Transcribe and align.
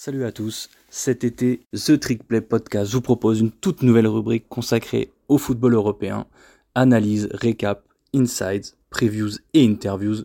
Salut 0.00 0.24
à 0.24 0.30
tous, 0.30 0.70
cet 0.90 1.24
été, 1.24 1.66
The 1.72 1.98
Trick 1.98 2.22
Play 2.22 2.40
Podcast 2.40 2.92
vous 2.92 3.00
propose 3.00 3.40
une 3.40 3.50
toute 3.50 3.82
nouvelle 3.82 4.06
rubrique 4.06 4.48
consacrée 4.48 5.10
au 5.26 5.38
football 5.38 5.74
européen, 5.74 6.28
analyse, 6.76 7.28
récap, 7.32 7.82
insights, 8.14 8.76
previews 8.90 9.40
et 9.54 9.66
interviews, 9.66 10.18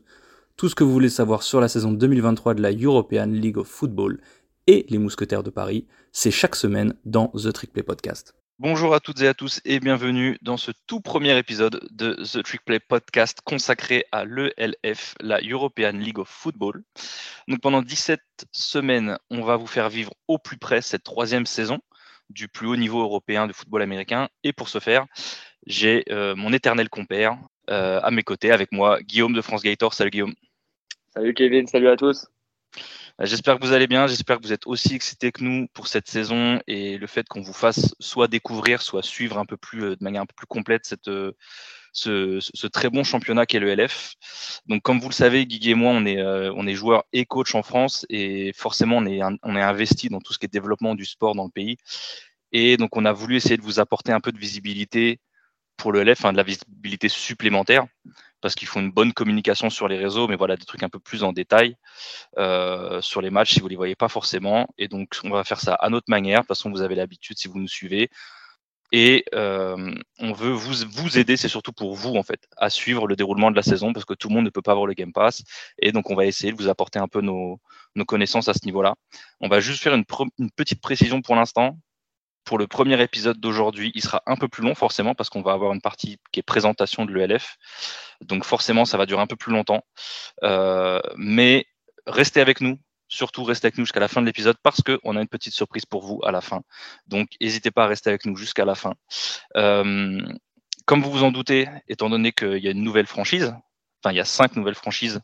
tout 0.57 0.69
ce 0.69 0.75
que 0.75 0.83
vous 0.83 0.93
voulez 0.93 1.09
savoir 1.09 1.41
sur 1.41 1.59
la 1.59 1.67
saison 1.67 1.91
2023 1.91 2.53
de 2.53 2.61
la 2.61 2.71
European 2.71 3.25
League 3.25 3.57
of 3.57 3.67
Football 3.67 4.21
et 4.67 4.85
les 4.89 4.99
Mousquetaires 4.99 5.41
de 5.41 5.49
Paris, 5.49 5.87
c'est 6.11 6.29
chaque 6.29 6.55
semaine 6.55 6.93
dans 7.03 7.29
The 7.29 7.51
Trick 7.51 7.73
Play 7.73 7.81
Podcast. 7.81 8.35
Bonjour 8.59 8.93
à 8.93 8.99
toutes 8.99 9.21
et 9.21 9.27
à 9.27 9.33
tous 9.33 9.61
et 9.65 9.79
bienvenue 9.79 10.37
dans 10.43 10.57
ce 10.57 10.71
tout 10.85 11.01
premier 11.01 11.35
épisode 11.39 11.87
de 11.89 12.13
The 12.23 12.43
Trick 12.43 12.63
Play 12.63 12.79
Podcast 12.79 13.39
consacré 13.43 14.05
à 14.11 14.25
l'ELF, 14.25 15.15
la 15.19 15.39
European 15.41 15.93
League 15.93 16.19
of 16.19 16.29
Football. 16.29 16.83
Donc 17.47 17.61
pendant 17.61 17.81
17 17.81 18.21
semaines, 18.51 19.17
on 19.31 19.41
va 19.41 19.57
vous 19.57 19.65
faire 19.65 19.89
vivre 19.89 20.13
au 20.27 20.37
plus 20.37 20.57
près 20.57 20.83
cette 20.83 21.03
troisième 21.03 21.47
saison 21.47 21.79
du 22.29 22.47
plus 22.47 22.67
haut 22.67 22.75
niveau 22.75 23.01
européen 23.01 23.47
de 23.47 23.53
football 23.53 23.81
américain. 23.81 24.29
Et 24.43 24.53
pour 24.53 24.69
ce 24.69 24.79
faire, 24.79 25.07
j'ai 25.65 26.05
euh, 26.11 26.35
mon 26.35 26.53
éternel 26.53 26.89
compère 26.89 27.39
euh, 27.71 27.99
à 28.03 28.11
mes 28.11 28.23
côtés 28.23 28.51
avec 28.51 28.71
moi, 28.71 29.01
Guillaume 29.01 29.33
de 29.33 29.41
France 29.41 29.63
Gator. 29.63 29.95
Salut 29.95 30.11
Guillaume. 30.11 30.35
Salut 31.09 31.33
Kevin, 31.33 31.65
salut 31.65 31.89
à 31.89 31.97
tous. 31.97 32.27
Euh, 33.23 33.25
j'espère 33.25 33.59
que 33.59 33.65
vous 33.65 33.73
allez 33.73 33.87
bien, 33.87 34.07
j'espère 34.07 34.37
que 34.37 34.43
vous 34.43 34.53
êtes 34.53 34.67
aussi 34.67 34.95
excités 34.95 35.31
que 35.31 35.43
nous 35.43 35.67
pour 35.73 35.87
cette 35.87 36.07
saison 36.09 36.59
et 36.67 36.97
le 36.97 37.07
fait 37.07 37.27
qu'on 37.27 37.41
vous 37.41 37.53
fasse 37.53 37.95
soit 37.99 38.27
découvrir, 38.27 38.81
soit 38.81 39.03
suivre 39.03 39.37
un 39.37 39.45
peu 39.45 39.57
plus 39.57 39.83
euh, 39.83 39.95
de 39.95 40.03
manière 40.03 40.21
un 40.21 40.25
peu 40.25 40.33
plus 40.35 40.47
complète 40.47 40.85
cette, 40.85 41.07
euh, 41.07 41.31
ce, 41.93 42.39
ce, 42.41 42.67
très 42.67 42.89
bon 42.89 43.03
championnat 43.03 43.45
qu'est 43.45 43.59
le 43.59 43.73
LF. 43.73 44.15
Donc 44.67 44.81
comme 44.83 44.99
vous 44.99 45.09
le 45.09 45.13
savez, 45.13 45.45
Guigui 45.45 45.71
et 45.71 45.75
moi, 45.75 45.91
on 45.93 46.05
est, 46.05 46.21
on 46.21 46.67
est 46.67 46.73
joueurs 46.73 47.03
et 47.13 47.25
coach 47.25 47.55
en 47.55 47.63
France 47.63 48.05
et 48.09 48.51
forcément 48.55 48.97
on 48.97 49.05
est, 49.05 49.21
on 49.43 49.55
est 49.55 49.61
investi 49.61 50.09
dans 50.09 50.19
tout 50.19 50.33
ce 50.33 50.39
qui 50.39 50.45
est 50.45 50.49
développement 50.49 50.95
du 50.95 51.05
sport 51.05 51.35
dans 51.35 51.45
le 51.45 51.51
pays. 51.51 51.77
Et 52.51 52.77
donc 52.77 52.97
on 52.97 53.05
a 53.05 53.13
voulu 53.13 53.35
essayer 53.35 53.57
de 53.57 53.61
vous 53.61 53.79
apporter 53.79 54.11
un 54.11 54.19
peu 54.19 54.31
de 54.31 54.39
visibilité 54.39 55.19
pour 55.77 55.91
le 55.91 56.03
LF, 56.03 56.25
hein, 56.25 56.31
de 56.31 56.37
la 56.37 56.43
visibilité 56.43 57.09
supplémentaire 57.09 57.85
parce 58.43 58.55
qu'il 58.55 58.67
faut 58.67 58.81
une 58.81 58.91
bonne 58.91 59.13
communication 59.13 59.69
sur 59.69 59.87
les 59.87 59.97
réseaux, 59.97 60.27
mais 60.27 60.35
voilà, 60.35 60.57
des 60.57 60.65
trucs 60.65 60.83
un 60.83 60.89
peu 60.89 60.99
plus 60.99 61.23
en 61.23 61.31
détail 61.31 61.77
euh, 62.37 62.99
sur 63.01 63.21
les 63.21 63.29
matchs 63.29 63.53
si 63.53 63.61
vous 63.61 63.67
ne 63.67 63.69
les 63.69 63.77
voyez 63.77 63.95
pas 63.95 64.09
forcément. 64.09 64.67
Et 64.77 64.89
donc, 64.89 65.17
on 65.23 65.29
va 65.29 65.45
faire 65.45 65.61
ça 65.61 65.75
à 65.75 65.89
notre 65.89 66.09
manière. 66.09 66.39
De 66.39 66.41
toute 66.41 66.49
façon, 66.49 66.69
vous 66.69 66.81
avez 66.81 66.93
l'habitude 66.93 67.37
si 67.37 67.47
vous 67.47 67.57
nous 67.57 67.69
suivez. 67.69 68.09
Et 68.91 69.23
euh, 69.33 69.95
on 70.19 70.33
veut 70.33 70.51
vous, 70.51 70.85
vous 70.91 71.17
aider, 71.17 71.37
c'est 71.37 71.47
surtout 71.47 71.71
pour 71.71 71.95
vous, 71.95 72.15
en 72.15 72.23
fait, 72.23 72.45
à 72.57 72.69
suivre 72.69 73.07
le 73.07 73.15
déroulement 73.15 73.49
de 73.49 73.55
la 73.55 73.63
saison, 73.63 73.93
parce 73.93 74.05
que 74.05 74.13
tout 74.13 74.27
le 74.27 74.35
monde 74.35 74.43
ne 74.43 74.49
peut 74.49 74.61
pas 74.61 74.73
avoir 74.73 74.87
le 74.87 74.93
Game 74.93 75.13
Pass. 75.13 75.43
Et 75.79 75.93
donc, 75.93 76.09
on 76.11 76.15
va 76.15 76.25
essayer 76.25 76.51
de 76.51 76.57
vous 76.57 76.67
apporter 76.67 76.99
un 76.99 77.07
peu 77.07 77.21
nos, 77.21 77.61
nos 77.95 78.05
connaissances 78.05 78.49
à 78.49 78.53
ce 78.53 78.65
niveau-là. 78.65 78.95
On 79.39 79.47
va 79.47 79.61
juste 79.61 79.81
faire 79.81 79.93
une 79.93 80.51
petite 80.51 80.81
précision 80.81 81.21
pour 81.21 81.35
l'instant 81.35 81.77
pour 82.43 82.57
le 82.57 82.67
premier 82.67 83.01
épisode 83.01 83.39
d'aujourd'hui, 83.39 83.91
il 83.95 84.01
sera 84.01 84.21
un 84.25 84.35
peu 84.35 84.47
plus 84.47 84.63
long 84.63 84.75
forcément 84.75 85.15
parce 85.15 85.29
qu'on 85.29 85.41
va 85.41 85.53
avoir 85.53 85.73
une 85.73 85.81
partie 85.81 86.19
qui 86.31 86.39
est 86.39 86.43
présentation 86.43 87.05
de 87.05 87.13
l'ELF. 87.13 87.57
Donc 88.21 88.43
forcément, 88.43 88.85
ça 88.85 88.97
va 88.97 89.05
durer 89.05 89.21
un 89.21 89.27
peu 89.27 89.35
plus 89.35 89.51
longtemps. 89.51 89.83
Euh, 90.43 90.99
mais 91.15 91.65
restez 92.05 92.41
avec 92.41 92.61
nous, 92.61 92.79
surtout 93.07 93.43
restez 93.43 93.67
avec 93.67 93.77
nous 93.77 93.85
jusqu'à 93.85 93.99
la 93.99 94.07
fin 94.07 94.21
de 94.21 94.25
l'épisode 94.25 94.57
parce 94.61 94.81
qu'on 94.81 95.15
a 95.15 95.21
une 95.21 95.27
petite 95.27 95.53
surprise 95.53 95.85
pour 95.85 96.03
vous 96.05 96.21
à 96.23 96.31
la 96.31 96.41
fin. 96.41 96.61
Donc 97.07 97.29
n'hésitez 97.39 97.71
pas 97.71 97.85
à 97.85 97.87
rester 97.87 98.09
avec 98.09 98.25
nous 98.25 98.35
jusqu'à 98.35 98.65
la 98.65 98.75
fin. 98.75 98.93
Euh, 99.55 100.21
comme 100.85 101.01
vous 101.01 101.11
vous 101.11 101.23
en 101.23 101.31
doutez, 101.31 101.69
étant 101.87 102.09
donné 102.09 102.33
qu'il 102.33 102.57
y 102.57 102.67
a 102.67 102.71
une 102.71 102.83
nouvelle 102.83 103.07
franchise, 103.07 103.55
enfin 104.03 104.13
il 104.13 104.17
y 104.17 104.21
a 104.21 104.25
cinq 104.25 104.57
nouvelles 104.57 104.75
franchises 104.75 105.21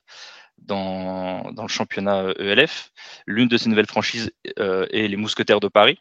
dans, 0.58 1.52
dans 1.52 1.64
le 1.64 1.70
championnat 1.70 2.32
ELF, 2.38 2.92
l'une 3.26 3.48
de 3.48 3.58
ces 3.58 3.70
nouvelles 3.70 3.88
franchises 3.88 4.32
euh, 4.58 4.86
est 4.92 5.08
les 5.08 5.18
Mousquetaires 5.18 5.60
de 5.60 5.68
Paris 5.68 6.00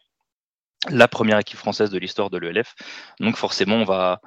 la 0.88 1.08
première 1.08 1.38
équipe 1.38 1.58
française 1.58 1.90
de 1.90 1.98
l'histoire 1.98 2.30
de 2.30 2.38
l'ELF. 2.38 2.74
Donc 3.20 3.36
forcément, 3.36 3.76
on 3.76 3.84
va, 3.84 4.20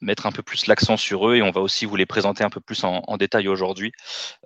mettre 0.00 0.26
un 0.26 0.32
peu 0.32 0.42
plus 0.42 0.66
l'accent 0.66 0.98
sur 0.98 1.30
eux 1.30 1.36
et 1.36 1.42
on 1.42 1.50
va 1.50 1.62
aussi 1.62 1.86
vous 1.86 1.96
les 1.96 2.04
présenter 2.04 2.44
un 2.44 2.50
peu 2.50 2.60
plus 2.60 2.84
en, 2.84 3.16
détail 3.16 3.48
aujourd'hui. 3.48 3.92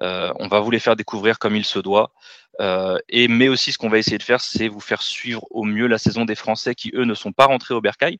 Euh, 0.03 0.33
on 0.39 0.47
va 0.47 0.61
vous 0.61 0.71
les 0.71 0.79
faire 0.79 0.95
découvrir 0.95 1.41
comme 1.41 1.57
il 1.57 1.65
se 1.65 1.81
doit. 1.81 2.13
Euh, 2.61 2.99
et 3.09 3.27
mais 3.27 3.49
aussi, 3.49 3.73
ce 3.73 3.79
qu'on 3.79 3.89
va 3.89 3.99
essayer 3.99 4.19
de 4.19 4.23
faire, 4.23 4.41
c'est 4.41 4.69
vous 4.69 4.81
faire 4.81 5.03
suivre 5.03 5.45
au 5.51 5.65
mieux 5.65 5.89
la 5.89 5.99
saison 5.99 6.25
des 6.25 6.37
Français 6.37 6.77
qui, 6.77 6.93
eux, 6.95 7.05
ne 7.05 7.15
sont 7.15 7.33
pas 7.33 7.47
rentrés 7.47 7.75
au 7.75 7.81
Bercail, 7.81 8.19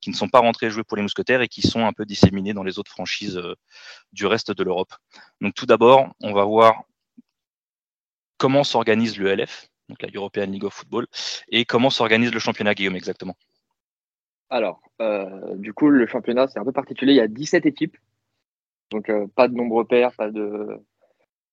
qui 0.00 0.08
ne 0.08 0.14
sont 0.14 0.28
pas 0.28 0.38
rentrés 0.38 0.70
jouer 0.70 0.84
pour 0.84 0.96
les 0.96 1.02
Mousquetaires 1.02 1.42
et 1.42 1.48
qui 1.48 1.60
sont 1.62 1.84
un 1.84 1.92
peu 1.92 2.06
disséminés 2.06 2.54
dans 2.54 2.64
les 2.64 2.78
autres 2.78 2.90
franchises 2.90 3.36
euh, 3.36 3.54
du 4.12 4.24
reste 4.24 4.52
de 4.52 4.62
l'Europe. 4.62 4.94
Donc 5.42 5.54
tout 5.54 5.66
d'abord, 5.66 6.08
on 6.22 6.32
va 6.32 6.44
voir 6.44 6.84
comment 8.38 8.64
s'organise 8.64 9.18
l'ELF, 9.18 9.68
donc 9.88 10.02
la 10.02 10.08
European 10.14 10.46
League 10.46 10.64
of 10.64 10.74
Football, 10.74 11.06
et 11.48 11.64
comment 11.64 11.90
s'organise 11.90 12.32
le 12.32 12.38
championnat, 12.38 12.74
Guillaume, 12.74 12.96
exactement? 12.96 13.36
Alors, 14.50 14.80
euh, 15.00 15.56
du 15.56 15.74
coup, 15.74 15.88
le 15.88 16.06
championnat, 16.06 16.48
c'est 16.48 16.58
un 16.58 16.64
peu 16.64 16.72
particulier. 16.72 17.12
Il 17.12 17.16
y 17.16 17.20
a 17.20 17.28
17 17.28 17.66
équipes, 17.66 17.96
donc 18.90 19.10
euh, 19.10 19.26
pas 19.34 19.48
de 19.48 19.54
nombreux 19.54 19.84
pairs, 19.84 20.12
pas 20.16 20.30
de, 20.30 20.82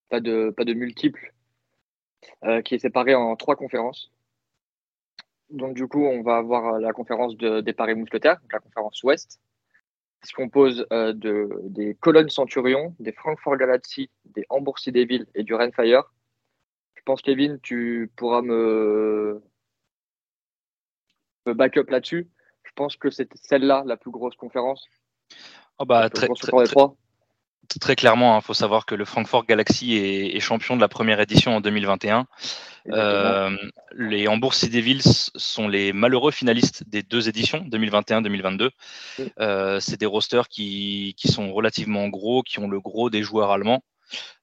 pas 0.10 0.22
de, 0.22 0.54
pas 0.56 0.64
de 0.64 0.74
multiples, 0.74 1.34
euh, 2.46 2.62
qui 2.62 2.76
est 2.76 2.80
séparé 2.80 3.14
en 3.14 3.36
trois 3.36 3.56
conférences. 3.56 4.12
Donc, 5.50 5.76
du 5.76 5.88
coup, 5.88 6.06
on 6.06 6.24
va 6.24 6.38
avoir 6.38 6.80
la 6.80 6.94
conférence 6.94 7.36
de, 7.38 7.62
des 7.62 7.74
Paris 7.74 7.96
Mousquetaires, 7.96 8.40
la 8.52 8.60
conférence 8.60 9.04
Ouest, 9.04 9.40
qui 10.22 10.30
se 10.30 10.34
compose 10.34 10.88
de, 10.90 11.50
des 11.64 11.96
Cologne 11.96 12.30
Centurion, 12.30 12.96
des 13.00 13.12
Francfort 13.12 13.58
Galaxy, 13.58 14.10
des 14.24 14.44
Hambourg 14.50 14.78
Devil 14.88 15.28
et 15.36 15.44
du 15.44 15.54
Rennes 15.54 15.74
Fire 15.74 16.12
pense, 17.06 17.22
Kevin, 17.22 17.60
tu 17.62 18.12
pourras 18.16 18.42
me, 18.42 19.42
me 21.46 21.54
back 21.54 21.78
up 21.78 21.90
là-dessus? 21.90 22.28
Je 22.64 22.72
pense 22.76 22.98
que 22.98 23.10
c'est 23.10 23.30
celle-là 23.36 23.84
la 23.86 23.96
plus 23.96 24.12
grosse 24.12 24.36
conférence. 24.36 24.86
Oh 25.78 25.86
bah, 25.86 26.10
très, 26.10 26.28
très, 27.80 27.96
clairement, 27.96 28.34
il 28.34 28.38
hein, 28.38 28.42
faut 28.42 28.54
savoir 28.54 28.86
que 28.86 28.96
le 28.96 29.06
Frankfurt 29.06 29.46
Galaxy 29.46 29.96
est, 29.96 30.40
champion 30.40 30.76
de 30.76 30.82
la 30.82 30.88
première 30.88 31.20
édition 31.20 31.56
en 31.56 31.62
2021. 31.62 32.28
Euh, 32.92 33.58
les 33.94 34.28
Hambourg 34.28 34.54
Devils 34.72 35.32
sont 35.36 35.68
les 35.68 35.92
malheureux 35.92 36.32
finalistes 36.32 36.88
des 36.88 37.04
deux 37.04 37.28
éditions, 37.28 37.60
2021-2022. 37.70 38.70
Euh, 39.40 39.80
c'est 39.80 40.00
des 40.00 40.06
rosters 40.06 40.48
qui, 40.48 41.16
qui, 41.18 41.28
sont 41.28 41.52
relativement 41.52 42.08
gros, 42.08 42.44
qui 42.44 42.60
ont 42.60 42.68
le 42.68 42.80
gros 42.80 43.10
des 43.10 43.24
joueurs 43.24 43.52
allemands. 43.52 43.84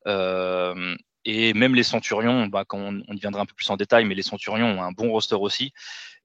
Euh, 0.06 0.97
et 1.25 1.55
même 1.55 1.75
les 1.75 1.83
Centurions, 1.83 2.47
bah, 2.47 2.65
quand 2.66 2.78
on, 2.78 3.15
y 3.15 3.19
viendra 3.19 3.43
un 3.43 3.47
peu 3.47 3.55
plus 3.55 3.71
en 3.71 3.77
détail, 3.77 4.05
mais 4.05 4.15
les 4.15 4.22
Centurions 4.22 4.66
ont 4.66 4.83
un 4.83 4.93
bon 4.93 5.10
roster 5.10 5.37
aussi. 5.37 5.72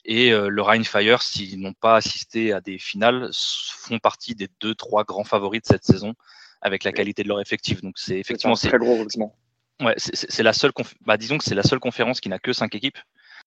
Et 0.06 0.32
euh, 0.32 0.48
le 0.48 0.62
Rhein 0.62 0.84
Fire, 0.84 1.22
s'ils 1.22 1.60
n'ont 1.60 1.74
pas 1.74 1.98
assisté 1.98 2.54
à 2.54 2.62
des 2.62 2.78
finales, 2.78 3.30
font 3.34 4.00
partie 4.00 4.36
des 4.36 4.48
deux, 4.62 4.74
trois 4.74 5.04
grands 5.04 5.24
favoris 5.24 5.62
de 5.62 5.68
cette 5.68 5.84
saison 5.84 6.14
avec 6.62 6.84
la 6.84 6.92
qualité 6.92 7.24
de 7.24 7.28
leur 7.28 7.42
effectif. 7.42 7.82
Donc 7.82 7.98
c'est 7.98 8.18
effectivement 8.18 8.56
c'est 8.56 8.70
très 8.70 8.78
gros 8.78 9.06
Ouais, 9.80 9.94
c'est 9.98 10.42
la 10.42 10.54
seule. 10.54 10.72
Bah, 11.06 11.18
disons 11.18 11.38
que 11.38 11.44
c'est 11.44 11.54
la 11.54 11.62
seule 11.62 11.80
conférence 11.80 12.20
qui 12.20 12.30
n'a 12.30 12.40
que 12.40 12.52
cinq 12.52 12.74
équipes. 12.74 12.98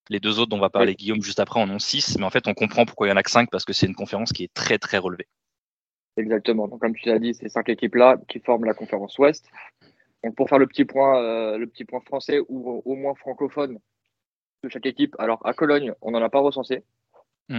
Les 0.09 0.21
deux 0.21 0.38
autres 0.38 0.50
dont 0.50 0.59
on 0.59 0.61
va 0.61 0.71
parler 0.71 0.94
Guillaume 0.94 1.22
juste 1.22 1.41
après 1.41 1.61
en 1.61 1.69
ont 1.71 1.81
six, 1.81 2.17
mais 2.19 2.25
en 2.25 2.31
fait 2.31 2.47
on 2.47 2.55
comprend 2.55 2.84
pourquoi 2.87 3.09
il 3.09 3.11
y 3.11 3.12
en 3.12 3.17
a 3.17 3.22
que 3.22 3.31
cinq 3.31 3.50
parce 3.50 3.65
que 3.65 3.72
c'est 3.72 3.87
une 3.87 3.97
conférence 3.97 4.32
qui 4.32 4.44
est 4.44 4.55
très 4.55 4.78
très 4.78 4.99
relevée. 4.99 5.27
Exactement. 6.17 6.69
Donc 6.69 6.81
comme 6.81 6.94
tu 6.94 7.09
l'as 7.09 7.19
dit, 7.19 7.34
ces 7.34 7.49
cinq 7.49 7.69
équipes 7.69 7.97
là 7.97 8.17
qui 8.28 8.38
forment 8.38 8.65
la 8.65 8.75
conférence 8.75 9.19
Ouest. 9.19 9.47
Donc 10.25 10.34
pour 10.34 10.48
faire 10.48 10.58
le 10.58 10.66
petit 10.66 10.84
point, 10.84 11.22
euh, 11.22 11.58
le 11.58 11.66
petit 11.66 11.84
point 11.84 12.00
français 12.00 12.41
ou 12.48 12.82
au 12.84 12.94
moins 12.94 13.14
francophone 13.14 13.78
de 14.62 14.69
chaque 14.69 14.86
équipe. 14.86 15.16
Alors 15.19 15.44
à 15.47 15.54
Cologne, 15.54 15.92
on 16.03 16.10
n'en 16.10 16.22
a 16.22 16.28
pas 16.28 16.41
recensé. 16.41 16.84
Mm. 17.48 17.58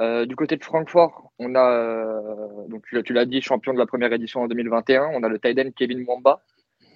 Euh, 0.00 0.26
du 0.26 0.36
côté 0.36 0.56
de 0.56 0.64
Francfort, 0.64 1.32
on 1.38 1.54
a, 1.54 1.70
euh, 1.70 2.68
donc 2.68 2.84
tu, 3.04 3.12
l'as 3.14 3.24
dit, 3.24 3.40
champion 3.40 3.72
de 3.72 3.78
la 3.78 3.86
première 3.86 4.12
édition 4.12 4.42
en 4.42 4.48
2021. 4.48 5.10
On 5.14 5.22
a 5.22 5.28
le 5.28 5.38
Tiden 5.38 5.72
Kevin 5.72 6.04
Mwamba, 6.04 6.42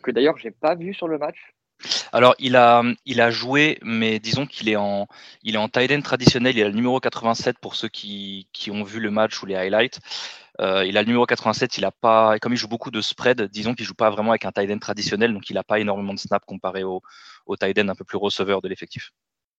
que 0.03 0.11
d'ailleurs 0.11 0.37
j'ai 0.37 0.51
pas 0.51 0.75
vu 0.75 0.93
sur 0.93 1.09
le 1.09 1.17
match. 1.17 1.55
Alors 2.13 2.35
il 2.39 2.57
a, 2.57 2.83
il 3.07 3.23
a 3.23 3.31
joué, 3.31 3.79
mais 3.83 4.19
disons 4.19 4.45
qu'il 4.45 4.69
est 4.69 4.77
en, 4.77 5.07
il 5.43 5.55
est 5.55 5.59
en 5.59 5.69
tight 5.69 6.03
traditionnel. 6.03 6.59
Il 6.59 6.63
a 6.63 6.69
le 6.69 6.75
numéro 6.75 7.01
87 7.01 7.59
pour 7.59 7.75
ceux 7.75 7.89
qui, 7.89 8.49
qui 8.53 8.71
ont 8.71 8.83
vu 8.83 9.01
le 9.01 9.11
match 9.11 9.43
ou 9.43 9.47
les 9.47 9.55
highlights. 9.55 9.99
Euh, 10.61 10.85
il 10.85 10.97
a 10.97 11.03
le 11.03 11.07
numéro 11.07 11.27
87, 11.27 11.79
il 11.79 11.85
a 11.85 11.91
pas, 11.91 12.39
comme 12.39 12.53
il 12.53 12.57
joue 12.57 12.69
beaucoup 12.69 12.91
de 12.91 13.01
spread, 13.01 13.43
disons 13.43 13.75
qu'il 13.75 13.85
joue 13.85 13.95
pas 13.95 14.11
vraiment 14.11 14.31
avec 14.31 14.45
un 14.45 14.53
tight 14.53 14.71
end 14.71 14.79
traditionnel, 14.79 15.33
donc 15.33 15.49
il 15.49 15.55
n'a 15.55 15.63
pas 15.63 15.79
énormément 15.79 16.13
de 16.13 16.19
snaps 16.19 16.45
comparé 16.45 16.83
au, 16.83 17.03
au 17.47 17.57
tight 17.57 17.79
end 17.79 17.89
un 17.89 17.95
peu 17.95 18.05
plus 18.05 18.19
receveur 18.19 18.61
de 18.61 18.69
l'effectif. 18.69 19.11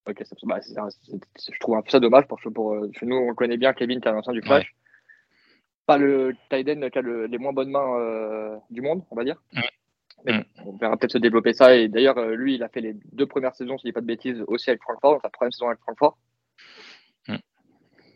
Ok, 0.07 0.23
bah, 0.43 0.59
je 0.59 1.59
trouve 1.59 1.75
un 1.75 1.81
peu 1.81 1.89
ça 1.89 1.99
dommage 1.99 2.25
parce 2.27 2.41
que 2.41 2.49
pour, 2.49 2.73
euh, 2.73 2.91
nous, 3.03 3.15
on 3.15 3.29
le 3.29 3.35
connaît 3.35 3.57
bien, 3.57 3.73
Kevin, 3.73 4.01
qui 4.01 4.07
est 4.07 4.11
un 4.11 4.33
du 4.33 4.41
Flash. 4.41 4.75
Pas 5.85 5.97
le 5.97 6.35
tight 6.49 6.67
end 6.69 6.89
qui 6.89 6.99
a 6.99 7.01
les 7.01 7.37
moins 7.37 7.53
bonnes 7.53 7.71
mains 7.71 7.99
euh, 7.99 8.57
du 8.69 8.81
monde, 8.81 9.03
on 9.11 9.15
va 9.15 9.23
dire. 9.23 9.41
Mm. 10.25 10.41
on 10.65 10.77
verra 10.77 10.97
peut-être 10.97 11.13
se 11.13 11.17
développer 11.17 11.53
ça. 11.53 11.75
Et 11.75 11.87
d'ailleurs, 11.87 12.19
lui, 12.29 12.55
il 12.55 12.63
a 12.63 12.69
fait 12.69 12.81
les 12.81 12.95
deux 13.11 13.25
premières 13.25 13.55
saisons, 13.55 13.77
si 13.77 13.83
je 13.83 13.89
dis 13.89 13.93
pas 13.93 14.01
de 14.01 14.05
bêtises, 14.05 14.43
aussi 14.47 14.69
avec 14.69 14.81
Francfort, 14.81 15.19
sa 15.21 15.29
première 15.29 15.53
saison 15.53 15.67
avec 15.67 15.79
Francfort. 15.79 16.17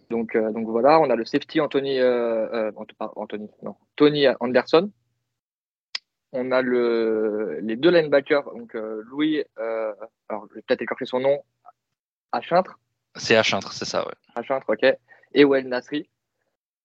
Donc, 0.10 0.36
euh, 0.36 0.52
donc 0.52 0.68
voilà, 0.68 1.00
on 1.00 1.10
a 1.10 1.16
le 1.16 1.26
safety 1.26 1.60
Anthony, 1.60 2.00
euh, 2.00 2.72
euh, 2.72 2.72
Anthony, 3.00 3.50
non, 3.64 3.76
Tony 3.96 4.28
Anderson. 4.40 4.92
On 6.32 6.52
a 6.52 6.62
le, 6.62 7.60
les 7.62 7.76
deux 7.76 7.90
linebackers, 7.90 8.44
donc 8.44 8.74
Louis, 8.74 9.42
alors 9.56 10.48
je 10.50 10.56
vais 10.56 10.62
peut-être 10.64 10.82
écorcher 10.82 11.06
son 11.06 11.22
nom, 11.22 11.42
à 12.34 12.42
Chintre. 12.42 12.78
C'est 13.16 13.38
à 13.38 13.44
Chintre, 13.44 13.72
c'est 13.72 13.86
ça, 13.86 14.06
ouais. 14.06 14.14
À 14.36 14.44
Chintre, 14.44 14.70
ok. 14.70 14.86
Et 15.34 15.46
Well 15.46 15.66
Nasri, 15.70 16.10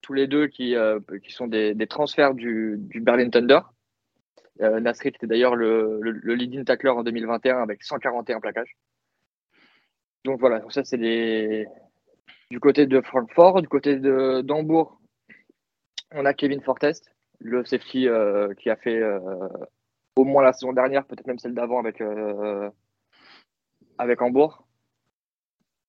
tous 0.02 0.12
les 0.12 0.28
deux 0.28 0.46
qui, 0.46 0.76
qui 1.24 1.32
sont 1.32 1.48
des, 1.48 1.74
des 1.74 1.86
transferts 1.88 2.34
du, 2.34 2.76
du, 2.78 3.00
Berlin 3.00 3.28
Thunder. 3.28 3.60
Nasri 4.60 5.08
était 5.08 5.26
d'ailleurs 5.26 5.56
le, 5.56 5.98
le, 6.00 6.34
leading 6.34 6.64
tackler 6.64 6.90
en 6.90 7.02
2021 7.02 7.60
avec 7.60 7.82
141 7.82 8.38
plaquages. 8.38 8.76
Donc 10.24 10.38
voilà, 10.38 10.62
ça 10.68 10.84
c'est 10.84 10.96
les, 10.96 11.66
du 12.50 12.58
côté 12.58 12.86
de 12.86 13.00
Francfort, 13.00 13.62
du 13.62 13.68
côté 13.68 13.96
d'Hambourg, 13.96 15.00
on 16.12 16.24
a 16.24 16.34
Kevin 16.34 16.60
Fortest, 16.60 17.10
le 17.38 17.64
safety 17.64 18.08
euh, 18.08 18.52
qui 18.54 18.70
a 18.70 18.76
fait 18.76 19.00
euh, 19.00 19.18
au 20.16 20.24
moins 20.24 20.42
la 20.42 20.52
saison 20.52 20.72
dernière, 20.72 21.06
peut-être 21.06 21.26
même 21.26 21.38
celle 21.38 21.54
d'avant 21.54 21.78
avec, 21.78 22.00
euh, 22.00 22.70
Hambourg. 23.98 24.66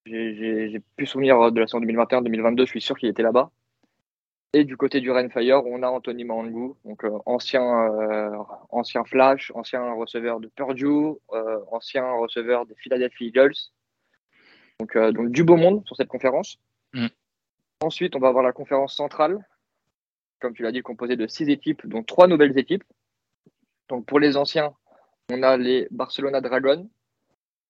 J'ai 0.06 0.82
pu 0.98 1.06
souvenir 1.06 1.52
de 1.52 1.60
la 1.60 1.68
saison 1.68 1.80
2021-2022, 1.82 2.60
je 2.62 2.66
suis 2.66 2.82
sûr 2.82 2.98
qu'il 2.98 3.10
était 3.10 3.24
là-bas. 3.24 3.52
Et 4.54 4.66
du 4.66 4.76
côté 4.76 5.00
du 5.00 5.10
Rainfire, 5.12 5.66
on 5.66 5.82
a 5.82 5.88
Anthony 5.88 6.26
Mangou, 6.26 6.76
donc 6.84 7.06
ancien, 7.26 7.64
ancien 8.70 9.06
flash, 9.06 9.52
ancien 9.56 9.94
receveur 9.94 10.42
de 10.42 10.50
Purdue, 10.50 11.16
ancien 11.72 12.12
receveur 12.14 12.66
des 12.66 12.76
Philadelphia 12.76 13.28
Eagles, 13.28 13.72
euh, 14.96 15.12
donc, 15.12 15.32
du 15.32 15.44
beau 15.44 15.58
monde 15.58 15.86
sur 15.86 15.96
cette 15.96 16.08
conférence. 16.08 16.60
Mm. 16.94 17.08
Ensuite, 17.82 18.16
on 18.16 18.20
va 18.20 18.28
avoir 18.28 18.44
la 18.44 18.52
conférence 18.52 18.96
centrale, 18.96 19.48
comme 20.40 20.54
tu 20.54 20.64
l'as 20.64 20.72
dit, 20.72 20.82
composée 20.82 21.16
de 21.16 21.28
six 21.28 21.50
équipes, 21.50 21.86
dont 21.88 22.04
trois 22.04 22.28
nouvelles 22.28 22.58
équipes. 22.58 22.84
Donc 23.90 24.06
pour 24.06 24.20
les 24.20 24.38
anciens, 24.38 24.74
on 25.32 25.44
a 25.44 25.58
les 25.58 25.88
Barcelona 25.92 26.42
Dragons, 26.42 26.90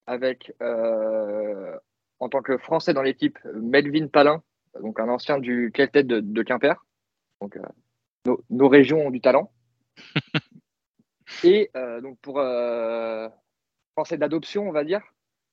avec 0.05 0.53
euh, 0.61 1.77
en 2.19 2.29
tant 2.29 2.41
que 2.41 2.57
Français 2.57 2.93
dans 2.93 3.01
l'équipe 3.01 3.39
Melvin 3.55 4.07
Palin, 4.07 4.43
donc 4.81 4.99
un 4.99 5.09
ancien 5.09 5.39
du 5.39 5.71
Keltet 5.73 6.03
de, 6.03 6.19
de 6.19 6.43
Quimper. 6.43 6.85
Donc 7.39 7.57
euh, 7.57 8.35
nos, 8.49 8.67
régions 8.67 9.07
ont 9.07 9.11
du 9.11 9.21
talent. 9.21 9.51
Et 11.43 11.71
donc 12.03 12.19
pour 12.19 12.41
Français 13.93 14.17
d'adoption, 14.17 14.67
on 14.67 14.71
va 14.71 14.83
dire, 14.83 15.01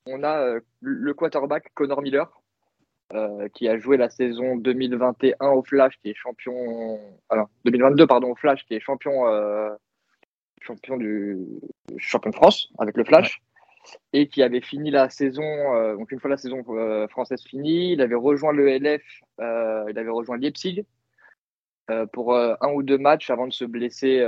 on 0.08 0.22
a 0.22 0.38
euh, 0.38 0.60
le 0.80 1.14
quarterback 1.14 1.70
Connor 1.74 2.02
Miller, 2.02 2.30
euh, 3.14 3.48
qui 3.54 3.68
a 3.68 3.78
joué 3.78 3.96
la 3.96 4.10
saison 4.10 4.56
2021 4.56 5.48
au 5.48 5.62
Flash, 5.62 5.98
qui 6.02 6.10
est 6.10 6.14
champion. 6.14 6.98
Alors, 7.28 7.48
2022, 7.64 8.06
pardon, 8.06 8.32
au 8.32 8.34
Flash, 8.34 8.64
qui 8.66 8.74
est 8.74 8.80
champion, 8.80 9.28
euh, 9.28 9.70
champion, 10.60 10.96
du, 10.96 11.38
champion 11.96 12.30
de 12.30 12.36
France 12.36 12.68
avec 12.78 12.96
le 12.96 13.04
Flash. 13.04 13.42
Et 14.12 14.28
qui 14.28 14.42
avait 14.42 14.60
fini 14.60 14.90
la 14.90 15.08
saison, 15.08 15.42
donc 15.96 16.12
une 16.12 16.20
fois 16.20 16.28
la 16.28 16.36
saison 16.36 16.62
française 17.08 17.42
finie, 17.42 17.92
il 17.92 18.02
avait 18.02 18.16
rejoint 18.16 18.52
le 18.52 18.68
LF, 18.68 19.02
il 19.38 19.98
avait 19.98 20.10
rejoint 20.10 20.36
Leipzig 20.36 20.84
pour 22.12 22.36
un 22.36 22.72
ou 22.74 22.82
deux 22.82 22.98
matchs 22.98 23.30
avant 23.30 23.46
de 23.46 23.52
se 23.52 23.64
blesser, 23.64 24.20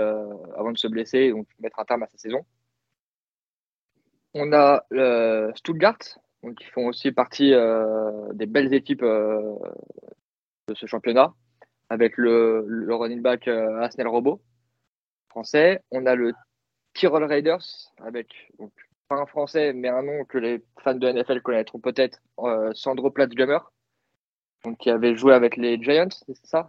avant 0.57 0.73
de 0.73 0.79
se 0.79 0.87
blesser, 0.87 1.33
donc 1.33 1.47
mettre 1.59 1.79
un 1.79 1.85
terme 1.85 2.05
à 2.05 2.07
sa 2.07 2.17
saison. 2.17 2.43
On 4.35 4.53
a 4.53 4.85
euh, 4.93 5.53
Stuttgart, 5.55 5.99
donc, 6.43 6.57
qui 6.57 6.65
font 6.67 6.87
aussi 6.87 7.11
partie 7.13 7.53
euh, 7.53 8.33
des 8.33 8.47
belles 8.47 8.73
équipes 8.73 9.03
euh, 9.03 9.57
de 10.69 10.75
ce 10.75 10.87
championnat, 10.87 11.35
avec 11.89 12.17
le, 12.17 12.87
running 12.91 13.23
back 13.23 13.49
Asnel 13.49 14.07
Robot, 14.07 14.41
français. 15.29 15.83
On 15.91 16.07
a 16.07 16.15
le 16.15 16.33
Tyrol 16.95 17.25
Raiders, 17.25 17.65
avec 17.99 18.53
pas 19.09 19.17
un 19.17 19.27
français, 19.27 19.73
mais 19.73 19.89
un 19.89 20.03
nom 20.03 20.25
que 20.25 20.39
les 20.39 20.63
fans 20.83 20.95
de 20.95 21.11
NFL 21.11 21.43
connaîtront 21.43 21.81
peut-être, 21.81 22.21
Sandro 22.75 23.11
Platzgummer, 23.11 23.59
donc, 24.65 24.79
qui 24.79 24.91
avait 24.91 25.17
joué 25.17 25.35
avec 25.35 25.57
les 25.57 25.83
Giants, 25.83 26.09
c'est 26.27 26.47
ça 26.47 26.69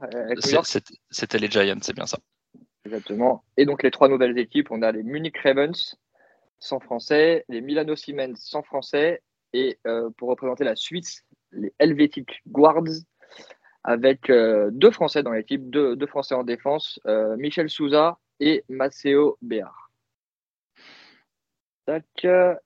C'était 1.10 1.38
les 1.38 1.50
Giants, 1.50 1.80
c'est 1.82 1.96
bien 1.96 2.08
ça. 2.08 2.18
Exactement. 2.86 3.44
Et 3.58 3.66
donc 3.66 3.84
les 3.84 3.92
trois 3.92 4.10
nouvelles 4.10 4.38
équipes, 4.40 4.72
on 4.72 4.82
a 4.82 4.92
les 4.92 5.04
Munich 5.04 5.38
Ravens, 5.38 5.96
sans 6.62 6.80
français, 6.80 7.44
les 7.50 7.60
Milano 7.60 7.96
Siemens 7.96 8.36
sans 8.36 8.62
français, 8.62 9.22
et 9.52 9.80
euh, 9.86 10.10
pour 10.12 10.30
représenter 10.30 10.64
la 10.64 10.76
Suisse, 10.76 11.26
les 11.52 11.74
Helvetic 11.80 12.42
Guards, 12.48 13.04
avec 13.84 14.30
euh, 14.30 14.70
deux 14.72 14.92
Français 14.92 15.24
dans 15.24 15.32
l'équipe, 15.32 15.70
deux, 15.70 15.98
Français 16.08 16.36
en 16.36 16.44
défense, 16.44 17.00
euh, 17.08 17.36
Michel 17.36 17.70
Souza 17.70 18.20
et 18.40 18.64
Maceo 18.70 19.38
Béard. 19.42 19.92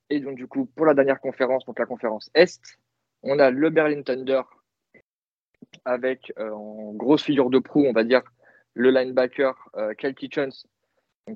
Et 0.10 0.20
donc 0.20 0.36
du 0.36 0.46
coup, 0.46 0.68
pour 0.76 0.86
la 0.86 0.94
dernière 0.94 1.20
conférence, 1.20 1.66
donc 1.66 1.80
la 1.80 1.88
conférence 1.88 2.30
Est, 2.36 2.78
on 3.24 3.40
a 3.40 3.50
le 3.50 3.72
Berlin 3.72 4.04
Thunder 4.04 4.42
avec 5.84 6.32
en 6.40 6.94
grosse 6.94 7.24
figure 7.24 7.50
de 7.50 7.58
proue, 7.58 7.86
on 7.88 7.94
va 7.94 8.04
dire, 8.04 8.22
le 8.76 8.92
linebacker 8.92 9.56
Kel 9.98 10.14
Kitchens, 10.14 10.68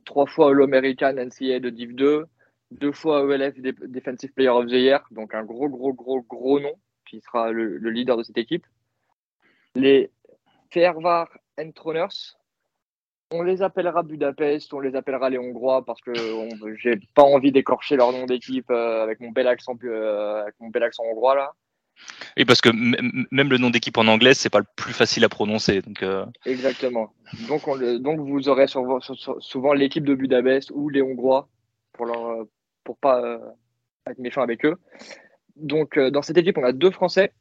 trois 0.06 0.28
fois 0.28 0.52
All-American 0.52 1.14
NCAA 1.14 1.60
de 1.60 1.72
Div 1.72 1.96
2, 1.96 2.28
deux 2.72 2.92
fois 2.92 3.24
ELF 3.34 3.56
Defensive 3.60 4.32
Player 4.34 4.50
of 4.50 4.68
the 4.68 4.74
Year, 4.74 5.04
donc 5.12 5.34
un 5.34 5.44
gros, 5.44 5.70
gros, 5.70 5.94
gros, 5.94 6.22
gros 6.22 6.60
nom 6.60 6.74
qui 7.10 7.22
sera 7.22 7.52
le, 7.52 7.78
leader 7.90 8.18
de 8.18 8.24
cette 8.24 8.38
équipe. 8.38 8.66
Les 9.76 10.12
Fervar 10.70 11.28
Entroners, 11.60 12.36
on 13.32 13.44
les 13.44 13.62
appellera 13.62 14.04
Budapest, 14.04 14.74
on 14.74 14.80
les 14.80 14.96
appellera 14.96 15.30
les 15.30 15.38
Hongrois 15.38 15.84
parce 15.86 16.02
que 16.02 16.14
j'ai 16.82 17.00
pas 17.16 17.24
envie 17.24 17.52
d'écorcher 17.52 17.96
leur 17.96 18.12
nom 18.12 18.26
d'équipe 18.26 18.70
euh, 18.70 19.04
avec 19.04 19.20
mon 19.20 19.32
bel 19.32 19.48
accent, 19.48 19.76
euh, 19.84 20.42
avec 20.42 20.56
mon 20.60 20.70
bel 20.70 20.84
accent 20.84 21.04
hongrois 21.04 21.36
là. 21.36 21.52
Oui, 22.38 22.46
parce 22.46 22.62
que 22.62 22.70
même 22.70 23.50
le 23.50 23.58
nom 23.58 23.70
d'équipe 23.70 23.98
en 23.98 24.08
anglais, 24.08 24.34
c'est 24.34 24.50
pas 24.50 24.60
le 24.60 24.66
plus 24.78 24.94
facile 24.94 25.26
à 25.26 25.30
prononcer. 25.30 25.82
Donc, 25.82 26.02
euh. 26.02 26.26
Exactement. 26.46 27.14
Donc, 27.50 27.68
on 27.68 27.78
donc 28.00 28.22
vous 28.22 28.48
aurez 28.48 28.68
souvent 28.68 29.74
l'équipe 29.74 30.06
de 30.06 30.16
Budapest 30.16 30.72
ou 30.74 30.88
les 30.88 31.02
Hongrois 31.02 31.50
pour 31.92 32.06
leur, 32.06 32.46
pour 32.90 32.98
pas 32.98 33.22
euh, 33.22 33.38
être 34.08 34.18
méchant 34.18 34.42
avec 34.42 34.66
eux. 34.66 34.76
Donc, 35.56 35.96
euh, 35.96 36.10
dans 36.10 36.24
cette 36.24 36.40
équipe, 36.40 36.58
on 36.58 36.64
a 36.64 36.72
deux 36.72 36.90
Français. 36.90 37.34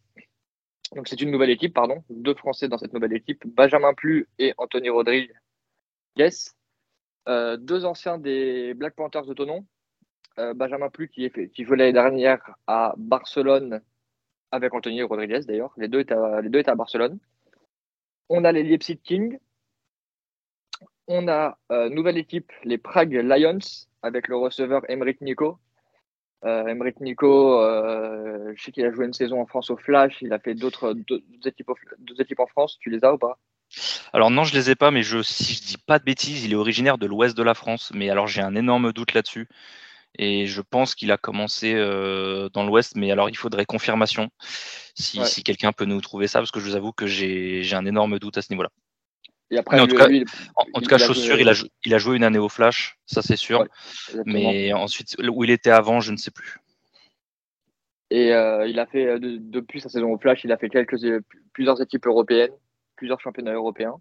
Donc, 0.95 1.09
c'est 1.09 1.23
une 1.23 1.31
nouvelle 1.31 1.49
équipe, 1.49 1.73
pardon. 1.73 2.05
Deux 2.11 2.35
Français 2.35 2.69
dans 2.69 2.77
cette 2.77 2.93
nouvelle 2.93 3.15
équipe, 3.15 3.47
Benjamin 3.47 3.95
Plu 3.95 4.29
et 4.39 4.53
Anthony 4.59 4.91
Rodriguez. 4.91 5.33
Yes. 6.17 6.55
Euh, 7.31 7.57
deux 7.57 7.87
anciens 7.87 8.19
des 8.19 8.75
Black 8.75 8.95
Panthers 8.95 9.25
de 9.25 9.33
Tonon. 9.33 9.65
Benjamin 10.55 10.91
Plu 10.91 11.09
qui, 11.09 11.25
est, 11.25 11.51
qui 11.51 11.65
jouait 11.65 11.79
l'année 11.79 11.95
dernière 11.95 12.55
à 12.67 12.95
Barcelone 12.99 13.81
avec 14.53 14.73
Anthony 14.75 15.03
Rodriguez 15.03 15.41
d'ailleurs. 15.49 15.73
Les, 15.79 15.89
deux 15.89 16.01
étaient 16.01 16.15
à, 16.15 16.43
les 16.43 16.51
deux 16.51 16.63
à 16.65 16.75
Barcelone. 16.75 17.19
On 18.29 18.45
a 18.45 18.53
les 18.53 18.63
Leipzig 18.63 18.99
Kings. 18.99 19.39
On 21.09 21.27
a 21.27 21.59
nouvelle 21.89 22.19
équipe, 22.19 22.53
les 22.63 22.79
Prague 22.79 23.15
Lions, 23.15 23.88
avec 24.03 24.29
le 24.29 24.37
receveur 24.37 24.83
Emric 24.89 25.21
Nico. 25.21 25.59
Euh, 26.45 26.73
Nico, 27.01 27.61
euh, 27.61 28.53
je 28.55 28.63
sais 28.63 28.71
qu'il 28.71 28.85
a 28.85 28.93
joué 28.93 29.07
une 29.07 29.13
saison 29.13 29.41
en 29.41 29.47
France 29.47 29.71
au 29.71 29.77
Flash, 29.77 30.19
il 30.21 30.33
a 30.33 30.39
fait 30.39 30.55
d'autres 30.55 30.97
équipes, 31.45 31.71
équipes 32.19 32.41
en 32.41 32.47
France. 32.47 32.79
Tu 32.81 32.91
les 32.91 33.05
as 33.05 33.13
ou 33.13 33.19
pas? 33.19 33.39
Alors 34.13 34.31
non, 34.31 34.45
je 34.45 34.55
les 34.55 34.71
ai 34.71 34.77
pas, 34.77 34.91
mais 34.91 35.03
je, 35.03 35.21
si 35.23 35.55
je 35.55 35.63
dis 35.63 35.79
pas 35.79 35.99
de 35.99 36.05
bêtises, 36.05 36.45
il 36.45 36.53
est 36.53 36.57
originaire 36.57 36.97
de 36.97 37.07
l'ouest 37.07 37.37
de 37.37 37.43
la 37.43 37.55
France. 37.55 37.91
Mais 37.95 38.09
alors 38.09 38.29
j'ai 38.29 38.41
un 38.41 38.55
énorme 38.55 38.93
doute 38.93 39.15
là-dessus. 39.15 39.49
Et 40.17 40.47
je 40.47 40.63
pense 40.63 40.95
qu'il 40.95 41.13
a 41.13 41.19
commencé 41.19 41.75
euh, 41.75 42.49
dans 42.51 42.65
l'ouest, 42.65 42.97
mais 42.97 43.11
alors 43.11 43.29
il 43.29 43.37
faudrait 43.37 43.67
confirmation 43.67 44.31
si, 44.95 45.25
si 45.27 45.43
quelqu'un 45.43 45.73
peut 45.73 45.85
nous 45.85 46.01
trouver 46.01 46.29
ça, 46.29 46.39
parce 46.41 46.51
que 46.51 46.61
je 46.61 46.65
vous 46.65 46.77
avoue 46.77 46.93
que 46.93 47.07
j'ai 47.07 47.75
un 47.75 47.85
énorme 47.85 48.19
doute 48.19 48.39
à 48.39 48.43
ce 48.43 48.51
niveau-là 48.51 48.71
en, 49.57 49.87
tout 49.87 49.97
cas, 49.97 50.09
en, 50.75 50.81
tout 50.81 50.89
cas, 50.89 50.99
chaussure, 50.99 51.41
il, 51.41 51.49
a, 51.49 51.55
il 51.85 51.95
a 51.95 51.99
joué 51.99 52.17
une 52.17 52.25
année 52.25 52.39
au 52.39 52.49
Flash, 52.49 52.99
ça 53.07 53.23
c'est 53.23 53.37
sûr. 53.37 53.67
mais 54.27 54.73
ensuite, 54.73 55.17
où 55.27 55.45
il 55.45 55.51
était 55.51 55.71
avant, 55.71 56.01
je 56.01 56.13
ne 56.13 56.17
sais 56.17 56.31
plus. 56.31 56.59
Et 58.11 58.33
euh, 58.33 58.67
il 58.67 58.79
a 58.79 58.87
fait, 58.87 59.07
euh, 59.07 59.19
depuis 59.21 59.81
sa 59.81 59.89
saison 59.89 60.13
au 60.13 60.19
Flash, 60.19 60.45
il 60.45 60.53
a 60.53 60.57
fait 60.57 60.71
quelques, 60.71 61.03
euh, 61.05 61.21
plusieurs 61.53 61.81
équipes 61.83 62.07
européennes, 62.07 62.53
plusieurs 62.97 63.21
championnats 63.21 63.53
européens. 63.53 63.97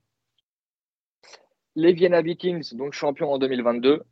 Les 1.75 1.93
Vienna 1.93 2.21
Vikings, 2.21 2.75
donc 2.75 2.93
champions 2.93 3.31
en 3.31 3.37
2022. 3.37 4.03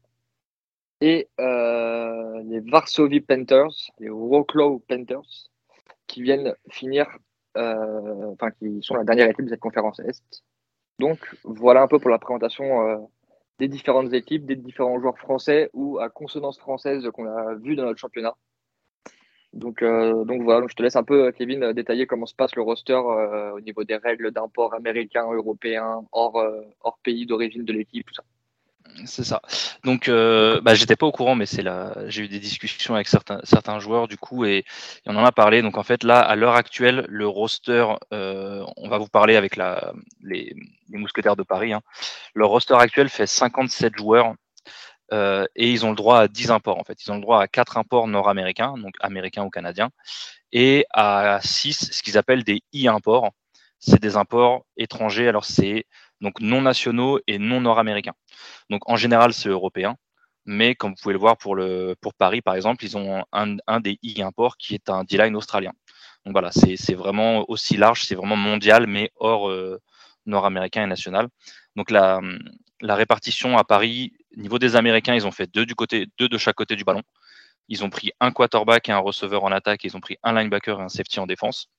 Et 1.01 1.27
les 1.37 2.59
Varsovie 2.61 3.21
Panthers, 3.21 3.91
les 3.99 4.09
Wroclaw 4.09 4.79
Panthers, 4.87 5.49
qui 6.07 6.21
viennent 6.21 6.53
finir, 6.69 7.07
enfin, 7.55 8.51
qui 8.59 8.79
sont 8.81 8.95
la 8.95 9.03
dernière 9.03 9.29
équipe 9.29 9.45
de 9.45 9.49
cette 9.49 9.59
conférence 9.59 9.99
Est. 9.99 10.43
Donc 10.99 11.35
voilà 11.43 11.81
un 11.81 11.87
peu 11.87 11.99
pour 11.99 12.09
la 12.09 12.19
présentation 12.19 12.89
euh, 12.89 12.97
des 13.59 13.67
différentes 13.67 14.13
équipes, 14.13 14.45
des 14.45 14.55
différents 14.55 14.99
joueurs 14.99 15.17
français 15.17 15.69
ou 15.73 15.99
à 15.99 16.09
consonance 16.09 16.57
française 16.57 17.09
qu'on 17.13 17.27
a 17.27 17.55
vu 17.55 17.75
dans 17.75 17.85
notre 17.85 17.99
championnat. 17.99 18.35
Donc, 19.53 19.81
euh, 19.81 20.25
donc 20.25 20.41
voilà, 20.41 20.67
je 20.67 20.75
te 20.75 20.83
laisse 20.83 20.97
un 20.97 21.03
peu, 21.03 21.31
Kevin, 21.31 21.71
détailler 21.71 22.07
comment 22.07 22.25
se 22.25 22.35
passe 22.35 22.55
le 22.55 22.61
roster 22.61 22.93
euh, 22.93 23.53
au 23.53 23.61
niveau 23.61 23.85
des 23.85 23.95
règles 23.95 24.31
d'import 24.31 24.73
américain, 24.73 25.31
européen, 25.31 26.01
hors, 26.11 26.43
hors 26.81 26.97
pays 27.03 27.25
d'origine 27.25 27.63
de 27.63 27.71
l'équipe, 27.71 28.05
tout 28.05 28.15
ça. 28.15 28.23
C'est 29.05 29.23
ça. 29.23 29.41
Donc, 29.83 30.07
euh, 30.07 30.61
bah, 30.61 30.73
j'étais 30.73 30.95
pas 30.95 31.05
au 31.05 31.11
courant, 31.11 31.35
mais 31.35 31.45
c'est 31.45 31.61
là. 31.61 31.93
J'ai 32.07 32.23
eu 32.23 32.27
des 32.27 32.39
discussions 32.39 32.95
avec 32.95 33.07
certains 33.07 33.39
certains 33.43 33.79
joueurs 33.79 34.07
du 34.07 34.17
coup, 34.17 34.45
et, 34.45 34.63
on 35.05 35.15
en 35.15 35.25
a 35.25 35.31
parlé. 35.31 35.61
Donc, 35.61 35.77
en 35.77 35.83
fait, 35.83 36.03
là, 36.03 36.19
à 36.19 36.35
l'heure 36.35 36.55
actuelle, 36.55 37.05
le 37.09 37.27
roster, 37.27 37.85
euh, 38.13 38.65
on 38.77 38.87
va 38.87 38.97
vous 38.97 39.07
parler 39.07 39.35
avec 39.35 39.55
la 39.55 39.93
les, 40.23 40.55
mousquetaires 40.89 41.35
de 41.35 41.43
Paris. 41.43 41.73
Hein. 41.73 41.81
Le 42.33 42.45
roster 42.45 42.75
actuel 42.75 43.09
fait 43.09 43.27
57 43.27 43.97
joueurs. 43.97 44.33
Euh, 45.13 45.45
et 45.55 45.71
ils 45.71 45.85
ont 45.85 45.91
le 45.91 45.95
droit 45.95 46.19
à 46.19 46.27
10 46.27 46.49
imports 46.49 46.79
en 46.79 46.83
fait. 46.83 47.03
Ils 47.05 47.11
ont 47.11 47.15
le 47.15 47.21
droit 47.21 47.39
à 47.39 47.47
4 47.47 47.77
imports 47.77 48.07
nord-américains, 48.07 48.75
donc 48.75 48.95
américains 49.01 49.43
ou 49.43 49.51
canadiens, 49.51 49.91
et 50.51 50.87
à 50.91 51.39
6 51.43 51.91
ce 51.91 52.01
qu'ils 52.01 52.17
appellent 52.17 52.43
des 52.43 52.63
e-imports. 52.73 53.31
C'est 53.77 54.01
des 54.01 54.17
imports 54.17 54.65
étrangers. 54.77 55.27
Alors 55.27 55.45
c'est 55.45 55.85
donc 56.25 56.35
non 56.41 56.61
nationaux 56.61 57.19
et 57.27 57.37
non 57.49 57.59
nord-américains. 57.61 58.17
Donc 58.71 58.81
en 58.93 58.97
général, 59.03 59.31
c'est 59.39 59.49
européen, 59.49 59.95
mais 60.45 60.75
comme 60.75 60.91
vous 60.91 61.01
pouvez 61.01 61.13
le 61.13 61.19
voir 61.19 61.37
pour, 61.37 61.55
le, 61.55 61.95
pour 62.01 62.13
Paris, 62.13 62.41
par 62.41 62.55
exemple, 62.55 62.83
ils 62.83 62.97
ont 62.97 63.23
un, 63.31 63.57
un 63.67 63.79
des 63.79 63.95
e-imports 64.03 64.57
qui 64.57 64.73
est 64.77 64.89
un 64.89 65.03
D-line 65.03 65.35
australien. 65.35 65.73
Donc 66.25 66.33
voilà, 66.33 66.51
c'est 66.51 66.95
vraiment 66.95 67.31
aussi 67.49 67.77
large, 67.77 68.03
c'est 68.05 68.15
vraiment 68.15 68.35
mondial, 68.35 68.87
mais 68.87 69.11
hors 69.17 69.49
euh, 69.49 69.79
nord-américain 70.25 70.83
et 70.83 70.87
national. 70.87 71.27
Donc 71.75 71.91
la, 71.91 72.19
la 72.81 72.95
répartition 72.95 73.57
à 73.57 73.63
Paris, 73.63 74.13
niveau 74.35 74.57
des 74.57 74.75
Américains, 74.75 75.13
ils 75.13 75.27
ont 75.27 75.31
fait 75.39 75.49
deux, 75.57 75.67
du 75.67 75.75
côté, 75.75 76.07
deux 76.17 76.27
de 76.27 76.37
chaque 76.39 76.55
côté 76.55 76.75
du 76.75 76.83
ballon. 76.83 77.03
Ils 77.67 77.83
ont 77.83 77.91
pris 77.91 78.11
un 78.19 78.31
quarterback 78.31 78.89
et 78.89 78.91
un 78.91 79.03
receveur 79.09 79.43
en 79.43 79.51
attaque, 79.51 79.83
ils 79.83 79.95
ont 79.95 80.01
pris 80.01 80.17
un 80.23 80.33
linebacker 80.33 80.79
et 80.79 80.83
un 80.83 80.89
safety 80.89 81.19
en 81.19 81.27
défense. 81.27 81.69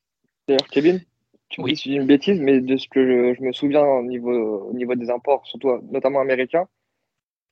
D'ailleurs, 0.47 0.69
Kevin, 0.71 1.05
tu 1.49 1.61
oui. 1.63 1.75
dis 1.75 1.95
une 1.95 2.07
bêtise, 2.07 2.41
mais 2.41 2.61
de 2.61 2.77
ce 2.77 2.89
que 2.89 3.35
je, 3.35 3.43
me 3.43 3.53
souviens 3.53 3.85
au 3.85 4.03
niveau, 4.03 4.69
au 4.69 4.73
niveau 4.73 4.95
des 4.95 5.11
imports, 5.11 5.47
surtout 5.47 5.79
notamment 5.91 6.21
américains, 6.21 6.67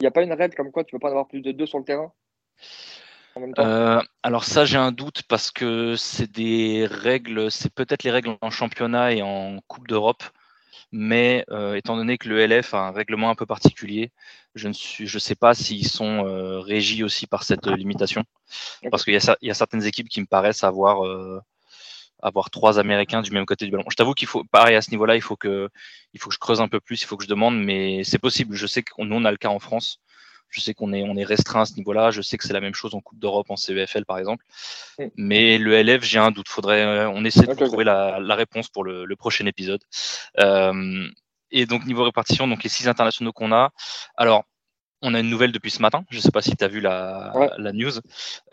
il 0.01 0.05
n'y 0.05 0.09
a 0.09 0.11
pas 0.11 0.23
une 0.23 0.33
règle 0.33 0.55
comme 0.55 0.73
quoi 0.73 0.85
tu 0.85 0.95
ne 0.95 0.99
peux 0.99 1.03
pas 1.03 1.09
en 1.09 1.13
avoir 1.13 1.29
plus 1.29 1.41
de 1.41 1.53
deux 1.53 1.67
sur 1.67 1.79
le 1.79 1.85
terrain 1.85 2.13
euh, 3.59 4.01
alors 4.23 4.45
ça 4.45 4.65
j'ai 4.65 4.77
un 4.77 4.93
doute 4.93 5.25
parce 5.25 5.51
que 5.51 5.97
c'est 5.97 6.31
des 6.31 6.87
règles, 6.89 7.51
c'est 7.51 7.73
peut-être 7.73 8.05
les 8.05 8.13
règles 8.13 8.37
en 8.41 8.51
championnat 8.51 9.13
et 9.13 9.23
en 9.23 9.59
Coupe 9.67 9.89
d'Europe, 9.89 10.23
mais 10.93 11.45
euh, 11.51 11.75
étant 11.75 11.97
donné 11.97 12.17
que 12.17 12.29
le 12.29 12.47
LF 12.47 12.75
a 12.75 12.87
un 12.87 12.93
règlement 12.93 13.31
un 13.31 13.35
peu 13.35 13.45
particulier, 13.45 14.13
je 14.55 14.69
ne 14.69 14.73
suis, 14.73 15.09
je 15.09 15.19
sais 15.19 15.35
pas 15.35 15.53
s'ils 15.55 15.89
sont 15.89 16.25
euh, 16.25 16.61
régis 16.61 17.03
aussi 17.03 17.27
par 17.27 17.43
cette 17.43 17.67
limitation, 17.67 18.23
parce 18.93 19.05
qu'il 19.05 19.15
y, 19.15 19.47
y, 19.47 19.51
a 19.51 19.55
certaines 19.55 19.85
équipes 19.85 20.09
qui 20.09 20.21
me 20.21 20.27
paraissent 20.27 20.63
avoir 20.63 21.03
avoir 22.25 22.51
trois 22.51 22.79
Américains 22.79 23.23
du 23.23 23.31
même 23.31 23.45
côté 23.45 23.67
du 23.67 23.71
ballon. 23.71 23.85
Je 23.91 23.97
t'avoue 23.97 24.15
qu'il 24.15 24.27
faut, 24.27 24.45
pareil 24.45 24.75
à 24.75 24.83
ce 24.83 24.91
niveau-là, 24.91 25.15
il 25.15 25.23
faut 25.23 25.37
que, 25.37 25.69
il 26.15 26.21
faut 26.21 26.31
que 26.31 26.35
je 26.35 26.41
creuse 26.41 26.61
un 26.61 26.69
peu 26.69 26.81
plus, 26.81 27.03
il 27.03 27.05
faut 27.05 27.17
que 27.17 27.25
je 27.25 27.29
demande, 27.29 27.63
mais 27.63 28.03
c'est 28.03 28.19
possible. 28.19 28.57
Je 28.57 28.67
sais 28.67 28.83
qu'on 28.83 29.11
on 29.13 29.25
a 29.25 29.31
le 29.31 29.37
cas 29.37 29.51
en 29.51 29.59
France. 29.59 30.01
Je 30.49 30.61
sais 30.61 30.73
qu'on 30.73 30.93
est, 30.93 31.03
on 31.03 31.17
est 31.17 31.25
restreint 31.25 31.63
à 31.63 31.65
ce 31.67 31.75
niveau-là. 31.75 32.11
Je 32.13 32.23
sais 32.23 32.39
que 32.39 32.45
c'est 32.45 32.53
la 32.53 32.61
même 32.61 32.75
chose 32.75 32.95
en 32.95 33.01
Coupe 33.01 33.19
d'Europe, 33.19 33.51
en 33.51 33.57
CEFL 33.57 34.05
par 34.07 34.19
exemple. 34.19 34.45
Mais 35.17 35.59
le 35.59 35.75
LF, 35.83 36.03
j'ai 36.05 36.19
un 36.19 36.31
doute. 36.31 36.49
Faudrait, 36.49 36.83
euh, 36.83 37.11
on 37.11 37.25
essaie 37.25 37.47
de 37.47 37.55
trouver 37.55 37.85
la, 37.85 38.21
la, 38.21 38.35
réponse 38.35 38.69
pour 38.69 38.85
le, 38.85 39.05
le 39.05 39.17
prochain 39.17 39.47
épisode. 39.47 39.83
Euh, 40.41 41.07
et 41.51 41.67
donc 41.67 41.85
niveau 41.87 42.05
répartition, 42.05 42.49
donc 42.49 42.63
les 42.63 42.71
six 42.71 42.89
internationaux 42.89 43.33
qu'on 43.33 43.53
a. 43.53 43.71
Alors, 44.17 44.45
on 45.05 45.15
a 45.15 45.21
une 45.21 45.29
nouvelle 45.29 45.53
depuis 45.53 45.71
ce 45.71 45.83
matin. 45.83 46.05
Je 46.11 46.17
ne 46.17 46.23
sais 46.23 46.31
pas 46.31 46.43
si 46.43 46.57
tu 46.57 46.65
as 46.65 46.69
vu 46.69 46.81
la, 46.81 47.33
la 47.59 47.73
news, 47.73 47.93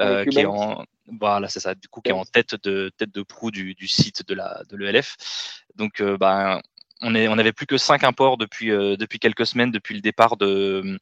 euh, 0.02 0.26
qui 0.26 0.40
est 0.40 0.46
en, 0.46 0.86
voilà, 1.20 1.48
c'est 1.48 1.62
ça, 1.62 1.74
du 1.74 1.88
coup, 1.88 2.02
qui 2.02 2.12
est 2.12 2.14
en 2.14 2.26
tête 2.26 2.56
de 2.64 2.92
tête 2.98 3.12
de 3.12 3.24
proue 3.24 3.52
du, 3.52 3.74
du 3.74 3.88
site 3.88 4.28
de 4.28 4.36
la 4.36 4.62
de 4.70 4.76
l'ELF. 4.78 5.16
Donc, 5.76 6.02
euh, 6.02 6.18
ben, 6.18 6.62
on 7.02 7.16
est, 7.16 7.28
on 7.30 7.38
avait 7.38 7.54
plus 7.54 7.66
que 7.66 7.78
cinq 7.78 8.04
imports 8.04 8.38
depuis 8.38 8.70
euh, 8.70 8.98
depuis 8.98 9.20
quelques 9.20 9.48
semaines, 9.48 9.72
depuis 9.72 9.96
le 9.96 10.02
départ 10.02 10.36
de 10.36 11.00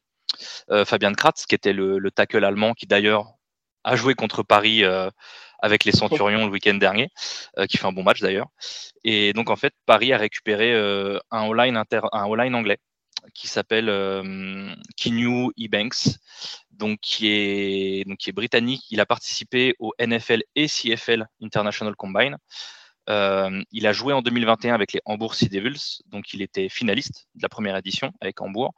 euh, 0.70 0.84
Fabian 0.84 1.12
Kratz, 1.12 1.46
qui 1.46 1.54
était 1.56 1.72
le, 1.72 1.98
le 1.98 2.10
tackle 2.10 2.44
allemand, 2.44 2.72
qui 2.74 2.86
d'ailleurs 2.86 3.34
a 3.82 3.96
joué 3.96 4.14
contre 4.14 4.42
Paris 4.44 4.84
avec 5.62 5.84
les 5.84 5.92
Centurions 5.92 6.44
le 6.44 6.52
week-end 6.52 6.74
dernier, 6.74 7.08
qui 7.68 7.78
fait 7.78 7.86
un 7.86 7.92
bon 7.92 8.02
match 8.02 8.20
d'ailleurs. 8.20 8.48
Et 9.04 9.32
donc 9.32 9.48
en 9.48 9.56
fait, 9.56 9.72
Paris 9.86 10.12
a 10.12 10.18
récupéré 10.18 10.74
un 11.30 11.50
all-line 11.50 11.78
inter, 11.78 12.02
un 12.12 12.30
all-line 12.30 12.54
anglais 12.54 12.78
qui 13.34 13.48
s'appelle 13.48 13.88
euh, 13.88 14.74
Kinyu 14.96 15.50
Ebanks, 15.58 16.18
donc 16.70 16.98
qui 17.00 17.28
est 17.28 18.08
donc 18.08 18.18
qui 18.18 18.30
est 18.30 18.32
britannique. 18.32 18.84
Il 18.90 19.00
a 19.00 19.06
participé 19.06 19.74
au 19.78 19.92
NFL 20.00 20.42
et 20.54 20.66
CFL 20.66 21.26
International 21.42 21.94
Combine. 21.96 22.36
Euh, 23.08 23.62
il 23.72 23.86
a 23.86 23.92
joué 23.92 24.12
en 24.12 24.22
2021 24.22 24.74
avec 24.74 24.92
les 24.92 25.00
Hamburg 25.04 25.34
Sea 25.34 25.48
Devils, 25.48 26.02
donc 26.06 26.32
il 26.32 26.42
était 26.42 26.68
finaliste 26.68 27.28
de 27.34 27.42
la 27.42 27.48
première 27.48 27.76
édition 27.76 28.12
avec 28.20 28.40
Hambourg. 28.40 28.74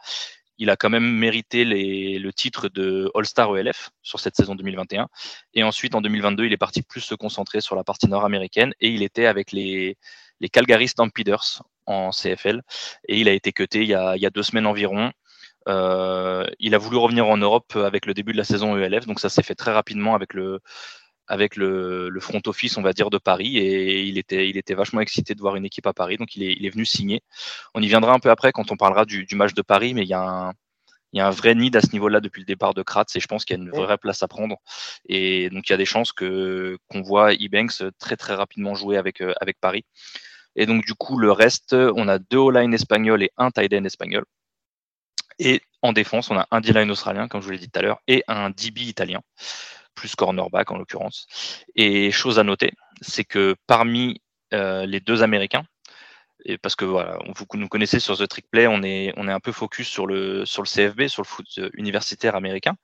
Il 0.59 0.71
a 0.71 0.77
quand 0.77 0.91
même 0.91 1.05
mérité 1.05 1.65
le 1.65 2.31
titre 2.33 2.69
de 2.69 3.11
All-Star 3.15 3.57
ELF 3.57 3.91
sur 4.03 4.21
cette 4.21 4.37
saison 4.37 4.55
2021. 4.55 5.09
Et 5.55 5.65
ensuite, 5.65 5.95
en 5.95 6.01
2022, 6.01 6.45
il 6.45 6.53
est 6.53 6.59
parti 6.59 6.83
plus 6.83 7.01
se 7.01 7.15
concentrer 7.15 7.61
sur 7.61 7.75
la 7.75 7.83
partie 7.83 8.07
nord-américaine 8.07 8.73
et 8.79 8.89
il 8.89 9.03
était 9.03 9.27
avec 9.27 9.51
les, 9.51 9.97
les 10.41 10.49
Calgary 10.49 10.89
Stampeders 10.89 11.63
en 11.87 12.11
CFL. 12.11 12.63
Et 13.09 13.21
il 13.21 13.29
a 13.29 13.33
été 13.33 13.53
cuté 13.53 13.83
il 13.83 13.89
y 13.89 13.95
a, 13.95 14.31
deux 14.31 14.43
semaines 14.43 14.67
environ. 14.67 15.13
Euh, 15.69 16.47
il 16.59 16.75
a 16.75 16.79
voulu 16.79 16.97
revenir 16.97 17.27
en 17.27 17.37
Europe 17.37 17.77
avec 17.77 18.07
le 18.07 18.15
début 18.15 18.33
de 18.33 18.37
la 18.39 18.45
saison 18.45 18.77
ELF, 18.77 19.07
donc 19.07 19.21
ça 19.21 19.29
s'est 19.29 19.43
fait 19.43 19.55
très 19.55 19.73
rapidement 19.73 20.15
avec 20.15 20.35
le, 20.35 20.61
front 22.21 22.43
office, 22.47 22.77
on 22.77 22.83
va 22.83 22.93
dire, 22.93 23.11
de 23.11 23.19
Paris. 23.19 23.59
Et 23.59 24.03
il 24.03 24.19
était, 24.19 24.75
vachement 24.75 25.01
excité 25.01 25.35
de 25.35 25.41
voir 25.41 25.57
une 25.57 25.65
équipe 25.65 25.87
à 25.87 25.93
Paris, 25.93 26.17
donc 26.17 26.35
il 26.37 26.67
est, 26.67 26.71
venu 26.71 26.85
signer. 26.85 27.21
On 27.75 27.83
y 27.83 27.89
viendra 27.89 28.13
un 28.13 28.19
peu 28.19 28.31
après 28.31 28.53
quand 28.53 28.71
on 28.73 28.77
parlera 28.77 29.05
du, 29.05 29.27
match 29.35 29.55
de 29.55 29.63
Paris, 29.63 29.95
mais 29.95 30.03
il 30.03 30.09
y 30.09 30.15
a 30.15 30.53
un, 31.15 31.31
vrai 31.31 31.55
nid 31.55 31.71
à 31.75 31.81
ce 31.81 31.93
niveau-là 31.93 32.21
depuis 32.21 32.41
le 32.41 32.47
départ 32.47 32.75
de 32.75 32.83
Kratz 32.83 33.15
et 33.17 33.21
je 33.21 33.27
pense 33.27 33.45
qu'il 33.45 33.57
y 33.57 33.61
a 33.61 33.63
une 33.63 33.71
vraie 33.71 33.99
place 33.99 34.23
à 34.23 34.29
prendre. 34.29 34.57
Et 35.09 35.51
donc 35.51 35.69
il 35.69 35.73
y 35.73 35.75
a 35.75 35.79
des 35.79 35.85
chances 35.85 36.13
qu'on 36.13 37.03
voit 37.03 37.35
Ebanks 37.35 37.85
très 37.99 38.17
très 38.17 38.35
rapidement 38.35 38.75
jouer 38.75 38.97
avec 38.97 39.21
euh, 39.21 39.35
avec 39.41 39.61
Paris. 39.61 39.85
Et 40.57 40.67
donc, 40.67 40.85
du 40.85 40.95
coup, 40.95 41.19
le 41.19 41.33
reste, 41.33 41.75
on 41.75 42.09
a 42.09 42.19
deux 42.19 42.39
O-line 42.39 42.75
espagnols 42.75 43.23
et 43.23 43.31
un 43.37 43.51
tight 43.51 43.73
end 43.73 43.85
espagnol. 43.85 44.25
Et 45.39 45.63
en 45.83 45.93
défense, 45.93 46.31
on 46.31 46.39
a 46.39 46.47
un 46.51 46.61
D-line 46.61 46.91
australien, 46.91 47.29
comme 47.29 47.41
je 47.41 47.47
vous 47.47 47.53
l'ai 47.53 47.59
dit 47.59 47.71
tout 47.71 47.79
à 47.79 47.83
l'heure, 47.83 48.01
et 48.07 48.23
un 48.29 48.51
DB 48.51 48.83
italien, 48.83 49.21
plus 49.95 50.15
cornerback 50.15 50.71
en 50.71 50.79
l'occurrence. 50.79 51.27
Et 51.75 52.11
chose 52.11 52.39
à 52.39 52.45
noter, 52.45 52.73
c'est 53.01 53.25
que 53.25 53.57
parmi 53.67 54.21
euh, 54.53 54.87
les 54.87 55.01
deux 55.01 55.23
Américains, 55.23 55.65
parce 56.61 56.75
que 56.75 56.85
voilà, 56.85 57.19
vous 57.35 57.47
nous 57.55 57.69
connaissez 57.69 58.01
sur 58.01 58.19
The 58.19 58.27
Trick 58.27 58.47
Play, 58.51 58.67
on 58.67 58.83
est, 58.83 59.13
on 59.17 59.29
est 59.29 59.33
un 59.33 59.41
peu 59.41 59.53
focus 59.53 59.89
sur 59.89 60.07
le, 60.07 60.45
sur 60.45 60.63
le 60.63 60.69
CFB, 60.69 61.07
sur 61.07 61.23
le 61.23 61.27
foot 61.27 61.47
universitaire 61.75 62.35
américain. 62.35 62.75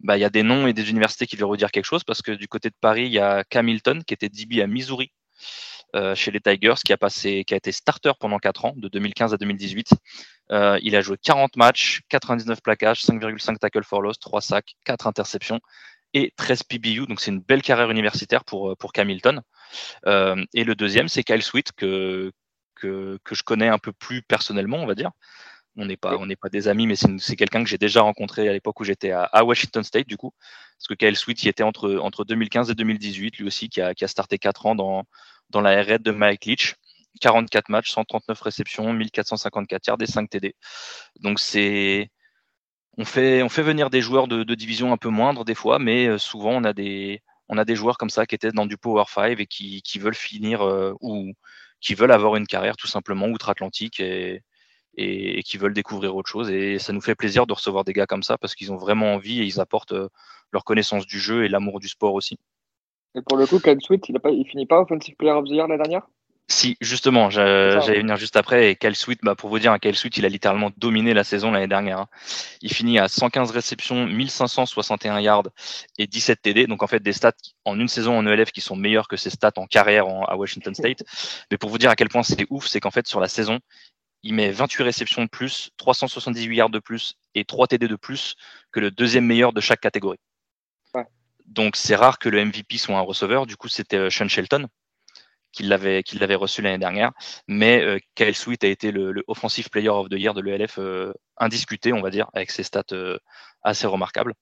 Bah, 0.00 0.16
il 0.16 0.20
y 0.20 0.24
a 0.24 0.30
des 0.30 0.42
noms 0.42 0.66
et 0.66 0.72
des 0.72 0.90
universités 0.90 1.26
qui 1.26 1.36
veulent 1.36 1.48
redire 1.48 1.70
quelque 1.70 1.84
chose 1.84 2.04
parce 2.04 2.22
que 2.22 2.32
du 2.32 2.46
côté 2.46 2.70
de 2.70 2.74
Paris, 2.80 3.06
il 3.06 3.12
y 3.12 3.18
a 3.18 3.42
Camilton 3.44 4.02
qui 4.06 4.14
était 4.14 4.28
DB 4.28 4.62
à 4.62 4.66
Missouri 4.66 5.12
euh, 5.94 6.14
chez 6.14 6.30
les 6.30 6.40
Tigers, 6.40 6.74
qui 6.84 6.92
a, 6.92 6.96
passé, 6.96 7.44
qui 7.46 7.54
a 7.54 7.56
été 7.56 7.72
starter 7.72 8.12
pendant 8.18 8.38
4 8.38 8.64
ans, 8.64 8.74
de 8.76 8.88
2015 8.88 9.32
à 9.34 9.36
2018. 9.36 9.90
Euh, 10.50 10.78
il 10.82 10.94
a 10.96 11.00
joué 11.00 11.16
40 11.22 11.56
matchs, 11.56 12.02
99 12.08 12.60
plaquages, 12.62 13.02
5,5 13.02 13.58
tackles 13.58 13.84
for 13.84 14.02
loss, 14.02 14.18
3 14.18 14.40
sacs, 14.40 14.74
4 14.84 15.06
interceptions 15.06 15.60
et 16.12 16.32
13 16.36 16.64
PBU. 16.64 17.06
Donc 17.06 17.20
c'est 17.20 17.30
une 17.30 17.40
belle 17.40 17.62
carrière 17.62 17.90
universitaire 17.90 18.44
pour, 18.44 18.70
euh, 18.70 18.76
pour 18.76 18.92
Camilton. 18.92 19.40
Euh, 20.06 20.42
et 20.54 20.64
le 20.64 20.74
deuxième, 20.74 21.08
c'est 21.08 21.24
Kyle 21.24 21.42
Sweet, 21.42 21.72
que, 21.72 22.32
que, 22.76 23.18
que, 23.24 23.34
je 23.34 23.42
connais 23.42 23.68
un 23.68 23.78
peu 23.78 23.92
plus 23.92 24.22
personnellement, 24.22 24.78
on 24.78 24.86
va 24.86 24.94
dire. 24.94 25.10
On 25.76 25.86
n'est 25.86 25.96
pas, 25.96 26.16
on 26.18 26.26
n'est 26.26 26.36
pas 26.36 26.48
des 26.48 26.68
amis, 26.68 26.86
mais 26.86 26.94
c'est 26.94 27.34
quelqu'un 27.34 27.64
que 27.64 27.68
j'ai 27.68 27.78
déjà 27.78 28.00
rencontré 28.00 28.48
à 28.48 28.52
l'époque 28.52 28.78
où 28.78 28.84
j'étais 28.84 29.10
à, 29.10 29.24
à, 29.24 29.42
Washington 29.42 29.82
State, 29.82 30.06
du 30.06 30.16
coup. 30.16 30.32
Parce 30.78 30.86
que 30.86 30.94
Kyle 30.94 31.16
Sweet, 31.16 31.42
il 31.42 31.48
était 31.48 31.64
entre, 31.64 31.96
entre 31.96 32.24
2015 32.24 32.70
et 32.70 32.74
2018, 32.74 33.38
lui 33.38 33.46
aussi, 33.46 33.68
qui 33.68 33.80
a, 33.80 33.92
qui 33.92 34.04
a 34.04 34.08
starté 34.08 34.38
4 34.38 34.66
ans 34.66 34.74
dans, 34.76 35.04
dans 35.50 35.60
la 35.60 35.82
RR 35.82 36.00
de 36.00 36.10
Mike 36.10 36.44
Leach. 36.46 36.74
44 37.20 37.68
matchs, 37.68 37.92
139 37.92 38.40
réceptions, 38.40 38.92
1454 38.92 39.86
yards 39.86 39.96
et 40.00 40.06
5 40.06 40.28
TD. 40.28 40.54
Donc 41.20 41.38
c'est 41.38 42.10
on 42.96 43.04
fait 43.04 43.62
venir 43.62 43.90
des 43.90 44.00
joueurs 44.00 44.28
de, 44.28 44.54
division 44.54 44.92
un 44.92 44.96
peu 44.96 45.08
moindre 45.08 45.44
des 45.44 45.54
fois, 45.54 45.78
mais 45.78 46.06
euh, 46.06 46.18
souvent 46.18 46.52
on 46.52 46.64
a 46.64 46.72
des 46.72 47.20
joueurs 47.76 47.98
comme 47.98 48.10
ça 48.10 48.26
qui 48.26 48.34
étaient 48.34 48.52
dans 48.52 48.66
du 48.66 48.76
Power 48.76 49.04
5 49.08 49.40
et 49.40 49.46
qui, 49.46 49.98
veulent 49.98 50.14
finir 50.14 50.62
euh, 50.62 50.94
ou 51.00 51.32
qui 51.80 51.94
veulent 51.94 52.12
avoir 52.12 52.36
une 52.36 52.46
carrière 52.46 52.76
tout 52.76 52.86
simplement 52.86 53.26
outre-Atlantique 53.28 54.00
et, 54.00 54.42
qui 54.96 55.58
veulent 55.58 55.74
découvrir 55.74 56.14
autre 56.16 56.30
chose. 56.30 56.50
Et 56.50 56.78
ça 56.78 56.92
nous 56.92 57.00
fait 57.00 57.14
plaisir 57.16 57.46
de 57.46 57.52
recevoir 57.52 57.84
des 57.84 57.92
gars 57.92 58.06
comme 58.06 58.22
ça 58.22 58.38
parce 58.38 58.54
qu'ils 58.54 58.72
ont 58.72 58.76
vraiment 58.76 59.14
envie 59.14 59.40
et 59.40 59.44
ils 59.44 59.60
apportent 59.60 59.92
euh, 59.92 60.08
leur 60.52 60.64
connaissance 60.64 61.06
du 61.06 61.18
jeu 61.18 61.44
et 61.44 61.48
l'amour 61.48 61.80
du 61.80 61.88
sport 61.88 62.14
aussi. 62.14 62.38
Et 63.14 63.22
pour 63.22 63.36
le 63.38 63.46
coup, 63.46 63.60
Ken 63.60 63.80
Sweet, 63.80 64.08
il, 64.08 64.16
a 64.16 64.20
pas, 64.20 64.30
il 64.30 64.46
finit 64.46 64.66
pas 64.66 64.80
Offensive 64.80 65.14
Player 65.16 65.32
of 65.32 65.44
the 65.44 65.50
Year 65.50 65.68
l'année 65.68 65.82
dernière? 65.82 66.06
Si, 66.46 66.76
justement, 66.82 67.30
j'allais 67.30 68.00
venir 68.00 68.16
juste 68.16 68.36
après. 68.36 68.70
Et 68.70 68.76
Kyle 68.76 68.94
Sweet, 68.94 69.20
bah, 69.22 69.34
pour 69.34 69.48
vous 69.48 69.58
dire, 69.58 69.72
un 69.72 69.78
Kyle 69.78 69.96
Sweet, 69.96 70.18
il 70.18 70.26
a 70.26 70.28
littéralement 70.28 70.70
dominé 70.76 71.14
la 71.14 71.24
saison 71.24 71.50
l'année 71.50 71.68
dernière. 71.68 72.00
Hein. 72.00 72.08
Il 72.60 72.72
finit 72.72 72.98
à 72.98 73.08
115 73.08 73.50
réceptions, 73.50 74.06
1561 74.06 75.20
yards 75.20 75.48
et 75.96 76.06
17 76.06 76.42
TD. 76.42 76.66
Donc, 76.66 76.82
en 76.82 76.86
fait, 76.86 77.02
des 77.02 77.14
stats 77.14 77.32
en 77.64 77.80
une 77.80 77.88
saison 77.88 78.18
en 78.18 78.26
ELF 78.26 78.52
qui 78.52 78.60
sont 78.60 78.76
meilleurs 78.76 79.08
que 79.08 79.16
ses 79.16 79.30
stats 79.30 79.52
en 79.56 79.66
carrière 79.66 80.04
à 80.06 80.36
Washington 80.36 80.74
State. 80.74 81.02
Mais 81.50 81.56
pour 81.56 81.70
vous 81.70 81.78
dire 81.78 81.90
à 81.90 81.96
quel 81.96 82.10
point 82.10 82.22
c'est 82.22 82.46
ouf, 82.50 82.66
c'est 82.66 82.80
qu'en 82.80 82.90
fait, 82.90 83.06
sur 83.06 83.20
la 83.20 83.28
saison, 83.28 83.60
il 84.22 84.34
met 84.34 84.50
28 84.50 84.82
réceptions 84.82 85.22
de 85.22 85.28
plus, 85.28 85.70
378 85.78 86.54
yards 86.54 86.70
de 86.70 86.78
plus 86.78 87.14
et 87.34 87.46
3 87.46 87.68
TD 87.68 87.88
de 87.88 87.96
plus 87.96 88.34
que 88.70 88.80
le 88.80 88.90
deuxième 88.90 89.24
meilleur 89.24 89.54
de 89.54 89.60
chaque 89.60 89.80
catégorie. 89.80 90.18
Donc 91.44 91.76
c'est 91.76 91.96
rare 91.96 92.18
que 92.18 92.28
le 92.28 92.44
MVP 92.44 92.78
soit 92.78 92.96
un 92.96 93.00
receveur. 93.00 93.46
Du 93.46 93.56
coup, 93.56 93.68
c'était 93.68 93.96
euh, 93.96 94.10
Sean 94.10 94.28
Shelton 94.28 94.66
qui 95.52 95.62
l'avait 95.62 96.02
reçu 96.34 96.62
l'année 96.62 96.78
dernière. 96.78 97.12
Mais 97.46 97.80
euh, 97.80 97.98
Kyle 98.16 98.34
Sweet 98.34 98.64
a 98.64 98.66
été 98.66 98.90
le, 98.90 99.22
offensive 99.28 99.70
player 99.70 99.88
of 99.88 100.08
the 100.08 100.14
year 100.14 100.34
de 100.34 100.40
l'ELF 100.40 100.78
euh, 100.78 101.12
indiscuté, 101.36 101.92
on 101.92 102.02
va 102.02 102.10
dire, 102.10 102.28
avec 102.34 102.50
ses 102.50 102.64
stats 102.64 102.82
assez 103.62 103.86
remarquables. 103.86 104.34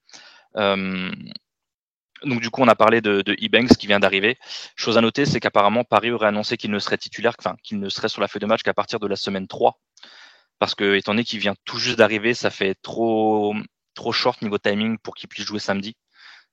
donc 0.55 2.41
du 2.41 2.49
coup, 2.49 2.63
on 2.63 2.69
a 2.69 2.75
parlé 2.75 3.03
de, 3.03 3.21
de 3.21 3.33
E-Banks 3.35 3.77
qui 3.77 3.87
vient 3.87 4.01
d'arriver. 4.01 4.39
Chose 4.75 4.97
à 4.97 5.03
noter, 5.03 5.27
c'est 5.27 5.39
qu'apparemment 5.39 5.85
Paris 5.85 6.11
aurait 6.13 6.29
annoncé 6.29 6.57
qu'il 6.57 6.71
ne 6.71 6.79
serait 6.79 6.97
titulaire, 6.97 7.35
enfin 7.39 7.57
qu'il 7.63 7.79
ne 7.79 7.91
serait 7.91 8.09
sur 8.09 8.23
la 8.23 8.29
feuille 8.29 8.41
de 8.41 8.47
match 8.47 8.63
qu'à 8.63 8.73
partir 8.73 8.99
de 8.99 9.07
la 9.07 9.17
semaine 9.17 9.49
3 9.49 9.79
parce 10.63 10.77
que 10.77 10.95
étant 10.95 11.11
donné 11.11 11.25
qu'il 11.25 11.41
vient 11.41 11.57
tout 11.65 11.77
juste 11.77 11.99
d'arriver, 11.99 12.35
ça 12.35 12.49
fait 12.49 12.77
trop 12.83 13.53
trop 13.95 14.13
short 14.13 14.41
niveau 14.43 14.59
timing 14.59 14.97
pour 14.97 15.17
qu'il 15.17 15.29
puisse 15.29 15.45
jouer 15.45 15.59
samedi 15.59 15.97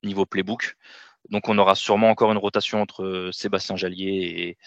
niveau 0.03 0.25
playbook. 0.25 0.75
Donc 1.29 1.48
on 1.48 1.58
aura 1.58 1.75
sûrement 1.75 2.10
encore 2.10 2.32
une 2.32 2.38
rotation 2.38 2.82
entre 2.82 3.03
euh, 3.03 3.32
Sébastien 3.32 3.75
Jallier 3.75 4.58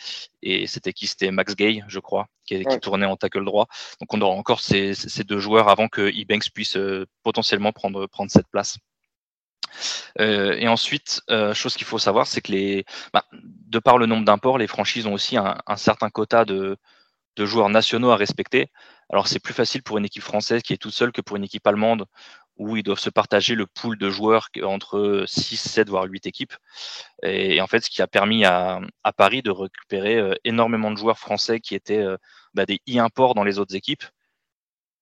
et, 0.42 0.66
c'était 0.66 0.92
qui 0.92 1.06
C'était 1.06 1.30
Max 1.30 1.56
Gay, 1.56 1.82
je 1.88 1.98
crois, 1.98 2.26
qui, 2.44 2.62
tournait 2.80 3.06
en 3.06 3.16
tackle 3.16 3.44
droit. 3.44 3.66
Donc 4.00 4.12
on 4.14 4.20
aura 4.20 4.34
encore 4.34 4.60
ces, 4.60 4.94
deux 5.24 5.38
joueurs 5.38 5.68
avant 5.68 5.88
que 5.88 6.12
Ebanks 6.14 6.50
puisse 6.54 6.76
euh, 6.76 7.06
potentiellement 7.22 7.72
prendre, 7.72 8.06
prendre 8.06 8.30
cette 8.30 8.48
place. 8.48 8.78
Euh, 10.20 10.54
et 10.58 10.68
ensuite, 10.68 11.22
chose 11.54 11.74
qu'il 11.74 11.86
faut 11.86 11.98
savoir, 11.98 12.26
c'est 12.26 12.42
que 12.42 12.52
les, 12.52 12.84
bah, 13.12 13.24
de 13.32 13.78
par 13.78 13.96
le 13.98 14.06
nombre 14.06 14.24
d'imports, 14.24 14.58
les 14.58 14.66
franchises 14.66 15.06
ont 15.06 15.14
aussi 15.14 15.36
un, 15.38 15.56
certain 15.76 16.10
quota 16.10 16.44
de, 16.44 16.76
de, 17.36 17.46
joueurs 17.46 17.70
nationaux 17.70 18.10
à 18.10 18.16
respecter. 18.16 18.70
Alors 19.10 19.28
c'est 19.28 19.40
plus 19.40 19.54
facile 19.54 19.82
pour 19.82 19.96
une 19.98 20.04
équipe 20.04 20.22
française 20.22 20.62
qui 20.62 20.74
est 20.74 20.76
toute 20.76 20.92
seule 20.92 21.12
que 21.12 21.22
pour 21.22 21.36
une 21.36 21.44
équipe 21.44 21.66
allemande 21.66 22.04
où 22.56 22.76
ils 22.76 22.82
doivent 22.82 22.98
se 22.98 23.10
partager 23.10 23.54
le 23.54 23.66
pool 23.66 23.98
de 23.98 24.10
joueurs 24.10 24.48
entre 24.62 25.24
6, 25.26 25.56
7, 25.56 25.88
voire 25.88 26.04
8 26.04 26.26
équipes. 26.26 26.54
Et, 27.22 27.60
en 27.60 27.66
fait, 27.66 27.84
ce 27.84 27.90
qui 27.90 28.02
a 28.02 28.06
permis 28.06 28.44
à, 28.44 28.80
Paris 29.16 29.42
de 29.42 29.50
récupérer 29.50 30.16
euh, 30.16 30.34
énormément 30.44 30.90
de 30.90 30.96
joueurs 30.96 31.18
français 31.18 31.60
qui 31.60 31.74
étaient 31.74 31.98
euh, 31.98 32.16
bah, 32.54 32.66
des 32.66 32.80
e-imports 32.88 33.34
dans 33.34 33.44
les 33.44 33.58
autres 33.58 33.74
équipes 33.76 34.04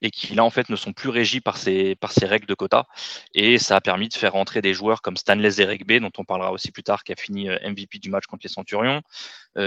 et 0.03 0.11
qui 0.11 0.35
là 0.35 0.45
en 0.45 0.51
fait 0.51 0.71
ne 0.71 0.77
sont 0.77 0.95
plus 0.95 1.11
régis 1.11 1.43
par 1.43 1.59
ces, 1.59 1.95
par 1.95 2.13
ces 2.13 2.25
règles 2.25 2.47
de 2.47 2.55
quota. 2.55 2.87
Et 3.35 3.59
ça 3.59 3.77
a 3.77 3.81
permis 3.83 4.09
de 4.09 4.15
faire 4.15 4.33
rentrer 4.33 4.63
des 4.63 4.73
joueurs 4.73 5.03
comme 5.03 5.19
Stanley 5.19 5.51
Zeregbe, 5.51 6.01
dont 6.01 6.13
on 6.17 6.25
parlera 6.25 6.53
aussi 6.53 6.73
plus 6.73 6.83
tard, 6.83 7.05
qui 7.05 7.13
a 7.13 7.17
fini 7.17 7.51
euh, 7.51 7.59
MVP 7.69 7.99
du 7.99 8.09
match 8.09 8.27
contre 8.27 8.45
les 8.45 8.53
Centurions, 8.53 9.03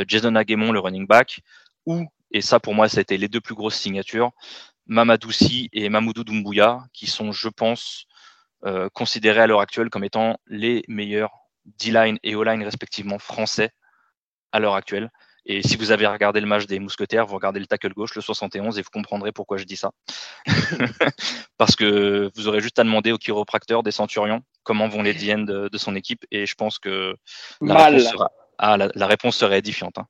Jason 0.08 0.36
Aguemon, 0.36 0.72
le 0.72 0.80
running 0.80 1.06
back, 1.06 1.42
ou 1.86 2.08
et 2.34 2.42
ça, 2.42 2.60
pour 2.60 2.74
moi, 2.74 2.90
ça 2.90 2.98
a 2.98 3.02
été 3.02 3.18
les 3.18 3.28
deux 3.28 3.42
plus 3.42 3.54
grosses 3.54 3.76
signatures. 3.76 4.32
Mamadoussi 4.88 5.70
et 5.74 5.90
Mamoudou 5.90 6.24
Doumbouya, 6.24 6.84
qui 6.94 7.08
sont, 7.08 7.32
je 7.32 7.50
pense, 7.50 8.06
euh, 8.66 8.90
considérés 8.94 9.42
à 9.42 9.48
l'heure 9.48 9.62
actuelle 9.62 9.90
comme 9.90 10.04
étant 10.04 10.38
les 10.48 10.84
meilleurs 10.88 11.32
D-line 11.66 12.18
et 12.24 12.36
O-line 12.36 12.64
respectivement 12.64 13.20
français 13.20 13.72
à 14.52 14.60
l'heure 14.60 14.76
actuelle. 14.76 15.10
Et 15.46 15.62
si 15.62 15.76
vous 15.76 15.92
avez 15.92 16.08
regardé 16.08 16.40
le 16.40 16.48
match 16.48 16.68
des 16.68 16.80
Mousquetaires, 16.80 17.26
vous 17.26 17.36
regardez 17.36 17.60
le 17.60 17.66
tackle 17.66 17.94
gauche, 17.94 18.16
le 18.16 18.22
71, 18.22 18.80
et 18.80 18.82
vous 18.82 18.90
comprendrez 18.94 19.34
pourquoi 19.34 19.58
je 19.58 19.66
dis 19.66 19.76
ça. 19.76 19.92
Parce 21.58 21.76
que 21.76 22.32
vous 22.36 22.48
aurez 22.48 22.62
juste 22.62 22.80
à 22.80 22.84
demander 22.86 23.12
au 23.12 23.18
chiropracteur 23.18 23.84
des 23.84 23.92
Centurions 23.92 24.42
comment 24.64 24.88
vont 24.88 25.02
les 25.02 25.14
DN 25.14 25.44
de, 25.46 25.78
son 25.78 25.96
équipe, 25.96 26.26
et 26.32 26.46
je 26.46 26.56
pense 26.56 26.80
que 26.80 27.16
la, 27.60 27.88
réponse, 27.88 28.10
sera, 28.10 28.32
ah, 28.58 28.78
la, 28.78 29.08
réponse 29.08 29.36
serait 29.36 29.60
édifiante. 29.60 29.98
Hein 29.98 30.08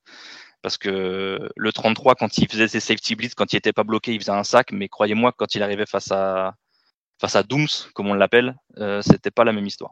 parce 0.64 0.78
que 0.78 1.50
le 1.56 1.74
33, 1.74 2.16
quand 2.16 2.38
il 2.38 2.50
faisait 2.50 2.70
ses 2.70 2.80
safety 2.80 3.16
blitz, 3.16 3.36
quand 3.36 3.52
il 3.52 3.58
n'était 3.58 3.74
pas 3.74 3.84
bloqué, 3.84 4.14
il 4.14 4.20
faisait 4.20 4.32
un 4.32 4.46
sac, 4.46 4.72
mais 4.72 4.88
croyez-moi, 4.88 5.34
quand 5.34 5.56
il 5.56 5.62
arrivait 5.62 5.86
face 5.86 6.12
à 6.12 6.56
face 7.20 7.36
à 7.36 7.44
Dooms, 7.44 7.68
comme 7.94 8.08
on 8.08 8.14
l'appelle, 8.14 8.56
euh, 8.80 9.02
c'était 9.02 9.32
pas 9.32 9.44
la 9.44 9.52
même 9.52 9.66
histoire. 9.66 9.92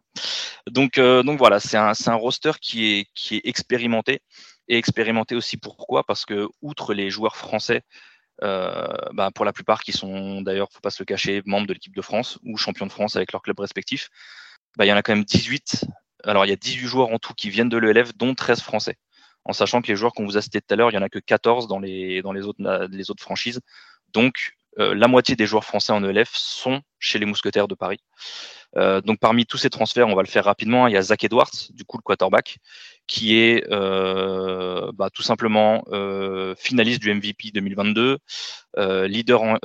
Donc, 0.69 0.97
euh, 0.97 1.23
donc 1.23 1.37
voilà, 1.37 1.59
c'est 1.59 1.77
un, 1.77 1.91
un, 2.07 2.15
roster 2.15 2.51
qui 2.61 2.93
est, 2.93 3.07
qui 3.13 3.35
est 3.37 3.41
expérimenté 3.45 4.21
et 4.67 4.77
expérimenté 4.77 5.35
aussi 5.35 5.57
pourquoi? 5.57 6.03
Parce 6.05 6.25
que 6.25 6.47
outre 6.61 6.93
les 6.93 7.09
joueurs 7.09 7.35
français, 7.35 7.83
euh, 8.43 8.87
bah, 9.13 9.29
pour 9.33 9.45
la 9.45 9.53
plupart 9.53 9.83
qui 9.83 9.91
sont 9.91 10.41
d'ailleurs, 10.41 10.69
faut 10.71 10.79
pas 10.81 10.89
se 10.89 11.01
le 11.01 11.05
cacher, 11.05 11.41
membres 11.45 11.67
de 11.67 11.73
l'équipe 11.73 11.95
de 11.95 12.01
France 12.01 12.39
ou 12.43 12.57
champions 12.57 12.87
de 12.87 12.91
France 12.91 13.15
avec 13.15 13.31
leur 13.33 13.41
club 13.41 13.59
respectif, 13.59 14.09
bah, 14.77 14.85
il 14.85 14.89
y 14.89 14.93
en 14.93 14.97
a 14.97 15.03
quand 15.03 15.13
même 15.13 15.25
18. 15.25 15.85
Alors 16.23 16.45
il 16.45 16.49
y 16.49 16.53
a 16.53 16.57
18 16.57 16.87
joueurs 16.87 17.09
en 17.09 17.19
tout 17.19 17.33
qui 17.33 17.49
viennent 17.49 17.69
de 17.69 17.77
l'ELF, 17.77 18.15
dont 18.15 18.33
13 18.35 18.61
français 18.61 18.97
en 19.45 19.53
sachant 19.53 19.81
que 19.81 19.87
les 19.87 19.95
joueurs 19.95 20.13
qu'on 20.13 20.25
vous 20.25 20.37
a 20.37 20.41
cités 20.41 20.61
tout 20.61 20.73
à 20.73 20.75
l'heure, 20.75 20.89
il 20.89 20.93
n'y 20.93 20.99
en 20.99 21.05
a 21.05 21.09
que 21.09 21.19
14 21.19 21.67
dans 21.67 21.79
les, 21.79 22.21
autres, 22.23 23.23
franchises. 23.23 23.59
Donc, 24.13 24.53
euh, 24.79 24.93
la 24.93 25.07
moitié 25.07 25.35
des 25.35 25.45
joueurs 25.45 25.65
français 25.65 25.91
en 25.91 26.03
ELF 26.03 26.31
sont 26.33 26.81
chez 26.99 27.19
les 27.19 27.25
Mousquetaires 27.25 27.67
de 27.67 27.75
Paris. 27.75 27.99
Euh, 28.77 29.01
donc, 29.01 29.19
parmi 29.19 29.45
tous 29.45 29.57
ces 29.57 29.69
transferts, 29.69 30.07
on 30.07 30.15
va 30.15 30.21
le 30.21 30.27
faire 30.27 30.45
rapidement. 30.45 30.87
Il 30.87 30.93
y 30.93 30.97
a 30.97 31.01
Zach 31.01 31.23
Edwards, 31.23 31.51
du 31.71 31.83
coup, 31.83 31.97
le 31.97 32.03
quarterback, 32.03 32.59
qui 33.07 33.37
est 33.37 33.65
euh, 33.71 34.91
bah, 34.93 35.09
tout 35.09 35.23
simplement 35.23 35.83
finaliste 36.57 37.01
du 37.01 37.13
MVP 37.13 37.51
2022, 37.53 38.19
leader 39.07 39.41
en, 39.41 39.57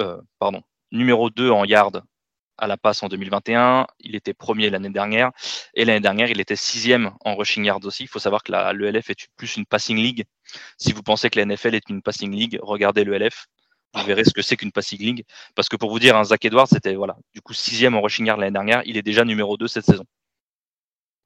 numéro 0.90 1.30
2 1.30 1.50
en 1.50 1.64
yard 1.64 2.02
à 2.58 2.66
la 2.66 2.76
passe 2.76 3.02
en 3.02 3.08
2021. 3.08 3.86
Il 4.00 4.14
était 4.14 4.34
premier 4.34 4.70
l'année 4.70 4.90
dernière. 4.90 5.30
Et 5.74 5.84
l'année 5.84 6.00
dernière, 6.00 6.30
il 6.30 6.40
était 6.40 6.56
sixième 6.56 7.12
en 7.24 7.36
rushing 7.36 7.64
yards 7.64 7.84
aussi. 7.84 8.04
Il 8.04 8.08
faut 8.08 8.18
savoir 8.18 8.42
que 8.42 8.52
l'ELF 8.52 9.10
est 9.10 9.28
plus 9.36 9.56
une 9.56 9.66
passing 9.66 9.96
league. 9.96 10.24
Si 10.78 10.92
vous 10.92 11.02
pensez 11.02 11.30
que 11.30 11.38
la 11.38 11.46
NFL 11.46 11.74
est 11.74 11.88
une 11.88 12.02
passing 12.02 12.34
league, 12.34 12.58
regardez 12.62 13.04
l'ELF. 13.04 13.46
Vous 13.94 14.04
verrez 14.04 14.24
ce 14.24 14.32
que 14.32 14.42
c'est 14.42 14.56
qu'une 14.56 14.72
passing 14.72 14.98
league. 14.98 15.24
Parce 15.54 15.68
que 15.68 15.76
pour 15.76 15.90
vous 15.90 15.98
dire, 15.98 16.16
un 16.16 16.24
Zach 16.24 16.44
Edwards, 16.44 16.68
c'était 16.68 16.94
voilà, 16.94 17.16
du 17.34 17.40
coup 17.40 17.54
sixième 17.54 17.94
en 17.94 18.02
rushing 18.02 18.26
yards 18.26 18.38
l'année 18.38 18.52
dernière. 18.52 18.82
Il 18.84 18.96
est 18.96 19.02
déjà 19.02 19.24
numéro 19.24 19.56
2 19.56 19.68
cette 19.68 19.86
saison. 19.86 20.04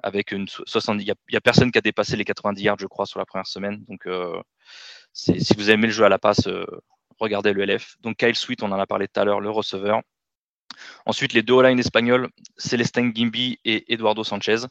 Avec 0.03 0.33
une 0.33 0.49
70, 0.49 1.03
il 1.05 1.15
n'y 1.31 1.37
a, 1.37 1.41
personne 1.43 1.71
qui 1.71 1.79
a 1.79 1.83
dépassé 1.83 2.17
les 2.17 2.25
90 2.25 2.63
yards, 2.63 2.79
je 2.79 2.87
crois, 2.87 3.05
sur 3.07 3.19
la 3.19 3.27
première 3.27 3.47
semaine. 3.47 3.85
Donc, 3.87 4.07
euh, 4.07 4.41
si 5.13 5.55
vous 5.57 5.71
aimez 5.71 5.89
le 5.89 5.93
jeu 5.93 6.05
à 6.05 6.09
la 6.09 6.19
passe, 6.19 6.47
euh, 6.47 6.65
regardez 7.19 7.53
l'ELF. 7.53 7.97
Donc, 8.01 8.17
Kyle 8.17 8.35
Sweet, 8.35 8.63
on 8.63 8.73
en 8.73 8.81
a 8.81 8.87
parlé 8.87 9.09
tout 9.09 9.21
à 9.21 9.25
l'heure, 9.25 9.41
le 9.41 9.51
receveur. 9.51 10.01
Ensuite, 11.07 11.33
les 11.33 11.43
deux 11.43 11.59
all-line 11.59 11.79
espagnols, 11.79 12.29
Celestin 12.57 13.11
Gimbi 13.15 13.59
et 13.65 13.93
Eduardo 13.93 14.25
Sanchez, 14.25 14.67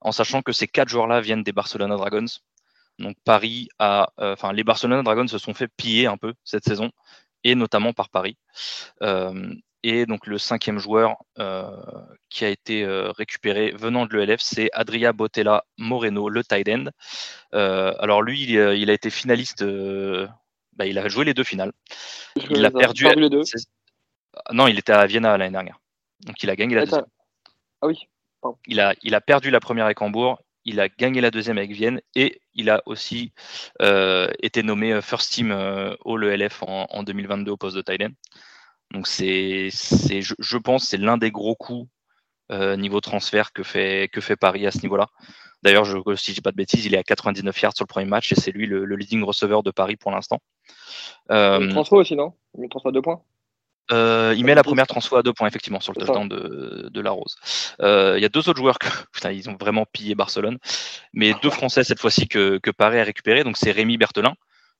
en 0.00 0.12
sachant 0.12 0.42
que 0.42 0.52
ces 0.52 0.66
quatre 0.66 0.88
joueurs-là 0.88 1.20
viennent 1.20 1.42
des 1.42 1.52
Barcelona 1.52 1.96
Dragons. 1.96 2.26
Donc 2.98 3.16
Paris 3.24 3.68
a, 3.78 4.10
euh, 4.20 4.32
enfin 4.32 4.52
les 4.52 4.64
Barcelona 4.64 5.02
Dragons 5.02 5.28
se 5.28 5.38
sont 5.38 5.54
fait 5.54 5.68
piller 5.68 6.06
un 6.06 6.16
peu 6.16 6.34
cette 6.44 6.64
saison, 6.64 6.90
et 7.44 7.54
notamment 7.54 7.92
par 7.92 8.08
Paris. 8.08 8.36
Euh, 9.02 9.54
et 9.84 10.06
donc 10.06 10.26
le 10.26 10.38
cinquième 10.38 10.80
joueur 10.80 11.16
euh, 11.38 11.70
qui 12.28 12.44
a 12.44 12.48
été 12.48 12.84
récupéré 13.16 13.70
venant 13.70 14.06
de 14.06 14.16
l'ELF, 14.16 14.40
c'est 14.42 14.70
Adria 14.72 15.12
Botella 15.12 15.64
Moreno, 15.76 16.28
le 16.28 16.42
tight 16.42 16.68
end. 16.68 16.86
alors 17.52 18.22
lui, 18.22 18.42
il, 18.42 18.90
a 18.90 18.92
été 18.92 19.10
finaliste. 19.10 19.64
Bah, 20.72 20.86
il 20.86 20.98
a 20.98 21.08
joué 21.08 21.24
les 21.24 21.34
deux 21.34 21.44
finales. 21.44 21.72
Il 22.50 22.64
a 22.64 22.72
perdu. 22.72 23.06
Les 23.16 23.30
deux. 23.30 23.42
Non, 24.52 24.66
il 24.66 24.78
était 24.78 24.92
à 24.92 25.06
Vienna 25.06 25.36
l'année 25.36 25.52
dernière. 25.52 25.80
Donc 26.26 26.42
il 26.42 26.50
a 26.50 26.56
gagné 26.56 26.74
la 26.74 26.84
deuxième. 26.84 27.06
Ah 27.80 27.86
oui. 27.86 28.08
Il 28.66 28.80
a, 28.80 28.94
il 29.02 29.14
a 29.14 29.20
perdu 29.20 29.50
la 29.50 29.60
première 29.60 29.84
avec 29.84 30.00
Hambourg, 30.00 30.40
il 30.64 30.80
a 30.80 30.88
gagné 30.88 31.20
la 31.20 31.30
deuxième 31.30 31.58
avec 31.58 31.72
Vienne 31.72 32.00
et 32.14 32.40
il 32.54 32.70
a 32.70 32.82
aussi 32.86 33.32
euh, 33.82 34.30
été 34.42 34.62
nommé 34.62 34.92
euh, 34.92 35.00
First 35.00 35.32
Team 35.32 35.50
euh, 35.50 35.94
All 36.04 36.24
ELF 36.24 36.62
en, 36.62 37.02
2022 37.02 37.52
au 37.52 37.56
poste 37.56 37.76
de 37.76 37.82
Thailand. 37.82 38.12
Donc 38.92 39.06
c'est, 39.06 39.70
je, 39.70 40.34
je, 40.38 40.56
pense, 40.56 40.84
c'est 40.84 40.96
l'un 40.96 41.18
des 41.18 41.30
gros 41.30 41.54
coups 41.54 41.88
niveau 42.50 43.02
transfert 43.02 43.52
que 43.52 43.62
fait, 43.62 44.08
que 44.10 44.22
fait 44.22 44.36
Paris 44.36 44.66
à 44.66 44.70
ce 44.70 44.80
niveau-là. 44.80 45.08
D'ailleurs, 45.62 45.84
je, 45.84 45.98
si 46.16 46.30
je 46.30 46.36
dis 46.36 46.40
pas 46.40 46.52
de 46.52 46.56
bêtises, 46.56 46.86
il 46.86 46.94
est 46.94 46.98
à 46.98 47.02
99 47.02 47.60
yards 47.60 47.76
sur 47.76 47.84
le 47.84 47.88
premier 47.88 48.06
match 48.06 48.32
et 48.32 48.36
c'est 48.36 48.52
lui 48.52 48.66
le, 48.66 48.84
leading 48.84 49.22
receiver 49.22 49.58
de 49.64 49.70
Paris 49.70 49.96
pour 49.96 50.10
l'instant. 50.10 50.40
Euh, 51.30 51.68
transfert 51.70 51.98
aussi, 51.98 52.14
non? 52.14 52.32
Il 52.58 52.68
transfert 52.68 52.92
deux 52.92 53.02
points? 53.02 53.20
Euh, 53.90 54.34
il 54.36 54.44
met 54.44 54.54
la 54.54 54.62
première 54.62 54.86
transfo 54.86 55.16
à 55.16 55.22
deux 55.22 55.32
points, 55.32 55.48
effectivement, 55.48 55.80
sur 55.80 55.92
le 55.92 56.04
touchdown 56.04 56.28
de, 56.28 56.88
de 56.92 57.00
la 57.00 57.10
Rose. 57.10 57.36
Euh, 57.80 58.14
il 58.16 58.22
y 58.22 58.26
a 58.26 58.28
deux 58.28 58.48
autres 58.48 58.58
joueurs 58.58 58.78
que 58.78 58.88
putain, 59.12 59.32
ils 59.32 59.48
ont 59.48 59.56
vraiment 59.58 59.86
pillé 59.86 60.14
Barcelone, 60.14 60.58
mais 61.12 61.32
deux 61.42 61.50
Français 61.50 61.84
cette 61.84 62.00
fois-ci 62.00 62.28
que, 62.28 62.58
que 62.58 62.70
Paris 62.70 62.98
a 62.98 63.04
récupéré. 63.04 63.44
Donc 63.44 63.56
c'est 63.56 63.70
Rémi 63.70 63.96
Berthelin, 63.96 64.34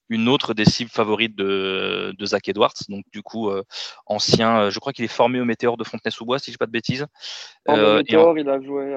une 0.08 0.28
autre 0.28 0.54
des 0.54 0.64
cibles 0.64 0.90
favorites 0.90 1.36
de, 1.36 2.14
de 2.16 2.26
Zach 2.26 2.48
Edwards. 2.48 2.74
Donc 2.88 3.04
du 3.12 3.22
coup, 3.22 3.50
euh, 3.50 3.62
ancien, 4.06 4.60
euh, 4.60 4.70
je 4.70 4.78
crois 4.78 4.92
qu'il 4.92 5.04
est 5.04 5.08
formé 5.08 5.40
au 5.40 5.44
Météor 5.44 5.76
de 5.76 5.84
Fontenay-sous-Bois, 5.84 6.38
si 6.38 6.46
je 6.46 6.54
dis 6.54 6.58
pas 6.58 6.66
de 6.66 6.72
bêtises. 6.72 7.06
Euh, 7.68 7.98
Météor, 7.98 8.38
il 8.38 8.48
a 8.48 8.60
joué 8.60 8.96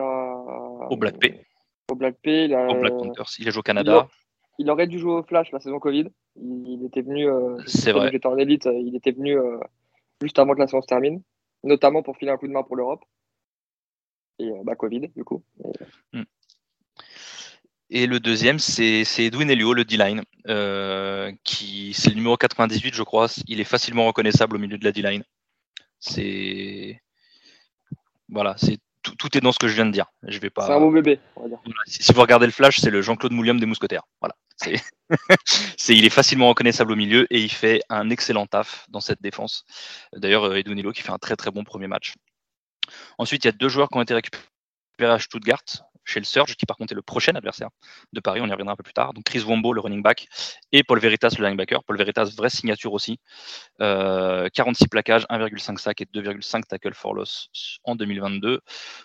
au 0.90 0.98
Black 0.98 1.18
P. 1.20 1.46
Au 1.90 1.96
Black 1.96 2.16
P, 2.22 2.46
il 2.46 2.54
a... 2.54 2.68
au 2.68 2.76
Black 2.76 2.94
Panthers. 2.94 3.30
Il 3.40 3.48
a 3.48 3.52
joué 3.52 3.60
au 3.60 3.64
Canada. 3.64 4.08
Il, 4.58 4.70
aurait 4.70 4.88
dû 4.88 5.00
jouer 5.00 5.14
au 5.14 5.24
Flash 5.24 5.52
la 5.52 5.60
saison 5.60 5.80
Covid. 5.80 6.08
Il, 6.36 6.86
était 6.86 7.02
venu. 7.02 7.28
c'est 7.66 7.92
vrai. 7.92 8.12
en 8.24 8.38
élite, 8.38 8.70
il 8.72 8.96
était 8.96 9.12
venu 9.12 9.38
juste 10.22 10.40
avant 10.40 10.54
que 10.54 10.60
la 10.60 10.68
séance 10.68 10.86
termine, 10.86 11.22
notamment 11.64 12.04
pour 12.04 12.18
filer 12.18 12.32
un 12.32 12.38
coup 12.38 12.48
de 12.48 12.54
main 12.54 12.64
pour 12.64 12.76
l'Europe. 12.76 13.04
Et 14.40 14.50
euh, 14.50 14.62
bah, 14.64 14.76
Covid, 14.76 15.10
du 15.16 15.24
coup. 15.24 15.44
Et 17.90 18.08
le 18.08 18.20
deuxième, 18.20 18.58
c'est 18.58 19.04
Edwin 19.20 19.50
Elio, 19.50 19.74
le 19.74 19.84
D-line, 19.84 20.24
euh, 20.48 21.32
qui 21.44 21.94
c'est 21.94 22.10
le 22.10 22.16
numéro 22.16 22.38
98, 22.38 22.94
je 22.94 23.04
crois. 23.04 23.28
Il 23.48 23.60
est 23.60 23.66
facilement 23.66 24.06
reconnaissable 24.06 24.56
au 24.56 24.60
milieu 24.60 24.78
de 24.78 24.86
la 24.86 24.92
D-line. 24.92 25.24
C'est 26.00 27.02
voilà, 28.30 28.56
c'est 28.58 28.80
tout, 29.02 29.38
est 29.38 29.42
dans 29.42 29.52
ce 29.52 29.60
que 29.60 29.68
je 29.68 29.74
viens 29.74 29.86
de 29.86 29.92
dire. 29.92 30.06
Je 30.24 30.40
vais 30.40 30.50
pas. 30.50 30.68
C'est 30.68 30.74
un 30.74 30.80
beau 30.80 30.92
bébé. 30.92 31.20
Si, 31.86 32.14
vous 32.14 32.22
regardez 32.22 32.46
le 32.46 32.52
flash, 32.52 32.80
c'est 32.80 32.90
le 32.90 33.02
Jean-Claude 33.02 33.34
Moulium 33.34 33.60
des 33.60 33.66
Mousquetaires. 33.66 34.04
Voilà. 34.22 34.36
C'est, 35.78 35.96
il 35.96 36.06
est 36.06 36.12
facilement 36.12 36.48
reconnaissable 36.48 36.92
au 36.92 36.96
milieu 36.96 37.26
et 37.34 37.42
il 37.42 37.52
fait 37.52 37.82
un 37.90 38.10
excellent 38.12 38.46
taf 38.46 38.86
dans 38.90 39.02
cette 39.02 39.22
défense. 39.22 39.66
D'ailleurs, 40.16 40.46
euh, 40.46 40.56
Edwin 40.56 40.78
Elio 40.78 40.92
qui 40.92 41.02
fait 41.02 41.12
un 41.12 41.18
très 41.18 41.36
très 41.36 41.50
bon 41.50 41.64
premier 41.64 41.88
match. 41.88 42.14
Ensuite, 43.18 43.44
il 43.44 43.48
y 43.48 43.50
a 43.50 43.54
deux 43.54 43.70
joueurs 43.70 43.90
qui 43.90 43.98
ont 43.98 44.02
été 44.02 44.14
récupérés 44.14 44.46
à 45.00 45.20
Stuttgart 45.20 45.64
chez 46.12 46.20
le 46.20 46.26
Surge, 46.26 46.56
qui 46.56 46.66
par 46.66 46.78
contre 46.78 46.94
est 46.94 46.96
le 46.96 47.02
prochain 47.02 47.34
adversaire 47.36 47.70
de 48.14 48.20
Paris, 48.20 48.42
on 48.42 48.48
y 48.48 48.52
reviendra 48.52 48.74
un 48.74 48.76
peu 48.76 48.84
plus 48.84 48.94
tard. 48.94 49.14
Donc 49.14 49.24
Chris 49.24 49.42
Wombo, 49.42 49.74
le 49.74 49.82
running 49.82 50.02
back, 50.02 50.28
et 50.72 50.84
Paul 50.84 51.00
Veritas, 51.00 51.36
le 51.38 51.46
linebacker. 51.46 51.84
Paul 51.84 51.98
Veritas, 51.98 52.32
vraie 52.36 52.50
signature 52.50 52.94
aussi. 52.94 53.20
46 53.80 53.82
euh, 53.82 54.88
plaquages, 54.90 55.26
1,5 55.30 55.78
sac 55.78 56.02
et 56.02 56.06
2,5 56.06 56.64
tackle 56.68 56.94
for 56.94 57.14
loss 57.14 57.50
en 57.84 57.96
2022. 57.96 58.60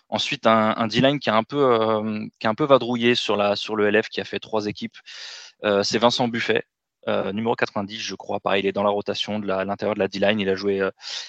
Ensuite, 0.08 0.46
un, 0.46 0.86
D-line 0.86 1.18
qui, 1.18 1.30
a 1.30 1.36
un 1.36 1.44
peu, 1.44 1.62
euh, 1.62 2.26
a 2.42 2.48
un 2.48 2.54
peu 2.54 2.64
vadrouillé 2.64 3.14
sur, 3.14 3.36
la, 3.36 3.56
sur 3.56 3.76
le 3.76 3.90
LF, 3.90 4.08
qui 4.08 4.20
a 4.20 4.24
fait 4.24 4.40
trois 4.40 4.66
équipes. 4.66 4.96
Euh, 5.64 5.82
c'est 5.82 5.98
Vincent 5.98 6.28
Buffet, 6.28 6.64
numéro 7.32 7.54
90, 7.54 7.98
je 7.98 8.14
crois. 8.16 8.40
Pareil, 8.40 8.64
il 8.64 8.66
est 8.66 8.72
dans 8.72 8.82
la 8.82 8.90
rotation 8.90 9.38
de 9.38 9.46
l'intérieur 9.46 9.94
de 9.94 10.00
la 10.00 10.08
D-line. 10.08 10.40
Il 10.40 10.48
a 10.48 10.56
joué 10.56 10.82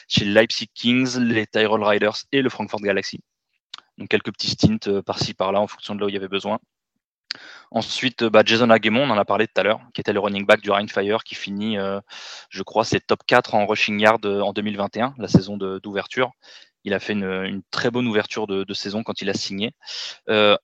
chez 0.08 0.26
les 0.26 0.32
Leipzig 0.32 0.70
Kings, 0.74 1.20
les 1.20 1.46
Tyrol 1.46 1.84
Riders 1.84 2.18
et 2.32 2.42
le 2.42 2.50
Frankfurt 2.50 2.82
Galaxy. 2.82 3.20
Donc 3.98 4.10
quelques 4.10 4.32
petits 4.32 4.50
stints 4.50 4.78
euh, 4.88 5.02
par-ci 5.02 5.34
par-là 5.34 5.60
en 5.60 5.68
fonction 5.68 5.96
de 5.96 6.00
là 6.00 6.06
où 6.06 6.10
il 6.10 6.14
y 6.14 6.18
avait 6.18 6.28
besoin. 6.28 6.60
Ensuite, 7.72 8.24
bah, 8.24 8.44
Jason 8.46 8.70
Aguemon, 8.70 9.04
on 9.04 9.10
en 9.10 9.18
a 9.18 9.26
parlé 9.26 9.48
tout 9.48 9.60
à 9.60 9.64
l'heure, 9.64 9.82
qui 9.94 10.02
était 10.02 10.14
le 10.14 10.20
running 10.20 10.46
back 10.46 10.62
du 10.62 10.70
Fire, 10.88 11.24
qui 11.24 11.36
finit, 11.36 11.78
euh, 11.78 12.00
je 12.50 12.64
crois, 12.64 12.86
c'est 12.86 13.06
top 13.06 13.20
4 13.28 13.54
en 13.56 13.66
rushing 13.68 14.00
yard 14.00 14.26
euh, 14.26 14.42
en 14.42 14.54
2021, 14.54 15.14
la 15.18 15.28
saison 15.28 15.58
d'ouverture. 15.58 16.32
Il 16.84 16.94
a 16.94 17.00
fait 17.00 17.14
une, 17.14 17.62
très 17.70 17.92
bonne 17.92 18.08
ouverture 18.08 18.48
de, 18.48 18.74
saison 18.74 19.04
quand 19.04 19.22
il 19.22 19.30
a 19.30 19.34
signé. 19.34 19.74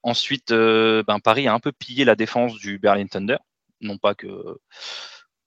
ensuite, 0.03 0.53
ben, 0.53 1.19
Paris 1.21 1.47
a 1.47 1.53
un 1.53 1.59
peu 1.59 1.73
pillé 1.73 2.05
la 2.05 2.15
défense 2.15 2.53
du 2.55 2.79
Berlin 2.79 3.07
Thunder. 3.07 3.37
Non 3.81 3.97
pas 3.97 4.15
que 4.15 4.57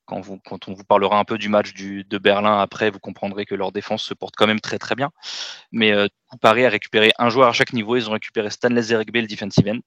quand, 0.07 0.21
vous, 0.21 0.39
quand 0.45 0.69
on 0.69 0.73
vous 0.73 0.85
parlera 0.85 1.19
un 1.19 1.25
peu 1.25 1.37
du 1.37 1.49
match 1.49 1.75
du, 1.75 2.05
de 2.05 2.19
Berlin 2.19 2.59
après, 2.61 2.91
vous 2.91 2.99
comprendrez 2.99 3.45
que 3.45 3.55
leur 3.55 3.73
défense 3.73 4.03
se 4.03 4.15
porte 4.15 4.35
quand 4.37 4.47
même 4.47 4.61
très 4.61 4.79
très 4.79 4.95
bien. 4.95 5.11
Mais 5.73 5.93
euh, 5.93 6.07
Paris 6.41 6.65
a 6.65 6.71
récupéré 6.71 7.13
un 7.19 7.29
joueur 7.29 7.49
à 7.49 7.53
chaque 7.53 7.73
niveau. 7.73 7.97
Ils 7.97 8.09
ont 8.09 8.13
récupéré 8.13 8.51
Stanley 8.51 8.83
Zeregbe, 8.83 9.17
le 9.17 9.27
defensive 9.27 9.69
end, 9.69 9.81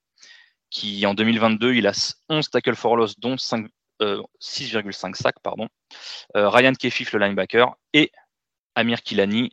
qui 0.69 1.05
en 1.05 1.13
2022, 1.13 1.73
il 1.73 1.87
a 1.87 2.13
11 2.29 2.49
tackles 2.49 2.75
for 2.75 2.95
loss, 2.95 3.19
dont 3.19 3.35
6,5 3.35 3.69
euh, 4.01 5.13
sacs. 5.13 5.39
Pardon. 5.41 5.67
Euh, 6.35 6.49
Ryan 6.49 6.73
Kefif, 6.73 7.13
le 7.13 7.19
linebacker, 7.19 7.75
et 7.93 8.11
Amir 8.75 9.01
Kilani, 9.01 9.51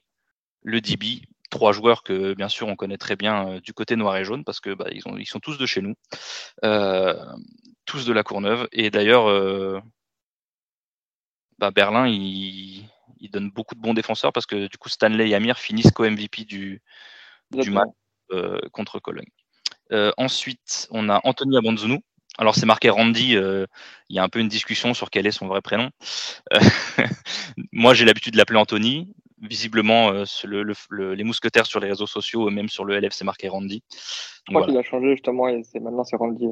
le 0.62 0.80
DB. 0.80 1.22
Trois 1.48 1.70
joueurs 1.70 2.02
que 2.02 2.34
bien 2.34 2.48
sûr 2.48 2.66
on 2.66 2.74
connaît 2.74 2.98
très 2.98 3.14
bien 3.14 3.48
euh, 3.48 3.60
du 3.60 3.72
côté 3.72 3.94
noir 3.94 4.16
et 4.16 4.24
jaune 4.24 4.42
parce 4.44 4.58
que 4.58 4.74
bah, 4.74 4.86
ils, 4.90 5.06
ont, 5.06 5.16
ils, 5.16 5.26
sont 5.26 5.38
tous 5.38 5.56
de 5.58 5.64
chez 5.64 5.80
nous, 5.80 5.94
tous 7.84 8.04
de 8.04 8.12
la 8.12 8.24
Courneuve. 8.24 8.66
Et 8.72 8.90
d'ailleurs, 8.90 9.28
bah, 11.58 11.70
Berlin, 11.70 12.06
il, 12.08 12.88
donne 13.32 13.50
beaucoup 13.50 13.74
de 13.74 13.80
bons 13.80 13.94
défenseurs 13.94 14.32
parce 14.32 14.46
que 14.46 14.68
du 14.68 14.78
coup, 14.78 14.88
Stanley 14.88 15.30
et 15.30 15.34
Amir 15.34 15.58
finissent 15.58 15.90
co-MVP 15.90 16.44
du, 16.44 16.80
du 17.50 17.70
match 17.70 17.88
euh, 18.32 18.60
contre 18.72 19.00
Cologne. 19.00 19.28
Euh, 19.92 20.12
ensuite, 20.16 20.86
on 20.90 21.08
a 21.08 21.20
Anthony 21.24 21.56
Abonzounou. 21.56 21.98
Alors, 22.38 22.54
c'est 22.54 22.66
marqué 22.66 22.88
Randy. 22.88 23.36
Euh, 23.36 23.66
il 24.08 24.16
y 24.16 24.18
a 24.20 24.22
un 24.22 24.28
peu 24.28 24.38
une 24.38 24.48
discussion 24.48 24.94
sur 24.94 25.10
quel 25.10 25.26
est 25.26 25.32
son 25.32 25.48
vrai 25.48 25.60
prénom. 25.60 25.90
moi, 27.72 27.94
j'ai 27.94 28.04
l'habitude 28.04 28.34
de 28.34 28.38
l'appeler 28.38 28.58
Anthony. 28.58 29.12
Visiblement, 29.42 30.12
les 30.92 31.24
mousquetaires 31.24 31.66
sur 31.66 31.78
les 31.80 31.88
réseaux 31.88 32.06
sociaux, 32.06 32.48
même 32.48 32.68
sur 32.68 32.84
le 32.84 32.98
LF, 32.98 33.12
c'est 33.12 33.24
marqué 33.24 33.48
Randy. 33.48 33.82
Je 33.90 34.54
crois 34.54 34.64
qu'il 34.64 34.76
a 34.78 34.82
changé 34.82 35.10
justement 35.12 35.48
et 35.48 35.62
maintenant 35.74 36.04
c'est 36.04 36.16
Randy. 36.16 36.46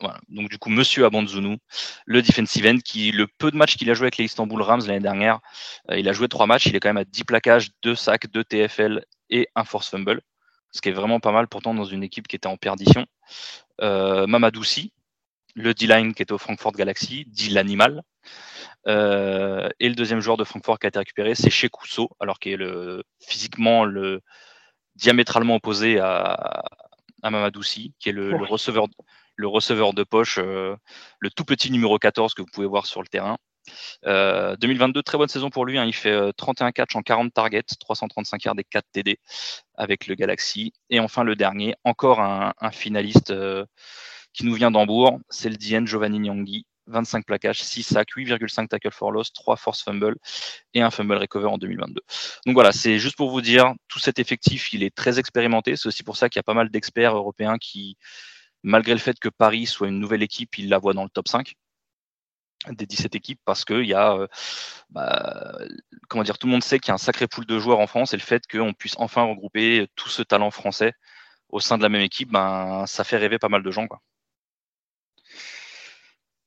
Voilà. 0.00 0.20
Donc 0.28 0.48
du 0.48 0.58
coup, 0.58 0.70
Monsieur 0.70 1.04
Abandzounou, 1.04 1.56
le 2.06 2.22
defensive 2.22 2.66
end, 2.66 2.78
qui 2.84 3.12
le 3.12 3.26
peu 3.26 3.50
de 3.50 3.56
matchs 3.56 3.76
qu'il 3.76 3.90
a 3.90 3.94
joué 3.94 4.04
avec 4.04 4.16
les 4.16 4.24
Istanbul 4.24 4.60
Rams 4.60 4.82
l'année 4.86 5.00
dernière, 5.00 5.40
euh, 5.90 5.98
il 5.98 6.08
a 6.08 6.12
joué 6.12 6.28
trois 6.28 6.46
matchs, 6.46 6.66
il 6.66 6.76
est 6.76 6.80
quand 6.80 6.88
même 6.88 6.96
à 6.96 7.04
10 7.04 7.24
plaquages, 7.24 7.70
2 7.82 7.94
sacs, 7.94 8.26
2 8.30 8.44
TFL 8.44 9.04
et 9.30 9.48
un 9.54 9.64
force 9.64 9.88
fumble, 9.88 10.20
ce 10.72 10.80
qui 10.80 10.88
est 10.88 10.92
vraiment 10.92 11.20
pas 11.20 11.32
mal 11.32 11.46
pourtant 11.46 11.74
dans 11.74 11.84
une 11.84 12.02
équipe 12.02 12.26
qui 12.26 12.36
était 12.36 12.48
en 12.48 12.56
perdition. 12.56 13.06
Euh, 13.80 14.26
Mamadoussi, 14.26 14.92
le 15.54 15.74
D-line 15.74 16.14
qui 16.14 16.22
était 16.22 16.32
au 16.32 16.38
Frankfurt 16.38 16.72
Galaxy, 16.72 17.24
dit 17.28 17.50
l'animal. 17.50 18.02
Euh, 18.86 19.68
et 19.80 19.88
le 19.88 19.94
deuxième 19.94 20.20
joueur 20.20 20.36
de 20.36 20.44
Francfort 20.44 20.78
qui 20.78 20.86
a 20.86 20.88
été 20.88 20.98
récupéré, 20.98 21.34
c'est 21.34 21.50
chez 21.50 21.70
alors 22.20 22.38
qui 22.38 22.50
est 22.50 22.56
le, 22.56 23.02
physiquement 23.20 23.84
le 23.84 24.20
diamétralement 24.96 25.56
opposé 25.56 25.98
à, 25.98 26.64
à 27.22 27.50
qui 27.98 28.08
est 28.08 28.12
le, 28.12 28.30
le 28.30 28.44
receveur 28.44 28.86
le 29.36 29.48
receveur 29.48 29.94
de 29.94 30.04
poche, 30.04 30.38
euh, 30.38 30.76
le 31.18 31.30
tout 31.30 31.44
petit 31.44 31.70
numéro 31.70 31.98
14 31.98 32.34
que 32.34 32.42
vous 32.42 32.48
pouvez 32.52 32.66
voir 32.66 32.86
sur 32.86 33.02
le 33.02 33.08
terrain. 33.08 33.36
2022, 34.04 34.98
euh, 34.98 35.02
très 35.02 35.16
bonne 35.16 35.28
saison 35.28 35.50
pour 35.50 35.64
lui. 35.64 35.78
Hein. 35.78 35.84
Il 35.86 35.94
fait 35.94 36.32
31 36.36 36.68
euh, 36.68 36.70
catchs 36.70 36.96
en 36.96 37.02
40 37.02 37.32
targets, 37.32 37.62
335 37.80 38.44
yards 38.44 38.58
et 38.58 38.64
4 38.64 38.84
TD 38.92 39.18
avec 39.74 40.06
le 40.06 40.14
Galaxy. 40.14 40.72
Et 40.90 41.00
enfin, 41.00 41.24
le 41.24 41.34
dernier, 41.34 41.74
encore 41.84 42.20
un, 42.20 42.52
finaliste 42.72 43.32
qui 44.32 44.44
nous 44.44 44.54
vient 44.54 44.70
d'Hambourg, 44.70 45.20
c'est 45.30 45.48
le 45.48 45.56
DN 45.56 45.86
Giovanni 45.86 46.18
Nyangui. 46.18 46.66
25 46.86 47.24
plaquages, 47.24 47.62
6 47.62 47.82
sacs, 47.82 48.10
8,5 48.14 48.68
tackle 48.68 48.90
for 48.90 49.10
loss, 49.10 49.32
3 49.32 49.56
force 49.56 49.82
fumble 49.82 50.16
et 50.74 50.82
un 50.82 50.90
fumble 50.90 51.16
recover 51.16 51.46
en 51.46 51.56
2022. 51.56 52.02
Donc 52.44 52.54
voilà, 52.54 52.72
c'est 52.72 52.98
juste 52.98 53.16
pour 53.16 53.30
vous 53.30 53.40
dire, 53.40 53.72
tout 53.88 53.98
cet 53.98 54.18
effectif, 54.18 54.70
il 54.74 54.82
est 54.82 54.94
très 54.94 55.18
expérimenté. 55.18 55.76
C'est 55.76 55.88
aussi 55.88 56.02
pour 56.02 56.18
ça 56.18 56.28
qu'il 56.28 56.38
y 56.38 56.40
a 56.40 56.44
pas 56.44 56.52
mal 56.52 56.68
d'experts 56.68 57.16
européens 57.16 57.56
qui, 57.58 57.96
malgré 58.64 58.92
le 58.92 58.98
fait 58.98 59.18
que 59.20 59.28
Paris 59.28 59.66
soit 59.66 59.88
une 59.88 60.00
nouvelle 60.00 60.22
équipe, 60.22 60.58
il 60.58 60.68
la 60.68 60.78
voit 60.78 60.94
dans 60.94 61.04
le 61.04 61.10
top 61.10 61.28
5 61.28 61.54
des 62.70 62.86
17 62.86 63.14
équipes 63.14 63.40
parce 63.44 63.64
que 63.64 63.82
y 63.82 63.94
a, 63.94 64.14
euh, 64.14 64.26
bah, 64.90 65.58
comment 66.08 66.24
tout 66.24 66.46
le 66.46 66.52
monde 66.52 66.64
sait 66.64 66.78
qu'il 66.78 66.88
y 66.88 66.92
a 66.92 66.94
un 66.94 66.98
sacré 66.98 67.26
pool 67.28 67.46
de 67.46 67.58
joueurs 67.58 67.80
en 67.80 67.86
France 67.86 68.14
et 68.14 68.16
le 68.16 68.22
fait 68.22 68.46
qu'on 68.50 68.72
puisse 68.72 68.94
enfin 68.98 69.22
regrouper 69.24 69.86
tout 69.96 70.08
ce 70.08 70.22
talent 70.22 70.50
français 70.50 70.94
au 71.50 71.60
sein 71.60 71.78
de 71.78 71.82
la 71.82 71.88
même 71.88 72.02
équipe, 72.02 72.30
ben, 72.30 72.84
ça 72.86 73.04
fait 73.04 73.18
rêver 73.18 73.38
pas 73.38 73.48
mal 73.48 73.62
de 73.62 73.70
gens. 73.70 73.86
Quoi. 73.86 74.00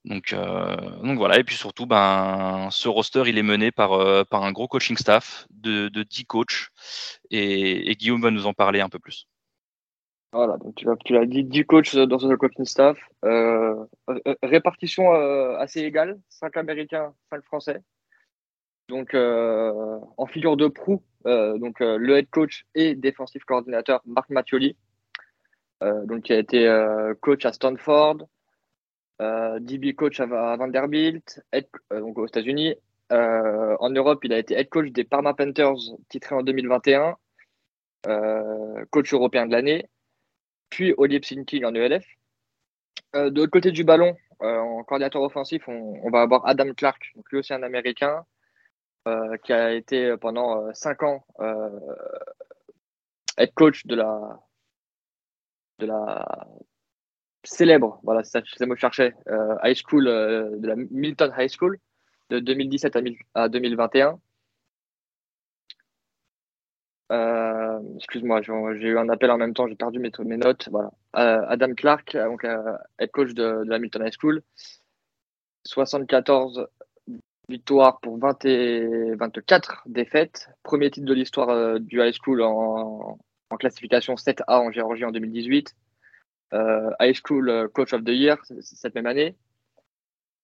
Donc, 0.06 0.34
euh, 0.34 0.76
voilà, 1.16 1.38
et 1.40 1.44
puis 1.44 1.56
surtout, 1.56 1.86
ben, 1.86 2.70
ce 2.72 2.88
roster, 2.88 3.24
il 3.28 3.38
est 3.38 3.44
mené 3.44 3.72
par, 3.72 3.94
euh, 3.94 4.24
un 4.32 4.52
gros 4.52 4.68
coaching 4.68 4.98
staff 4.98 5.46
de, 5.52 5.90
de 5.90 6.04
10 6.04 6.26
coachs 6.26 6.70
et 7.30 7.96
Guillaume 7.96 8.22
va 8.22 8.32
nous 8.32 8.48
en 8.48 8.54
parler 8.54 8.82
un 8.82 8.90
peu 8.90 9.00
plus. 9.00 9.28
Voilà, 10.38 10.58
donc 10.58 10.76
tu 10.76 11.14
l'as 11.14 11.26
dit, 11.26 11.44
10 11.44 11.66
coachs 11.66 11.96
dans 11.96 12.20
ce 12.20 12.32
coaching 12.36 12.64
staff. 12.64 12.96
Euh, 13.26 13.74
euh, 14.08 14.36
répartition 14.44 15.12
euh, 15.16 15.58
assez 15.58 15.82
égale, 15.82 16.20
5 16.30 16.56
Américains, 16.58 17.12
5 17.32 17.44
Français. 17.44 17.82
Donc 18.88 19.16
en 19.16 20.26
figure 20.28 20.56
de 20.56 20.68
proue, 20.68 21.02
donc 21.26 21.80
le 21.80 22.18
head 22.18 22.30
coach 22.30 22.68
et 22.76 22.94
défensif 22.94 23.44
coordinateur 23.46 24.02
Marc 24.06 24.30
Mattioli, 24.30 24.78
donc 25.82 26.22
qui 26.22 26.34
a 26.34 26.38
été 26.38 26.60
coach 27.20 27.44
à 27.46 27.52
Stanford, 27.52 28.28
DB 29.20 29.96
coach 29.96 30.20
à 30.20 30.28
Vanderbilt, 30.28 31.42
aux 32.00 32.28
États-Unis. 32.28 32.76
en 33.10 33.90
Europe, 33.90 34.24
il 34.24 34.34
a 34.34 34.38
été 34.38 34.54
head 34.54 34.70
coach 34.70 34.92
des 34.92 35.04
Parma 35.04 35.34
Panthers, 35.34 35.98
titré 36.08 36.36
en 36.36 36.44
2021, 36.44 37.18
coach 38.92 39.14
européen 39.14 39.48
de 39.48 39.52
l'année 39.52 39.90
puis 40.70 40.94
Olivier 40.98 41.44
King 41.46 41.66
en 41.66 41.74
ELF. 41.74 42.06
Euh, 43.16 43.30
de 43.30 43.42
l'autre 43.42 43.52
côté 43.52 43.72
du 43.72 43.84
ballon, 43.84 44.16
euh, 44.42 44.58
en 44.58 44.84
coordinateur 44.84 45.22
offensif, 45.22 45.68
on, 45.68 46.10
va 46.10 46.22
avoir 46.22 46.46
Adam 46.48 46.74
Clark, 46.74 47.02
donc 47.16 47.30
lui 47.32 47.40
aussi 47.40 47.54
un 47.54 47.64
Américain, 47.64 48.26
euh, 49.08 49.38
qui 49.38 49.54
a 49.54 49.74
été 49.74 50.16
pendant 50.18 50.74
5 50.74 51.04
ans 51.04 51.26
head 53.38 53.54
coach 53.54 53.86
de 53.86 53.96
la, 53.96 54.40
de 55.80 55.86
la 55.86 56.26
célèbre, 57.44 58.00
voilà, 58.04 58.24
c'est 58.24 58.32
ça 58.32 58.42
que 58.42 58.48
je 58.48 58.76
cherchais, 58.76 59.14
high 59.64 59.76
school, 59.76 60.06
de 60.06 60.68
la 60.68 60.76
Milton 60.76 61.32
High 61.38 61.50
School, 61.50 61.80
de 62.30 62.40
2017 62.40 62.98
à 63.36 63.50
2021. 63.50 64.20
Euh, 67.12 67.80
excuse-moi, 67.96 68.42
j'ai 68.42 68.88
eu 68.88 68.98
un 68.98 69.10
appel 69.10 69.32
en 69.32 69.38
même 69.38 69.54
temps, 69.54 69.68
j'ai 69.68 69.76
perdu 69.76 70.00
mes, 70.00 70.38
notes. 70.38 70.68
Voilà. 70.72 70.92
Euh, 71.16 71.46
Adam 71.48 71.74
Clark, 71.74 72.16
euh, 72.16 72.26
donc, 72.26 72.46
head 73.00 73.12
coach 73.12 73.34
de, 73.34 73.64
de, 73.64 73.70
la 73.70 73.80
Milton 73.80 74.06
High 74.06 74.14
School. 74.20 74.42
74 75.66 76.68
victoires 77.50 78.00
pour 78.02 78.18
20 78.18 78.46
et 78.46 79.16
24 79.16 79.84
défaites. 79.86 80.50
Premier 80.64 80.92
titre 80.92 81.06
de 81.06 81.14
l'histoire 81.14 81.80
du 81.80 82.02
high 82.02 82.14
school 82.14 82.42
en, 82.42 83.18
classification 83.58 84.16
7A 84.16 84.60
en 84.60 84.72
Géorgie 84.72 85.06
en 85.06 85.12
2018. 85.12 85.76
High 86.54 87.16
School 87.16 87.70
Coach 87.74 87.94
of 87.94 88.04
the 88.04 88.10
Year 88.10 88.38
cette 88.62 88.96
même 88.96 89.06
année. 89.06 89.36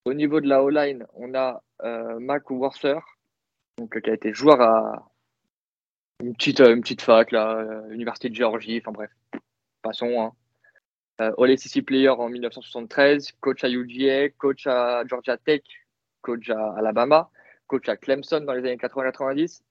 Au 0.05 0.13
niveau 0.13 0.41
de 0.41 0.47
la 0.47 0.63
O-line, 0.63 1.05
on 1.13 1.33
a 1.35 1.61
Mac 2.19 2.49
Worther, 2.49 2.99
donc, 3.77 3.99
qui 4.01 4.09
a 4.09 4.13
été 4.13 4.33
joueur 4.33 4.61
à 4.61 5.12
une 6.23 6.35
petite, 6.35 6.59
une 6.59 6.81
petite 6.81 7.01
fac, 7.01 7.31
là, 7.31 7.83
Université 7.91 8.29
de 8.29 8.35
Géorgie, 8.35 8.81
enfin 8.83 8.91
bref, 8.91 9.11
passons. 9.81 10.21
Hein. 10.21 10.31
All 11.19 11.55
Player 11.85 12.09
en 12.09 12.29
1973, 12.29 13.33
coach 13.39 13.63
à 13.63 13.69
UGA, 13.69 14.29
coach 14.29 14.65
à 14.65 15.03
Georgia 15.05 15.37
Tech, 15.37 15.61
coach 16.21 16.49
à 16.49 16.73
Alabama, 16.77 17.29
coach 17.67 17.87
à 17.87 17.97
Clemson 17.97 18.41
dans 18.41 18.53
les 18.53 18.61
années 18.61 18.77
80-90. 18.77 19.61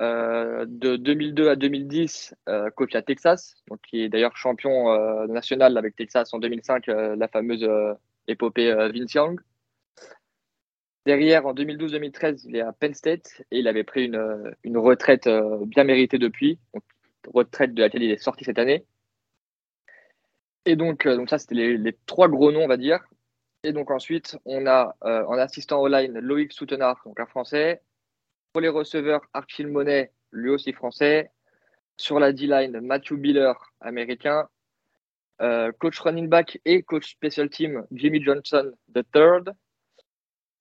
Euh, 0.00 0.64
de 0.66 0.96
2002 0.96 1.50
à 1.50 1.54
2010, 1.54 2.34
euh, 2.48 2.68
coach 2.70 2.96
à 2.96 3.02
Texas, 3.02 3.54
donc 3.68 3.78
qui 3.88 4.02
est 4.02 4.08
d'ailleurs 4.08 4.36
champion 4.36 4.90
euh, 4.90 5.28
national 5.28 5.78
avec 5.78 5.94
Texas 5.94 6.34
en 6.34 6.40
2005, 6.40 6.86
la 6.86 7.28
fameuse 7.28 7.68
épopée 8.26 8.72
Vince 8.92 9.14
Young. 9.14 9.40
Derrière, 11.06 11.46
en 11.46 11.54
2012-2013, 11.54 12.44
il 12.46 12.56
est 12.56 12.60
à 12.60 12.72
Penn 12.72 12.94
State 12.94 13.42
et 13.50 13.58
il 13.58 13.68
avait 13.68 13.84
pris 13.84 14.06
une, 14.06 14.54
une 14.64 14.78
retraite 14.78 15.28
bien 15.66 15.84
méritée 15.84 16.18
depuis, 16.18 16.58
retraite 17.26 17.74
de 17.74 17.82
laquelle 17.82 18.02
il 18.02 18.10
est 18.10 18.22
sorti 18.22 18.44
cette 18.44 18.58
année. 18.58 18.86
Et 20.64 20.76
donc, 20.76 21.06
donc 21.06 21.28
ça, 21.28 21.38
c'était 21.38 21.76
les, 21.76 21.96
trois 22.06 22.28
gros 22.28 22.50
noms, 22.52 22.64
on 22.64 22.68
va 22.68 22.78
dire. 22.78 23.04
Et 23.64 23.72
donc 23.72 23.90
ensuite, 23.90 24.38
on 24.46 24.66
a 24.66 24.96
en 25.02 25.36
assistant 25.36 25.80
au 25.80 25.88
line 25.88 26.18
Loïc 26.18 26.52
Soutenard, 26.52 27.02
donc 27.04 27.20
un 27.20 27.26
Français, 27.26 27.82
pour 28.54 28.60
les 28.60 28.68
receveurs, 28.68 29.22
Archie 29.32 29.64
Monet, 29.64 30.12
lui 30.30 30.48
aussi 30.48 30.72
français. 30.72 31.32
Sur 31.96 32.20
la 32.20 32.32
D-line, 32.32 32.80
Matthew 32.80 33.14
Biller, 33.14 33.52
américain. 33.80 34.48
Euh, 35.42 35.72
coach 35.72 35.98
running 35.98 36.28
back 36.28 36.60
et 36.64 36.84
coach 36.84 37.10
special 37.10 37.50
team, 37.50 37.84
Jimmy 37.90 38.22
Johnson 38.22 38.72
III. 38.94 39.52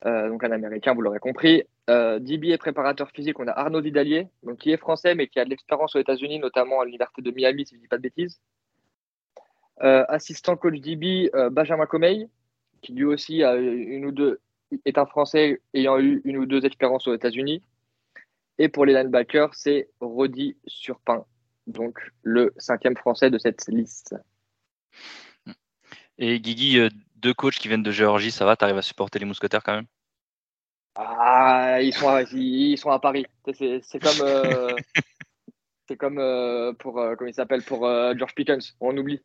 Euh, 0.06 0.30
donc 0.30 0.44
un 0.44 0.52
américain, 0.52 0.94
vous 0.94 1.02
l'aurez 1.02 1.20
compris. 1.20 1.64
Euh, 1.90 2.20
DB 2.20 2.50
et 2.50 2.58
préparateur 2.58 3.10
physique, 3.12 3.40
on 3.40 3.48
a 3.48 3.52
Arnaud 3.52 3.82
Vidalier, 3.82 4.28
qui 4.60 4.72
est 4.72 4.78
français 4.78 5.16
mais 5.16 5.28
qui 5.28 5.40
a 5.40 5.46
de 5.46 5.50
l'expérience 5.50 5.96
aux 5.96 6.00
États-Unis, 6.00 6.40
notamment 6.40 6.82
à 6.82 6.86
l'université 6.86 7.22
de 7.22 7.32
Miami, 7.32 7.66
si 7.66 7.76
je 7.76 7.80
ne 7.80 7.82
dis 7.82 7.88
pas 7.88 7.98
de 7.98 8.02
bêtises. 8.02 8.42
assistant 9.78 10.56
coach 10.58 10.80
DB, 10.80 11.32
Benjamin 11.52 11.86
Comey, 11.86 12.28
qui 12.82 12.94
lui 12.94 13.06
aussi 13.06 13.44
a 13.44 13.56
une 13.56 14.06
ou 14.06 14.12
deux, 14.12 14.40
est 14.86 14.98
un 14.98 15.06
Français 15.06 15.62
ayant 15.74 16.00
eu 16.00 16.22
une 16.26 16.38
ou 16.38 16.46
deux 16.46 16.66
expériences 16.66 17.08
aux 17.08 17.14
États-Unis. 17.14 17.62
Et 18.60 18.70
pour 18.70 18.86
les 18.86 18.94
linebackers, 18.94 19.54
c'est 19.56 19.90
Rodi 20.00 20.58
Surpin, 20.68 21.26
donc 21.66 22.00
le 22.22 22.54
cinquième 22.58 22.96
français 22.96 23.32
de 23.32 23.38
cette 23.38 23.68
liste. 23.68 24.16
Et 26.18 26.40
Guigui, 26.40 26.78
euh, 26.78 26.90
deux 27.16 27.34
coachs 27.34 27.56
qui 27.56 27.68
viennent 27.68 27.84
de 27.84 27.92
Géorgie, 27.92 28.32
ça 28.32 28.46
va? 28.46 28.56
T'arrives 28.56 28.78
à 28.78 28.84
supporter 28.84 29.18
les 29.20 29.26
mousquetaires 29.26 29.64
quand 29.64 29.76
même? 29.76 29.88
Ah, 30.96 31.80
ils 31.82 31.94
sont 31.94 32.10
à, 32.10 32.24
ils 32.24 32.78
sont 32.78 32.92
à 32.92 33.00
Paris. 33.00 33.26
C'est 33.54 34.00
comme, 34.00 34.22
euh, 34.22 34.76
c'est 35.88 35.98
comme 35.98 36.20
euh, 36.20 36.74
pour, 36.74 36.94
comment 36.94 37.30
il 37.30 37.34
s'appelle, 37.34 37.64
pour 37.64 37.82
George 38.18 38.36
Pickens, 38.36 38.76
on 38.80 38.96
oublie. 38.98 39.22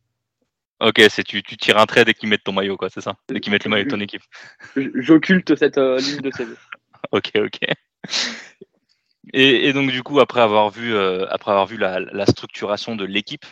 Ok, 0.80 1.02
c'est 1.10 1.24
tu, 1.24 1.42
tu 1.42 1.56
tires 1.56 1.78
un 1.78 1.86
trait 1.86 2.04
dès 2.04 2.14
qu'ils 2.14 2.28
mettent 2.28 2.44
ton 2.44 2.52
maillot, 2.52 2.76
quoi, 2.76 2.88
c'est 2.88 3.00
ça? 3.00 3.16
Dès 3.28 3.40
qu'ils 3.40 3.52
mettent 3.52 3.64
le 3.64 3.70
maillot 3.70 3.84
de 3.84 3.90
ton 3.90 4.00
équipe. 4.00 4.22
J'occulte 4.94 5.56
cette 5.56 5.76
ligne 5.76 6.20
de 6.20 6.30
CV. 6.30 6.54
ok, 7.12 7.32
ok. 7.36 7.58
Et, 9.34 9.72
donc 9.72 9.90
du 9.90 10.02
coup, 10.02 10.20
après 10.20 10.40
avoir 10.40 10.70
vu, 10.70 10.94
euh, 10.94 11.26
après 11.30 11.50
avoir 11.50 11.66
vu 11.66 11.76
la, 11.76 12.26
structuration 12.26 12.96
de 12.96 13.04
l'équipe, 13.04 13.44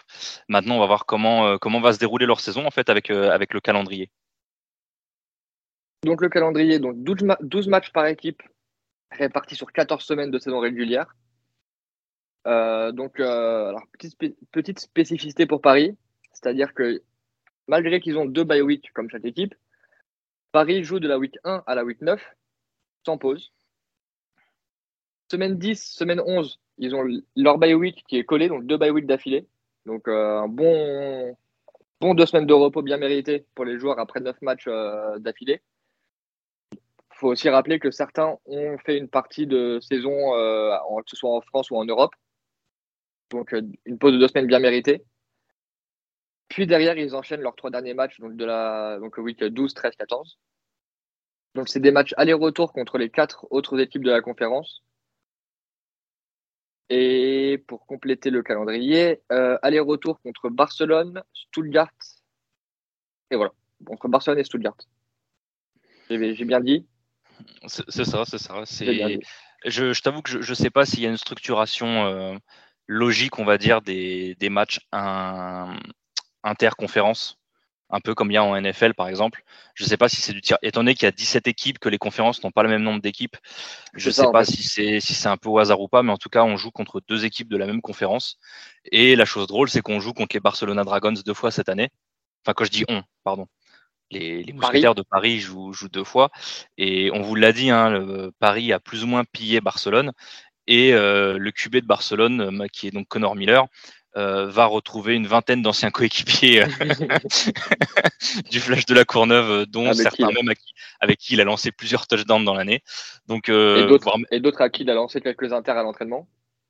maintenant 0.48 0.76
on 0.76 0.80
va 0.80 0.86
voir 0.86 1.06
comment, 1.06 1.46
euh, 1.46 1.56
comment 1.58 1.80
va 1.80 1.92
se 1.92 1.98
dérouler 1.98 2.26
leur 2.26 2.40
saison 2.40 2.66
en 2.66 2.70
fait 2.70 2.88
avec, 2.88 3.10
euh, 3.10 3.30
avec 3.30 3.52
le 3.52 3.60
calendrier. 3.60 4.10
Donc 6.04 6.20
le 6.20 6.28
calendrier, 6.28 6.78
donc 6.78 6.96
12, 7.02 7.68
matchs 7.68 7.92
par 7.92 8.06
équipe 8.06 8.42
répartis 9.10 9.56
sur 9.56 9.72
14 9.72 10.04
semaines 10.04 10.30
de 10.30 10.38
saison 10.38 10.60
régulière. 10.60 11.14
donc 12.44 13.18
alors, 13.20 13.82
petite, 14.52 14.78
spécificité 14.78 15.46
pour 15.46 15.60
Paris, 15.60 15.96
c'est-à-dire 16.32 16.74
que 16.74 17.02
malgré 17.66 18.00
qu'ils 18.00 18.18
ont 18.18 18.26
deux 18.26 18.44
bye 18.44 18.62
week 18.62 18.92
comme 18.92 19.10
chaque 19.10 19.24
équipe, 19.24 19.54
Paris 20.52 20.84
joue 20.84 21.00
de 21.00 21.08
la 21.08 21.18
week 21.18 21.36
1 21.44 21.64
à 21.66 21.74
la 21.74 21.84
week 21.84 22.00
9 22.00 22.22
sans 23.04 23.18
pause. 23.18 23.52
Semaine 25.30 25.58
10, 25.58 25.82
semaine 25.82 26.20
11, 26.24 26.60
ils 26.78 26.94
ont 26.94 27.04
leur 27.34 27.58
bye 27.58 27.74
week 27.74 28.04
qui 28.08 28.16
est 28.16 28.24
collé, 28.24 28.48
donc 28.48 28.64
deux 28.66 28.76
bye 28.76 28.90
week 28.90 29.06
d'affilée. 29.06 29.46
Donc 29.86 30.08
euh, 30.08 30.38
un 30.38 30.48
bon, 30.48 31.36
bon 32.00 32.14
deux 32.14 32.26
semaines 32.26 32.46
de 32.46 32.52
repos 32.52 32.82
bien 32.82 32.96
mérité 32.96 33.46
pour 33.54 33.64
les 33.64 33.78
joueurs 33.78 33.98
après 33.98 34.20
neuf 34.20 34.40
matchs 34.42 34.66
euh, 34.68 35.18
d'affilée. 35.18 35.60
Faut 37.16 37.28
aussi 37.28 37.48
rappeler 37.48 37.78
que 37.78 37.90
certains 37.90 38.36
ont 38.44 38.76
fait 38.78 38.98
une 38.98 39.08
partie 39.08 39.46
de 39.46 39.80
saison, 39.80 40.34
euh, 40.34 40.76
que 40.98 41.10
ce 41.10 41.16
soit 41.16 41.34
en 41.34 41.40
France 41.40 41.70
ou 41.70 41.76
en 41.76 41.84
Europe. 41.84 42.14
Donc 43.30 43.54
une 43.86 43.98
pause 43.98 44.12
de 44.12 44.18
deux 44.18 44.28
semaines 44.28 44.46
bien 44.46 44.58
méritée. 44.58 45.02
Puis 46.48 46.66
derrière, 46.66 46.96
ils 46.96 47.14
enchaînent 47.14 47.40
leurs 47.40 47.56
trois 47.56 47.70
derniers 47.70 47.94
matchs, 47.94 48.20
donc 48.20 48.36
de 48.36 48.44
la 48.44 48.98
donc 49.00 49.16
week 49.18 49.42
12, 49.42 49.74
13, 49.74 49.96
14. 49.96 50.38
Donc 51.54 51.68
c'est 51.68 51.80
des 51.80 51.90
matchs 51.90 52.12
aller-retour 52.18 52.72
contre 52.72 52.98
les 52.98 53.08
quatre 53.08 53.46
autres 53.50 53.80
équipes 53.80 54.04
de 54.04 54.10
la 54.10 54.20
conférence. 54.20 54.82
Et 56.90 57.64
pour 57.66 57.86
compléter 57.86 58.30
le 58.30 58.42
calendrier, 58.42 59.22
euh, 59.32 59.58
aller-retour 59.62 60.20
contre 60.20 60.50
Barcelone, 60.50 61.22
Stuttgart. 61.32 61.90
Et 63.30 63.36
voilà, 63.36 63.52
entre 63.88 64.06
Barcelone 64.08 64.38
et 64.38 64.44
Stuttgart. 64.44 64.76
J'ai 66.10 66.44
bien 66.44 66.60
dit 66.60 66.86
C'est 67.66 68.04
ça, 68.04 68.24
c'est 68.24 68.38
ça. 68.38 68.62
Je, 69.64 69.92
je 69.92 70.02
t'avoue 70.02 70.22
que 70.22 70.42
je 70.42 70.50
ne 70.50 70.54
sais 70.54 70.70
pas 70.70 70.84
s'il 70.86 71.00
y 71.00 71.06
a 71.06 71.10
une 71.10 71.16
structuration 71.16 72.06
euh, 72.06 72.36
logique, 72.86 73.38
on 73.38 73.44
va 73.44 73.58
dire, 73.58 73.82
des, 73.82 74.34
des 74.36 74.48
matchs 74.48 74.80
un, 74.92 75.76
interconférences 76.42 77.38
un 77.90 78.00
peu 78.00 78.14
comme 78.14 78.30
il 78.30 78.34
y 78.34 78.36
a 78.36 78.44
en 78.44 78.60
NFL 78.60 78.94
par 78.94 79.08
exemple. 79.08 79.42
Je 79.74 79.84
ne 79.84 79.88
sais 79.88 79.96
pas 79.96 80.08
si 80.08 80.16
c'est 80.16 80.32
du 80.32 80.40
tir. 80.40 80.58
Étant 80.62 80.80
donné 80.80 80.94
qu'il 80.94 81.04
y 81.04 81.08
a 81.08 81.12
17 81.12 81.46
équipes, 81.46 81.78
que 81.78 81.88
les 81.88 81.98
conférences 81.98 82.42
n'ont 82.42 82.50
pas 82.50 82.62
le 82.62 82.68
même 82.68 82.82
nombre 82.82 83.00
d'équipes, 83.00 83.36
je 83.94 84.08
ne 84.08 84.12
sais 84.12 84.30
pas 84.32 84.44
si 84.44 84.62
c'est 84.62 85.00
si 85.00 85.14
c'est 85.14 85.28
un 85.28 85.36
peu 85.36 85.48
au 85.48 85.58
hasard 85.58 85.80
ou 85.80 85.88
pas, 85.88 86.02
mais 86.02 86.12
en 86.12 86.16
tout 86.18 86.28
cas, 86.28 86.42
on 86.44 86.56
joue 86.56 86.70
contre 86.70 87.00
deux 87.06 87.24
équipes 87.24 87.48
de 87.48 87.56
la 87.56 87.66
même 87.66 87.80
conférence. 87.80 88.38
Et 88.90 89.16
la 89.16 89.24
chose 89.24 89.46
drôle, 89.46 89.68
c'est 89.68 89.82
qu'on 89.82 90.00
joue 90.00 90.12
contre 90.12 90.34
les 90.34 90.40
Barcelona 90.40 90.84
Dragons 90.84 91.14
deux 91.24 91.34
fois 91.34 91.50
cette 91.50 91.68
année. 91.68 91.90
Enfin, 92.44 92.54
quand 92.54 92.64
je 92.64 92.70
dis 92.70 92.84
on, 92.88 93.02
pardon. 93.24 93.46
Les, 94.10 94.42
les 94.42 94.52
mousquetaires 94.52 94.94
de 94.94 95.02
Paris 95.02 95.40
jouent, 95.40 95.72
jouent, 95.72 95.88
deux 95.88 96.04
fois. 96.04 96.30
Et 96.78 97.10
on 97.12 97.22
vous 97.22 97.34
l'a 97.34 97.52
dit, 97.52 97.70
hein, 97.70 97.90
le, 97.90 98.32
Paris 98.38 98.72
a 98.72 98.78
plus 98.78 99.04
ou 99.04 99.06
moins 99.06 99.24
pillé 99.24 99.60
Barcelone. 99.60 100.12
Et 100.66 100.94
euh, 100.94 101.38
le 101.38 101.50
QB 101.50 101.76
de 101.76 101.86
Barcelone, 101.86 102.62
euh, 102.62 102.66
qui 102.72 102.88
est 102.88 102.90
donc 102.90 103.08
Connor 103.08 103.36
Miller, 103.36 103.66
euh, 104.16 104.46
va 104.46 104.64
retrouver 104.66 105.14
une 105.14 105.26
vingtaine 105.26 105.60
d'anciens 105.60 105.90
coéquipiers 105.90 106.64
du 108.50 108.60
Flash 108.60 108.86
de 108.86 108.94
la 108.94 109.04
Courneuve, 109.04 109.66
dont 109.66 109.92
certains 109.92 110.30
même 110.30 110.52
avec 111.00 111.18
qui 111.18 111.34
il 111.34 111.40
a 111.40 111.44
lancé 111.44 111.70
plusieurs 111.70 112.06
touchdowns 112.06 112.44
dans 112.44 112.54
l'année. 112.54 112.82
Donc, 113.26 113.48
et 113.48 114.40
d'autres 114.40 114.62
à 114.62 114.70
qui 114.70 114.84
il 114.84 114.90
a 114.90 114.94
lancé 114.94 115.20
quelques 115.20 115.52
inters 115.52 115.76
à 115.76 115.82
l'entraînement? 115.82 116.26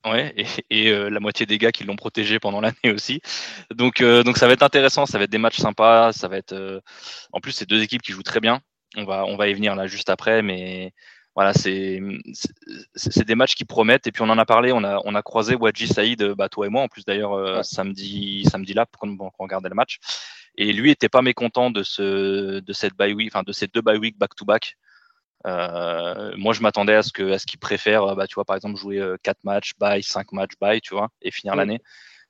Ouais, 0.06 0.34
et, 0.70 0.90
la 0.92 1.20
moitié 1.20 1.46
des 1.46 1.58
gars 1.58 1.72
qui 1.72 1.84
l'ont 1.84 1.96
protégé 1.96 2.38
pendant 2.38 2.60
l'année 2.60 2.92
aussi. 2.94 3.20
Donc, 3.74 4.02
donc 4.02 4.38
ça 4.38 4.46
va 4.46 4.52
être 4.52 4.62
intéressant, 4.62 5.04
ça 5.04 5.18
va 5.18 5.24
être 5.24 5.30
des 5.30 5.38
matchs 5.38 5.58
sympas, 5.58 6.12
ça 6.12 6.28
va 6.28 6.36
être. 6.36 6.82
En 7.32 7.40
plus, 7.40 7.52
c'est 7.52 7.68
deux 7.68 7.82
équipes 7.82 8.02
qui 8.02 8.12
jouent 8.12 8.22
très 8.22 8.40
bien. 8.40 8.60
On 8.96 9.04
va, 9.04 9.24
on 9.24 9.36
va 9.36 9.48
y 9.48 9.54
venir 9.54 9.74
là 9.74 9.86
juste 9.86 10.08
après, 10.08 10.42
mais 10.42 10.92
voilà, 11.36 11.52
c'est 11.52 12.00
des 13.26 13.34
matchs 13.34 13.54
qui 13.54 13.66
promettent. 13.66 14.06
Et 14.06 14.12
puis 14.12 14.22
on 14.22 14.30
en 14.30 14.38
a 14.38 14.46
parlé, 14.46 14.72
on 14.72 14.82
a, 14.82 15.02
on 15.04 15.14
a 15.14 15.22
croisé 15.22 15.54
Wadji 15.54 15.86
Saïd, 15.86 16.22
bah, 16.32 16.48
toi 16.48 16.66
et 16.66 16.70
moi, 16.70 16.82
en 16.82 16.88
plus 16.88 17.04
d'ailleurs 17.04 17.34
euh, 17.34 17.62
samedi, 17.62 18.44
samedi 18.50 18.72
là, 18.72 18.86
quand 18.98 19.08
on 19.20 19.30
regardait 19.38 19.68
le 19.68 19.74
match. 19.74 19.98
Et 20.56 20.72
lui 20.72 20.90
était 20.90 21.10
pas 21.10 21.20
mécontent 21.20 21.70
de 21.70 21.82
ce, 21.82 22.60
de 22.60 22.72
cette 22.72 22.94
bye 22.94 23.12
week, 23.12 23.30
enfin 23.30 23.42
de 23.42 23.52
ces 23.52 23.66
deux 23.66 23.82
bye 23.82 23.98
week 23.98 24.16
back 24.16 24.34
to 24.34 24.46
back. 24.46 24.78
Euh, 25.44 26.32
moi, 26.36 26.52
je 26.54 26.60
m'attendais 26.60 26.94
à 26.94 27.02
ce 27.02 27.12
que, 27.12 27.32
à 27.32 27.38
ce 27.38 27.46
qu'il 27.46 27.58
préfère, 27.58 28.16
bah, 28.16 28.26
tu 28.26 28.34
vois, 28.34 28.44
par 28.44 28.56
exemple, 28.56 28.76
jouer 28.76 28.98
euh, 28.98 29.16
quatre 29.22 29.44
matchs 29.44 29.72
bye, 29.78 30.02
cinq 30.02 30.32
matchs 30.32 30.54
bye, 30.60 30.80
tu 30.80 30.94
vois, 30.94 31.08
et 31.22 31.30
finir 31.30 31.54
l'année. 31.54 31.80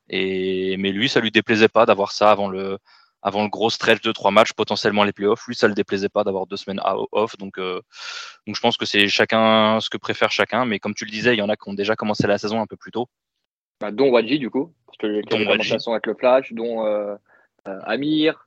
Et 0.08 0.76
mais 0.76 0.92
lui, 0.92 1.08
ça 1.08 1.20
lui 1.20 1.30
déplaisait 1.30 1.68
pas 1.68 1.86
d'avoir 1.86 2.12
ça 2.12 2.30
avant 2.30 2.48
le, 2.48 2.78
avant 3.22 3.42
le 3.42 3.48
gros 3.48 3.70
stretch 3.70 4.02
de 4.02 4.12
trois 4.12 4.30
matchs, 4.30 4.52
potentiellement 4.52 5.02
les 5.04 5.12
playoffs. 5.12 5.46
Lui, 5.46 5.54
ça 5.54 5.66
le 5.66 5.74
déplaisait 5.74 6.08
pas 6.08 6.24
d'avoir 6.24 6.46
deux 6.46 6.56
semaines 6.56 6.80
off. 7.12 7.36
Donc, 7.38 7.58
euh, 7.58 7.80
donc 8.46 8.54
je 8.54 8.60
pense 8.60 8.76
que 8.76 8.86
c'est 8.86 9.08
chacun 9.08 9.80
ce 9.80 9.90
que 9.90 9.96
préfère 9.96 10.30
chacun. 10.30 10.64
Mais 10.64 10.78
comme 10.78 10.94
tu 10.94 11.04
le 11.04 11.10
disais, 11.10 11.34
il 11.34 11.38
y 11.38 11.42
en 11.42 11.48
a 11.48 11.56
qui 11.56 11.68
ont 11.68 11.74
déjà 11.74 11.96
commencé 11.96 12.26
la 12.26 12.38
saison 12.38 12.60
un 12.60 12.66
peu 12.66 12.76
plus 12.76 12.92
tôt. 12.92 13.08
Bah, 13.80 13.90
dont 13.90 14.10
Wadji, 14.10 14.38
du 14.38 14.48
coup, 14.48 14.72
parce 14.86 14.98
que 14.98 15.12
j'ai 15.12 15.22
commentations 15.22 15.92
avec 15.92 16.06
le 16.06 16.14
Flash, 16.14 16.52
dont 16.52 16.86
euh, 16.86 17.16
euh, 17.66 17.80
Amir, 17.84 18.46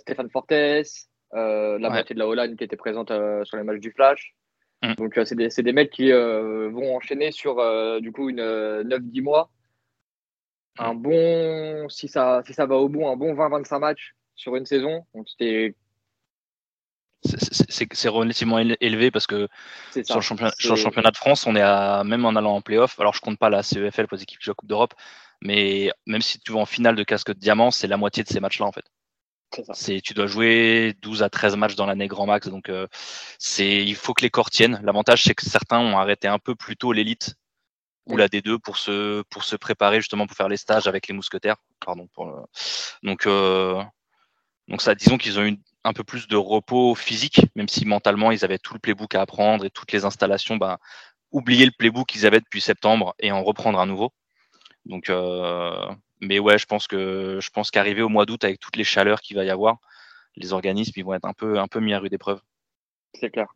Stéphane 0.00 0.28
Fortes, 0.30 0.52
la 1.32 1.90
moitié 1.90 2.14
de 2.14 2.18
la 2.18 2.28
Hollande 2.28 2.56
qui 2.56 2.64
était 2.64 2.76
présente 2.76 3.12
sur 3.44 3.56
les 3.56 3.62
matchs 3.62 3.80
du 3.80 3.92
Flash. 3.92 4.34
Mm. 4.82 4.94
Donc, 4.94 5.18
c'est 5.24 5.34
des, 5.34 5.48
des, 5.48 5.72
mecs 5.72 5.90
qui 5.90 6.12
vont 6.12 6.96
enchaîner 6.96 7.32
sur 7.32 7.56
du 8.00 8.12
coup 8.12 8.28
une 8.28 8.42
9-10 8.42 9.22
mois 9.22 9.50
un 10.78 10.94
bon, 10.94 11.88
si 11.88 12.08
ça, 12.08 12.42
si 12.46 12.52
ça 12.52 12.66
va 12.66 12.76
au 12.76 12.88
bout, 12.88 13.06
un 13.06 13.16
bon 13.16 13.34
20-25 13.34 13.78
matchs 13.80 14.14
sur 14.34 14.56
une 14.56 14.66
saison. 14.66 15.04
Donc 15.14 15.28
c'était 15.28 15.74
c'est 17.68 18.08
relativement 18.08 18.58
élevé 18.58 19.10
parce 19.10 19.26
que 19.26 19.48
sur 19.90 20.16
le, 20.16 20.20
championnat, 20.20 21.10
de 21.10 21.16
France, 21.16 21.46
on 21.46 21.56
est 21.56 21.60
à, 21.62 22.04
même 22.04 22.24
en 22.24 22.36
allant 22.36 22.54
en 22.54 22.60
playoff. 22.60 23.00
Alors, 23.00 23.14
je 23.14 23.20
compte 23.20 23.38
pas 23.38 23.50
la 23.50 23.64
CEFL 23.64 24.06
pour 24.06 24.16
les 24.16 24.22
équipes 24.22 24.38
qui 24.38 24.44
jouent 24.44 24.52
la 24.52 24.54
Coupe 24.54 24.68
d'Europe, 24.68 24.94
mais 25.40 25.90
même 26.06 26.20
si 26.20 26.38
tu 26.38 26.52
vas 26.52 26.60
en 26.60 26.66
finale 26.66 26.94
de 26.94 27.02
casque 27.02 27.32
de 27.32 27.38
diamant, 27.38 27.72
c'est 27.72 27.88
la 27.88 27.96
moitié 27.96 28.22
de 28.22 28.28
ces 28.28 28.38
matchs-là 28.38 28.66
en 28.66 28.72
fait. 28.72 28.84
C'est 29.72 30.00
tu 30.00 30.12
dois 30.14 30.26
jouer 30.26 30.94
12 31.00 31.22
à 31.22 31.30
13 31.30 31.56
matchs 31.56 31.76
dans 31.76 31.86
l'année 31.86 32.08
grand 32.08 32.26
max, 32.26 32.48
donc 32.48 32.68
euh, 32.68 32.86
c'est 33.38 33.84
il 33.84 33.94
faut 33.94 34.12
que 34.12 34.22
les 34.22 34.30
corps 34.30 34.50
tiennent. 34.50 34.80
L'avantage 34.82 35.24
c'est 35.24 35.34
que 35.34 35.44
certains 35.44 35.78
ont 35.78 35.98
arrêté 35.98 36.28
un 36.28 36.38
peu 36.38 36.54
plus 36.54 36.76
tôt 36.76 36.92
l'élite 36.92 37.34
ou 38.06 38.16
la 38.16 38.28
D2 38.28 38.58
pour 38.58 38.76
se 38.76 39.22
pour 39.30 39.44
se 39.44 39.56
préparer 39.56 40.00
justement 40.00 40.26
pour 40.26 40.36
faire 40.36 40.48
les 40.48 40.56
stages 40.56 40.86
avec 40.86 41.08
les 41.08 41.14
mousquetaires. 41.14 41.56
Pardon 41.84 42.08
pour 42.12 42.48
donc 43.02 43.26
euh, 43.26 43.82
donc 44.68 44.82
ça 44.82 44.94
disons 44.94 45.16
qu'ils 45.16 45.38
ont 45.38 45.44
eu 45.44 45.58
un 45.84 45.92
peu 45.92 46.04
plus 46.04 46.26
de 46.26 46.36
repos 46.36 46.94
physique, 46.94 47.40
même 47.54 47.68
si 47.68 47.86
mentalement 47.86 48.32
ils 48.32 48.44
avaient 48.44 48.58
tout 48.58 48.74
le 48.74 48.80
playbook 48.80 49.14
à 49.14 49.22
apprendre 49.22 49.64
et 49.64 49.70
toutes 49.70 49.92
les 49.92 50.04
installations, 50.04 50.56
bah, 50.56 50.78
oublier 51.30 51.64
le 51.64 51.72
playbook 51.72 52.08
qu'ils 52.08 52.26
avaient 52.26 52.40
depuis 52.40 52.60
septembre 52.60 53.14
et 53.20 53.30
en 53.32 53.42
reprendre 53.44 53.78
un 53.78 53.86
nouveau. 53.86 54.12
Donc, 54.84 55.10
euh, 55.10 55.86
mais 56.20 56.38
ouais, 56.38 56.58
je 56.58 56.66
pense 56.66 56.86
que 56.86 57.38
je 57.40 57.50
pense 57.50 57.70
qu'arriver 57.70 58.02
au 58.02 58.08
mois 58.08 58.26
d'août 58.26 58.42
avec 58.44 58.60
toutes 58.60 58.76
les 58.76 58.84
chaleurs 58.84 59.20
qu'il 59.20 59.36
va 59.36 59.44
y 59.44 59.50
avoir, 59.50 59.78
les 60.36 60.52
organismes 60.52 60.92
ils 60.96 61.04
vont 61.04 61.14
être 61.14 61.26
un 61.26 61.32
peu 61.32 61.58
un 61.58 61.68
peu 61.68 61.80
mis 61.80 61.94
à 61.94 61.98
rude 61.98 62.12
épreuve. 62.12 62.40
C'est 63.14 63.30
clair. 63.30 63.48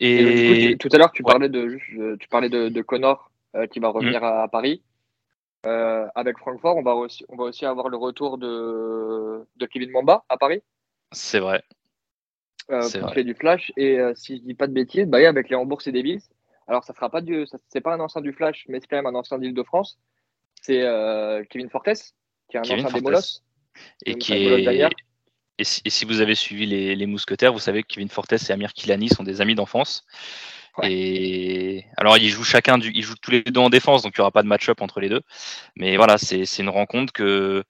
Et, 0.00 0.76
tout 0.78 0.88
à 0.92 0.98
l'heure 0.98 1.12
tu 1.12 1.22
parlais 1.22 1.48
de 1.48 1.78
tu 2.18 2.28
parlais 2.28 2.48
de, 2.48 2.82
Connor 2.82 3.30
euh, 3.54 3.66
qui 3.66 3.80
va 3.80 3.88
revenir 3.88 4.20
mmh. 4.20 4.24
à, 4.24 4.48
Paris. 4.48 4.82
Euh, 5.64 6.06
avec 6.14 6.38
Francfort, 6.38 6.76
on 6.76 6.82
va 6.82 6.94
aussi 6.94 7.24
on 7.28 7.36
va 7.36 7.44
aussi 7.44 7.66
avoir 7.66 7.88
le 7.88 7.96
retour 7.96 8.38
de, 8.38 9.44
de 9.56 9.66
Kevin 9.66 9.90
Mamba 9.90 10.24
à 10.28 10.36
Paris. 10.36 10.62
C'est 11.12 11.40
vrai. 11.40 11.62
Euh, 12.70 12.82
pour 13.00 13.14
du 13.14 13.34
flash. 13.34 13.72
Et 13.76 13.98
euh, 13.98 14.12
si 14.16 14.38
je 14.38 14.42
dis 14.42 14.54
pas 14.54 14.66
de 14.66 14.72
bêtises, 14.72 15.06
bah, 15.06 15.18
avec 15.18 15.48
les 15.48 15.56
Hambourg 15.56 15.80
et 15.86 15.92
Devils. 15.92 16.22
Alors, 16.66 16.82
ça 16.82 16.92
sera 16.94 17.08
pas 17.08 17.20
du, 17.20 17.46
c'est 17.68 17.80
pas 17.80 17.94
un 17.94 18.00
ancien 18.00 18.20
du 18.20 18.32
flash, 18.32 18.64
mais 18.68 18.80
c'est 18.80 18.88
quand 18.88 18.96
même 18.96 19.06
un 19.06 19.14
ancien 19.14 19.38
d'Île-de-France. 19.38 19.98
C'est 20.62 20.82
euh, 20.82 21.44
Kevin 21.48 21.70
Fortes, 21.70 22.14
qui 22.50 22.56
est 22.56 22.58
un 22.58 22.62
ancien 22.62 23.00
des. 23.00 23.20
Et 24.04 24.14
qui 24.16 24.32
est. 24.34 24.88
Et 25.58 25.64
si, 25.64 26.04
vous 26.04 26.20
avez 26.20 26.34
suivi 26.34 26.66
les, 26.66 27.06
mousquetaires, 27.06 27.52
vous 27.52 27.58
savez 27.58 27.82
que 27.82 27.88
Kevin 27.88 28.10
Fortes 28.10 28.32
et 28.32 28.52
Amir 28.52 28.74
Kilani 28.74 29.08
sont 29.08 29.22
des 29.22 29.40
amis 29.40 29.54
d'enfance. 29.54 30.04
Et 30.82 31.86
alors 31.96 32.18
ils 32.18 32.28
jouent 32.28 32.44
chacun 32.44 32.76
du, 32.76 32.90
ils 32.94 33.02
jouent 33.02 33.14
tous 33.22 33.30
les 33.30 33.42
deux 33.42 33.60
en 33.60 33.70
défense, 33.70 34.02
donc 34.02 34.12
il 34.14 34.20
n'y 34.20 34.22
aura 34.22 34.30
pas 34.30 34.42
de 34.42 34.48
match-up 34.48 34.82
entre 34.82 35.00
les 35.00 35.08
deux. 35.08 35.22
Mais 35.74 35.96
voilà, 35.96 36.18
c'est 36.18 36.44
une 36.58 36.68
rencontre 36.68 37.14
que 37.14 37.64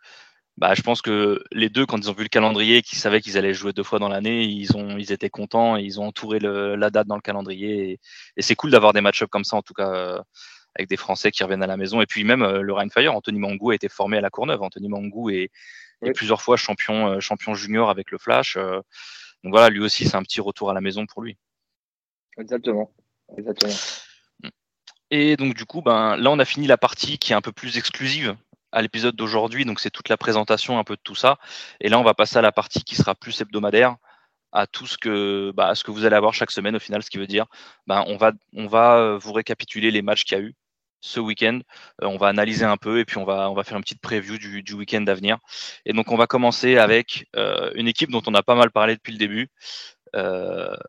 bah, 0.56 0.74
je 0.74 0.82
pense 0.82 1.02
que 1.02 1.42
les 1.52 1.68
deux, 1.68 1.84
quand 1.84 1.98
ils 1.98 2.10
ont 2.10 2.14
vu 2.14 2.22
le 2.22 2.28
calendrier, 2.28 2.82
qu'ils 2.82 2.98
savaient 2.98 3.20
qu'ils 3.20 3.36
allaient 3.36 3.52
jouer 3.52 3.72
deux 3.72 3.82
fois 3.82 3.98
dans 3.98 4.08
l'année, 4.08 4.44
ils, 4.44 4.74
ont, 4.76 4.96
ils 4.96 5.12
étaient 5.12 5.28
contents 5.28 5.76
et 5.76 5.82
ils 5.82 6.00
ont 6.00 6.06
entouré 6.06 6.38
le, 6.38 6.76
la 6.76 6.90
date 6.90 7.06
dans 7.06 7.14
le 7.14 7.20
calendrier. 7.20 8.00
Et, 8.36 8.42
c'est 8.42 8.54
cool 8.54 8.70
d'avoir 8.70 8.94
des 8.94 9.02
match-ups 9.02 9.30
comme 9.30 9.44
ça, 9.44 9.56
en 9.56 9.62
tout 9.62 9.74
cas, 9.74 9.92
euh, 9.92 10.18
avec 10.76 10.88
des 10.88 10.96
Français 10.96 11.30
qui 11.30 11.42
reviennent 11.42 11.62
à 11.62 11.66
la 11.66 11.76
maison. 11.76 12.00
Et 12.00 12.06
puis 12.06 12.24
même 12.24 12.42
euh, 12.42 12.62
le 12.62 12.72
Rhein 12.72 12.88
Fire, 12.88 13.14
Anthony 13.14 13.38
Mangou 13.38 13.70
a 13.70 13.74
été 13.74 13.88
formé 13.88 14.18
à 14.18 14.20
la 14.20 14.30
Courneuve. 14.30 14.62
Anthony 14.62 14.88
Mangou 14.88 15.30
est, 15.30 15.50
plusieurs 16.14 16.42
fois 16.42 16.56
champion, 16.56 17.08
euh, 17.08 17.20
champion 17.20 17.54
junior 17.54 17.90
avec 17.90 18.10
le 18.10 18.18
Flash. 18.18 18.56
donc 18.56 19.52
voilà, 19.52 19.70
lui 19.70 19.80
aussi, 19.80 20.06
c'est 20.06 20.16
un 20.16 20.22
petit 20.22 20.40
retour 20.40 20.70
à 20.70 20.74
la 20.74 20.80
maison 20.80 21.06
pour 21.06 21.22
lui. 21.22 21.36
Exactement. 22.38 22.92
Exactement. 23.36 23.74
Et 25.10 25.36
donc 25.36 25.54
du 25.54 25.64
coup, 25.64 25.82
ben, 25.82 26.16
là 26.16 26.30
on 26.30 26.38
a 26.38 26.44
fini 26.44 26.66
la 26.66 26.76
partie 26.76 27.18
qui 27.18 27.32
est 27.32 27.36
un 27.36 27.40
peu 27.40 27.52
plus 27.52 27.78
exclusive 27.78 28.36
à 28.76 28.82
l'épisode 28.82 29.16
d'aujourd'hui. 29.16 29.64
Donc, 29.64 29.80
c'est 29.80 29.90
toute 29.90 30.08
la 30.08 30.18
présentation 30.18 30.78
un 30.78 30.84
peu 30.84 30.96
de 30.96 31.00
tout 31.02 31.14
ça. 31.14 31.38
Et 31.80 31.88
là, 31.88 31.98
on 31.98 32.02
va 32.02 32.14
passer 32.14 32.36
à 32.36 32.42
la 32.42 32.52
partie 32.52 32.84
qui 32.84 32.94
sera 32.94 33.14
plus 33.14 33.40
hebdomadaire, 33.40 33.96
à 34.52 34.66
tout 34.66 34.86
ce 34.86 34.98
que, 34.98 35.50
bah, 35.54 35.74
ce 35.74 35.82
que 35.82 35.90
vous 35.90 36.04
allez 36.04 36.16
avoir 36.16 36.34
chaque 36.34 36.50
semaine 36.50 36.76
au 36.76 36.78
final, 36.78 37.02
ce 37.02 37.10
qui 37.10 37.18
veut 37.18 37.26
dire, 37.26 37.46
ben, 37.86 38.04
on 38.06 38.16
va, 38.16 38.32
on 38.52 38.66
va 38.66 38.98
euh, 38.98 39.18
vous 39.18 39.32
récapituler 39.32 39.90
les 39.90 40.02
matchs 40.02 40.24
qu'il 40.24 40.38
y 40.38 40.40
a 40.40 40.44
eu 40.44 40.54
ce 41.06 41.20
week-end. 41.20 41.60
Euh, 42.02 42.06
on 42.06 42.16
va 42.16 42.28
analyser 42.28 42.64
un 42.64 42.76
peu 42.76 42.98
et 42.98 43.04
puis 43.04 43.18
on 43.18 43.24
va, 43.24 43.50
on 43.50 43.54
va 43.54 43.64
faire 43.64 43.76
une 43.76 43.82
petite 43.82 44.00
preview 44.00 44.38
du, 44.38 44.62
du 44.62 44.74
week-end 44.74 45.04
à 45.06 45.14
venir. 45.14 45.38
Et 45.84 45.92
donc, 45.92 46.10
on 46.10 46.16
va 46.16 46.26
commencer 46.26 46.76
avec 46.76 47.26
euh, 47.36 47.70
une 47.74 47.88
équipe 47.88 48.10
dont 48.10 48.22
on 48.26 48.34
a 48.34 48.42
pas 48.42 48.54
mal 48.54 48.70
parlé 48.70 48.96
depuis 48.96 49.12
le 49.12 49.18
début. 49.18 49.48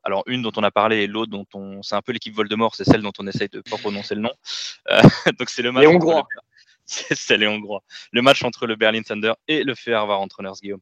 alors 0.04 0.24
une 0.28 0.42
dont 0.42 0.54
on 0.56 0.64
a 0.64 0.72
parlé 0.72 1.04
et 1.04 1.08
l'autre 1.08 1.32
dont 1.32 1.46
on 1.54 1.84
c'est 1.84 1.96
un 1.96 2.02
peu 2.02 2.14
l'équipe 2.14 2.34
Voldemort, 2.34 2.76
c'est 2.76 2.86
celle 2.86 3.02
dont 3.02 3.12
on 3.20 3.28
essaye 3.28 3.50
de 3.50 3.62
pas 3.62 3.78
prononcer 3.78 4.16
le 4.16 4.22
nom. 4.22 4.34
donc 5.40 5.50
c'est 5.50 5.62
le 5.62 5.72
match. 5.72 5.86
c'est 6.88 7.38
les 7.38 7.48
Hongrois. 7.48 7.84
Le 8.12 8.22
match 8.22 8.44
entre 8.44 8.66
le 8.66 8.76
Berlin 8.76 9.02
Thunder 9.02 9.34
et 9.48 9.64
le 9.64 9.76
Fehervar 9.76 10.26
Runners, 10.38 10.54
Guillaume. 10.62 10.82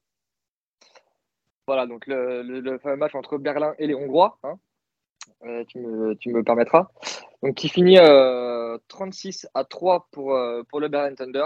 Voilà, 1.68 1.88
donc 1.88 2.06
le, 2.06 2.78
fameux 2.78 2.96
match 2.96 3.16
entre 3.16 3.38
Berlin 3.38 3.74
et 3.80 3.88
les 3.88 3.96
Hongrois, 3.96 4.38
hein. 4.44 4.56
euh, 5.46 5.64
tu, 5.66 5.80
me, 5.80 6.44
permettras. 6.44 6.90
Donc 7.46 7.54
qui 7.54 7.70
finit 7.70 7.98
36 8.88 9.46
euh, 9.46 9.50
à 9.54 9.64
3 9.66 10.08
pour, 10.12 10.34
euh, 10.34 10.64
pour 10.64 10.80
le 10.80 10.88
Berlin 10.88 11.14
Thunder. 11.14 11.46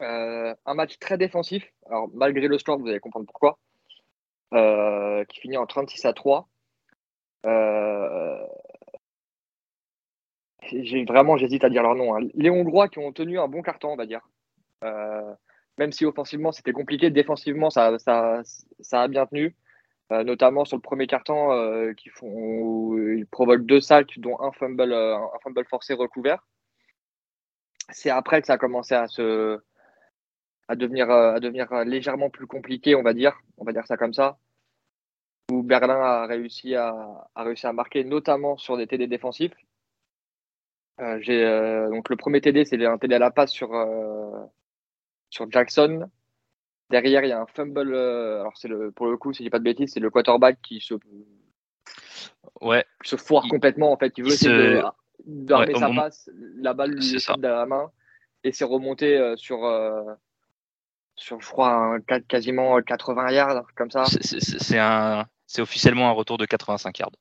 un 0.00 0.74
match 0.74 0.98
très 0.98 1.18
défensif. 1.18 1.70
Alors 1.86 2.08
malgré 2.14 2.48
le 2.48 2.56
score, 2.58 2.78
vous 2.78 2.88
allez 2.88 2.98
comprendre 2.98 3.26
pourquoi. 3.26 3.58
qui 5.28 5.40
finit 5.40 5.58
en 5.58 5.66
36 5.66 6.06
à 6.06 6.14
3 6.14 6.48
j'ai 10.72 11.04
vraiment, 11.04 11.36
j'hésite 11.36 11.62
à 11.64 11.68
dire 11.68 11.82
leur 11.82 11.94
nom. 11.94 12.16
Hein. 12.16 12.26
Les 12.32 12.48
Hongrois 12.48 12.88
qui 12.88 12.98
ont 12.98 13.12
tenu 13.12 13.38
un 13.38 13.48
bon 13.48 13.60
carton, 13.60 13.88
on 13.90 13.96
va 13.96 14.06
dire. 14.06 14.26
Euh, 14.82 15.34
même 15.76 15.92
si 15.92 16.06
offensivement 16.06 16.52
c'était 16.52 16.72
compliqué, 16.72 17.10
défensivement 17.10 17.68
ça, 17.68 17.98
ça, 17.98 18.40
ça 18.80 19.02
a 19.02 19.08
bien 19.08 19.26
tenu. 19.26 19.54
Euh, 20.12 20.22
notamment 20.22 20.64
sur 20.64 20.76
le 20.76 20.82
premier 20.82 21.06
carton, 21.06 21.52
euh, 21.52 21.94
qui 21.94 22.10
font, 22.10 22.96
ils 22.98 23.26
provoquent 23.26 23.64
deux 23.64 23.80
sacs, 23.80 24.18
dont 24.18 24.38
un 24.40 24.52
fumble, 24.52 24.92
un 24.92 25.38
fumble 25.42 25.64
forcé 25.66 25.94
recouvert. 25.94 26.46
C'est 27.90 28.10
après 28.10 28.40
que 28.40 28.46
ça 28.46 28.54
a 28.54 28.58
commencé 28.58 28.94
à 28.94 29.08
se, 29.08 29.58
à 30.68 30.76
devenir, 30.76 31.10
à 31.10 31.40
devenir 31.40 31.72
légèrement 31.84 32.30
plus 32.30 32.46
compliqué, 32.46 32.94
on 32.94 33.02
va 33.02 33.14
dire. 33.14 33.38
On 33.58 33.64
va 33.64 33.72
dire 33.72 33.86
ça 33.86 33.96
comme 33.96 34.14
ça. 34.14 34.38
Où 35.50 35.62
Berlin 35.62 36.00
a 36.00 36.26
réussi 36.26 36.74
à, 36.74 36.94
a 37.34 37.42
réussi 37.42 37.66
à 37.66 37.72
marquer, 37.72 38.04
notamment 38.04 38.56
sur 38.56 38.76
des 38.76 38.86
TD 38.86 39.06
défensifs. 39.06 39.54
Euh, 41.00 41.20
euh, 41.28 41.90
donc 41.90 42.08
le 42.08 42.16
premier 42.16 42.40
TD, 42.40 42.64
c'est 42.64 42.84
un 42.84 42.98
TD 42.98 43.14
à 43.14 43.18
la 43.18 43.30
passe 43.30 43.52
sur 43.52 43.74
euh, 43.74 44.44
sur 45.30 45.50
Jackson. 45.50 46.08
Derrière, 46.90 47.24
il 47.24 47.28
y 47.28 47.32
a 47.32 47.40
un 47.40 47.46
fumble. 47.46 47.94
alors 47.94 48.56
c'est 48.56 48.68
le 48.68 48.90
pour 48.92 49.06
le 49.06 49.16
coup, 49.16 49.32
si 49.32 49.38
je 49.38 49.44
dis 49.44 49.50
pas 49.50 49.58
de 49.58 49.64
bêtises, 49.64 49.92
c'est 49.92 50.00
le 50.00 50.10
quarterback 50.10 50.60
qui 50.62 50.80
se 50.80 50.94
ouais 52.60 52.84
se 53.02 53.16
foire 53.16 53.44
complètement 53.48 53.92
en 53.92 53.96
fait. 53.96 54.12
Il 54.16 54.24
veut 54.24 54.32
essayer 54.32 54.82
d'armer 55.26 55.74
sa 55.74 55.90
passe, 55.90 56.30
la 56.56 56.74
balle 56.74 56.92
lui 56.92 57.14
est 57.14 57.38
dans 57.38 57.48
la 57.48 57.66
main 57.66 57.90
et 58.42 58.52
c'est 58.52 58.64
remonté 58.64 59.34
sur 59.36 59.58
sur 61.16 61.40
je 61.40 61.48
crois 61.48 61.98
quasiment 62.28 62.80
80 62.82 63.30
yards 63.30 63.66
comme 63.74 63.90
ça. 63.90 64.04
C'est 64.04 64.78
un 64.78 65.26
c'est 65.46 65.62
officiellement 65.62 66.08
un 66.08 66.12
retour 66.12 66.38
de 66.38 66.46
85 66.46 66.98
yards. 66.98 67.12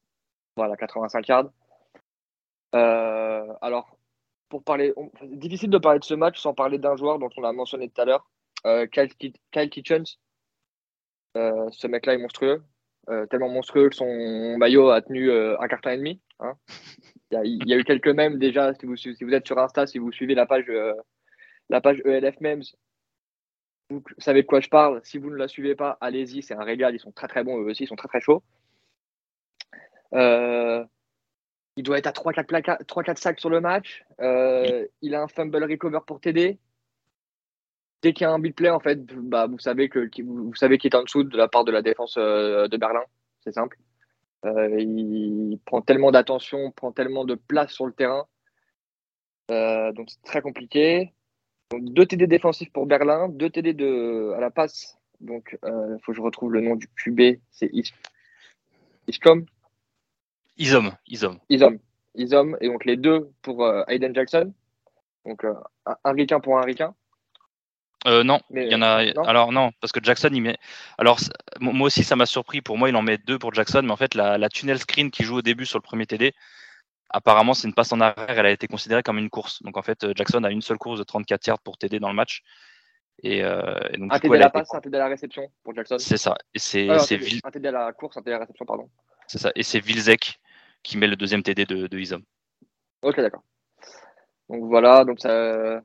Voilà, 0.56 0.76
85 0.76 1.28
yards. 1.28 1.49
Euh, 2.76 3.45
alors, 3.62 3.97
pour 4.49 4.63
parler, 4.63 4.93
difficile 5.23 5.69
de 5.69 5.78
parler 5.78 5.99
de 5.99 6.04
ce 6.04 6.13
match 6.13 6.39
sans 6.39 6.54
parler 6.54 6.78
d'un 6.78 6.95
joueur 6.95 7.19
dont 7.19 7.30
on 7.38 7.43
a 7.43 7.52
mentionné 7.52 7.89
tout 7.89 8.02
à 8.02 8.06
l'heure, 8.06 8.26
euh, 8.65 8.88
Kyle, 8.88 9.69
Kitchens. 9.69 10.17
Euh, 11.36 11.67
ce 11.71 11.88
mec-là 11.88 12.13
est 12.13 12.19
monstrueux, 12.19 12.63
tellement 13.30 13.49
monstrueux 13.49 13.89
que 13.89 13.95
son 13.95 14.58
maillot 14.58 14.89
a 14.89 15.02
tenu 15.02 15.32
un 15.32 15.67
carton 15.67 15.89
et 15.89 15.97
demi. 15.97 16.21
Hein. 16.39 16.54
Il, 17.32 17.67
y 17.67 17.73
a, 17.73 17.78
eu 17.78 17.84
quelques 17.84 18.10
mèmes 18.10 18.38
déjà. 18.38 18.76
Si 18.76 18.86
vous, 18.86 18.95
si 18.95 19.15
vous 19.19 19.34
êtes 19.34 19.47
sur 19.47 19.58
Insta, 19.58 19.88
si 19.88 19.97
vous 19.97 20.12
suivez 20.12 20.36
la 20.36 20.45
page, 20.45 20.71
la 21.69 21.82
page 21.82 21.99
ELF 22.06 22.39
Memes, 22.41 22.62
vous 23.89 24.04
savez 24.17 24.43
de 24.43 24.47
quoi 24.47 24.60
je 24.60 24.69
parle. 24.69 25.02
Si 25.04 25.17
vous 25.17 25.30
ne 25.30 25.36
la 25.36 25.47
suivez 25.47 25.76
pas, 25.76 25.97
allez-y, 26.02 26.43
c'est 26.43 26.54
un 26.54 26.63
régal. 26.63 26.93
Ils 26.95 26.99
sont 26.99 27.12
très 27.12 27.28
très 27.28 27.43
bons 27.43 27.60
eux 27.60 27.65
aussi, 27.65 27.84
ils 27.84 27.88
sont 27.88 27.95
très 27.95 28.08
très 28.08 28.21
chauds. 28.21 28.43
Euh, 30.13 30.86
il 31.76 31.84
doit 31.84 31.97
être 31.97 32.08
à 32.08 32.12
3-4 32.12 33.17
sacs 33.17 33.39
sur 33.39 33.49
le 33.49 33.62
match. 33.62 34.04
Euh, 34.21 34.88
il 35.02 35.16
a 35.16 35.24
un 35.24 35.28
fumble 35.28 35.64
recover 35.64 35.99
pour 36.05 36.20
TD. 36.20 36.59
Dès 38.04 38.12
qu'il 38.12 38.26
y 38.26 38.28
a 38.28 38.34
un 38.34 38.39
big 38.39 38.54
play, 38.54 38.70
en 38.70 38.82
fait, 38.82 39.01
bah, 39.06 39.47
vous 39.47 39.60
savez 39.60 39.88
que 39.88 40.10
vous 40.22 40.54
savez 40.56 40.78
qu'il 40.78 40.91
est 40.91 40.95
en 40.95 41.04
dessous 41.04 41.24
de 41.24 41.38
la 41.38 41.47
part 41.47 41.64
de 41.64 41.72
la 41.72 41.82
défense 41.82 42.16
euh, 42.18 42.68
de 42.68 42.76
Berlin. 42.76 43.04
C'est 43.39 43.54
simple. 43.54 43.78
Euh, 44.45 44.78
il 44.78 45.58
prend 45.66 45.82
tellement 45.82 46.12
d'attention, 46.12 46.72
prend 46.72 46.91
tellement 46.91 47.24
de 47.24 47.36
place 47.36 47.72
sur 47.72 47.86
le 47.86 47.93
terrain. 47.93 48.28
donc 49.49 50.10
c'est 50.10 50.22
très 50.24 50.41
compliqué. 50.41 51.14
Donc, 51.72 51.86
deux 51.86 52.06
TD 52.06 52.28
défensifs 52.28 52.72
pour 52.74 52.86
Berlin, 52.86 53.30
deux 53.30 53.49
TD 53.49 53.74
de, 53.74 54.34
à 54.36 54.41
la 54.41 54.51
passe. 54.51 54.99
Donc 55.22 55.58
il 55.64 55.97
faut 56.04 56.12
que 56.12 56.18
je 56.18 56.22
retrouve 56.22 56.51
le 56.51 56.60
nom 56.60 56.76
du 56.76 56.89
QB. 56.89 57.39
C'est 57.51 57.72
Iscom. 59.08 59.45
Isom, 60.58 60.91
Isom. 61.08 61.39
Isom. 61.49 61.80
Isom, 62.16 62.58
et 62.60 62.68
donc 62.68 62.84
les 62.84 62.97
deux 62.97 63.32
pour 63.41 63.64
euh, 63.64 63.84
Aiden 63.88 64.14
Jackson. 64.14 64.54
Donc 65.26 65.45
un 65.45 66.12
ricain 66.12 66.41
pour 66.41 66.60
un 66.60 66.64
ricain. 66.64 66.93
Euh, 68.06 68.24
non, 68.24 68.39
il 68.51 68.70
y 68.70 68.76
en 68.76 68.82
a. 68.82 69.04
Alors 69.26 69.51
non, 69.51 69.72
parce 69.80 69.91
que 69.91 70.04
Jackson 70.04 70.30
il 70.34 70.41
met. 70.41 70.58
Alors 70.97 71.20
moi 71.60 71.88
aussi 71.88 72.04
ça 72.04 72.16
m'a 72.16 72.26
surpris. 72.26 72.62
Pour 72.62 72.78
moi 72.78 72.89
il 72.89 72.95
en 72.95 73.01
met 73.01 73.18
deux 73.18 73.39
pour 73.39 73.54
Jackson, 73.54 73.82
mais 73.84 73.91
en 73.91 73.97
fait 73.97 74.16
la, 74.16 74.49
tunnel 74.49 74.80
screen 74.80 75.12
qui 75.12 75.24
joue 75.24 75.38
au 75.38 75.41
début 75.41 75.66
sur 75.66 75.78
le 75.78 75.84
premier 75.84 76.06
TD, 76.06 76.34
apparemment 77.10 77.54
c'est 77.54 77.68
une 77.68 77.74
passe 77.74 77.93
en 77.93 78.01
arrière. 78.01 78.30
Elle 78.30 78.45
a 78.45 78.51
été 78.51 78.68
considérée 78.68 79.04
comme 79.04 79.18
une 79.18 79.30
course. 79.30 79.64
Donc 79.64 79.78
en 79.78 79.82
fait 79.82 80.06
Jackson 80.16 80.43
a 80.43 80.51
une 80.51 80.62
seule 80.62 80.78
course 80.78 80.99
de 80.99 81.04
34 81.04 81.47
yards 81.47 81.60
pour 81.60 81.78
TD 81.78 81.99
dans 81.99 82.10
le 82.10 82.16
match. 82.16 82.43
Et, 83.22 83.43
euh, 83.43 83.76
donc, 83.97 84.14
un 84.14 84.20
TD 84.20 84.36
à 84.36 84.39
la 84.39 84.49
passe, 84.49 84.74
un 84.74 84.82
TD 84.82 84.95
à 84.97 84.99
la 84.99 85.08
réception 85.08 85.49
pour 85.64 85.76
Jackson. 85.76 85.97
C'est 85.99 86.18
ça. 86.18 86.36
Et 86.54 86.60
c'est 86.60 86.89
un, 86.89 86.97
TD 86.97 87.68
à 87.68 87.72
la 87.72 87.93
course, 87.93 88.18
un 88.18 88.22
TD 88.22 88.32
à 88.32 88.34
la 88.34 88.39
réception, 88.39 88.66
pardon. 88.66 88.89
C'est 89.28 89.38
ça. 89.38 89.51
Et 89.56 89.64
c'est 89.64 89.80
Vilzek 89.80 90.39
qui 90.82 90.97
met 90.97 91.08
le 91.08 91.16
deuxième 91.16 91.43
TD 91.43 91.66
de, 91.66 91.88
de 91.88 91.99
Isom. 91.99 92.22
Ok, 93.01 93.18
d'accord. 93.18 93.43
Donc 94.49 94.64
voilà, 94.66 95.06
donc 95.06 95.20
ça, 95.20 95.82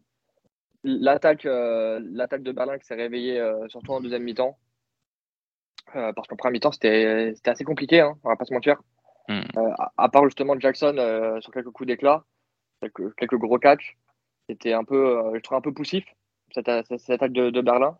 l'attaque 0.84 1.46
euh, 1.46 2.00
l'attaque 2.12 2.42
de 2.42 2.52
Berlin 2.52 2.78
qui 2.78 2.86
s'est 2.86 2.94
réveillée 2.94 3.38
euh, 3.38 3.68
surtout 3.68 3.92
en 3.92 4.00
deuxième 4.00 4.22
mi-temps. 4.22 4.58
Euh, 5.96 6.12
parce 6.12 6.28
qu'en 6.28 6.36
première 6.36 6.52
mi-temps, 6.52 6.72
c'était 6.72 7.32
assez 7.46 7.64
compliqué, 7.64 8.00
hein, 8.00 8.18
on 8.22 8.28
va 8.28 8.36
pas 8.36 8.44
se 8.44 8.52
mentir. 8.52 8.80
Hmm. 9.28 9.42
À, 9.96 10.08
part 10.08 10.24
justement 10.24 10.58
Jackson 10.58 10.94
sur 11.40 11.52
quelques 11.52 11.70
coups 11.70 11.86
d'éclat, 11.86 12.24
quelques, 12.80 13.14
quelques, 13.16 13.36
gros 13.36 13.58
catchs, 13.58 13.96
c'était 14.48 14.72
un 14.72 14.84
peu, 14.84 15.34
je 15.34 15.40
trouve 15.40 15.58
un 15.58 15.62
peu 15.62 15.72
poussif 15.72 16.04
cette, 16.54 16.68
attaque 16.68 17.32
de, 17.32 17.60
Berlin. 17.60 17.98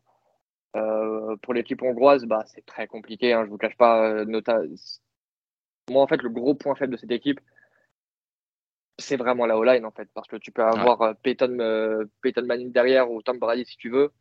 pour 1.43 1.53
l'équipe 1.53 1.83
hongroise, 1.83 2.25
bah, 2.25 2.45
c'est 2.47 2.65
très 2.65 2.87
compliqué. 2.87 3.35
Hein, 3.35 3.45
je 3.45 3.51
vous 3.51 3.59
cache 3.59 3.77
pas. 3.77 4.25
Moi, 4.25 6.03
en 6.03 6.07
fait, 6.07 6.23
le 6.23 6.31
gros 6.31 6.55
point 6.55 6.75
faible 6.75 6.93
de 6.93 6.99
cette 6.99 7.11
équipe, 7.11 7.41
c'est 8.99 9.17
vraiment 9.17 9.47
la 9.47 9.57
O-line 9.57 9.85
en 9.85 9.91
fait, 9.91 10.09
parce 10.13 10.29
que 10.29 10.37
tu 10.37 10.51
peux 10.51 10.63
avoir 10.63 11.01
euh, 11.03 11.13
Peyton, 11.23 11.57
euh, 11.61 12.05
Peyton, 12.21 12.45
Manning 12.45 12.73
derrière 12.73 13.11
ou 13.11 13.23
Tom 13.23 13.39
Brady 13.39 13.65
si 13.65 13.77
tu 13.77 13.91
veux. 13.91 14.13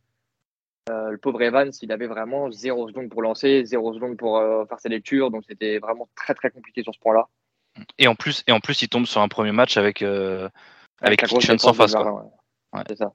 Euh, 0.89 1.09
le 1.09 1.17
pauvre 1.17 1.41
Evans, 1.41 1.71
il 1.81 1.91
avait 1.91 2.07
vraiment 2.07 2.49
zéro 2.51 2.87
seconde 2.87 3.09
pour 3.09 3.21
lancer, 3.21 3.65
zéro 3.65 3.93
seconde 3.93 4.15
pour 4.17 4.39
faire 4.69 4.79
ses 4.79 4.87
lectures, 4.87 5.31
donc 5.31 5.43
c'était 5.45 5.79
vraiment 5.79 6.07
très 6.15 6.33
très 6.33 6.49
compliqué 6.49 6.83
sur 6.83 6.93
ce 6.93 6.99
point-là. 6.99 7.27
Et 7.97 8.07
en 8.07 8.15
plus, 8.15 8.43
et 8.47 8.51
en 8.51 8.59
plus, 8.59 8.81
il 8.81 8.87
tombe 8.87 9.05
sur 9.05 9.21
un 9.21 9.27
premier 9.27 9.51
match 9.51 9.75
avec 9.75 10.01
avec, 10.01 10.53
avec 11.01 11.27
sans 11.59 11.73
face. 11.73 11.95
C'est 12.87 12.95
ça. 12.95 13.11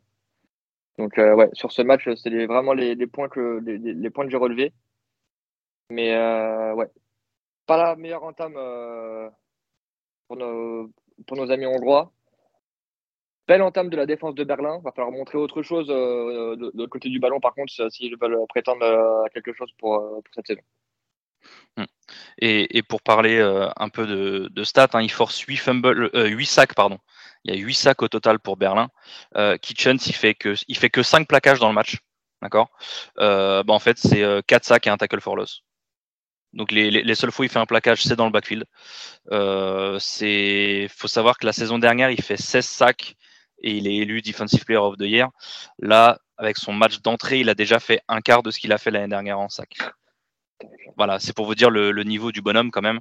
Donc 0.98 1.16
ouais, 1.16 1.48
sur 1.54 1.72
ce 1.72 1.80
match, 1.80 2.06
c'est 2.16 2.46
vraiment 2.46 2.74
les, 2.74 2.94
points 3.06 3.30
que 3.30 3.60
les, 3.64 3.78
les 3.78 4.10
points 4.10 4.26
que 4.26 4.30
j'ai 4.30 4.36
relevés. 4.36 4.74
Mais 5.88 6.14
ouais, 6.74 6.88
pas 7.64 7.78
la 7.78 7.96
meilleure 7.96 8.24
entame 8.24 8.58
pour 10.28 10.36
nos, 10.36 10.90
pour 11.26 11.36
nos 11.36 11.50
amis 11.50 11.66
hongrois. 11.66 12.12
Belle 13.48 13.62
entame 13.62 13.90
de 13.90 13.96
la 13.96 14.06
défense 14.06 14.34
de 14.34 14.44
Berlin. 14.44 14.80
Va 14.84 14.92
falloir 14.92 15.12
montrer 15.12 15.36
autre 15.36 15.62
chose 15.62 15.88
euh, 15.90 16.56
de, 16.56 16.70
l'autre 16.74 16.90
côté 16.90 17.08
du 17.08 17.18
ballon, 17.18 17.40
par 17.40 17.54
contre, 17.54 17.72
s'ils 17.90 18.16
veulent 18.16 18.38
prétendre 18.48 18.84
à 18.84 19.28
quelque 19.30 19.52
chose 19.52 19.70
pour, 19.78 19.96
euh, 19.96 20.20
cette 20.34 20.46
saison. 20.46 20.60
Hmm. 21.76 21.84
Et, 22.38 22.82
pour 22.82 23.02
parler 23.02 23.38
euh, 23.38 23.68
un 23.76 23.88
peu 23.88 24.06
de, 24.06 24.64
stats, 24.64 24.90
hein, 24.92 25.02
il 25.02 25.10
force 25.10 25.40
8, 25.40 25.56
fumble, 25.56 26.10
8 26.14 26.46
sacs. 26.46 26.74
Pardon. 26.74 26.98
Il 27.44 27.52
y 27.52 27.58
a 27.58 27.60
8 27.60 27.74
sacs 27.74 28.02
au 28.02 28.08
total 28.08 28.38
pour 28.38 28.56
Berlin. 28.56 28.90
Kitchens, 29.60 30.06
il 30.06 30.14
fait 30.14 30.34
que, 30.34 30.54
il 30.68 30.76
fait 30.76 30.90
que 30.90 31.02
5 31.02 31.26
plaquages 31.26 31.58
dans 31.58 31.68
le 31.68 31.74
match. 31.74 31.98
D'accord? 32.42 32.70
Bah, 33.16 33.64
En 33.66 33.80
fait, 33.80 33.98
c'est 33.98 34.24
4 34.46 34.64
sacs 34.64 34.86
et 34.86 34.90
un 34.90 34.96
tackle 34.96 35.20
for 35.20 35.36
loss. 35.36 35.64
Donc 36.53 36.70
les, 36.70 36.90
les, 36.90 37.14
seules 37.14 37.32
fois 37.32 37.44
où 37.44 37.46
il 37.46 37.50
fait 37.50 37.59
un 37.59 37.66
plaquage, 37.66 38.03
c'est 38.03 38.16
dans 38.16 38.26
le 38.26 38.32
backfield. 38.32 38.64
Euh, 39.30 39.98
faut 40.90 41.09
savoir 41.09 41.38
que 41.38 41.46
la 41.46 41.53
saison 41.53 41.78
dernière, 41.78 42.11
il 42.11 42.20
fait 42.20 42.36
16 42.36 42.64
sacs 42.64 43.16
et 43.62 43.76
il 43.76 43.86
est 43.86 43.96
élu 43.96 44.20
Defensive 44.20 44.64
Player 44.64 44.78
of 44.78 44.96
the 44.96 45.03
Year. 45.03 45.28
Là, 45.78 46.18
avec 46.36 46.59
son 46.59 46.72
match 46.72 47.00
d'entrée, 47.00 47.40
il 47.40 47.48
a 47.48 47.55
déjà 47.55 47.78
fait 47.80 48.03
un 48.09 48.20
quart 48.20 48.42
de 48.42 48.50
ce 48.50 48.59
qu'il 48.59 48.72
a 48.72 48.78
fait 48.78 48.90
l'année 48.90 49.09
dernière 49.09 49.38
en 49.38 49.48
sac. 49.48 49.76
Voilà, 50.96 51.18
c'est 51.18 51.34
pour 51.34 51.46
vous 51.46 51.55
dire 51.55 51.70
le, 51.70 51.90
niveau 52.03 52.32
du 52.32 52.42
bonhomme 52.42 52.70
quand 52.70 52.82
même. 52.82 53.00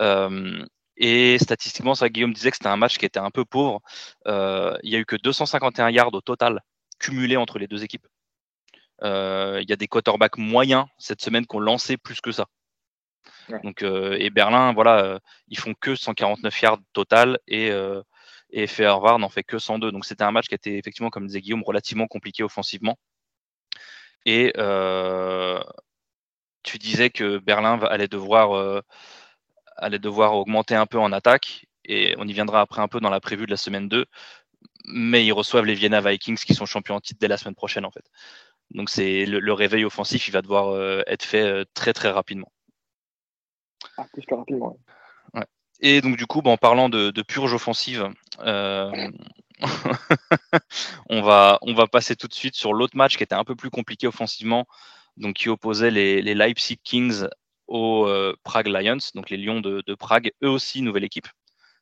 Euh, 0.00 0.64
et 0.96 1.38
statistiquement, 1.38 1.94
ça, 1.94 2.08
Guillaume 2.08 2.32
disait 2.32 2.50
que 2.50 2.56
c'était 2.56 2.68
un 2.68 2.76
match 2.76 2.98
qui 2.98 3.06
était 3.06 3.20
un 3.20 3.30
peu 3.30 3.44
pauvre. 3.44 3.80
Euh, 4.26 4.76
il 4.82 4.90
y 4.90 4.96
a 4.96 4.98
eu 4.98 5.06
que 5.06 5.16
251 5.16 5.90
yards 5.90 6.12
au 6.12 6.20
total 6.20 6.60
cumulés 6.98 7.36
entre 7.36 7.58
les 7.58 7.68
deux 7.68 7.84
équipes. 7.84 8.06
Euh, 9.04 9.60
il 9.62 9.70
y 9.70 9.72
a 9.72 9.76
des 9.76 9.86
quarterbacks 9.86 10.38
moyens 10.38 10.86
cette 10.98 11.22
semaine 11.22 11.46
qui 11.46 11.56
ont 11.56 11.60
lancé 11.60 11.96
plus 11.96 12.20
que 12.20 12.32
ça. 12.32 12.46
Donc, 13.64 13.82
euh, 13.82 14.16
et 14.18 14.30
Berlin, 14.30 14.72
voilà, 14.72 15.04
euh, 15.04 15.18
ils 15.48 15.58
font 15.58 15.74
que 15.74 15.94
149 15.94 16.62
yards 16.62 16.78
total 16.92 17.38
et, 17.46 17.70
euh, 17.70 18.02
et 18.50 18.66
n'en 18.66 19.28
fait 19.28 19.44
que 19.44 19.58
102. 19.58 19.92
Donc 19.92 20.04
c'était 20.04 20.24
un 20.24 20.32
match 20.32 20.48
qui 20.48 20.54
était 20.54 20.76
effectivement, 20.78 21.10
comme 21.10 21.26
disait 21.26 21.40
Guillaume, 21.40 21.62
relativement 21.64 22.06
compliqué 22.06 22.42
offensivement. 22.42 22.98
Et 24.26 24.52
tu 26.62 26.78
disais 26.78 27.10
que 27.10 27.38
Berlin 27.38 27.78
allait 27.84 28.08
devoir, 28.08 28.82
allait 29.76 29.98
devoir 29.98 30.34
augmenter 30.34 30.74
un 30.74 30.86
peu 30.86 30.98
en 30.98 31.12
attaque. 31.12 31.66
Et 31.84 32.14
on 32.18 32.28
y 32.28 32.32
viendra 32.32 32.60
après 32.60 32.82
un 32.82 32.88
peu 32.88 33.00
dans 33.00 33.10
la 33.10 33.20
prévue 33.20 33.46
de 33.46 33.50
la 33.50 33.56
semaine 33.56 33.88
2. 33.88 34.06
Mais 34.86 35.24
ils 35.24 35.32
reçoivent 35.32 35.64
les 35.64 35.74
Vienna 35.74 36.00
Vikings 36.00 36.38
qui 36.38 36.54
sont 36.54 36.66
champions 36.66 36.96
en 36.96 37.00
titre 37.00 37.20
dès 37.20 37.28
la 37.28 37.36
semaine 37.36 37.54
prochaine 37.54 37.84
en 37.84 37.90
fait. 37.90 38.04
Donc 38.70 38.90
c'est 38.90 39.26
le, 39.26 39.52
réveil 39.52 39.84
offensif, 39.84 40.28
il 40.28 40.32
va 40.32 40.42
devoir 40.42 40.78
être 41.06 41.24
fait 41.24 41.64
très 41.74 41.92
très 41.92 42.10
rapidement. 42.10 42.52
Ah. 45.34 45.44
Et 45.80 46.00
donc 46.00 46.16
du 46.16 46.26
coup, 46.26 46.42
bah, 46.42 46.50
en 46.50 46.56
parlant 46.56 46.88
de, 46.88 47.22
purge 47.22 47.52
offensive, 47.52 48.08
euh, 48.40 49.10
on, 51.10 51.22
va, 51.22 51.58
on 51.62 51.74
va 51.74 51.86
passer 51.86 52.16
tout 52.16 52.28
de 52.28 52.34
suite 52.34 52.54
sur 52.54 52.72
l'autre 52.72 52.96
match 52.96 53.16
qui 53.16 53.22
était 53.22 53.34
un 53.34 53.44
peu 53.44 53.56
plus 53.56 53.70
compliqué 53.70 54.06
offensivement, 54.06 54.66
donc 55.16 55.36
qui 55.36 55.48
opposait 55.48 55.90
les, 55.90 56.22
Leipzig 56.22 56.78
Kings 56.82 57.26
aux 57.66 58.06
euh, 58.06 58.34
Prague 58.44 58.68
Lions, 58.68 58.98
donc 59.14 59.30
les 59.30 59.36
Lions 59.36 59.60
de, 59.60 59.94
Prague, 59.94 60.32
eux 60.42 60.50
aussi 60.50 60.82
nouvelle 60.82 61.04
équipe, 61.04 61.28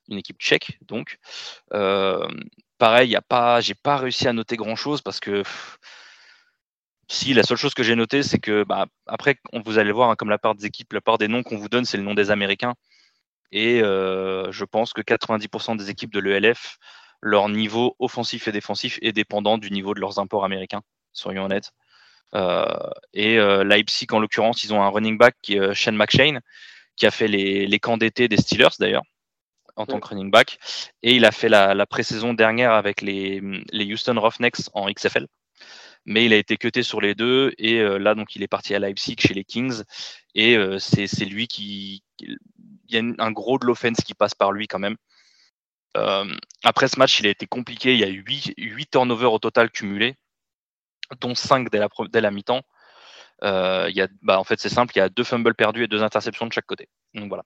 une 0.09 0.19
équipe 0.19 0.39
tchèque 0.39 0.79
donc. 0.83 1.19
Euh, 1.73 2.27
pareil, 2.79 3.11
y 3.11 3.17
a 3.17 3.23
pas, 3.23 3.61
j'ai 3.61 3.75
pas 3.75 3.97
réussi 3.97 4.29
à 4.29 4.33
noter 4.33 4.57
grand 4.57 4.77
chose 4.77 5.03
parce 5.03 5.21
que 5.21 5.43
si, 7.09 7.35
la 7.35 7.45
seule 7.45 7.57
chose 7.57 7.75
que 7.75 7.83
j'ai 7.83 7.95
notée, 7.95 8.23
c'est 8.23 8.39
que 8.39 8.65
bah, 8.65 8.87
après, 9.07 9.37
on, 9.53 9.61
vous 9.61 9.79
allez 9.79 9.93
voir, 9.93 10.11
hein, 10.11 10.17
comme 10.17 10.31
la 10.31 10.39
part 10.39 10.55
des 10.55 10.67
équipes, 10.67 10.93
la 10.93 11.01
part 11.01 11.19
des 11.19 11.29
noms 11.29 11.43
qu'on 11.43 11.57
vous 11.57 11.69
donne, 11.69 11.85
c'est 11.85 11.97
le 11.97 12.03
nom 12.03 12.15
des 12.15 12.31
Américains. 12.31 12.75
Et 13.53 13.81
euh, 13.81 14.51
je 14.51 14.65
pense 14.65 14.93
que 14.93 15.03
90% 15.03 15.77
des 15.77 15.91
équipes 15.91 16.13
de 16.13 16.19
l'ELF, 16.21 16.79
leur 17.23 17.49
niveau 17.49 17.95
offensif 18.01 18.49
et 18.49 18.53
défensif 18.53 18.99
est 19.03 19.13
dépendant 19.13 19.57
du 19.57 19.71
niveau 19.71 19.95
de 19.95 20.01
leurs 20.01 20.19
imports 20.19 20.45
américains, 20.45 20.83
soyons 21.13 21.45
honnêtes. 21.45 21.71
Euh, 22.35 22.67
et 23.15 23.39
euh, 23.39 23.63
Leipzig, 23.63 24.09
en 24.11 24.19
l'occurrence, 24.19 24.65
ils 24.65 24.75
ont 24.75 24.83
un 24.83 24.89
running 24.89 25.17
back 25.17 25.37
qui 25.43 25.57
est 25.57 25.75
Shane 25.75 25.97
McShane, 25.97 26.41
qui 26.97 27.07
a 27.07 27.13
fait 27.13 27.29
les, 27.29 27.67
les 27.69 27.79
camps 27.79 27.99
d'été 27.99 28.27
des 28.29 28.37
Steelers 28.37 28.77
d'ailleurs, 28.81 29.05
en 29.77 29.87
tant 29.87 30.01
que 30.01 30.09
running 30.09 30.31
back. 30.33 30.59
Et 31.05 31.15
il 31.15 31.25
a 31.25 31.31
fait 31.31 31.49
la, 31.49 31.75
la 31.75 31.87
pré-saison 31.87 32.35
dernière 32.35 32.73
avec 32.73 33.01
les, 33.01 33.41
les 33.71 33.93
Houston 33.93 34.19
Roughnecks 34.21 34.69
en 34.75 34.91
XFL 34.91 35.29
mais 36.07 36.25
il 36.25 36.33
a 36.33 36.37
été 36.37 36.57
cuté 36.57 36.83
sur 36.83 37.01
les 37.01 37.15
deux 37.15 37.53
et 37.59 37.81
euh, 37.81 37.99
là 37.99 38.15
donc 38.15 38.37
il 38.37 38.43
est 38.43 38.49
parti 38.49 38.75
à 38.75 38.79
Leipzig 38.79 39.17
chez 39.19 39.35
les 39.35 39.45
Kings 39.45 39.83
et 40.35 40.57
euh, 40.57 40.79
c'est 40.79 41.25
lui 41.25 41.49
qui 41.49 42.03
il 42.21 42.39
y 42.89 42.97
a 42.97 43.03
un 43.19 43.33
gros 43.33 43.59
de 43.59 43.67
l'offense 43.67 43.99
qui 43.99 44.15
passe 44.15 44.35
par 44.35 44.53
lui 44.53 44.69
quand 44.69 44.79
même. 44.79 44.97
Euh, 45.97 46.25
après 46.63 46.89
ce 46.89 46.99
match, 46.99 47.19
il 47.19 47.27
a 47.27 47.31
été 47.31 47.47
compliqué. 47.47 47.95
Il 47.95 47.99
y 47.99 48.05
a 48.05 48.09
8, 48.09 48.55
8 48.57 48.91
turnovers 48.91 49.33
au 49.33 49.39
total 49.39 49.71
cumulés, 49.71 50.15
dont 51.21 51.35
5 51.35 51.69
dès 51.71 51.79
la, 51.79 51.89
dès 52.13 52.21
la 52.21 52.31
mi-temps. 52.31 52.63
il 53.43 53.93
y 53.93 54.01
a, 54.01 54.09
bah, 54.23 54.39
en 54.39 54.45
fait, 54.45 54.61
c'est 54.61 54.69
simple, 54.69 54.93
il 54.95 55.01
y 55.01 55.03
a 55.03 55.09
deux 55.09 55.25
fumbles 55.25 55.55
perdus 55.55 55.85
et 55.85 55.89
deux 55.89 56.03
interceptions 56.03 56.47
de 56.47 56.53
chaque 56.53 56.67
côté. 56.67 56.89
Donc 57.15 57.29
voilà, 57.29 57.43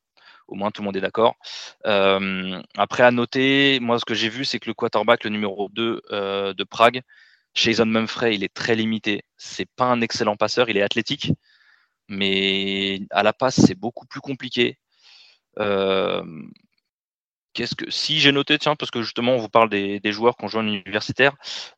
au 0.46 0.56
moins 0.56 0.70
tout 0.70 0.82
le 0.82 0.86
monde 0.86 0.96
est 0.96 1.00
d'accord. 1.00 1.36
après, 1.84 3.02
à 3.02 3.10
noter, 3.10 3.78
moi, 3.80 3.98
ce 3.98 4.04
que 4.04 4.14
j'ai 4.14 4.28
vu, 4.28 4.44
c'est 4.44 4.58
que 4.58 4.68
le 4.68 4.74
quarterback, 4.74 5.24
le 5.24 5.30
numéro 5.30 5.68
2 5.70 6.02
de 6.10 6.64
Prague, 6.64 7.02
Jason 7.54 7.86
Mumfrey, 7.86 8.34
il 8.34 8.44
est 8.44 8.54
très 8.54 8.74
limité. 8.74 9.22
C'est 9.36 9.68
pas 9.76 9.86
un 9.86 10.00
excellent 10.00 10.36
passeur, 10.36 10.68
il 10.68 10.76
est 10.76 10.82
athlétique, 10.82 11.32
mais 12.08 13.00
à 13.10 13.22
la 13.22 13.32
passe, 13.32 13.60
c'est 13.60 13.74
beaucoup 13.74 14.06
plus 14.06 14.20
compliqué. 14.20 14.78
Euh, 15.58 16.22
qu'est-ce 17.52 17.74
que 17.74 17.90
si 17.90 18.20
j'ai 18.20 18.32
noté, 18.32 18.58
tiens, 18.58 18.76
parce 18.76 18.90
que 18.90 19.02
justement, 19.02 19.34
on 19.34 19.38
vous 19.38 19.48
parle 19.48 19.70
des, 19.70 20.00
joueurs 20.12 20.36
qui 20.36 20.44
ont 20.44 20.48
joué 20.48 20.60
en 20.60 20.66
universitaire, 20.66 21.34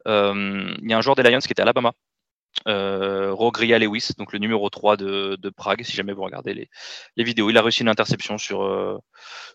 euh, 0.07 0.75
il 0.83 0.91
y 0.91 0.93
a 0.93 0.99
un 0.99 1.01
joueur 1.01 1.16
des 1.16 1.23
Lions 1.23 1.39
qui 1.39 1.53
était 1.53 1.62
à 1.62 1.64
Alabama, 1.64 1.93
euh, 2.68 3.32
Rogria 3.32 3.78
Lewis, 3.78 4.11
donc 4.18 4.32
le 4.32 4.38
numéro 4.38 4.68
3 4.68 4.96
de, 4.96 5.50
Prague, 5.57 5.82
si 5.82 5.92
jamais 5.92 6.12
vous 6.12 6.22
regardez 6.22 6.55
les, 6.55 7.24
vidéos. 7.24 7.50
Il 7.50 7.59
a 7.59 7.62
réussi 7.62 7.82
une 7.82 7.88
interception 7.88 8.38
sur, 8.38 8.62
euh, 8.62 8.98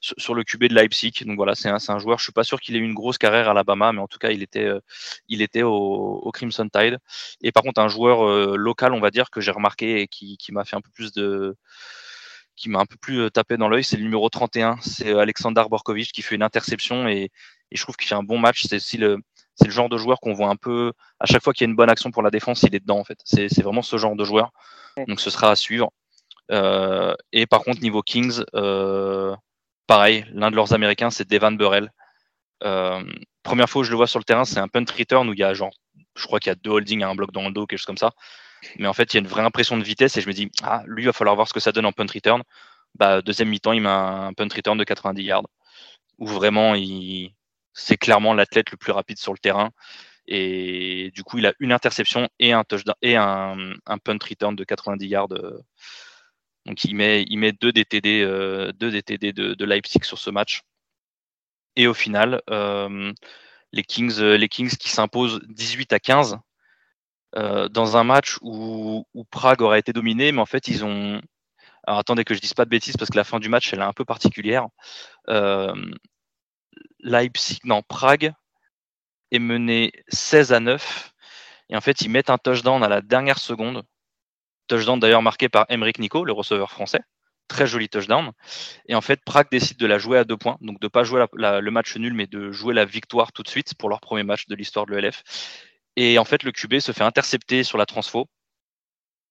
sur, 0.01 0.33
le 0.35 0.43
QB 0.43 0.65
de 0.65 0.75
Leipzig. 0.75 1.23
Donc 1.25 1.37
voilà, 1.37 1.55
c'est 1.55 1.69
un, 1.69 1.77
un, 1.87 1.99
joueur. 1.99 2.17
Je 2.19 2.23
suis 2.23 2.33
pas 2.33 2.43
sûr 2.43 2.59
qu'il 2.59 2.75
ait 2.75 2.79
eu 2.79 2.83
une 2.83 2.93
grosse 2.93 3.17
carrière 3.17 3.47
à 3.47 3.51
Alabama, 3.51 3.93
mais 3.93 4.01
en 4.01 4.07
tout 4.07 4.19
cas, 4.19 4.31
il 4.31 4.43
était, 4.43 4.65
euh, 4.65 4.79
il 5.27 5.41
était 5.41 5.63
au, 5.63 6.29
Crimson 6.33 6.67
Tide. 6.69 6.97
Et 7.41 7.51
par 7.51 7.63
contre, 7.63 7.81
un 7.81 7.87
joueur 7.87 8.27
euh, 8.27 8.55
local, 8.57 8.93
on 8.93 8.99
va 8.99 9.11
dire, 9.11 9.29
que 9.29 9.41
j'ai 9.41 9.51
remarqué 9.51 10.01
et 10.01 10.07
qui, 10.07 10.37
qui 10.37 10.51
m'a 10.51 10.65
fait 10.65 10.75
un 10.75 10.81
peu 10.81 10.91
plus 10.91 11.11
de 11.13 11.55
qui 12.55 12.69
m'a 12.69 12.79
un 12.79 12.87
peu 12.87 12.97
plus 12.97 13.29
tapé 13.29 13.55
dans 13.55 13.69
l'œil, 13.69 13.83
c'est 13.83 13.97
le 13.97 14.03
numéro 14.03 14.29
31, 14.29 14.77
c'est 14.81 15.11
Alexander 15.13 15.63
Borkovic 15.69 16.11
qui 16.11 16.23
fait 16.23 16.33
une 16.33 16.41
interception 16.41 17.07
et, 17.07 17.29
et 17.71 17.75
je 17.77 17.81
trouve 17.83 17.95
qu'il 17.95 18.07
fait 18.07 18.15
un 18.15 18.23
bon 18.23 18.39
match. 18.39 18.63
C'est 18.63 18.77
aussi 18.77 18.97
le, 18.97 19.19
c'est 19.57 19.65
le 19.65 19.71
genre 19.71 19.89
de 19.89 19.97
joueur 19.97 20.19
qu'on 20.19 20.33
voit 20.33 20.49
un 20.49 20.55
peu 20.55 20.93
à 21.19 21.25
chaque 21.25 21.43
fois 21.43 21.53
qu'il 21.53 21.65
y 21.65 21.67
a 21.67 21.69
une 21.69 21.75
bonne 21.75 21.89
action 21.89 22.11
pour 22.11 22.21
la 22.21 22.29
défense, 22.29 22.63
il 22.63 22.75
est 22.75 22.79
dedans 22.79 22.99
en 22.99 23.03
fait. 23.03 23.19
C'est 23.23 23.61
vraiment 23.61 23.81
ce 23.81 23.97
genre 23.97 24.15
de 24.15 24.23
joueur. 24.23 24.51
Donc 25.07 25.19
ce 25.19 25.29
sera 25.29 25.51
à 25.51 25.55
suivre. 25.55 25.91
Euh, 26.51 27.13
et 27.31 27.45
par 27.45 27.63
contre, 27.63 27.81
niveau 27.81 28.01
Kings, 28.01 28.41
euh, 28.55 29.35
pareil, 29.87 30.25
l'un 30.31 30.51
de 30.51 30.55
leurs 30.55 30.73
Américains, 30.73 31.09
c'est 31.09 31.27
Devan 31.27 31.51
Burrell. 31.57 31.91
Euh, 32.63 33.03
première 33.43 33.69
fois 33.69 33.81
où 33.81 33.83
je 33.83 33.91
le 33.91 33.97
vois 33.97 34.07
sur 34.07 34.19
le 34.19 34.23
terrain, 34.23 34.45
c'est 34.45 34.59
un 34.59 34.67
punt 34.67 34.85
return 34.97 35.29
où 35.29 35.33
il 35.33 35.39
y 35.39 35.43
a 35.43 35.53
genre, 35.53 35.71
je 36.15 36.25
crois 36.25 36.39
qu'il 36.39 36.49
y 36.49 36.53
a 36.53 36.55
deux 36.55 36.71
holdings 36.71 37.03
à 37.03 37.09
un 37.09 37.15
bloc 37.15 37.31
dans 37.31 37.47
le 37.47 37.51
dos, 37.51 37.65
quelque 37.65 37.79
chose 37.79 37.85
comme 37.85 37.97
ça. 37.97 38.11
Mais 38.77 38.87
en 38.87 38.93
fait, 38.93 39.13
il 39.13 39.17
y 39.17 39.19
a 39.19 39.21
une 39.21 39.27
vraie 39.27 39.43
impression 39.43 39.77
de 39.77 39.83
vitesse 39.83 40.17
et 40.17 40.21
je 40.21 40.27
me 40.27 40.33
dis, 40.33 40.49
ah, 40.63 40.83
lui, 40.85 41.03
il 41.03 41.05
va 41.05 41.13
falloir 41.13 41.35
voir 41.35 41.47
ce 41.47 41.53
que 41.53 41.59
ça 41.59 41.71
donne 41.71 41.85
en 41.85 41.91
punt 41.91 42.07
return. 42.11 42.43
Bah, 42.95 43.21
deuxième 43.21 43.49
mi-temps, 43.49 43.73
il 43.73 43.81
met 43.81 43.89
un 43.89 44.33
punt 44.33 44.47
return 44.53 44.77
de 44.77 44.83
90 44.83 45.23
yards 45.23 45.47
où 46.17 46.27
vraiment, 46.27 46.75
il... 46.75 47.33
c'est 47.77 47.97
clairement 47.97 48.33
l'athlète 48.33 48.71
le 48.71 48.77
plus 48.77 48.91
rapide 48.91 49.19
sur 49.19 49.33
le 49.33 49.39
terrain. 49.39 49.71
Et 50.27 51.11
du 51.13 51.23
coup, 51.23 51.37
il 51.37 51.45
a 51.45 51.53
une 51.59 51.71
interception 51.71 52.27
et 52.39 52.51
un 52.51 52.63
touchdown 52.63 52.95
et 53.01 53.15
un, 53.15 53.55
punt 54.03 54.17
return 54.21 54.55
de 54.55 54.63
90 54.63 55.07
yards. 55.07 55.29
Donc 56.65 56.83
il 56.83 56.95
met, 56.95 57.25
deux 57.53 57.71
DTD, 57.71 58.21
euh, 58.21 58.73
de, 58.73 59.65
Leipzig 59.65 60.03
sur 60.03 60.17
ce 60.19 60.29
match. 60.29 60.63
Et 61.77 61.87
au 61.87 61.93
final, 61.93 62.41
euh, 62.49 63.13
les, 63.71 63.83
Kings, 63.83 64.19
euh, 64.19 64.37
les 64.37 64.49
Kings 64.49 64.75
qui 64.75 64.89
s'imposent 64.89 65.39
18 65.47 65.93
à 65.93 65.99
15 65.99 66.37
dans 67.69 67.97
un 67.97 68.03
match 68.03 68.37
où, 68.41 69.05
Prague 69.29 69.61
aurait 69.61 69.79
été 69.79 69.93
dominé, 69.93 70.31
mais 70.31 70.41
en 70.41 70.45
fait 70.45 70.67
ils 70.67 70.83
ont. 70.83 71.21
Alors 71.85 71.99
attendez 71.99 72.23
que 72.23 72.33
je 72.33 72.39
dise 72.39 72.55
pas 72.55 72.65
de 72.65 72.69
bêtises 72.69 72.97
parce 72.97 73.11
que 73.11 73.17
la 73.17 73.23
fin 73.23 73.39
du 73.39 73.47
match 73.47 73.71
elle 73.71 73.79
est 73.79 73.83
un 73.83 73.93
peu 73.93 74.05
particulière. 74.05 74.67
Leipzig, 76.99 77.59
non, 77.63 77.81
Prague 77.81 78.33
est 79.31 79.39
mené 79.39 79.91
16 80.09 80.53
à 80.53 80.59
9. 80.59 81.13
Et 81.69 81.75
en 81.75 81.81
fait, 81.81 82.01
ils 82.01 82.09
mettent 82.09 82.29
un 82.29 82.37
touchdown 82.37 82.83
à 82.83 82.87
la 82.87 83.01
dernière 83.01 83.39
seconde. 83.39 83.83
Touchdown 84.67 84.99
d'ailleurs 84.99 85.21
marqué 85.21 85.49
par 85.49 85.65
Emeric 85.69 85.99
Nico, 85.99 86.23
le 86.23 86.33
receveur 86.33 86.71
français. 86.71 87.01
Très 87.47 87.67
joli 87.67 87.87
touchdown. 87.87 88.31
Et 88.87 88.95
en 88.95 89.01
fait, 89.01 89.21
Prague 89.23 89.47
décide 89.49 89.77
de 89.77 89.85
la 89.85 89.97
jouer 89.97 90.17
à 90.17 90.23
deux 90.23 90.37
points. 90.37 90.57
Donc 90.61 90.79
de 90.79 90.85
ne 90.85 90.89
pas 90.89 91.03
jouer 91.03 91.25
le 91.33 91.69
match 91.71 91.95
nul, 91.95 92.13
mais 92.13 92.27
de 92.27 92.51
jouer 92.51 92.73
la 92.73 92.85
victoire 92.85 93.31
tout 93.31 93.43
de 93.43 93.47
suite 93.47 93.73
pour 93.75 93.89
leur 93.89 94.01
premier 94.01 94.23
match 94.23 94.47
de 94.47 94.55
l'histoire 94.55 94.85
de 94.85 94.95
l'ELF. 94.95 95.23
Et 95.95 96.19
en 96.19 96.25
fait, 96.25 96.43
le 96.43 96.51
QB 96.51 96.79
se 96.79 96.91
fait 96.91 97.03
intercepter 97.03 97.63
sur 97.63 97.77
la 97.77 97.85
transfo. 97.85 98.27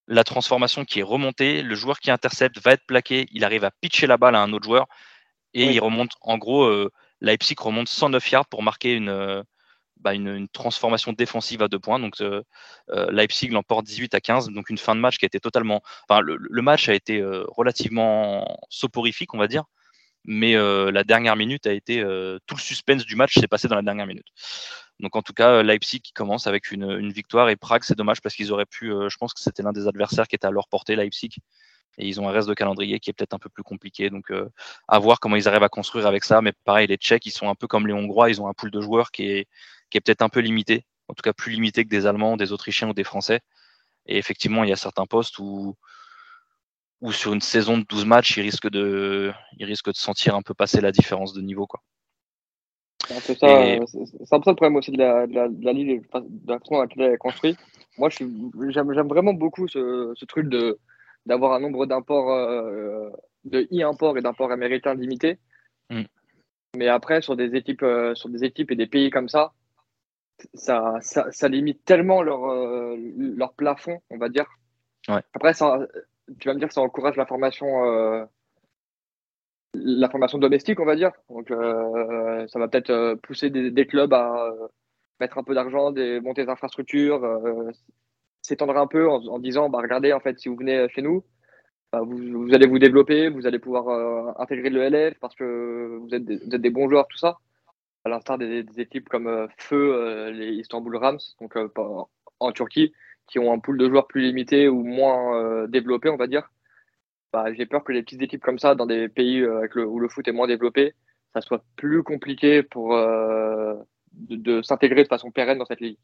La 0.09 0.25
transformation 0.25 0.85
qui 0.85 1.01
est 1.01 1.05
remontée, 1.05 1.63
le 1.63 1.75
joueur 1.75 2.01
qui 2.01 2.11
intercepte 2.11 2.61
va 2.61 2.73
être 2.73 2.87
plaqué. 2.87 3.27
Il 3.33 3.45
arrive 3.45 3.65
à 3.65 3.71
pitcher 3.71 4.07
la 4.07 4.17
balle 4.17 4.37
à 4.37 4.41
un 4.41 4.53
autre 4.53 4.65
joueur. 4.65 4.87
Et 5.53 5.73
il 5.73 5.81
remonte, 5.81 6.11
en 6.21 6.39
gros, 6.39 6.65
euh, 6.65 6.93
Leipzig 7.21 7.57
remonte 7.59 7.89
109 7.89 8.31
yards 8.31 8.47
pour 8.47 8.63
marquer 8.63 8.95
une, 8.95 9.09
euh, 9.09 9.43
bah, 9.99 10.15
une, 10.15 10.49
transformation 10.49 11.13
défensive 11.13 11.63
à 11.63 11.69
deux 11.69 11.79
points. 11.79 11.99
Donc 11.99 12.21
euh, 12.21 12.43
euh, 12.91 13.11
Leipzig 13.11 13.49
l'emporte 13.49 13.87
18 13.87 14.15
à 14.15 14.21
15. 14.21 14.51
Donc 14.51 14.71
une 14.71 14.79
fin 14.79 14.95
de 14.95 15.01
match 15.01 15.19
qui 15.19 15.27
a 15.27 15.29
totalement. 15.29 15.83
Enfin, 16.09 16.21
le, 16.21 16.63
match 16.63 16.89
a 16.89 16.95
été 16.95 17.23
relativement 17.23 18.59
soporifique, 18.69 19.35
on 19.35 19.39
va 19.39 19.49
dire. 19.49 19.65
Mais 20.25 20.55
la 20.55 21.05
dernière 21.05 21.37
minute 21.37 21.67
a 21.67 21.73
été. 21.73 22.03
tout 22.47 22.57
le 22.57 22.61
suspense 22.61 23.05
du 23.07 23.17
match 23.17 23.35
s'est 23.39 23.49
passé 23.49 23.69
dans 23.69 23.77
la 23.77 23.83
dernière 23.83 24.07
minute. 24.07 24.27
Donc 24.99 25.15
en 25.15 25.23
tout 25.23 25.35
cas, 25.35 25.63
Leipzig 25.63 26.01
qui 26.01 26.13
commence 26.13 26.47
avec 26.47 26.73
une, 26.73 26.91
une 26.91 27.13
victoire 27.13 27.51
et 27.51 27.57
Prague, 27.57 27.83
c'est 27.85 27.97
dommage 27.97 28.23
parce 28.23 28.35
qu'ils 28.35 28.51
auraient 28.53 28.67
pu. 28.67 28.89
je 28.89 29.17
pense 29.19 29.35
que 29.35 29.41
c'était 29.41 29.63
l'un 29.63 29.73
des 29.73 29.87
adversaires 29.87 30.27
qui 30.27 30.35
était 30.35 30.47
à 30.47 30.51
leur 30.51 30.69
portée, 30.69 30.97
Leipzig 30.97 31.37
et 31.99 32.07
ils 32.07 32.21
ont 32.21 32.29
un 32.29 32.33
reste 32.33 32.49
de 32.49 32.55
calendrier 32.55 33.01
qui 33.01 33.11
est 33.11 33.13
peut-être 33.13 33.35
un 33.35 33.39
peu 33.39 33.49
plus 33.49 33.63
compliqué. 33.63 34.11
Donc, 34.11 34.31
à 34.89 34.99
voir 34.99 35.19
comment 35.19 35.37
ils 35.37 35.49
arrivent 35.49 35.63
à 35.63 35.69
construire 35.69 36.07
avec 36.07 36.25
ça. 36.25 36.43
Mais 36.43 36.53
pareil, 36.65 36.87
les 36.87 36.97
Tchèques, 36.97 37.27
ils 37.27 37.31
sont 37.31 37.49
un 37.49 37.55
peu 37.55 37.67
comme 37.67 37.87
les 37.87 37.95
Hongrois, 37.95 38.29
ils 38.31 38.41
ont 38.41 38.49
un 38.49 38.53
pool 38.53 38.71
de 38.71 38.81
joueurs 38.81 39.11
qui 39.11 39.25
est, 39.29 39.49
qui 39.91 39.99
est 39.99 40.01
peut-être 40.01 40.23
un 40.23 40.29
peu 40.29 40.41
limité, 40.41 40.85
en 41.09 41.15
tout 41.15 41.23
cas 41.23 41.33
plus 41.33 41.53
limité 41.53 41.85
que 41.85 41.89
des 41.89 42.07
Allemands, 42.07 42.37
des 42.37 42.53
Autrichiens 42.53 42.91
ou 42.91 42.95
des 42.95 43.05
Français. 43.05 43.41
Et 44.07 44.19
effectivement, 44.19 44.65
il 44.65 44.71
y 44.71 44.73
a 44.73 44.77
certains 44.77 45.07
postes 45.07 45.39
où, 45.39 45.75
où 47.01 47.13
sur 47.13 47.33
une 47.33 47.41
saison 47.41 47.79
de 47.79 47.85
12 47.85 48.05
matchs, 48.05 48.37
ils 48.37 48.43
risquent 48.43 48.71
de, 48.71 49.33
ils 49.59 49.65
risquent 49.65 49.93
de 49.93 49.97
sentir 49.97 50.35
un 50.35 50.43
peu 50.43 50.55
passer 50.55 50.81
la 50.81 50.93
différence 50.93 51.33
de 51.33 51.41
niveau. 51.41 51.67
Quoi. 51.67 51.83
C'est 53.09 53.15
un 53.15 53.21
peu 53.21 53.35
ça, 53.35 54.37
le 54.37 54.55
problème 54.55 54.77
aussi 54.77 54.91
de 54.91 54.99
la, 54.99 55.27
de 55.27 55.35
la, 55.35 55.49
de 55.49 55.65
la 55.65 55.73
ligue, 55.73 56.03
de 56.13 56.53
la 56.53 56.59
façon 56.59 56.83
dont 56.83 56.89
elle 56.97 57.15
est 57.15 57.19
construite. 57.19 57.59
Moi, 57.99 58.11
j'aime 58.11 59.09
vraiment 59.09 59.33
beaucoup 59.33 59.69
ce, 59.69 60.13
ce 60.15 60.25
truc 60.25 60.49
de 60.49 60.79
d'avoir 61.27 61.53
un 61.53 61.61
nombre 61.61 61.87
d'imports, 61.87 62.33
euh, 62.33 63.11
de 63.45 63.67
e-imports 63.73 64.17
et 64.17 64.23
d'imports 64.23 64.53
américains 64.53 64.95
limités. 64.95 65.39
Mm. 65.91 66.03
Mais 66.77 66.89
après, 66.89 67.21
sur 67.21 67.37
des 67.37 67.55
équipes, 67.57 67.83
euh, 67.83 68.15
sur 68.15 68.29
des 68.29 68.45
équipes 68.45 68.71
et 68.71 68.77
des 68.77 68.87
pays 68.87 69.11
comme 69.11 69.29
ça, 69.29 69.53
ça, 70.55 70.99
ça, 71.01 71.49
limite 71.49 71.85
tellement 71.85 72.23
leur, 72.23 72.47
euh, 72.51 72.97
leur 73.37 73.55
plafond, 73.55 74.01
on 74.11 74.19
va 74.19 74.29
dire. 74.29 74.47
Après, 75.09 75.55
ça, 75.55 75.79
tu 76.39 76.49
vas 76.49 76.55
me 76.55 76.59
dire 76.59 76.69
que 76.69 76.75
ça 76.75 76.81
encourage 76.81 77.17
la 77.17 77.27
formation, 77.27 78.29
la 79.73 80.11
formation 80.11 80.39
domestique, 80.39 80.81
on 80.81 80.85
va 80.85 80.97
dire. 80.97 81.13
Donc, 81.31 81.49
ça 81.49 82.59
va 82.59 82.69
peut-être 82.69 83.15
pousser 83.23 83.51
des, 83.51 83.87
clubs 83.87 84.13
à 84.13 84.53
mettre 85.21 85.39
un 85.39 85.45
peu 85.45 85.55
d'argent, 85.55 85.93
monter 86.23 86.45
des 86.45 86.51
infrastructures, 86.51 87.23
s'étendre 88.47 88.77
un 88.77 88.87
peu 88.87 89.09
en, 89.09 89.39
disant, 89.39 89.69
bah, 89.69 89.81
regardez, 89.83 90.13
en 90.13 90.21
fait, 90.21 90.39
si 90.39 90.49
vous 90.49 90.57
venez 90.57 90.89
chez 90.91 91.03
nous, 91.03 91.25
bah, 91.93 92.01
vous, 92.03 92.55
allez 92.55 92.67
vous 92.67 92.79
développer, 92.79 93.29
vous 93.29 93.47
allez 93.47 93.59
pouvoir 93.59 94.41
intégrer 94.41 94.71
le 94.71 94.89
LF 94.89 95.19
parce 95.21 95.35
que 95.35 95.99
vous 96.01 96.15
êtes 96.15 96.25
des 96.25 96.71
bons 96.71 96.89
joueurs, 96.89 97.09
tout 97.09 97.19
ça 97.19 97.39
à 98.07 98.09
l'instar 98.09 98.39
des, 98.39 98.65
équipes 98.79 99.09
comme 99.09 99.27
euh, 99.27 99.49
Feu, 99.59 99.95
euh, 99.95 100.31
les 100.31 100.53
Istanbul 100.53 100.97
Rams, 100.97 101.19
donc 101.41 101.57
euh, 101.57 101.69
en 102.39 102.53
Turquie, 102.53 102.93
qui 103.27 103.41
ont 103.41 103.53
un 103.53 103.59
pool 103.59 103.79
de 103.79 103.89
joueurs 103.89 104.07
plus 104.07 104.23
limité 104.23 104.69
ou 104.69 104.85
moins 104.85 105.67
développé, 105.67 106.09
on 106.09 106.17
va 106.17 106.29
dire. 106.29 106.49
Bah, 107.33 107.53
j'ai 107.53 107.67
peur 107.67 107.83
que 107.83 107.91
les 107.91 108.03
petites 108.03 108.23
équipes 108.23 108.43
comme 108.43 108.61
ça, 108.61 108.77
dans 108.77 108.87
des 108.87 109.09
pays 109.09 109.45
où 109.45 109.99
le 109.99 110.09
foot 110.09 110.29
est 110.29 110.33
moins 110.33 110.47
développé, 110.47 110.95
ça 111.35 111.41
soit 111.41 111.65
plus 111.75 112.05
compliqué 112.05 112.63
pour 112.63 112.97
de, 114.13 114.63
s'intégrer 114.63 115.03
de 115.03 115.09
façon 115.09 115.33
pérenne 115.33 115.59
dans 115.59 115.65
cette 115.65 115.81
ligue. 115.81 115.99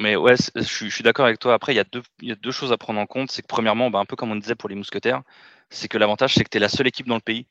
Mais 0.00 0.16
ouais, 0.16 0.34
je, 0.56 0.62
suis 0.62 1.02
d'accord 1.02 1.26
avec 1.26 1.38
toi. 1.38 1.54
Après, 1.54 1.72
il 1.72 1.76
y, 1.76 1.80
a 1.80 1.84
deux, 1.84 2.02
y 2.22 2.32
a 2.32 2.36
deux 2.36 2.50
choses 2.52 2.72
à 2.72 2.78
prendre 2.78 3.00
en 3.00 3.06
compte. 3.06 3.30
C'est 3.30 3.42
que 3.42 3.46
premièrement, 3.46 3.90
bah, 3.90 3.98
un 3.98 4.04
peu 4.06 4.16
comme 4.16 4.32
on 4.32 4.36
disait 4.36 4.54
pour 4.54 4.68
les 4.68 4.74
mousquetaires, 4.74 5.22
c'est 5.70 5.88
que 5.88 5.98
l'avantage, 5.98 6.34
c'est 6.34 6.44
que 6.44 6.50
tu 6.50 6.56
es 6.56 6.60
la 6.60 6.68
seule 6.68 6.86
équipe 6.86 7.06
dans 7.06 7.16
le 7.16 7.20
pays 7.20 7.46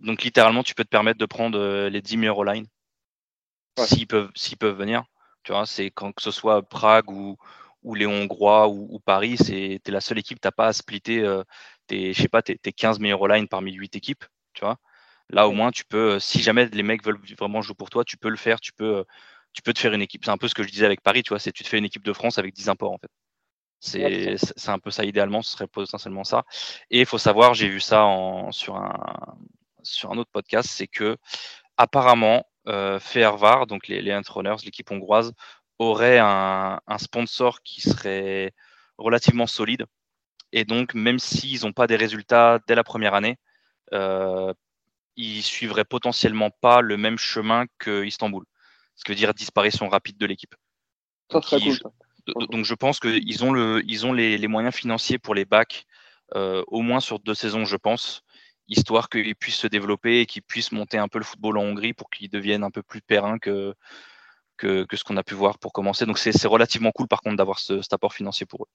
donc 0.00 0.22
littéralement, 0.22 0.62
tu 0.62 0.74
peux 0.74 0.84
te 0.84 0.90
permettre 0.90 1.18
de 1.18 1.26
prendre 1.26 1.58
euh, 1.58 1.88
les 1.88 2.02
10 2.02 2.16
meilleurs 2.16 2.44
line 2.44 2.66
s'ils 3.78 4.06
peuvent, 4.06 4.30
s'ils 4.34 4.58
peuvent 4.58 4.76
venir. 4.76 5.04
Tu 5.42 5.52
vois, 5.52 5.66
c'est 5.66 5.90
quand 5.90 6.12
que 6.12 6.22
ce 6.22 6.30
soit 6.30 6.62
Prague 6.62 7.10
ou, 7.10 7.36
ou 7.82 7.94
les 7.94 8.06
Hongrois 8.06 8.68
ou, 8.68 8.98
Paris, 9.00 9.36
c'est 9.38 9.80
es 9.86 9.90
la 9.90 10.00
seule 10.00 10.18
équipe, 10.18 10.40
t'as 10.40 10.50
pas 10.50 10.68
à 10.68 10.72
splitter 10.72 11.22
euh, 11.22 11.44
tes, 11.86 12.12
je 12.12 12.22
sais 12.22 12.28
pas, 12.28 12.42
tes, 12.42 12.56
15 12.58 12.98
meilleurs 13.00 13.28
line 13.28 13.48
parmi 13.48 13.72
8 13.72 13.96
équipes. 13.96 14.24
Tu 14.54 14.64
vois. 14.64 14.78
Là 15.30 15.48
au 15.48 15.52
moins 15.52 15.70
tu 15.70 15.84
peux, 15.84 16.14
euh, 16.14 16.18
si 16.20 16.40
jamais 16.40 16.66
les 16.66 16.82
mecs 16.82 17.04
veulent 17.04 17.20
vraiment 17.38 17.62
jouer 17.62 17.74
pour 17.76 17.90
toi, 17.90 18.04
tu 18.04 18.16
peux 18.16 18.28
le 18.28 18.36
faire, 18.36 18.60
tu 18.60 18.72
peux, 18.72 19.04
tu 19.56 19.62
peux 19.62 19.72
te 19.72 19.80
faire 19.80 19.94
une 19.94 20.02
équipe. 20.02 20.24
C'est 20.24 20.30
un 20.30 20.36
peu 20.36 20.48
ce 20.48 20.54
que 20.54 20.62
je 20.62 20.68
disais 20.68 20.84
avec 20.84 21.00
Paris, 21.00 21.22
tu 21.22 21.30
vois, 21.30 21.38
c'est 21.38 21.50
tu 21.50 21.64
te 21.64 21.68
fais 21.68 21.78
une 21.78 21.86
équipe 21.86 22.04
de 22.04 22.12
France 22.12 22.38
avec 22.38 22.54
10 22.54 22.68
imports 22.68 22.92
en 22.92 22.98
fait. 22.98 23.10
C'est 23.80 24.68
un 24.68 24.78
peu 24.78 24.90
ça 24.90 25.04
idéalement, 25.04 25.42
ce 25.42 25.52
serait 25.52 25.66
potentiellement 25.66 26.24
ça. 26.24 26.44
Et 26.90 27.00
il 27.00 27.06
faut 27.06 27.18
savoir, 27.18 27.54
j'ai 27.54 27.68
vu 27.68 27.80
ça 27.80 28.04
en, 28.04 28.52
sur 28.52 28.76
un, 28.76 29.38
sur 29.82 30.12
un 30.12 30.18
autre 30.18 30.30
podcast, 30.30 30.68
c'est 30.70 30.86
que 30.86 31.16
apparemment, 31.78 32.44
euh, 32.68 32.98
donc 33.68 33.88
les, 33.88 34.02
les 34.02 34.20
Runners, 34.28 34.56
l'équipe 34.64 34.90
hongroise, 34.90 35.32
aurait 35.78 36.18
un, 36.18 36.80
sponsor 36.98 37.62
qui 37.62 37.80
serait 37.80 38.52
relativement 38.98 39.46
solide. 39.46 39.86
Et 40.52 40.64
donc, 40.64 40.94
même 40.94 41.18
s'ils 41.18 41.62
n'ont 41.64 41.72
pas 41.72 41.86
des 41.86 41.96
résultats 41.96 42.60
dès 42.66 42.74
la 42.74 42.84
première 42.84 43.14
année, 43.14 43.38
euh, 43.92 44.52
ils 45.16 45.42
suivraient 45.42 45.84
potentiellement 45.84 46.50
pas 46.50 46.80
le 46.82 46.96
même 46.96 47.18
chemin 47.18 47.64
que 47.78 48.04
Istanbul. 48.04 48.44
Ce 48.96 49.04
qui 49.04 49.12
veut 49.12 49.16
dire 49.16 49.34
disparition 49.34 49.88
rapide 49.88 50.18
de 50.18 50.26
l'équipe. 50.26 50.54
Donc, 52.26 52.50
donc, 52.50 52.64
je 52.64 52.74
pense 52.74 52.98
qu'ils 52.98 53.44
ont, 53.44 53.52
le, 53.52 53.82
ils 53.86 54.04
ont 54.04 54.12
les, 54.12 54.48
moyens 54.48 54.74
financiers 54.74 55.18
pour 55.18 55.34
les 55.34 55.44
bacs, 55.44 55.86
euh, 56.34 56.64
au 56.66 56.82
moins 56.82 56.98
sur 56.98 57.20
deux 57.20 57.34
saisons, 57.34 57.64
je 57.64 57.76
pense 57.76 58.24
histoire 58.68 59.08
qu'il 59.08 59.34
puisse 59.36 59.56
se 59.56 59.66
développer 59.66 60.20
et 60.20 60.26
qu'il 60.26 60.42
puisse 60.42 60.72
monter 60.72 60.98
un 60.98 61.08
peu 61.08 61.18
le 61.18 61.24
football 61.24 61.58
en 61.58 61.62
Hongrie 61.62 61.92
pour 61.92 62.10
qu'il 62.10 62.28
devienne 62.28 62.64
un 62.64 62.70
peu 62.70 62.82
plus 62.82 63.00
périn 63.00 63.38
que, 63.38 63.74
que, 64.56 64.86
ce 64.92 65.04
qu'on 65.04 65.16
a 65.16 65.22
pu 65.22 65.34
voir 65.34 65.58
pour 65.58 65.72
commencer. 65.72 66.06
Donc 66.06 66.18
c'est 66.18 66.46
relativement 66.46 66.90
cool 66.92 67.08
par 67.08 67.20
contre 67.20 67.36
d'avoir 67.36 67.58
ce, 67.58 67.82
cet 67.82 67.92
apport 67.92 68.14
financier 68.14 68.46
pour 68.46 68.64
eux. 68.64 68.68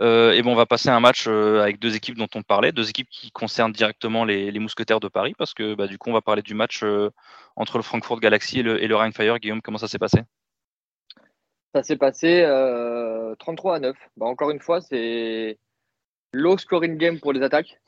Euh, 0.00 0.32
et 0.32 0.42
bon, 0.42 0.52
on 0.52 0.56
va 0.56 0.66
passer 0.66 0.88
un 0.88 0.98
match 0.98 1.26
euh, 1.28 1.62
avec 1.62 1.78
deux 1.78 1.94
équipes 1.94 2.16
dont 2.16 2.28
on 2.34 2.42
parlait, 2.42 2.72
deux 2.72 2.88
équipes 2.88 3.08
qui 3.08 3.30
concernent 3.30 3.72
directement 3.72 4.24
les, 4.24 4.58
mousquetaires 4.58 5.00
de 5.00 5.08
Paris, 5.08 5.34
parce 5.38 5.54
que 5.54 5.74
bah, 5.74 5.86
du 5.86 5.98
coup, 5.98 6.10
on 6.10 6.14
va 6.14 6.20
parler 6.20 6.42
du 6.42 6.54
match 6.54 6.82
euh, 6.82 7.10
entre 7.56 7.78
le 7.78 7.84
Frankfurt 7.84 8.18
Galaxy 8.20 8.60
et 8.60 8.62
le, 8.62 8.82
et 8.82 8.88
le. 8.88 9.38
Guillaume, 9.38 9.62
comment 9.62 9.78
ça 9.78 9.88
s'est 9.88 9.98
passé? 9.98 10.22
Ça 11.74 11.82
s'est 11.82 11.96
passé 11.96 12.42
33 13.38 13.76
à 13.76 13.78
9. 13.80 13.96
Bah, 14.16 14.26
encore 14.26 14.50
une 14.50 14.60
fois, 14.60 14.80
c'est 14.80 15.58
low 16.32 16.58
scoring 16.58 16.96
game 16.98 17.20
pour 17.20 17.32
les 17.32 17.42
attaques. 17.42 17.80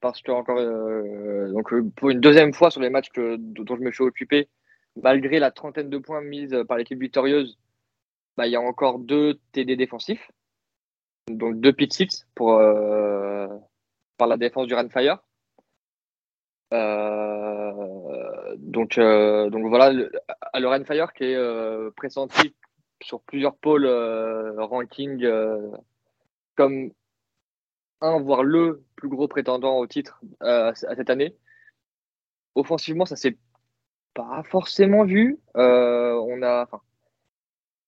parce 0.00 0.22
que 0.22 0.32
encore 0.32 0.58
donc 1.52 1.72
pour 1.94 2.10
une 2.10 2.20
deuxième 2.20 2.52
fois 2.52 2.70
sur 2.70 2.80
les 2.80 2.90
matchs 2.90 3.10
dont 3.14 3.76
je 3.76 3.82
me 3.82 3.92
suis 3.92 4.04
occupé, 4.04 4.48
malgré 5.00 5.38
la 5.38 5.50
trentaine 5.50 5.90
de 5.90 5.98
points 5.98 6.20
mise 6.20 6.56
par 6.68 6.78
l'équipe 6.78 7.00
victorieuse, 7.00 7.58
bah, 8.36 8.46
il 8.46 8.52
y 8.52 8.56
a 8.56 8.60
encore 8.60 8.98
deux 8.98 9.38
TD 9.52 9.76
défensifs, 9.76 10.30
donc 11.28 11.60
deux 11.60 11.72
pit 11.72 11.92
six 11.92 12.26
pour 12.34 12.58
par 14.16 14.28
la 14.28 14.36
défense 14.36 14.66
du 14.66 14.74
Runfire. 14.74 15.18
Euh, 16.72 18.56
donc, 18.56 18.98
euh, 18.98 19.50
donc 19.50 19.66
voilà, 19.68 19.92
le, 19.92 20.10
le 20.54 20.66
Runfire 20.66 21.12
qui 21.12 21.24
est 21.24 21.36
euh, 21.36 21.90
pressenti 21.96 22.54
sur 23.02 23.20
plusieurs 23.22 23.56
pôles 23.56 23.86
ranking 24.58 25.26
comme 26.56 26.90
un, 28.00 28.20
voire 28.20 28.42
le 28.42 28.84
plus 28.96 29.08
gros 29.08 29.28
prétendant 29.28 29.78
au 29.78 29.86
titre 29.86 30.20
à 30.40 30.74
cette 30.74 31.10
année. 31.10 31.36
Offensivement, 32.54 33.04
ça 33.04 33.16
s'est 33.16 33.36
pas 34.14 34.42
forcément 34.44 35.04
vu. 35.04 35.38
on 35.54 36.42
a, 36.42 36.68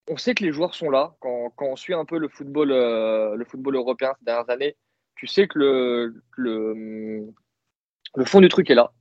on 0.08 0.16
sait 0.16 0.34
que 0.34 0.44
les 0.44 0.52
joueurs 0.52 0.74
sont 0.74 0.90
là. 0.90 1.14
Quand, 1.20 1.52
on 1.60 1.76
suit 1.76 1.94
un 1.94 2.04
peu 2.04 2.18
le 2.18 2.28
football, 2.28 2.68
le 2.68 3.44
football 3.44 3.76
européen 3.76 4.12
ces 4.18 4.24
dernières 4.24 4.50
années, 4.50 4.76
tu 5.16 5.26
sais 5.26 5.48
que 5.48 5.58
le, 6.36 7.32
fond 8.24 8.40
du 8.40 8.48
truc 8.48 8.70
est 8.70 8.74
là. 8.74 8.92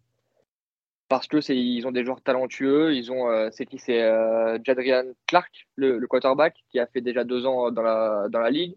Parce 1.07 1.27
que 1.27 1.39
c'est, 1.39 1.55
ils 1.55 1.85
ont 1.85 1.91
des 1.91 2.03
joueurs 2.03 2.21
talentueux. 2.21 2.95
Ils 2.95 3.11
ont, 3.11 3.29
euh, 3.29 3.49
c'est 3.51 3.65
qui 3.65 3.77
C'est 3.77 4.01
euh, 4.01 4.57
Jadrian 4.63 5.03
Clark, 5.27 5.67
le, 5.75 5.99
quarterback, 6.07 6.55
qui 6.71 6.79
a 6.79 6.87
fait 6.87 7.01
déjà 7.01 7.23
deux 7.23 7.45
ans 7.45 7.69
dans 7.71 7.83
la, 7.83 8.27
dans 8.29 8.39
la 8.39 8.49
ligue. 8.49 8.75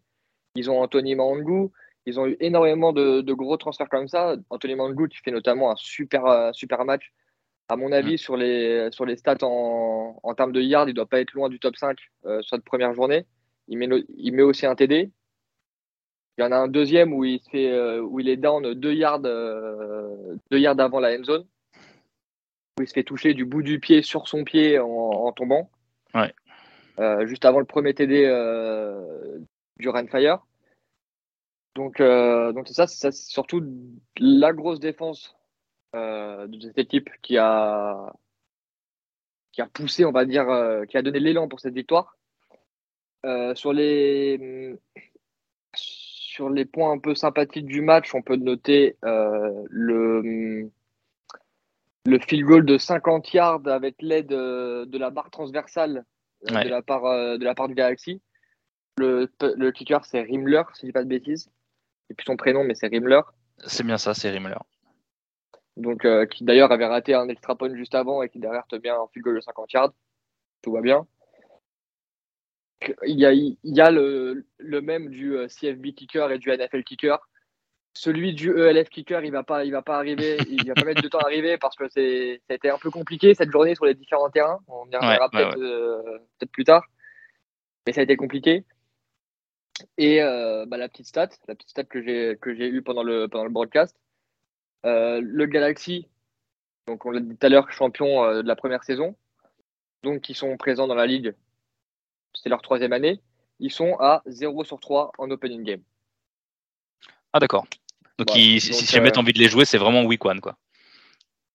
Ils 0.54 0.70
ont 0.70 0.80
Anthony 0.80 1.14
Mangu. 1.14 1.70
Ils 2.04 2.20
ont 2.20 2.26
eu 2.26 2.36
énormément 2.40 2.92
de, 2.92 3.32
gros 3.32 3.56
transferts 3.56 3.88
comme 3.88 4.08
ça. 4.08 4.36
Anthony 4.50 4.74
Mangu 4.74 5.08
qui 5.08 5.18
fait 5.18 5.30
notamment 5.30 5.70
un 5.70 5.76
super, 5.76 6.50
super 6.54 6.84
match. 6.84 7.12
À 7.70 7.76
mon 7.76 7.92
avis, 7.92 8.16
sur, 8.16 8.36
les, 8.36 8.88
sur 8.92 9.04
les 9.04 9.16
stats 9.16 9.42
en, 9.42 10.18
en 10.22 10.34
termes 10.34 10.52
de 10.52 10.60
yards, 10.60 10.88
il 10.88 10.92
ne 10.92 10.96
doit 10.96 11.06
pas 11.06 11.20
être 11.20 11.34
loin 11.34 11.50
du 11.50 11.60
top 11.60 11.76
5 11.76 11.98
euh, 12.24 12.40
sur 12.40 12.56
cette 12.56 12.64
première 12.64 12.94
journée. 12.94 13.26
Il 13.68 13.76
met, 13.76 13.88
il 14.16 14.32
met 14.32 14.42
aussi 14.42 14.64
un 14.64 14.74
TD. 14.74 15.10
Il 16.38 16.40
y 16.42 16.44
en 16.44 16.52
a 16.52 16.56
un 16.56 16.68
deuxième 16.68 17.12
où 17.12 17.24
il, 17.24 17.40
fait, 17.50 17.70
euh, 17.70 18.00
où 18.00 18.20
il 18.20 18.28
est 18.28 18.38
down 18.38 18.72
deux 18.72 18.94
yards, 18.94 19.20
euh, 19.26 20.36
deux 20.50 20.58
yards 20.58 20.80
avant 20.80 21.00
la 21.00 21.18
end 21.18 21.24
zone, 21.24 21.44
où 22.78 22.82
il 22.82 22.88
se 22.88 22.94
fait 22.94 23.02
toucher 23.02 23.34
du 23.34 23.44
bout 23.44 23.62
du 23.62 23.80
pied 23.80 24.00
sur 24.02 24.28
son 24.28 24.44
pied 24.44 24.78
en, 24.78 25.30
tombant. 25.32 25.70
Ouais. 26.14 26.32
Euh, 27.00 27.26
juste 27.26 27.44
avant 27.44 27.58
le 27.58 27.66
premier 27.66 27.92
TD 27.92 28.22
du 29.78 29.88
Renfire. 29.90 30.38
Donc, 31.74 32.00
donc 32.00 32.66
c'est 32.66 32.74
ça, 32.74 32.86
c'est 32.86 33.12
surtout 33.12 33.62
la 34.16 34.52
grosse 34.54 34.80
défense 34.80 35.37
de 35.94 36.60
cette 36.60 36.78
équipe 36.78 37.10
qui 37.22 37.38
a, 37.38 38.12
qui 39.52 39.62
a 39.62 39.66
poussé, 39.66 40.04
on 40.04 40.12
va 40.12 40.24
dire, 40.24 40.46
qui 40.88 40.96
a 40.96 41.02
donné 41.02 41.20
l'élan 41.20 41.48
pour 41.48 41.60
cette 41.60 41.74
victoire. 41.74 42.16
sur 43.54 43.72
les 43.72 44.78
sur 46.38 46.50
les 46.50 46.64
points 46.64 46.92
un 46.92 46.98
peu 46.98 47.16
sympathiques 47.16 47.66
du 47.66 47.80
match, 47.80 48.14
on 48.14 48.22
peut 48.22 48.36
noter 48.36 48.96
euh, 49.04 49.64
le, 49.70 50.70
le 52.06 52.18
field 52.20 52.44
goal 52.46 52.64
de 52.64 52.78
50 52.78 53.32
yards 53.34 53.66
avec 53.66 53.96
l'aide 54.00 54.30
euh, 54.32 54.86
de 54.86 54.98
la 54.98 55.10
barre 55.10 55.30
transversale 55.30 56.04
euh, 56.48 56.62
de, 56.62 56.68
la 56.68 56.80
part, 56.80 57.02
de 57.02 57.44
la 57.44 57.56
part 57.56 57.66
du 57.66 57.74
Galaxy. 57.74 58.22
Le, 58.98 59.28
le 59.40 59.72
kicker, 59.72 60.04
c'est 60.04 60.20
Rimler, 60.22 60.62
si 60.74 60.82
je 60.82 60.86
dis 60.86 60.92
pas 60.92 61.02
de 61.02 61.08
bêtises. 61.08 61.50
Et 62.08 62.14
puis 62.14 62.24
son 62.24 62.36
prénom, 62.36 62.62
mais 62.62 62.76
c'est 62.76 62.86
Rimler. 62.86 63.22
C'est 63.66 63.84
bien 63.84 63.98
ça, 63.98 64.14
c'est 64.14 64.30
Rimler. 64.30 64.54
Donc, 65.78 66.06
qui 66.30 66.44
d'ailleurs 66.44 66.72
avait 66.72 66.86
raté 66.86 67.14
un 67.14 67.28
extra 67.28 67.56
point 67.56 67.74
juste 67.74 67.94
avant 67.94 68.22
et 68.22 68.28
qui 68.28 68.38
derrière 68.38 68.66
te 68.66 68.76
bien 68.76 68.94
un 68.94 69.06
field 69.08 69.24
goal 69.24 69.36
de 69.36 69.40
50 69.40 69.72
yards. 69.72 69.92
Tout 70.62 70.72
va 70.72 70.80
bien 70.80 71.06
il 73.06 73.18
y 73.18 73.26
a, 73.26 73.32
il 73.32 73.56
y 73.64 73.80
a 73.80 73.90
le, 73.90 74.46
le, 74.58 74.80
même 74.80 75.08
du 75.08 75.36
euh, 75.36 75.48
CFB 75.48 75.94
kicker 75.94 76.30
et 76.30 76.38
du 76.38 76.50
NFL 76.50 76.84
kicker. 76.84 77.18
Celui 77.94 78.32
du 78.32 78.56
ELF 78.56 78.88
kicker, 78.90 79.24
il 79.24 79.32
va 79.32 79.42
pas, 79.42 79.64
il 79.64 79.72
va 79.72 79.82
pas 79.82 79.96
arriver, 79.96 80.38
il 80.48 80.66
va 80.68 80.74
pas 80.74 80.84
mettre 80.84 81.02
de 81.02 81.08
temps 81.08 81.18
à 81.18 81.24
arriver 81.24 81.58
parce 81.58 81.74
que 81.74 81.88
c'est, 81.88 82.40
ça 82.46 82.52
a 82.52 82.54
été 82.54 82.70
un 82.70 82.78
peu 82.78 82.90
compliqué 82.90 83.34
cette 83.34 83.50
journée 83.50 83.74
sur 83.74 83.86
les 83.86 83.94
différents 83.94 84.30
terrains. 84.30 84.60
On 84.68 84.86
y 84.86 84.96
reviendra 84.96 85.28
peut-être, 85.30 85.58
euh, 85.58 86.18
peut-être 86.38 86.52
plus 86.52 86.64
tard, 86.64 86.84
mais 87.86 87.92
ça 87.92 88.00
a 88.00 88.04
été 88.04 88.16
compliqué. 88.16 88.64
Et 89.96 90.22
euh, 90.22 90.64
bah, 90.66 90.76
la 90.76 90.88
petite 90.88 91.06
stat, 91.06 91.30
la 91.48 91.54
petite 91.54 91.70
stat 91.70 91.84
que 91.84 92.02
j'ai 92.02 92.36
que 92.40 92.54
j'ai 92.54 92.68
eu 92.68 92.82
pendant 92.82 93.02
le 93.02 93.26
pendant 93.26 93.44
le 93.44 93.50
broadcast, 93.50 93.96
le 94.84 95.44
Galaxy, 95.46 96.08
donc 96.86 97.04
on 97.06 97.10
l'a 97.10 97.20
dit 97.20 97.36
tout 97.36 97.46
à 97.46 97.48
l'heure, 97.48 97.70
champion 97.70 98.42
de 98.42 98.46
la 98.46 98.56
première 98.56 98.84
saison, 98.84 99.16
donc 100.02 100.22
qui 100.22 100.34
sont 100.34 100.56
présents 100.56 100.86
dans 100.86 100.94
la 100.94 101.06
ligue 101.06 101.34
c'est 102.42 102.48
leur 102.48 102.62
troisième 102.62 102.92
année, 102.92 103.20
ils 103.60 103.72
sont 103.72 103.96
à 103.98 104.22
0 104.26 104.64
sur 104.64 104.80
3 104.80 105.12
en 105.18 105.30
opening 105.30 105.62
game. 105.62 105.82
Ah 107.32 107.40
d'accord. 107.40 107.66
Donc, 108.18 108.30
si 108.30 108.58
jamais 108.58 109.10
tu 109.12 109.18
as 109.18 109.22
envie 109.22 109.32
de 109.32 109.38
les 109.38 109.48
jouer, 109.48 109.64
c'est 109.64 109.78
vraiment 109.78 110.04
week 110.04 110.24
one 110.24 110.40
quoi. 110.40 110.56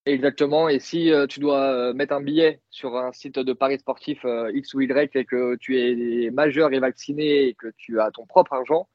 Exactement. 0.05 0.67
Et 0.67 0.79
si 0.79 1.11
euh, 1.11 1.27
tu 1.27 1.39
dois 1.39 1.61
euh, 1.61 1.93
mettre 1.93 2.13
un 2.13 2.21
billet 2.21 2.61
sur 2.69 2.97
un 2.97 3.13
site 3.13 3.39
de 3.39 3.53
paris 3.53 3.79
sportif 3.79 4.23
euh, 4.25 4.51
X 4.53 4.73
ou 4.73 4.81
Y 4.81 5.15
et 5.15 5.25
que 5.25 5.55
tu 5.55 5.79
es 5.79 6.29
majeur 6.29 6.73
et 6.73 6.79
vacciné 6.79 7.47
et 7.47 7.53
que 7.53 7.67
tu 7.77 8.01
as 8.01 8.11
ton 8.11 8.25
propre 8.25 8.53
argent, 8.53 8.89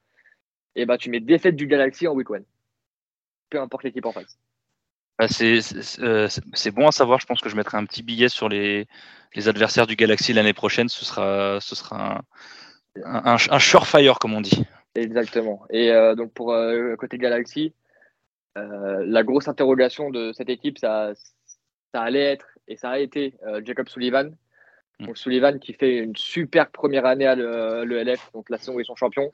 et 0.76 0.82
eh 0.82 0.86
ben, 0.86 0.98
tu 0.98 1.10
mets 1.10 1.20
défaite 1.20 1.56
du 1.56 1.66
Galaxy 1.66 2.06
en 2.06 2.12
week 2.12 2.30
one. 2.30 2.44
Peu 3.50 3.60
importe 3.60 3.84
l'équipe 3.84 4.04
en 4.06 4.12
face. 4.12 4.38
Bah, 5.18 5.26
c'est 5.28 6.70
bon 6.70 6.86
à 6.86 6.92
savoir. 6.92 7.18
Je 7.20 7.26
pense 7.26 7.40
que 7.40 7.48
je 7.48 7.56
mettrai 7.56 7.76
un 7.76 7.84
petit 7.84 8.02
billet 8.02 8.28
sur 8.28 8.48
les, 8.48 8.86
les 9.34 9.48
adversaires 9.48 9.86
du 9.86 9.96
Galaxy 9.96 10.32
l'année 10.32 10.52
prochaine, 10.52 10.88
ce 10.88 11.04
sera, 11.04 11.58
ce 11.60 11.74
sera 11.74 12.22
un, 13.04 13.36
un, 13.50 13.58
surefire, 13.58 14.18
comme 14.18 14.34
on 14.34 14.40
dit. 14.40 14.64
Exactement. 14.94 15.64
Et 15.70 15.92
euh, 15.92 16.14
donc 16.14 16.32
pour 16.32 16.52
euh, 16.52 16.96
côté 16.96 17.18
Galaxy, 17.18 17.72
euh, 18.56 19.04
la 19.06 19.22
grosse 19.22 19.48
interrogation 19.48 20.10
de 20.10 20.32
cette 20.32 20.48
équipe, 20.48 20.78
ça, 20.78 21.12
ça 21.94 22.02
allait 22.02 22.32
être 22.32 22.46
et 22.66 22.76
ça 22.76 22.90
a 22.90 22.98
été 22.98 23.34
Jacob 23.64 23.88
Sullivan. 23.88 24.34
Mm. 25.00 25.06
Donc 25.06 25.18
Sullivan 25.18 25.58
qui 25.58 25.72
fait 25.72 25.98
une 25.98 26.16
super 26.16 26.70
première 26.70 27.06
année 27.06 27.26
à 27.26 27.34
l'ELF, 27.34 28.30
donc 28.32 28.50
la 28.50 28.58
saison 28.58 28.74
où 28.74 28.80
ils 28.80 28.86
sont 28.86 28.96
champions, 28.96 29.32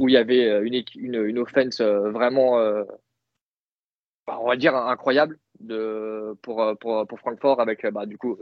où 0.00 0.08
il 0.08 0.12
y 0.12 0.16
avait 0.16 0.64
une, 0.66 0.82
une, 0.96 1.24
une 1.24 1.38
offense 1.38 1.80
vraiment, 1.80 2.58
bah, 4.26 4.38
on 4.40 4.48
va 4.48 4.56
dire, 4.56 4.74
incroyable 4.74 5.38
de, 5.60 6.36
pour, 6.42 6.76
pour, 6.80 7.06
pour 7.06 7.18
Francfort 7.18 7.60
avec 7.60 7.86
bah, 7.86 8.06
du 8.06 8.18
coup 8.18 8.38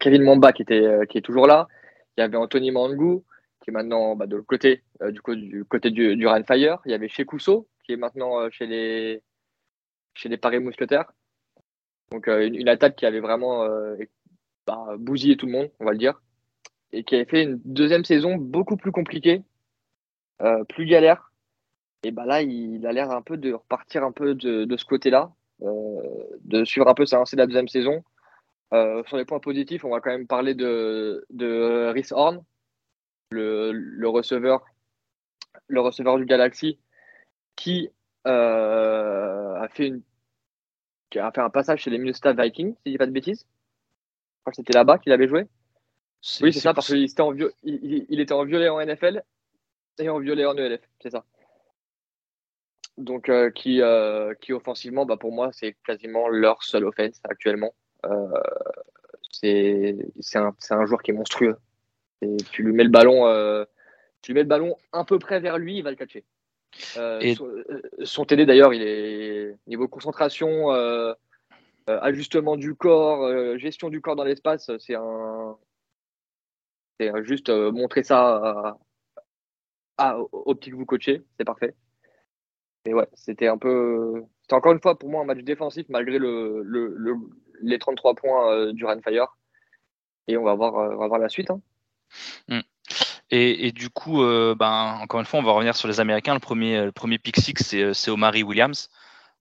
Kevin 0.00 0.22
Mamba 0.22 0.52
qui, 0.52 0.62
était, 0.62 0.84
euh, 0.84 1.04
qui 1.04 1.18
est 1.18 1.22
toujours 1.22 1.46
là. 1.46 1.68
Il 2.16 2.20
y 2.20 2.24
avait 2.24 2.36
Anthony 2.36 2.70
Mangou 2.70 3.24
qui 3.60 3.70
est 3.70 3.72
maintenant 3.72 4.16
bah, 4.16 4.26
de 4.26 4.40
côté, 4.40 4.82
euh, 5.00 5.12
du, 5.12 5.20
du 5.36 5.64
côté 5.64 5.90
du, 5.90 6.16
du 6.16 6.26
Fire. 6.46 6.80
Il 6.84 6.90
y 6.90 6.94
avait 6.94 7.08
chez 7.08 7.24
qui 7.24 7.92
est 7.92 7.96
maintenant 7.96 8.40
euh, 8.40 8.50
chez 8.50 8.66
les, 8.66 9.22
chez 10.14 10.28
les 10.28 10.36
Paris 10.36 10.58
Mousquetaires. 10.58 11.12
Donc 12.10 12.26
une, 12.26 12.68
attaque 12.68 12.96
qui 12.96 13.06
avait 13.06 13.20
vraiment 13.20 13.66
bah, 14.66 14.84
bousillé 14.98 15.38
tout 15.38 15.46
le 15.46 15.52
monde, 15.52 15.70
on 15.80 15.86
va 15.86 15.92
le 15.92 15.98
dire. 15.98 16.20
Et 16.92 17.04
qui 17.04 17.14
avait 17.14 17.24
fait 17.24 17.44
une 17.44 17.58
deuxième 17.64 18.04
saison 18.04 18.36
beaucoup 18.36 18.76
plus 18.76 18.92
compliquée, 18.92 19.42
plus 20.68 20.84
galère. 20.84 21.31
Et 22.04 22.10
bah 22.10 22.26
là, 22.26 22.42
il 22.42 22.86
a 22.86 22.92
l'air 22.92 23.10
un 23.10 23.22
peu 23.22 23.36
de 23.36 23.52
repartir 23.52 24.04
un 24.04 24.12
peu 24.12 24.34
de, 24.34 24.64
de 24.64 24.76
ce 24.76 24.84
côté-là, 24.84 25.32
de 25.60 26.64
suivre 26.64 26.88
un 26.88 26.94
peu 26.94 27.06
sa 27.06 27.18
lancée 27.18 27.36
de 27.36 27.40
la 27.40 27.46
deuxième 27.46 27.68
saison. 27.68 28.02
Euh, 28.72 29.02
sur 29.04 29.18
les 29.18 29.26
points 29.26 29.38
positifs, 29.38 29.84
on 29.84 29.90
va 29.90 30.00
quand 30.00 30.10
même 30.10 30.26
parler 30.26 30.54
de, 30.54 31.26
de 31.30 31.90
Rhys 31.92 32.10
Horn, 32.10 32.42
le, 33.30 34.06
receveur, 34.06 34.64
le 35.68 35.80
receveur 35.80 36.16
du 36.16 36.24
Galaxy, 36.24 36.78
qui 37.54 37.90
euh, 38.26 39.54
a, 39.54 39.68
fait 39.68 39.88
une, 39.88 40.02
a 41.16 41.30
fait 41.32 41.40
un 41.42 41.50
passage 41.50 41.82
chez 41.82 41.90
les 41.90 41.98
Minnesota 41.98 42.32
Vikings, 42.32 42.74
si 42.74 42.80
je 42.86 42.90
dis 42.92 42.98
pas 42.98 43.06
de 43.06 43.12
bêtises. 43.12 43.40
Je 43.40 44.40
crois 44.40 44.52
que 44.52 44.56
c'était 44.56 44.72
là-bas 44.72 44.98
qu'il 44.98 45.12
avait 45.12 45.28
joué. 45.28 45.46
Oui, 46.40 46.52
c'est 46.52 46.60
ça, 46.60 46.72
parce 46.72 46.86
qu'il 46.86 47.02
était, 47.02 47.20
en, 47.20 47.34
il, 47.62 48.20
était 48.20 48.32
en 48.32 48.44
violet 48.44 48.68
en 48.70 48.80
NFL 48.80 49.22
et 49.98 50.08
en 50.08 50.18
violet 50.18 50.46
en 50.46 50.56
ELF, 50.56 50.80
c'est 51.00 51.10
ça. 51.10 51.24
Donc, 52.98 53.28
euh, 53.28 53.50
qui, 53.50 53.80
qui 54.40 54.52
offensivement, 54.52 55.06
bah, 55.06 55.16
pour 55.16 55.32
moi, 55.32 55.50
c'est 55.52 55.76
quasiment 55.86 56.28
leur 56.28 56.62
seule 56.62 56.84
offense 56.84 57.20
actuellement. 57.24 57.74
Euh, 58.06 58.28
c'est 59.30 60.36
un, 60.36 60.54
un, 60.70 60.86
joueur 60.86 61.02
qui 61.02 61.10
est 61.10 61.14
monstrueux. 61.14 61.56
Et 62.20 62.36
tu 62.52 62.62
lui 62.62 62.72
mets 62.72 62.84
le 62.84 62.90
ballon, 62.90 63.26
euh, 63.26 63.64
tu 64.20 64.30
lui 64.32 64.36
mets 64.36 64.42
le 64.42 64.48
ballon 64.48 64.76
un 64.92 65.04
peu 65.04 65.18
près 65.18 65.40
vers 65.40 65.58
lui, 65.58 65.78
il 65.78 65.82
va 65.82 65.90
le 65.90 65.96
catcher. 65.96 66.24
Euh, 66.96 67.34
son, 68.04 68.24
TD 68.24 68.46
d'ailleurs, 68.46 68.72
il 68.72 68.82
est 68.82 69.56
niveau 69.66 69.88
concentration, 69.88 70.70
ajustement 71.86 72.56
du 72.56 72.74
corps, 72.74 73.58
gestion 73.58 73.90
du 73.90 74.00
corps 74.00 74.16
dans 74.16 74.24
l'espace, 74.24 74.70
c'est 74.78 74.94
un, 74.94 75.56
c'est 77.00 77.10
juste 77.24 77.50
montrer 77.50 78.04
ça 78.04 78.36
à, 78.36 78.78
à, 79.98 80.18
au 80.18 80.54
petit 80.54 80.70
que 80.70 80.76
vous 80.76 80.86
coachez, 80.86 81.22
c'est 81.36 81.44
parfait. 81.44 81.74
Mais 82.86 82.94
ouais, 82.94 83.08
c'était 83.14 83.48
un 83.48 83.58
peu. 83.58 84.24
C'était 84.42 84.54
encore 84.54 84.72
une 84.72 84.80
fois 84.80 84.98
pour 84.98 85.10
moi 85.10 85.22
un 85.22 85.24
match 85.24 85.40
défensif 85.40 85.86
malgré 85.88 86.18
le, 86.18 86.62
le, 86.64 87.16
les 87.60 87.78
33 87.78 88.14
points 88.14 88.52
euh, 88.52 88.72
du 88.72 88.84
Fire. 89.04 89.36
Et 90.28 90.36
on 90.36 90.44
va 90.44 90.54
voir, 90.54 90.74
on 90.74 90.96
va 90.96 91.08
voir 91.08 91.18
la 91.18 91.28
suite. 91.28 91.50
Hein. 91.50 91.60
Mm. 92.48 92.60
Et, 93.34 93.72
du 93.72 93.88
coup, 93.88 94.18
ben, 94.18 94.98
encore 95.00 95.20
une 95.20 95.24
fois, 95.24 95.40
on 95.40 95.42
va 95.42 95.52
revenir 95.52 95.74
sur 95.74 95.88
les 95.88 96.00
Américains. 96.00 96.34
Le 96.34 96.40
premier, 96.40 96.84
le 96.84 96.92
premier 96.92 97.18
pick 97.18 97.38
six, 97.38 97.54
c'est 97.94 98.10
Omari 98.10 98.42
Williams, 98.42 98.90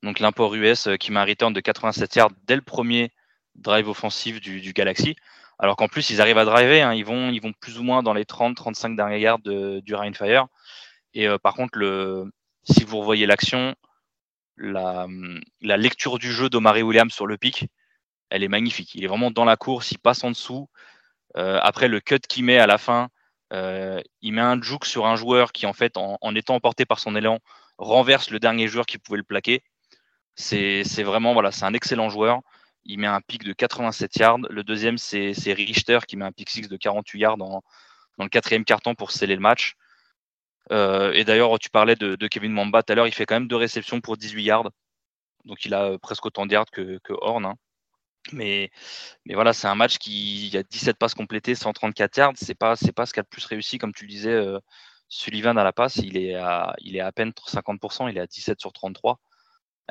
donc 0.02 0.20
l'import 0.22 0.56
US 0.56 0.88
qui 0.98 1.12
met 1.12 1.20
un 1.20 1.26
return 1.26 1.52
de 1.52 1.60
87 1.60 2.16
yards 2.16 2.32
dès 2.48 2.56
le 2.56 2.62
premier 2.62 3.12
drive 3.56 3.90
offensif 3.90 4.40
du, 4.40 4.62
du 4.62 4.72
Galaxy. 4.72 5.18
Alors 5.60 5.76
qu'en 5.76 5.88
plus, 5.88 6.10
ils 6.10 6.22
arrivent 6.22 6.40
à 6.40 6.46
driver, 6.46 6.82
hein. 6.82 6.94
ils, 6.94 7.06
vont, 7.06 7.30
ils 7.30 7.42
vont 7.42 7.54
plus 7.54 7.78
ou 7.78 7.84
moins 7.84 8.02
dans 8.02 8.14
les 8.14 8.24
30-35 8.24 8.96
derniers 8.96 9.20
yards 9.20 9.40
du 9.40 9.94
Ryan 9.94 10.14
Fire. 10.14 10.48
Et 11.14 11.28
euh, 11.28 11.38
par 11.38 11.54
contre, 11.54 11.78
le, 11.78 12.32
si 12.64 12.84
vous 12.84 13.00
revoyez 13.00 13.26
l'action, 13.26 13.76
la, 14.58 15.08
lecture 15.62 16.20
du 16.20 16.32
jeu 16.32 16.50
d'Omari 16.50 16.84
Williams 16.84 17.14
sur 17.14 17.28
le 17.28 17.38
pic, 17.38 17.68
elle 18.30 18.44
est 18.44 18.48
magnifique. 18.48 18.96
Il 18.96 19.04
est 19.04 19.08
vraiment 19.08 19.32
dans 19.32 19.46
la 19.46 19.58
course, 19.58 19.92
il 19.92 20.00
passe 20.00 20.24
en 20.24 20.32
dessous. 20.32 20.70
Euh, 21.38 21.60
après, 21.62 21.88
le 21.88 22.00
cut 22.00 22.20
qu'il 22.20 22.46
met 22.46 22.60
à 22.60 22.68
la 22.68 22.78
fin, 22.78 23.10
euh, 23.54 24.00
il 24.22 24.34
met 24.34 24.42
un 24.42 24.62
juke 24.62 24.86
sur 24.86 25.06
un 25.06 25.16
joueur 25.16 25.52
qui, 25.52 25.66
en 25.66 25.74
fait, 25.74 25.98
en, 25.98 26.36
étant 26.36 26.56
emporté 26.56 26.86
par 26.86 27.00
son 27.00 27.16
élan, 27.16 27.40
renverse 27.78 28.30
le 28.30 28.40
dernier 28.40 28.68
joueur 28.68 28.86
qui 28.86 28.98
pouvait 28.98 29.18
le 29.18 29.24
plaquer. 29.24 29.64
C'est 30.36 31.04
vraiment, 31.04 31.34
voilà, 31.34 31.52
c'est 31.52 31.66
un 31.66 31.74
excellent 31.74 32.10
joueur 32.10 32.42
il 32.86 33.00
met 33.00 33.08
un 33.08 33.22
pic 33.22 33.44
de 33.44 33.54
87 33.54 34.16
yards. 34.18 34.40
Le 34.50 34.64
deuxième, 34.64 34.98
c'est 34.98 35.54
Richter 35.54 36.00
qui 36.08 36.18
met 36.18 36.26
un 36.26 36.32
pic 36.32 36.50
6 36.50 36.68
de 36.68 36.78
48 36.78 37.20
yards 37.20 37.38
dans 37.38 37.62
le 38.20 38.30
quatrième 38.30 38.66
carton 38.66 38.96
pour 38.96 39.12
sceller 39.12 39.36
le 39.36 39.42
match. 39.42 39.76
Euh, 40.72 41.12
et 41.14 41.24
d'ailleurs, 41.26 41.58
tu 41.60 41.70
parlais 41.70 41.96
de, 41.96 42.28
Kevin 42.28 42.52
Mamba 42.54 42.84
tout 42.84 42.94
à 42.94 42.96
l'heure, 42.96 43.08
il 43.08 43.14
fait 43.14 43.26
quand 43.26 43.36
même 43.36 43.48
deux 43.48 43.56
réceptions 43.56 44.02
pour 44.02 44.18
18 44.18 44.44
yards. 44.44 44.72
Donc 45.46 45.66
il 45.66 45.74
a 45.74 45.86
euh, 45.86 45.98
presque 45.98 46.26
autant 46.26 46.46
de 46.46 46.54
yards 46.54 46.72
que, 46.72 47.00
Horn. 47.10 47.46
Hein. 47.46 47.56
Mais, 48.34 48.72
voilà, 49.26 49.54
c'est 49.54 49.68
un 49.68 49.76
match 49.76 49.98
qui 49.98 50.52
a 50.56 50.64
17 50.64 50.98
passes 50.98 51.16
complétées, 51.16 51.56
134 51.56 52.18
yards. 52.18 52.34
C'est 52.36 52.56
pas, 52.56 52.76
pas 52.96 53.06
ce 53.06 53.20
a 53.20 53.22
le 53.22 53.24
plus 53.24 53.46
réussi, 53.46 53.78
comme 53.78 53.94
tu 53.94 54.06
le 54.06 54.10
disais. 54.12 54.32
Euh, 54.32 54.60
Sullivan 55.10 55.58
à 55.58 55.64
la 55.64 55.74
passe, 55.74 55.98
il 55.98 56.18
est 56.18 56.36
à, 56.36 56.74
il 56.80 56.96
est 56.96 57.02
à 57.02 57.12
peine 57.12 57.32
50%, 57.32 58.10
il 58.10 58.18
est 58.18 58.22
à 58.22 58.28
17 58.28 58.60
sur 58.62 58.72
33 58.72 59.20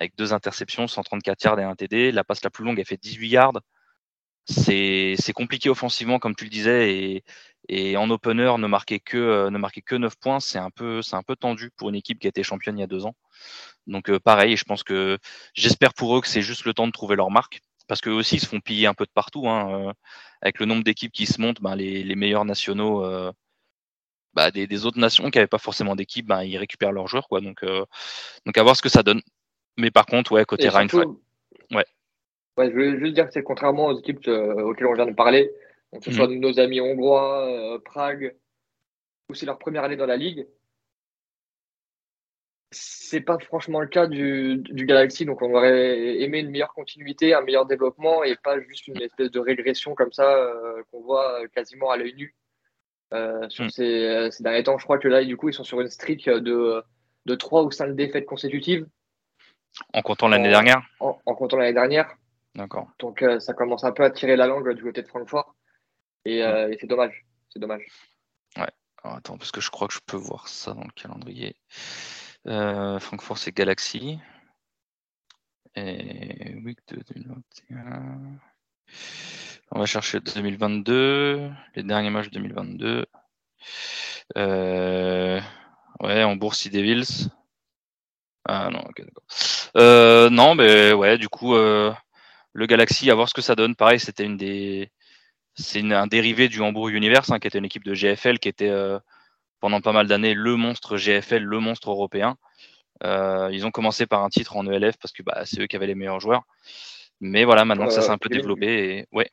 avec 0.00 0.16
deux 0.16 0.32
interceptions, 0.32 0.86
134 0.88 1.44
yards 1.44 1.60
et 1.60 1.64
un 1.64 1.74
TD. 1.74 2.10
La 2.10 2.24
passe 2.24 2.42
la 2.42 2.50
plus 2.50 2.64
longue, 2.64 2.78
elle 2.78 2.86
fait 2.86 2.96
18 2.96 3.28
yards. 3.28 3.60
C'est 4.50 5.32
compliqué 5.32 5.70
offensivement, 5.70 6.18
comme 6.18 6.34
tu 6.34 6.44
le 6.44 6.50
disais, 6.50 6.94
et, 6.94 7.24
et 7.68 7.96
en 7.96 8.10
opener, 8.10 8.52
ne 8.58 8.66
marquer 8.66 8.98
que, 8.98 9.16
euh, 9.16 9.50
ne 9.50 9.58
marquer 9.58 9.80
que 9.80 9.94
9 9.94 10.16
points, 10.16 10.40
c'est 10.40 10.58
un, 10.58 10.70
peu, 10.70 11.00
un 11.12 11.22
peu 11.22 11.36
tendu 11.36 11.70
pour 11.76 11.88
une 11.88 11.94
équipe 11.94 12.18
qui 12.18 12.26
a 12.26 12.30
été 12.30 12.42
championne 12.42 12.76
il 12.76 12.80
y 12.80 12.84
a 12.84 12.88
deux 12.88 13.06
ans. 13.06 13.14
Donc 13.86 14.10
euh, 14.10 14.18
pareil, 14.18 14.56
je 14.56 14.64
pense 14.64 14.82
que 14.82 15.18
j'espère 15.54 15.94
pour 15.94 16.16
eux 16.16 16.20
que 16.20 16.28
c'est 16.28 16.42
juste 16.42 16.64
le 16.64 16.74
temps 16.74 16.88
de 16.88 16.92
trouver 16.92 17.16
leur 17.16 17.30
marque, 17.30 17.60
parce 17.86 18.00
qu'eux 18.00 18.10
aussi 18.12 18.36
ils 18.36 18.40
se 18.40 18.46
font 18.46 18.60
piller 18.60 18.86
un 18.86 18.94
peu 18.94 19.04
de 19.04 19.10
partout. 19.12 19.48
Hein, 19.48 19.88
euh, 19.88 19.92
avec 20.42 20.58
le 20.58 20.66
nombre 20.66 20.82
d'équipes 20.82 21.12
qui 21.12 21.26
se 21.26 21.40
montent, 21.40 21.60
ben, 21.60 21.76
les, 21.76 22.02
les, 22.02 22.16
meilleurs 22.16 22.44
nationaux 22.44 23.04
bah, 24.34 24.50
des, 24.50 24.66
des, 24.66 24.86
autres 24.86 24.98
nations 24.98 25.30
qui 25.30 25.38
n'avaient 25.38 25.46
pas 25.46 25.58
forcément 25.58 25.94
d'équipe, 25.94 26.26
ben, 26.26 26.42
ils 26.42 26.56
récupèrent 26.56 26.92
leurs 26.92 27.08
joueurs. 27.08 27.28
Quoi. 27.28 27.40
Donc, 27.40 27.62
donc 28.46 28.58
à 28.58 28.62
voir 28.62 28.74
ce 28.74 28.82
que 28.82 28.88
ça 28.88 29.02
donne. 29.02 29.20
Mais 29.76 29.90
par 29.90 30.06
contre, 30.06 30.32
ouais, 30.32 30.44
côté 30.44 30.68
Ryan 30.70 30.88
ouais. 31.72 31.84
Ouais. 32.60 32.70
Je 32.70 32.76
veux 32.76 32.98
juste 32.98 33.14
dire 33.14 33.26
que 33.26 33.32
c'est 33.32 33.42
contrairement 33.42 33.86
aux 33.86 33.98
équipes 33.98 34.26
euh, 34.28 34.62
auxquelles 34.62 34.86
on 34.86 34.94
vient 34.94 35.06
de 35.06 35.14
parler, 35.14 35.50
donc 35.92 36.02
que 36.02 36.10
ce 36.10 36.16
soit 36.16 36.28
mhm. 36.28 36.40
nos 36.40 36.60
amis 36.60 36.80
hongrois, 36.80 37.46
euh, 37.48 37.78
Prague, 37.78 38.34
ou 39.28 39.34
c'est 39.34 39.46
leur 39.46 39.58
première 39.58 39.84
année 39.84 39.96
dans 39.96 40.06
la 40.06 40.16
ligue. 40.16 40.46
C'est 42.72 43.20
pas 43.20 43.36
franchement 43.38 43.80
le 43.80 43.88
cas 43.88 44.06
du, 44.06 44.58
du, 44.58 44.86
Galaxy, 44.86 45.24
donc 45.24 45.42
on 45.42 45.52
aurait 45.52 46.20
aimé 46.20 46.38
une 46.38 46.50
meilleure 46.50 46.72
continuité, 46.72 47.34
un 47.34 47.40
meilleur 47.40 47.66
développement 47.66 48.22
et 48.22 48.36
pas 48.36 48.60
juste 48.60 48.86
une 48.86 49.02
espèce 49.02 49.32
de 49.32 49.40
régression 49.40 49.96
comme 49.96 50.12
ça 50.12 50.36
euh, 50.36 50.80
qu'on 50.90 51.00
voit 51.00 51.48
quasiment 51.48 51.90
à 51.90 51.96
l'œil 51.96 52.14
nu. 52.14 52.34
sur 53.48 53.64
mhm. 53.64 53.70
ces, 53.70 54.28
ces, 54.30 54.42
derniers 54.44 54.62
temps, 54.62 54.78
je 54.78 54.84
crois 54.84 54.98
que 54.98 55.08
là, 55.08 55.24
du 55.24 55.36
coup, 55.36 55.48
ils 55.48 55.54
sont 55.54 55.64
sur 55.64 55.80
une 55.80 55.88
streak 55.88 56.28
de, 56.28 56.80
de 57.26 57.34
3 57.34 57.64
ou 57.64 57.72
5 57.72 57.96
défaites 57.96 58.26
consécutives. 58.26 58.86
En 59.92 60.02
comptant 60.02 60.28
l'année 60.28 60.48
dernière 60.48 60.82
en, 61.00 61.34
comptant 61.34 61.56
l'année 61.56 61.72
dernière. 61.72 62.16
D'accord. 62.54 62.90
Donc 62.98 63.22
euh, 63.22 63.40
ça 63.40 63.54
commence 63.54 63.84
un 63.84 63.92
peu 63.92 64.04
à 64.04 64.10
tirer 64.10 64.36
la 64.36 64.46
langue 64.46 64.72
du 64.74 64.82
côté 64.82 65.02
de 65.02 65.08
Francfort. 65.08 65.54
Et, 66.24 66.42
euh, 66.42 66.74
c'est 66.80 66.86
dommage. 66.86 67.24
C'est 67.48 67.58
dommage. 67.58 67.86
Ouais. 68.56 68.68
Alors, 69.02 69.16
attends, 69.16 69.38
parce 69.38 69.52
que 69.52 69.60
je 69.60 69.70
crois 69.70 69.88
que 69.88 69.94
je 69.94 70.00
peux 70.04 70.16
voir 70.16 70.48
ça 70.48 70.74
dans 70.74 70.84
le 70.84 70.92
calendrier. 70.94 71.56
Euh, 72.46 72.98
Francfort, 72.98 73.38
c'est 73.38 73.52
Galaxy. 73.52 74.18
Et 75.76 76.56
week 76.64 76.78
2021. 76.88 78.40
On 79.72 79.78
va 79.78 79.86
chercher 79.86 80.20
2022, 80.20 81.48
les 81.76 81.82
derniers 81.84 82.10
matchs 82.10 82.30
2022. 82.30 83.06
Euh, 84.36 85.40
ouais, 86.00 86.24
en 86.24 86.36
Bourse 86.36 86.68
Devils. 86.68 87.30
Ah 88.44 88.68
non, 88.70 88.80
ok, 88.80 88.98
d'accord. 88.98 89.24
Euh, 89.76 90.28
non, 90.28 90.54
mais 90.56 90.92
ouais, 90.92 91.18
du 91.18 91.28
coup, 91.28 91.54
euh, 91.54 91.92
le 92.52 92.66
Galaxy, 92.66 93.10
à 93.10 93.14
voir 93.14 93.28
ce 93.28 93.34
que 93.34 93.42
ça 93.42 93.54
donne. 93.54 93.74
Pareil, 93.74 94.00
c'était 94.00 94.24
une 94.24 94.36
des. 94.36 94.90
C'est 95.54 95.80
un 95.92 96.06
dérivé 96.06 96.48
du 96.48 96.60
Hambourg 96.60 96.88
Universe, 96.88 97.30
hein, 97.30 97.38
qui 97.38 97.48
était 97.48 97.58
une 97.58 97.64
équipe 97.64 97.84
de 97.84 97.94
GFL, 97.94 98.38
qui 98.38 98.48
était 98.48 98.70
euh, 98.70 98.98
pendant 99.60 99.80
pas 99.80 99.92
mal 99.92 100.06
d'années 100.06 100.34
le 100.34 100.56
monstre 100.56 100.96
GFL, 100.96 101.42
le 101.42 101.60
monstre 101.60 101.90
européen. 101.90 102.36
ils 103.02 103.64
ont 103.66 103.70
commencé 103.70 104.06
par 104.06 104.24
un 104.24 104.28
titre 104.30 104.56
en 104.56 104.66
ELF 104.66 104.96
parce 104.98 105.12
que 105.12 105.22
bah, 105.22 105.42
c'est 105.44 105.60
eux 105.60 105.66
qui 105.66 105.76
avaient 105.76 105.86
les 105.86 105.94
meilleurs 105.94 106.20
joueurs. 106.20 106.44
Mais 107.20 107.44
voilà, 107.44 107.64
maintenant 107.64 107.90
ça 107.90 108.00
s'est 108.00 108.10
un 108.10 108.18
peu 108.18 108.28
développé. 108.28 108.66
Et... 108.66 109.06
Ouais. 109.12 109.30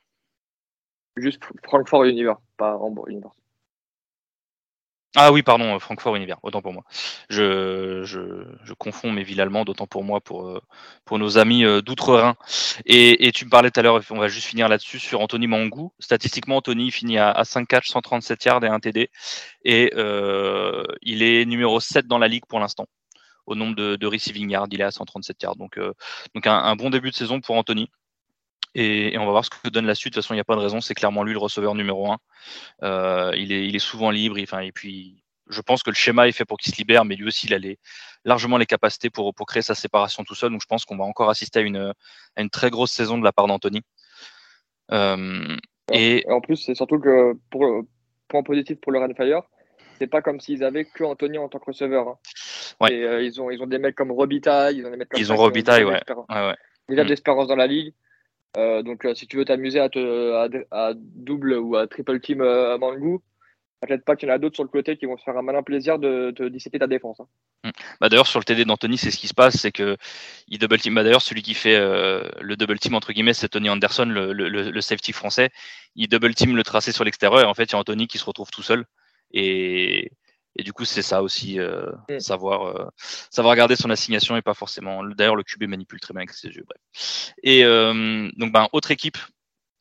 Juste 1.16 1.42
Francfort 1.64 2.04
Universe, 2.06 2.42
pas 2.58 2.76
Hambourg 2.78 3.08
Universe. 3.08 3.36
Ah 5.16 5.32
oui, 5.32 5.42
pardon, 5.42 5.76
euh, 5.76 5.80
Francfort 5.80 6.16
Univers, 6.16 6.38
autant 6.44 6.62
pour 6.62 6.74
moi. 6.74 6.84
Je, 7.30 8.04
je, 8.04 8.74
confonds 8.74 9.12
mes 9.12 9.24
villes 9.24 9.42
allemandes, 9.42 9.70
autant 9.70 9.88
pour 9.88 10.04
moi, 10.04 10.20
pour, 10.22 10.48
euh, 10.48 10.62
pour 11.06 11.18
nos 11.18 11.38
amis 11.38 11.64
euh, 11.66 11.82
d'Outre-Rhin. 11.82 12.36
Et, 12.86 13.32
tu 13.34 13.46
me 13.46 13.50
parlais 13.50 13.72
tout 13.72 13.80
à 13.80 13.84
l'heure, 13.84 14.02
on 14.12 14.20
va 14.20 14.28
juste 14.28 14.48
finir 14.48 14.68
là-dessus, 14.68 15.00
sur 15.00 15.22
Anthony 15.22 15.48
Mangou. 15.48 15.94
Statistiquement, 16.00 16.58
Anthony 16.58 16.92
finit 16.92 17.18
à, 17.18 17.44
5 17.44 17.68
catch, 17.68 17.88
137 17.88 18.46
yards 18.46 18.64
et 18.66 18.68
1 18.68 18.80
TD. 18.80 19.10
Et 19.64 19.92
il 21.02 21.24
est 21.24 21.46
numéro 21.46 21.80
7 21.80 22.08
dans 22.08 22.20
la 22.20 22.28
ligue 22.28 22.46
pour 22.48 22.60
l'instant, 22.60 22.88
au 23.46 23.56
nombre 23.56 23.76
de, 23.76 23.96
de, 23.96 24.08
receiving 24.08 24.50
yards, 24.52 24.68
il 24.72 24.82
est 24.82 24.84
à 24.84 24.92
137 24.92 25.42
yards. 25.42 25.56
Donc, 25.56 25.80
donc 26.36 26.48
un, 26.48 26.76
bon 26.76 26.90
début 26.90 27.12
de 27.12 27.16
saison 27.16 27.42
pour 27.42 27.56
Anthony. 27.56 27.90
Et, 28.80 29.18
on 29.18 29.26
va 29.26 29.32
voir 29.32 29.44
ce 29.44 29.50
que 29.50 29.70
donne 29.70 29.88
la 29.88 29.96
suite. 29.96 30.14
De 30.14 30.20
toute 30.20 30.24
façon, 30.24 30.36
il 30.36 30.38
n'y 30.38 30.42
a 30.42 30.46
pas 30.46 30.56
de 30.56 30.62
raison. 30.62 30.82
C'est 30.82 30.94
clairement 30.94 31.24
lui 31.24 31.34
le 31.34 31.40
receveur 31.40 31.74
numéro 31.74 32.12
un. 32.12 32.18
Euh, 32.84 33.34
il, 33.36 33.52
est, 33.52 33.68
il 33.68 33.76
est 33.76 33.80
souvent 33.80 34.12
libre. 34.12 34.38
Enfin, 34.40 34.60
et 34.60 34.72
puis, 34.72 35.24
je 35.50 35.62
pense 35.62 35.82
que 35.82 35.90
le 35.90 35.96
schéma 35.96 36.28
est 36.28 36.32
fait 36.32 36.46
pour 36.46 36.58
qu'il 36.58 36.72
se 36.72 36.78
libère, 36.78 37.04
mais 37.04 37.16
lui 37.16 37.28
aussi, 37.28 37.48
il 37.48 37.56
a 37.56 37.76
largement 38.24 38.58
les 38.58 38.68
capacités 38.68 39.10
pour, 39.10 39.34
pour 39.34 39.48
créer 39.48 39.64
sa 39.64 39.74
séparation 39.74 40.24
tout 40.24 40.36
seul. 40.36 40.52
Donc, 40.52 40.62
je 40.62 40.68
pense 40.68 40.86
qu'on 40.86 40.96
va 40.96 41.06
encore 41.06 41.32
assister 41.32 41.60
à 41.60 41.62
une, 41.64 41.94
à 42.36 42.42
une 42.42 42.52
très 42.52 42.70
grosse 42.70 42.92
saison 42.92 43.18
de 43.18 43.24
la 43.24 43.32
part 43.32 43.48
d'Anthony. 43.48 43.82
Euh, 44.92 45.58
et... 45.92 46.24
en 46.30 46.40
plus, 46.40 46.58
c'est 46.58 46.76
surtout 46.76 47.00
que 47.00 47.34
pour 47.50 47.66
point 48.28 48.44
positif 48.44 48.80
pour 48.80 48.92
le 48.92 49.00
Renfire, 49.00 49.42
c'est 49.98 50.08
pas 50.08 50.22
comme 50.22 50.40
s'ils 50.40 50.64
avaient 50.64 50.86
que 50.86 51.04
Anthony 51.04 51.40
en 51.40 51.50
tant 51.50 51.58
que 51.58 51.66
receveur. 51.66 52.08
Hein. 52.10 52.18
Ouais. 52.80 52.94
Euh, 52.94 53.24
ils, 53.24 53.42
ont, 53.42 53.50
ils 53.50 53.60
ont 53.64 53.68
des 53.68 53.80
mecs 53.80 53.96
comme 53.96 54.12
Robitaille, 54.12 54.78
ils 54.78 54.86
ont 54.86 54.92
des 54.92 54.98
mecs 54.98 55.10
comme 55.10 55.20
Ils 55.20 55.34
ont 55.34 55.36
Robitaille, 55.36 55.84
ouais. 55.84 56.02
ouais, 56.30 56.56
Déjà 56.90 57.04
mm. 57.04 57.08
d'espérance 57.08 57.48
dans 57.48 57.56
la 57.56 57.66
ligue. 57.66 57.94
Euh, 58.56 58.82
donc, 58.82 59.06
euh, 59.06 59.14
si 59.14 59.28
tu 59.28 59.38
veux 59.38 59.46
t'amuser 59.46 59.80
à, 59.80 59.90
à, 60.72 60.94
double 60.96 61.54
ou 61.54 61.76
à 61.76 61.88
triple 61.88 62.20
team 62.20 62.42
euh, 62.42 62.74
à 62.74 62.78
Mangou, 62.78 63.22
peut-être 63.82 64.06
pas 64.06 64.16
qu'il 64.16 64.30
y 64.30 64.32
en 64.32 64.36
a 64.36 64.40
d'autres 64.40 64.56
sur 64.56 64.64
le 64.64 64.70
côté 64.70 64.98
qui 64.98 65.06
vont 65.06 65.18
se 65.18 65.24
faire 65.24 65.38
un 65.38 65.42
malin 65.42 65.62
plaisir 65.62 66.00
de 66.00 66.32
te 66.32 66.44
disséquer 66.44 66.80
ta 66.80 66.88
défense. 66.88 67.20
Hein. 67.20 67.28
Mm. 67.66 67.70
Bah 68.02 68.10
d'ailleurs, 68.10 68.28
sur 68.28 68.40
le 68.40 68.46
TD 68.46 68.66
d'Anthony, 68.66 68.98
c'est 68.98 69.12
ce 69.12 69.18
qui 69.18 69.28
se 69.28 69.34
passe, 69.34 69.58
c'est 69.58 69.72
que 69.72 69.98
il 70.48 70.60
double 70.60 70.80
team. 70.80 70.96
Bah 70.96 71.04
d'ailleurs, 71.04 71.22
celui 71.22 71.42
qui 71.44 71.54
fait 71.54 71.78
le 71.78 72.56
double 72.56 72.80
team 72.80 72.96
entre 72.96 73.12
guillemets, 73.12 73.34
c'est 73.34 73.50
Tony 73.50 73.70
Anderson, 73.70 74.06
le, 74.06 74.82
safety 74.82 75.12
français. 75.12 75.50
Il 75.96 76.08
double 76.08 76.34
team 76.34 76.56
le 76.56 76.64
tracé 76.64 76.92
sur 76.92 77.04
l'extérieur 77.04 77.42
et 77.42 77.46
en 77.46 77.54
fait, 77.54 77.66
il 77.66 77.74
y 77.74 77.76
a 77.76 77.80
Anthony 77.80 78.08
qui 78.08 78.18
se 78.18 78.26
retrouve 78.26 78.50
tout 78.50 78.64
seul. 78.64 78.86
Et 80.58 80.64
du 80.64 80.74
coup, 80.74 80.86
c'est 80.86 81.04
ça 81.04 81.22
aussi, 81.22 81.60
euh, 81.60 81.92
mm. 82.10 82.20
savoir, 82.20 82.68
euh, 82.68 82.90
savoir 83.30 83.56
garder 83.56 83.76
son 83.76 83.90
assignation 83.90 84.36
et 84.36 84.42
pas 84.42 84.56
forcément. 84.56 85.04
D'ailleurs, 85.04 85.36
le 85.36 85.44
QB 85.44 85.64
manipule 85.64 86.00
très 86.00 86.14
bien 86.14 86.22
avec 86.22 86.32
ses 86.32 86.50
yeux. 86.50 86.66
Bref. 86.68 87.34
Et 87.44 87.64
euh, 87.64 88.30
donc, 88.38 88.52
ben, 88.52 88.68
autre 88.74 88.92
équipe 88.92 89.18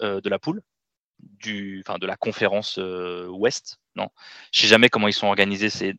de 0.01 0.29
la 0.29 0.39
poule, 0.39 0.61
du, 1.19 1.83
enfin, 1.87 1.99
de 1.99 2.07
la 2.07 2.17
conférence 2.17 2.79
Ouest. 3.31 3.79
Non, 3.95 4.09
je 4.53 4.61
sais 4.61 4.67
jamais 4.67 4.91
comment 4.91 5.09
ils 5.09 5.15
sont 5.15 5.27
organisés. 5.27 5.71
C'est 5.71 5.95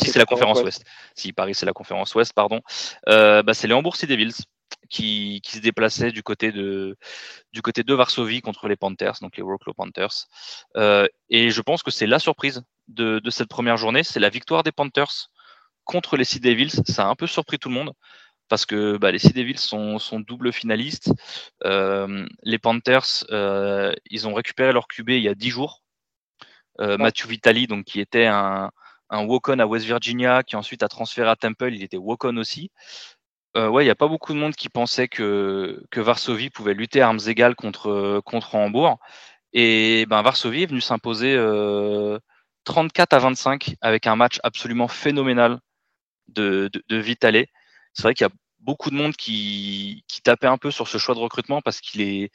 si 0.00 0.10
c'est 0.10 0.18
la 0.18 0.24
conférence 0.24 0.62
Ouest. 0.62 0.84
Si 1.14 1.34
Paris 1.34 1.54
c'est 1.54 1.66
la 1.66 1.74
conférence 1.74 2.14
Ouest, 2.14 2.32
pardon. 2.32 2.62
Bah, 3.06 3.52
c'est 3.52 3.68
les 3.68 3.74
Hambourg 3.74 3.96
Devils 4.02 4.46
qui, 4.88 5.40
qui, 5.42 5.52
se 5.52 5.60
déplaçait 5.60 6.12
du 6.12 6.22
côté 6.22 6.52
de 6.52 6.96
du 7.52 7.62
côté 7.62 7.82
de 7.82 7.94
Varsovie 7.94 8.40
contre 8.40 8.68
les 8.68 8.76
Panthers, 8.76 9.14
donc 9.20 9.36
les 9.36 9.42
Wroclaw 9.42 9.74
Panthers. 9.74 10.28
Euh, 10.76 11.06
et 11.30 11.50
je 11.50 11.60
pense 11.60 11.82
que 11.82 11.90
c'est 11.90 12.06
la 12.06 12.18
surprise 12.18 12.62
de, 12.92 13.18
de, 13.18 13.30
cette 13.30 13.48
première 13.48 13.76
journée, 13.76 14.02
c'est 14.04 14.20
la 14.20 14.28
victoire 14.28 14.62
des 14.62 14.72
Panthers 14.72 15.30
contre 15.84 16.16
les 16.16 16.24
Sea 16.24 16.40
Devils, 16.40 16.82
ça 16.86 17.06
a 17.06 17.08
un 17.08 17.14
peu 17.14 17.26
surpris 17.26 17.58
tout 17.58 17.68
le 17.68 17.74
monde 17.74 17.92
parce 18.52 18.66
que 18.66 18.98
bah, 18.98 19.10
les 19.10 19.18
Sea 19.18 19.32
Devils 19.32 19.56
sont, 19.58 19.98
sont 19.98 20.20
double 20.20 20.52
finalistes. 20.52 21.10
Euh, 21.64 22.26
les 22.42 22.58
Panthers, 22.58 23.24
euh, 23.30 23.94
ils 24.10 24.28
ont 24.28 24.34
récupéré 24.34 24.74
leur 24.74 24.88
QB 24.88 25.08
il 25.08 25.22
y 25.22 25.28
a 25.28 25.34
10 25.34 25.48
jours. 25.48 25.82
Euh, 26.78 26.98
Matthew 26.98 27.28
Vitali, 27.28 27.66
donc, 27.66 27.84
qui 27.84 27.98
était 27.98 28.26
un, 28.26 28.70
un 29.08 29.24
walk-on 29.24 29.58
à 29.58 29.64
West 29.64 29.86
Virginia, 29.86 30.42
qui 30.42 30.56
ensuite 30.56 30.82
a 30.82 30.88
transféré 30.88 31.30
à 31.30 31.36
Temple, 31.36 31.72
il 31.72 31.82
était 31.82 31.96
walk-on 31.96 32.36
aussi. 32.36 32.70
ouais, 33.56 33.84
il 33.84 33.86
n'y 33.86 33.90
a 33.90 33.94
pas 33.94 34.08
beaucoup 34.08 34.34
de 34.34 34.38
monde 34.38 34.54
qui 34.54 34.68
pensait 34.68 35.08
que, 35.08 35.82
que 35.90 36.00
Varsovie 36.00 36.50
pouvait 36.50 36.74
lutter 36.74 37.00
à 37.00 37.06
armes 37.06 37.20
égales 37.26 37.54
contre, 37.54 38.20
contre 38.26 38.54
Hambourg. 38.54 38.98
Et 39.54 40.04
ben, 40.10 40.20
Varsovie 40.20 40.64
est 40.64 40.66
venu 40.66 40.82
s'imposer 40.82 41.34
34 42.64 43.12
à 43.12 43.18
25 43.18 43.74
avec 43.80 44.06
un 44.06 44.16
match 44.16 44.38
absolument 44.42 44.88
phénoménal 44.88 45.58
de, 46.28 46.70
de. 46.88 47.02
C'est 47.94 48.02
vrai 48.02 48.14
qu'il 48.14 48.26
y 48.26 48.30
a 48.30 48.32
beaucoup 48.60 48.90
de 48.90 48.94
monde 48.94 49.16
qui, 49.16 50.04
qui 50.08 50.22
tapait 50.22 50.46
un 50.46 50.58
peu 50.58 50.70
sur 50.70 50.88
ce 50.88 50.98
choix 50.98 51.14
de 51.14 51.20
recrutement 51.20 51.60
parce 51.60 51.80
qu'il 51.80 52.00
est, 52.00 52.30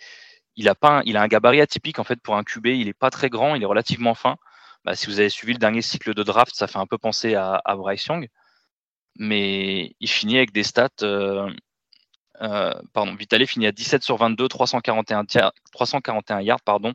il 0.55 0.69
a 0.69 0.75
un, 0.81 1.01
il 1.05 1.17
a 1.17 1.21
un 1.21 1.27
gabarit 1.27 1.61
atypique 1.61 1.99
en 1.99 2.03
fait 2.03 2.19
pour 2.21 2.35
un 2.35 2.43
QB. 2.43 2.67
Il 2.67 2.87
est 2.87 2.93
pas 2.93 3.09
très 3.09 3.29
grand, 3.29 3.55
il 3.55 3.63
est 3.63 3.65
relativement 3.65 4.15
fin. 4.15 4.37
Bah, 4.85 4.95
si 4.95 5.07
vous 5.07 5.19
avez 5.19 5.29
suivi 5.29 5.53
le 5.53 5.59
dernier 5.59 5.81
cycle 5.81 6.13
de 6.13 6.23
draft, 6.23 6.55
ça 6.55 6.67
fait 6.67 6.79
un 6.79 6.85
peu 6.87 6.97
penser 6.97 7.35
à, 7.35 7.61
Bryce 7.75 8.05
Young, 8.05 8.29
mais 9.17 9.95
il 9.99 10.09
finit 10.09 10.37
avec 10.37 10.51
des 10.51 10.63
stats. 10.63 10.89
Euh, 11.03 11.51
euh, 12.41 12.73
pardon, 12.93 13.15
Vitale 13.15 13.47
finit 13.47 13.67
à 13.67 13.71
17 13.71 14.03
sur 14.03 14.17
22, 14.17 14.47
341, 14.47 15.25
341 15.71 16.41
yards, 16.41 16.61
pardon, 16.61 16.93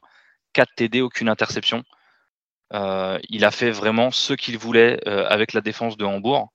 4 0.52 0.70
TD, 0.76 1.00
aucune 1.02 1.28
interception. 1.28 1.84
Euh, 2.72 3.18
il 3.28 3.44
a 3.44 3.50
fait 3.50 3.70
vraiment 3.70 4.10
ce 4.10 4.32
qu'il 4.32 4.58
voulait 4.58 5.00
euh, 5.06 5.26
avec 5.28 5.52
la 5.52 5.60
défense 5.60 5.96
de 5.96 6.04
Hambourg. 6.04 6.52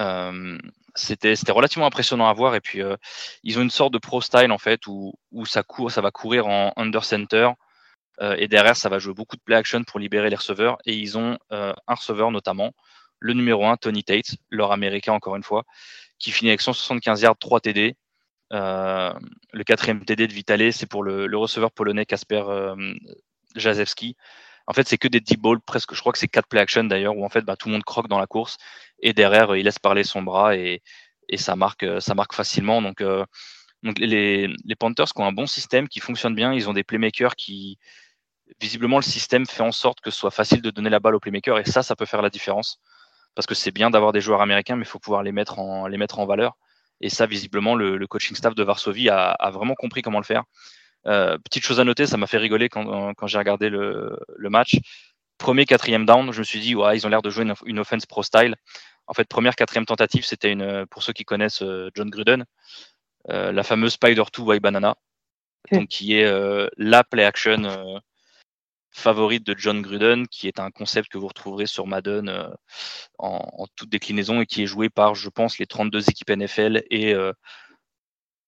Euh, 0.00 0.58
c'était 0.94 1.34
relativement 1.52 1.86
impressionnant 1.86 2.28
à 2.28 2.32
voir. 2.32 2.54
Et 2.54 2.60
puis, 2.60 2.82
euh, 2.82 2.96
ils 3.42 3.58
ont 3.58 3.62
une 3.62 3.70
sorte 3.70 3.92
de 3.92 3.98
pro 3.98 4.20
style 4.20 4.52
en 4.52 4.58
fait 4.58 4.86
où, 4.86 5.14
ça, 5.44 5.62
court, 5.62 5.90
ça 5.90 6.00
va 6.00 6.10
courir 6.10 6.46
en 6.46 6.72
under 6.76 7.04
center. 7.04 7.50
Euh, 8.20 8.36
et 8.38 8.48
derrière, 8.48 8.76
ça 8.76 8.88
va 8.88 8.98
jouer 8.98 9.14
beaucoup 9.14 9.36
de 9.36 9.42
play 9.42 9.56
action 9.56 9.82
pour 9.84 9.98
libérer 9.98 10.30
les 10.30 10.36
receveurs. 10.36 10.78
Et 10.84 10.94
ils 10.94 11.18
ont 11.18 11.38
un 11.50 11.74
receveur 11.88 12.30
notamment, 12.30 12.72
le 13.18 13.34
numéro 13.34 13.66
1, 13.66 13.76
Tony 13.76 14.04
Tate, 14.04 14.36
leur 14.50 14.72
américain 14.72 15.12
encore 15.12 15.36
une 15.36 15.42
fois, 15.42 15.64
qui 16.18 16.30
finit 16.30 16.50
avec 16.50 16.60
175 16.60 17.22
yards, 17.22 17.38
3 17.38 17.60
TD. 17.60 17.96
le 18.50 19.64
quatrième 19.64 20.04
TD 20.04 20.26
de 20.26 20.32
Vitale, 20.32 20.72
c'est 20.72 20.86
pour 20.86 21.02
le, 21.02 21.26
le, 21.26 21.38
receveur 21.38 21.72
polonais 21.72 22.04
Kasper 22.06 22.44
Jazewski. 23.56 24.16
En 24.66 24.72
fait, 24.72 24.88
c'est 24.88 24.98
que 24.98 25.08
des 25.08 25.20
deep 25.20 25.40
balls, 25.40 25.60
presque. 25.60 25.94
Je 25.94 26.00
crois 26.00 26.12
que 26.12 26.18
c'est 26.18 26.28
quatre 26.28 26.48
play 26.48 26.60
action 26.60 26.84
d'ailleurs, 26.84 27.16
où 27.16 27.24
en 27.24 27.28
fait, 27.28 27.42
bah, 27.42 27.56
tout 27.56 27.68
le 27.68 27.72
monde 27.72 27.84
croque 27.84 28.08
dans 28.08 28.18
la 28.18 28.26
course 28.26 28.58
et 29.00 29.12
derrière, 29.12 29.54
il 29.56 29.64
laisse 29.64 29.78
parler 29.78 30.04
son 30.04 30.22
bras 30.22 30.56
et, 30.56 30.82
ça 31.36 31.56
marque, 31.56 31.86
ça 32.00 32.14
marque 32.14 32.34
facilement. 32.34 32.82
Donc, 32.82 33.00
euh, 33.00 33.24
les, 33.82 34.48
Panthers 34.78 35.12
qui 35.14 35.20
ont 35.20 35.26
un 35.26 35.32
bon 35.32 35.46
système, 35.46 35.88
qui 35.88 36.00
fonctionne 36.00 36.34
bien, 36.34 36.52
ils 36.52 36.68
ont 36.68 36.72
des 36.72 36.84
playmakers 36.84 37.36
qui, 37.36 37.78
visiblement, 38.60 38.98
le 38.98 39.02
système 39.02 39.46
fait 39.46 39.62
en 39.62 39.72
sorte 39.72 40.00
que 40.00 40.10
ce 40.10 40.18
soit 40.18 40.30
facile 40.30 40.62
de 40.62 40.70
donner 40.70 40.90
la 40.90 41.00
balle 41.00 41.14
aux 41.14 41.20
playmakers 41.20 41.58
et 41.58 41.64
ça, 41.64 41.82
ça 41.82 41.96
peut 41.96 42.06
faire 42.06 42.22
la 42.22 42.30
différence. 42.30 42.78
Parce 43.34 43.46
que 43.46 43.54
c'est 43.54 43.70
bien 43.70 43.90
d'avoir 43.90 44.12
des 44.12 44.20
joueurs 44.20 44.42
américains, 44.42 44.76
mais 44.76 44.82
il 44.82 44.88
faut 44.88 44.98
pouvoir 44.98 45.22
les 45.22 45.32
mettre 45.32 45.58
en, 45.58 46.26
valeur. 46.26 46.56
Et 47.00 47.08
ça, 47.08 47.26
visiblement, 47.26 47.74
le, 47.74 48.06
coaching 48.06 48.36
staff 48.36 48.54
de 48.54 48.62
Varsovie 48.62 49.08
a, 49.08 49.50
vraiment 49.52 49.74
compris 49.74 50.02
comment 50.02 50.18
le 50.18 50.24
faire. 50.24 50.44
Euh, 51.06 51.36
petite 51.38 51.64
chose 51.64 51.80
à 51.80 51.84
noter, 51.84 52.06
ça 52.06 52.16
m'a 52.16 52.26
fait 52.26 52.38
rigoler 52.38 52.68
quand, 52.68 53.14
quand 53.14 53.26
j'ai 53.26 53.38
regardé 53.38 53.68
le, 53.68 54.18
le, 54.36 54.50
match. 54.50 54.76
Premier, 55.38 55.64
quatrième 55.66 56.06
down, 56.06 56.32
je 56.32 56.38
me 56.38 56.44
suis 56.44 56.60
dit, 56.60 56.74
ouais, 56.74 56.96
ils 56.96 57.06
ont 57.06 57.10
l'air 57.10 57.22
de 57.22 57.30
jouer 57.30 57.44
une, 57.44 57.54
une 57.66 57.78
offense 57.80 58.06
pro 58.06 58.22
style. 58.22 58.54
En 59.06 59.14
fait, 59.14 59.28
première, 59.28 59.56
quatrième 59.56 59.86
tentative, 59.86 60.24
c'était 60.24 60.52
une, 60.52 60.86
pour 60.86 61.02
ceux 61.02 61.12
qui 61.12 61.24
connaissent 61.24 61.62
euh, 61.62 61.90
John 61.94 62.08
Gruden, 62.08 62.44
euh, 63.30 63.52
la 63.52 63.62
fameuse 63.62 63.92
Spider 63.92 64.22
2 64.32 64.42
White 64.42 64.62
Banana, 64.62 64.96
donc 65.70 65.88
qui 65.88 66.16
est 66.16 66.24
euh, 66.24 66.68
la 66.76 67.04
play 67.04 67.24
action 67.24 67.64
euh, 67.64 67.98
favorite 68.90 69.46
de 69.46 69.54
John 69.56 69.80
Gruden, 69.80 70.26
qui 70.28 70.48
est 70.48 70.58
un 70.58 70.70
concept 70.70 71.08
que 71.08 71.18
vous 71.18 71.28
retrouverez 71.28 71.66
sur 71.66 71.86
Madden 71.86 72.28
en, 73.18 73.40
en, 73.58 73.66
toute 73.76 73.88
déclinaison 73.90 74.40
et 74.40 74.46
qui 74.46 74.62
est 74.64 74.66
joué 74.66 74.88
par, 74.88 75.14
je 75.14 75.28
pense, 75.28 75.58
les 75.58 75.66
32 75.66 76.10
équipes 76.10 76.30
NFL 76.30 76.82
et 76.90 77.14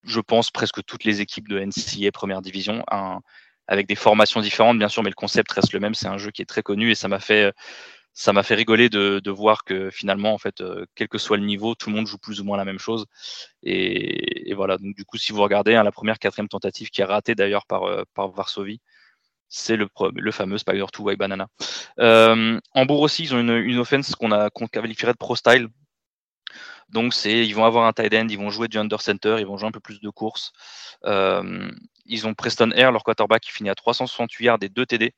je 0.05 0.21
pense, 0.21 0.51
presque 0.51 0.85
toutes 0.85 1.05
les 1.05 1.21
équipes 1.21 1.49
de 1.49 1.59
NCAA 1.59 2.13
première 2.13 2.43
division, 2.43 2.85
un, 2.91 3.21
avec 3.67 3.87
des 3.87 3.95
formations 3.95 4.41
différentes, 4.41 4.79
bien 4.79 4.89
sûr, 4.89 5.03
mais 5.03 5.11
le 5.11 5.15
concept 5.15 5.51
reste 5.53 5.73
le 5.73 5.81
même. 5.81 5.95
C'est 5.95 6.09
un 6.09 6.19
jeu 6.19 6.31
qui 6.31 6.43
est 6.43 6.47
très 6.47 6.63
connu 6.63 6.91
et 6.91 6.95
ça 6.95 7.09
m'a 7.09 7.21
fait, 7.21 7.53
ça 8.15 8.33
m'a 8.33 8.43
fait 8.43 8.55
rigoler 8.55 8.89
de, 8.89 9.21
de, 9.23 9.31
voir 9.31 9.65
que 9.65 9.91
finalement, 9.91 10.33
en 10.35 10.39
fait, 10.39 10.61
euh, 10.61 10.87
quel 10.95 11.09
que 11.09 11.19
soit 11.19 11.37
le 11.37 11.45
niveau, 11.45 11.75
tout 11.75 11.91
le 11.91 11.97
monde 11.97 12.07
joue 12.07 12.19
plus 12.19 12.41
ou 12.41 12.45
moins 12.45 12.57
la 12.57 12.65
même 12.65 12.79
chose. 12.79 13.07
Et, 13.63 14.51
et 14.51 14.55
voilà. 14.55 14.79
Donc, 14.79 14.95
du 14.95 15.05
coup, 15.05 15.19
si 15.19 15.33
vous 15.33 15.43
regardez 15.43 15.75
hein, 15.75 15.83
la 15.83 15.93
première, 15.93 16.19
quatrième 16.19 16.49
tentative 16.49 16.91
qui 16.91 17.01
est 17.01 17.05
ratée 17.05 17.35
d'ailleurs 17.35 17.67
par, 17.67 17.85
euh, 17.85 18.05
par 18.15 18.29
Varsovie, 18.31 18.81
c'est 19.49 19.77
le, 19.77 19.89
le 20.15 20.33
fameux 20.33 20.59
Spider 20.59 20.85
2 20.97 21.03
White 21.03 21.19
Banana. 21.19 21.49
Euh, 22.01 22.61
Hambourg 22.75 23.01
aussi, 23.01 23.25
ils 23.25 23.35
ont 23.35 23.41
une, 23.41 23.57
une 23.57 23.79
offense 23.79 24.15
qu'on 24.15 24.33
a 24.33 24.51
qu'on 24.51 24.67
qualifierait 24.67 25.13
de 25.13 25.19
pro 25.19 25.37
style. 25.37 25.69
Donc, 26.89 27.15
c'est, 27.15 27.47
ils 27.47 27.55
vont 27.55 27.65
avoir 27.65 27.87
un 27.87 27.93
tight 27.93 28.15
end, 28.15 28.27
ils 28.29 28.39
vont 28.39 28.51
jouer 28.51 28.69
du 28.69 28.79
under 28.79 29.01
center, 29.01 29.37
ils 29.39 29.47
vont 29.47 29.57
jouer 29.57 29.69
un 29.69 29.73
peu 29.73 29.81
plus 29.81 30.01
de 30.01 30.11
courses. 30.11 30.53
Euh, 31.05 31.71
ils 32.07 32.27
ont 32.27 32.35
Preston 32.35 32.71
Air, 32.73 32.93
leur 32.93 33.03
quarterback, 33.03 33.43
qui 33.43 33.53
finit 33.53 33.71
à 33.71 33.75
368 33.75 34.45
yards 34.45 34.59
et 34.63 34.69
2 34.69 34.87
TD. 34.87 35.15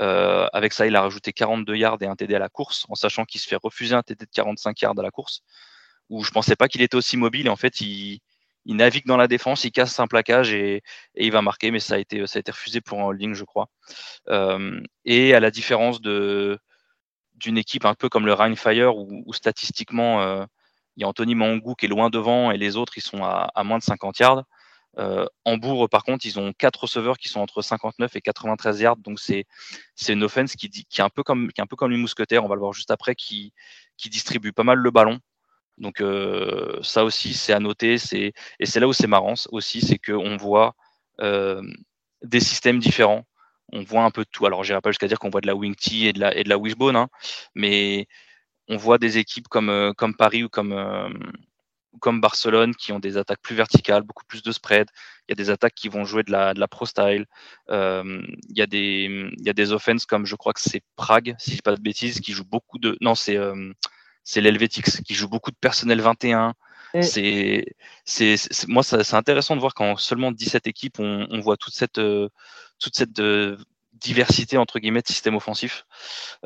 Euh, 0.00 0.46
avec 0.52 0.72
ça, 0.72 0.86
il 0.86 0.94
a 0.96 1.02
rajouté 1.02 1.32
42 1.32 1.74
yards 1.74 1.98
et 2.00 2.06
un 2.06 2.16
TD 2.16 2.34
à 2.34 2.38
la 2.38 2.48
course, 2.48 2.86
en 2.88 2.94
sachant 2.94 3.24
qu'il 3.24 3.40
se 3.40 3.48
fait 3.48 3.58
refuser 3.60 3.94
un 3.94 4.02
TD 4.02 4.26
de 4.26 4.30
45 4.30 4.80
yards 4.80 4.98
à 4.98 5.02
la 5.02 5.10
course, 5.10 5.42
où 6.08 6.22
je 6.22 6.30
pensais 6.30 6.56
pas 6.56 6.68
qu'il 6.68 6.82
était 6.82 6.96
aussi 6.96 7.16
mobile. 7.16 7.46
Et 7.46 7.50
en 7.50 7.56
fait, 7.56 7.80
il, 7.80 8.20
navigue 8.66 9.06
dans 9.06 9.16
la 9.16 9.28
défense, 9.28 9.64
il 9.64 9.72
casse 9.72 9.98
un 9.98 10.06
plaquage 10.06 10.52
et, 10.52 10.82
il 11.16 11.32
va 11.32 11.42
marquer, 11.42 11.70
mais 11.70 11.80
ça 11.80 11.94
a 11.94 11.98
été, 11.98 12.26
ça 12.26 12.38
a 12.38 12.40
été 12.40 12.52
refusé 12.52 12.80
pour 12.80 13.00
un 13.00 13.12
ligne, 13.12 13.34
je 13.34 13.44
crois. 13.44 13.68
Euh, 14.28 14.80
et 15.04 15.34
à 15.34 15.40
la 15.40 15.50
différence 15.50 16.00
de 16.00 16.58
d'une 17.34 17.58
équipe 17.58 17.86
un 17.86 17.94
peu 17.94 18.08
comme 18.08 18.24
le 18.24 18.34
Rhine 18.34 18.54
Fire, 18.54 18.96
où, 18.96 19.32
statistiquement, 19.32 20.46
il 20.96 21.02
y 21.02 21.04
a 21.04 21.08
Anthony 21.08 21.34
Mangou 21.34 21.74
qui 21.74 21.86
est 21.86 21.88
loin 21.88 22.10
devant 22.10 22.50
et 22.50 22.58
les 22.58 22.76
autres, 22.76 22.98
ils 22.98 23.02
sont 23.02 23.24
à, 23.24 23.64
moins 23.64 23.78
de 23.78 23.82
50 23.82 24.18
yards. 24.18 24.44
Euh, 24.98 25.26
Hambourg, 25.46 25.88
par 25.88 26.04
contre, 26.04 26.26
ils 26.26 26.38
ont 26.38 26.52
quatre 26.52 26.82
receveurs 26.82 27.16
qui 27.16 27.28
sont 27.28 27.40
entre 27.40 27.62
59 27.62 28.14
et 28.14 28.20
93 28.20 28.80
yards, 28.80 28.96
donc 28.98 29.18
c'est 29.18 29.46
une 30.08 30.22
offense 30.22 30.54
qui, 30.54 30.66
est 30.66 31.00
un 31.00 31.08
peu 31.08 31.22
comme 31.22 31.50
qui 31.50 31.60
est 31.60 31.64
un 31.64 31.66
peu 31.66 31.76
comme 31.76 31.90
les 31.90 31.96
mousquetaires, 31.96 32.44
on 32.44 32.48
va 32.48 32.56
le 32.56 32.60
voir 32.60 32.74
juste 32.74 32.90
après, 32.90 33.14
qui 33.14 33.54
qui 33.96 34.10
distribue 34.10 34.52
pas 34.52 34.64
mal 34.64 34.78
le 34.78 34.90
ballon. 34.90 35.18
Donc 35.78 36.02
euh, 36.02 36.78
ça 36.82 37.04
aussi 37.04 37.32
c'est 37.32 37.54
à 37.54 37.58
noter, 37.60 37.94
et 38.12 38.66
c'est 38.66 38.80
là 38.80 38.86
où 38.86 38.92
c'est 38.92 39.06
marrant 39.06 39.34
aussi, 39.50 39.80
c'est 39.80 39.98
que 39.98 40.12
on 40.12 40.36
voit 40.36 40.74
euh, 41.20 41.62
des 42.22 42.40
systèmes 42.40 42.78
différents. 42.78 43.24
On 43.72 43.82
voit 43.82 44.04
un 44.04 44.10
peu 44.10 44.24
de 44.24 44.28
tout. 44.30 44.44
Alors 44.44 44.64
j'irai 44.64 44.82
pas 44.82 44.90
jusqu'à 44.90 45.08
dire 45.08 45.18
qu'on 45.18 45.30
voit 45.30 45.40
de 45.40 45.46
la 45.46 45.54
wing 45.54 45.74
et 45.92 46.12
de 46.12 46.20
la 46.20 46.36
et 46.36 46.44
de 46.44 46.48
la 46.50 46.58
wishbone, 46.58 46.96
hein, 46.96 47.08
mais 47.54 48.06
on 48.68 48.76
voit 48.76 48.98
des 48.98 49.18
équipes 49.18 49.48
comme, 49.48 49.68
euh, 49.70 49.92
comme 49.92 50.14
Paris 50.14 50.44
ou 50.44 50.48
comme, 50.48 50.72
euh, 50.72 51.08
comme 52.00 52.20
Barcelone 52.20 52.74
qui 52.74 52.92
ont 52.92 53.00
des 53.00 53.16
attaques 53.16 53.42
plus 53.42 53.54
verticales, 53.54 54.02
beaucoup 54.02 54.24
plus 54.24 54.42
de 54.42 54.52
spread. 54.52 54.88
Il 55.28 55.32
y 55.32 55.34
a 55.34 55.36
des 55.36 55.50
attaques 55.50 55.74
qui 55.74 55.88
vont 55.88 56.04
jouer 56.04 56.22
de 56.22 56.32
la, 56.32 56.54
de 56.54 56.60
la 56.60 56.68
pro 56.68 56.86
style. 56.86 57.26
Euh, 57.70 58.22
il, 58.48 58.58
y 58.58 58.62
a 58.62 58.66
des, 58.66 59.30
il 59.38 59.46
y 59.46 59.50
a 59.50 59.52
des 59.52 59.72
offenses 59.72 60.06
comme 60.06 60.26
je 60.26 60.36
crois 60.36 60.52
que 60.52 60.60
c'est 60.60 60.82
Prague, 60.96 61.34
si 61.38 61.50
je 61.50 61.56
dis 61.56 61.62
pas 61.62 61.74
de 61.74 61.80
bêtises, 61.80 62.20
qui 62.20 62.32
joue 62.32 62.44
beaucoup 62.44 62.78
de. 62.78 62.96
Non, 63.00 63.14
c'est 63.14 63.36
euh, 63.36 63.72
c'est 64.24 64.40
l'Helvetix 64.40 65.02
qui 65.02 65.14
joue 65.14 65.28
beaucoup 65.28 65.50
de 65.50 65.56
personnel 65.56 66.00
21. 66.00 66.54
Mm. 66.94 67.02
C'est, 67.02 67.64
c'est, 68.04 68.36
moi, 68.68 68.82
c'est 68.82 69.14
intéressant 69.14 69.56
de 69.56 69.60
voir 69.60 69.74
quand 69.74 69.96
seulement 69.96 70.30
17 70.30 70.66
équipes, 70.66 70.98
on, 70.98 71.26
on 71.30 71.40
voit 71.40 71.56
toute 71.56 71.74
cette, 71.74 71.98
euh, 71.98 72.28
toute 72.78 72.94
cette 72.94 73.20
diversité 74.02 74.58
entre 74.58 74.78
guillemets 74.78 75.02
de 75.02 75.06
système 75.06 75.34
offensif. 75.34 75.86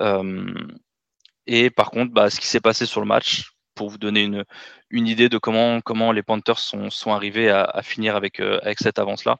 Euh, 0.01 0.55
et 1.47 1.71
par 1.71 1.91
contre, 1.91 2.13
bah, 2.13 2.31
ce 2.31 2.41
qui 2.41 2.47
s'est 2.47 2.61
passé 2.61 2.87
sur 2.87 3.01
le 3.01 3.07
match, 3.07 3.57
pour 3.77 3.91
vous 3.91 3.99
donner 3.99 4.23
une, 4.91 5.07
idée 5.07 5.29
de 5.29 5.39
comment, 5.39 6.13
les 6.13 6.23
Panthers 6.25 6.59
sont, 6.59 7.13
arrivés 7.13 7.51
à, 7.51 7.83
finir 7.83 8.17
avec, 8.17 8.41
euh, 8.41 8.59
cette 8.81 8.99
avance-là. 8.99 9.39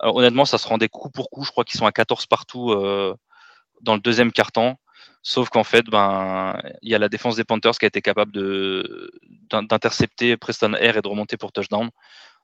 honnêtement, 0.00 0.46
ça 0.46 0.58
se 0.58 0.66
rendait 0.68 0.88
coup 0.88 1.10
pour 1.10 1.28
coup. 1.28 1.44
Je 1.44 1.50
crois 1.50 1.64
qu'ils 1.64 1.78
sont 1.78 1.86
à 1.86 1.92
14 1.92 2.26
partout 2.26 2.70
euh, 2.70 3.14
dans 3.82 3.94
le 3.94 4.00
deuxième 4.00 4.32
quart-temps. 4.32 4.78
Sauf 5.22 5.48
qu'en 5.50 5.64
fait, 5.64 5.86
ben, 5.86 6.60
il 6.82 6.90
y 6.90 6.94
a 6.94 6.98
la 6.98 7.08
défense 7.08 7.36
des 7.36 7.44
Panthers 7.44 7.78
qui 7.78 7.84
a 7.86 7.88
été 7.88 8.02
capable 8.02 8.32
d'intercepter 9.50 10.36
Preston 10.36 10.74
Air 10.74 10.96
et 10.96 11.02
de 11.02 11.08
remonter 11.08 11.36
pour 11.36 11.52
touchdown. 11.52 11.90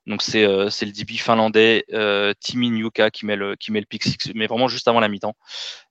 Donc 0.06 0.22
c'est, 0.22 0.44
euh, 0.44 0.70
le 0.80 0.92
DB 0.92 1.18
finlandais 1.18 1.84
euh, 1.92 2.32
Timi 2.40 2.70
Nyuka 2.70 3.10
qui 3.10 3.26
met 3.26 3.36
le, 3.36 3.56
pick 3.88 4.02
six, 4.02 4.16
mais 4.34 4.46
vraiment 4.46 4.66
juste 4.66 4.88
avant 4.88 5.00
la 5.00 5.08
mi-temps. 5.08 5.36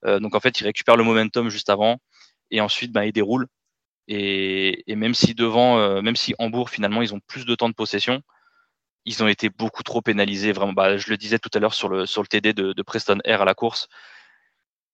Donc 0.04 0.36
en 0.36 0.40
fait, 0.40 0.60
il 0.60 0.64
récupère 0.66 0.98
le 0.98 1.04
momentum 1.04 1.50
juste 1.50 1.70
avant 1.70 2.00
et 2.52 2.62
ensuite 2.62 2.92
ben, 2.92 3.04
il 3.04 3.14
déroule. 3.14 3.48
Et, 4.08 4.92
et, 4.92 4.96
même 4.96 5.14
si 5.14 5.36
devant, 5.36 5.80
euh, 5.80 6.02
même 6.02 6.16
si 6.16 6.34
Hambourg 6.40 6.70
finalement 6.70 7.02
ils 7.04 7.14
ont 7.14 7.20
plus 7.28 7.46
de 7.46 7.56
temps 7.56 7.70
de 7.70 7.76
possession, 7.76 8.22
ils 9.06 9.24
ont 9.24 9.28
été 9.28 9.50
beaucoup 9.50 9.84
trop 9.84 10.02
pénalisés. 10.02 10.52
Vraiment, 10.52 10.74
bah, 10.74 10.98
je 10.98 11.10
le 11.10 11.18
disais 11.18 11.40
tout 11.40 11.50
à 11.54 11.60
l'heure 11.60 11.74
sur 11.74 11.90
le 11.90 12.06
sur 12.06 12.22
le 12.22 12.28
TD 12.28 12.54
de, 12.54 12.74
de 12.74 12.82
Preston 12.84 13.20
Air 13.26 13.42
à 13.42 13.46
la 13.46 13.54
course. 13.56 13.88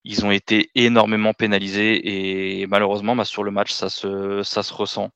ils 0.04 0.24
ont 0.24 0.30
été 0.30 0.70
énormément 0.76 1.34
pénalisés 1.34 2.60
et 2.60 2.66
malheureusement 2.68 3.16
bah, 3.16 3.24
sur 3.24 3.42
le 3.42 3.50
match 3.50 3.72
ça 3.72 3.88
se 3.88 4.42
ça 4.44 4.62
se 4.62 4.72
ressent 4.72 5.10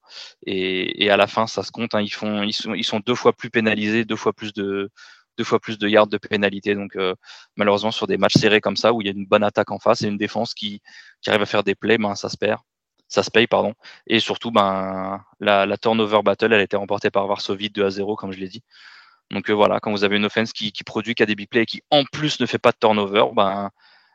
et, 0.47 1.05
et 1.05 1.11
à 1.11 1.16
la 1.16 1.28
fin 1.28 1.47
ça 1.47 1.62
se 1.62 1.70
compte 1.70 1.95
hein. 1.95 2.01
ils 2.01 2.12
font 2.12 2.43
ils 2.43 2.53
sont 2.53 2.74
ils 2.74 2.84
sont 2.84 3.01
deux 3.01 3.14
fois 3.14 3.32
plus 3.32 3.51
pénalisés 3.51 4.05
deux 4.05 4.16
fois 4.16 4.32
plus 4.32 4.53
de 4.53 4.91
deux 5.39 5.45
fois 5.45 5.61
plus 5.61 5.78
de 5.78 5.89
yards 5.89 6.07
de 6.07 6.18
pénalité 6.18 6.74
donc 6.74 6.97
euh, 6.97 7.14
malheureusement 7.57 7.91
sur 7.91 8.07
des 8.07 8.16
matchs 8.16 8.39
serrés 8.39 8.61
comme 8.61 8.76
ça 8.76 8.93
où 8.93 9.01
il 9.01 9.07
y 9.07 9.11
a 9.11 9.12
une 9.12 9.26
bonne 9.26 9.45
attaque 9.45 9.70
en 9.70 9.78
face 9.78 10.03
et 10.03 10.09
une 10.09 10.18
défense 10.18 10.55
qui, 10.55 10.81
qui 11.22 11.31
arrive 11.31 11.43
à 11.43 11.47
faire 11.47 11.64
des 11.64 11.74
plays 11.74 11.99
ben 11.99 12.14
ça 12.14 12.28
se 12.28 12.37
perd 12.37 12.61
ça 13.09 13.22
se 13.22 13.31
paye 13.31 13.47
pardon 13.47 13.74
et 14.07 14.20
surtout 14.20 14.51
ben 14.51 15.22
la, 15.41 15.66
la 15.66 15.76
turnover 15.76 16.22
battle 16.22 16.53
elle 16.53 16.61
a 16.61 16.62
été 16.62 16.76
remportée 16.76 17.11
par 17.11 17.26
Varsovie 17.26 17.70
2 17.70 17.85
à 17.85 17.91
0 17.91 18.16
comme 18.16 18.33
je 18.33 18.39
l'ai 18.39 18.49
dit 18.49 18.62
donc 19.31 19.51
euh, 19.51 19.55
voilà 19.55 19.81
quand 19.81 19.91
vous 19.91 20.05
avez 20.05 20.16
une 20.16 20.24
offense 20.24 20.53
qui, 20.53 20.72
qui 20.72 20.85
produit 20.85 21.14
qui 21.14 21.22
a 21.22 21.26
des 21.26 21.35
big 21.35 21.49
plays 21.49 21.62
et 21.62 21.66
qui 21.66 21.83
en 21.91 22.05
plus 22.05 22.41
ne 22.41 22.47
fait 22.47 22.59
pas 22.59 22.72
de 22.72 22.78
turnover 22.81 23.26
ben 23.35 23.70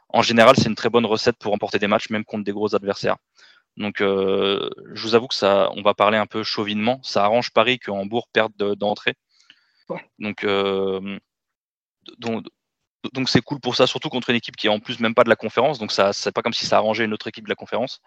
en 0.09 0.21
général, 0.21 0.55
c'est 0.55 0.69
une 0.69 0.75
très 0.75 0.89
bonne 0.89 1.05
recette 1.05 1.37
pour 1.37 1.51
remporter 1.51 1.79
des 1.79 1.87
matchs, 1.87 2.09
même 2.09 2.23
contre 2.23 2.45
des 2.45 2.53
gros 2.53 2.73
adversaires. 2.73 3.17
Donc, 3.77 4.01
euh, 4.01 4.69
je 4.93 5.01
vous 5.01 5.15
avoue 5.15 5.27
que 5.27 5.35
ça, 5.35 5.69
on 5.75 5.81
va 5.81 5.93
parler 5.93 6.17
un 6.17 6.25
peu 6.25 6.43
chauvinement. 6.43 7.01
Ça 7.03 7.25
arrange 7.25 7.51
Paris 7.51 7.79
que 7.79 7.91
Hambourg 7.91 8.29
perde 8.31 8.53
d'entrée. 8.75 9.15
Donc, 10.19 10.43
euh, 10.43 11.19
donc, 12.19 13.29
c'est 13.29 13.41
cool 13.41 13.59
pour 13.59 13.75
ça, 13.75 13.87
surtout 13.87 14.09
contre 14.09 14.29
une 14.29 14.35
équipe 14.35 14.55
qui 14.55 14.67
est 14.67 14.69
en 14.69 14.79
plus 14.79 14.99
même 14.99 15.15
pas 15.15 15.23
de 15.23 15.29
la 15.29 15.35
conférence. 15.35 15.79
Donc, 15.79 15.91
ça, 15.91 16.13
c'est 16.13 16.31
pas 16.31 16.41
comme 16.41 16.53
si 16.53 16.65
ça 16.65 16.77
arrangeait 16.77 17.05
une 17.05 17.13
autre 17.13 17.27
équipe 17.27 17.45
de 17.45 17.49
la 17.49 17.55
conférence. 17.55 18.01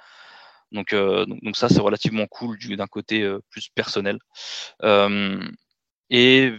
Donc, 0.73 0.93
euh, 0.93 1.25
ça, 1.55 1.69
c'est 1.69 1.81
relativement 1.81 2.27
cool 2.27 2.59
d'un 2.59 2.87
côté 2.87 3.29
plus 3.51 3.69
personnel. 3.69 4.19
et 6.11 6.53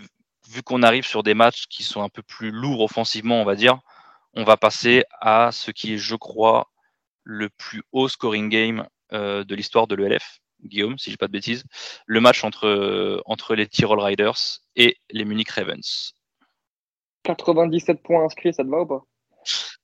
vu 0.49 0.63
qu'on 0.63 0.83
arrive 0.83 1.05
sur 1.05 1.23
des 1.23 1.33
matchs 1.33 1.67
qui 1.67 1.83
sont 1.83 2.01
un 2.01 2.09
peu 2.09 2.23
plus 2.23 2.51
lourds 2.51 2.81
offensivement, 2.81 3.41
on 3.41 3.45
va 3.45 3.55
dire, 3.55 3.79
on 4.33 4.43
va 4.43 4.57
passer 4.57 5.03
à 5.21 5.51
ce 5.51 5.71
qui 5.71 5.93
est, 5.93 5.97
je 5.97 6.15
crois, 6.15 6.69
le 7.23 7.49
plus 7.49 7.83
haut 7.91 8.07
scoring 8.07 8.49
game 8.49 8.87
euh, 9.13 9.43
de 9.43 9.55
l'histoire 9.55 9.87
de 9.87 9.95
l'ELF. 9.95 10.39
Guillaume, 10.63 10.97
si 10.97 11.11
je 11.11 11.17
pas 11.17 11.27
de 11.27 11.31
bêtises, 11.31 11.63
le 12.05 12.21
match 12.21 12.43
entre, 12.43 13.21
entre 13.25 13.55
les 13.55 13.67
Tyrol 13.67 13.99
Riders 13.99 14.59
et 14.75 14.97
les 15.09 15.25
Munich 15.25 15.49
Ravens. 15.49 16.13
97 17.23 18.01
points 18.01 18.25
inscrits, 18.25 18.53
ça 18.53 18.63
te 18.63 18.69
va 18.69 18.81
ou 18.81 18.85
pas? 18.85 19.03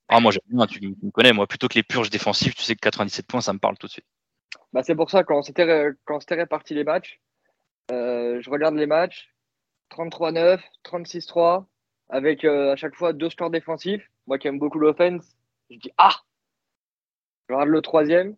Ah, 0.08 0.20
Moi, 0.20 0.32
j'aime 0.32 0.42
bien, 0.48 0.68
tu, 0.68 0.82
me 0.82 1.12
connais. 1.12 1.34
Moi, 1.34 1.48
plutôt 1.48 1.68
que 1.68 1.76
les 1.76 1.84
purges 1.84 2.10
défensives, 2.10 2.54
tu 2.54 2.64
sais 2.64 2.76
que 2.76 2.82
97 2.82 3.26
points, 3.28 3.42
ça 3.42 3.54
me 3.54 3.60
parle 3.60 3.78
tout 3.78 3.88
de 3.88 3.92
suite. 3.92 4.06
Bah, 4.74 4.84
c'est 4.84 4.96
pour 4.96 5.10
ça, 5.10 5.24
quand 5.24 5.42
c'était, 5.42 5.90
quand 6.06 6.20
c'était 6.20 6.36
réparti 6.36 6.74
les 6.74 6.84
matchs, 6.84 7.20
euh, 7.92 8.42
je 8.42 8.50
regarde 8.50 8.76
les 8.76 8.88
matchs 8.88 9.34
33-9, 9.92 10.60
36-3, 10.84 11.66
avec 12.10 12.44
euh, 12.44 12.74
à 12.74 12.76
chaque 12.76 12.96
fois 12.96 13.14
deux 13.14 13.30
scores 13.30 13.50
défensifs. 13.50 14.10
Moi 14.28 14.40
qui 14.40 14.48
aime 14.48 14.60
beaucoup 14.60 14.80
l'offense, 14.80 15.36
je 15.70 15.78
dis 15.78 15.92
Ah 15.98 16.16
Je 17.48 17.54
regarde 17.54 17.70
le 17.70 17.82
troisième, 17.82 18.36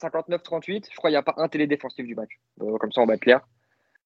59-38. 0.00 0.88
Je 0.90 0.96
crois 0.96 1.10
qu'il 1.10 1.14
n'y 1.14 1.16
a 1.16 1.22
pas 1.22 1.34
un 1.36 1.48
télé 1.48 1.66
défensif 1.66 2.06
du 2.06 2.14
match. 2.14 2.38
Euh, 2.60 2.76
comme 2.78 2.92
ça, 2.92 3.00
on 3.00 3.06
va 3.06 3.14
être 3.14 3.20
clair. 3.20 3.40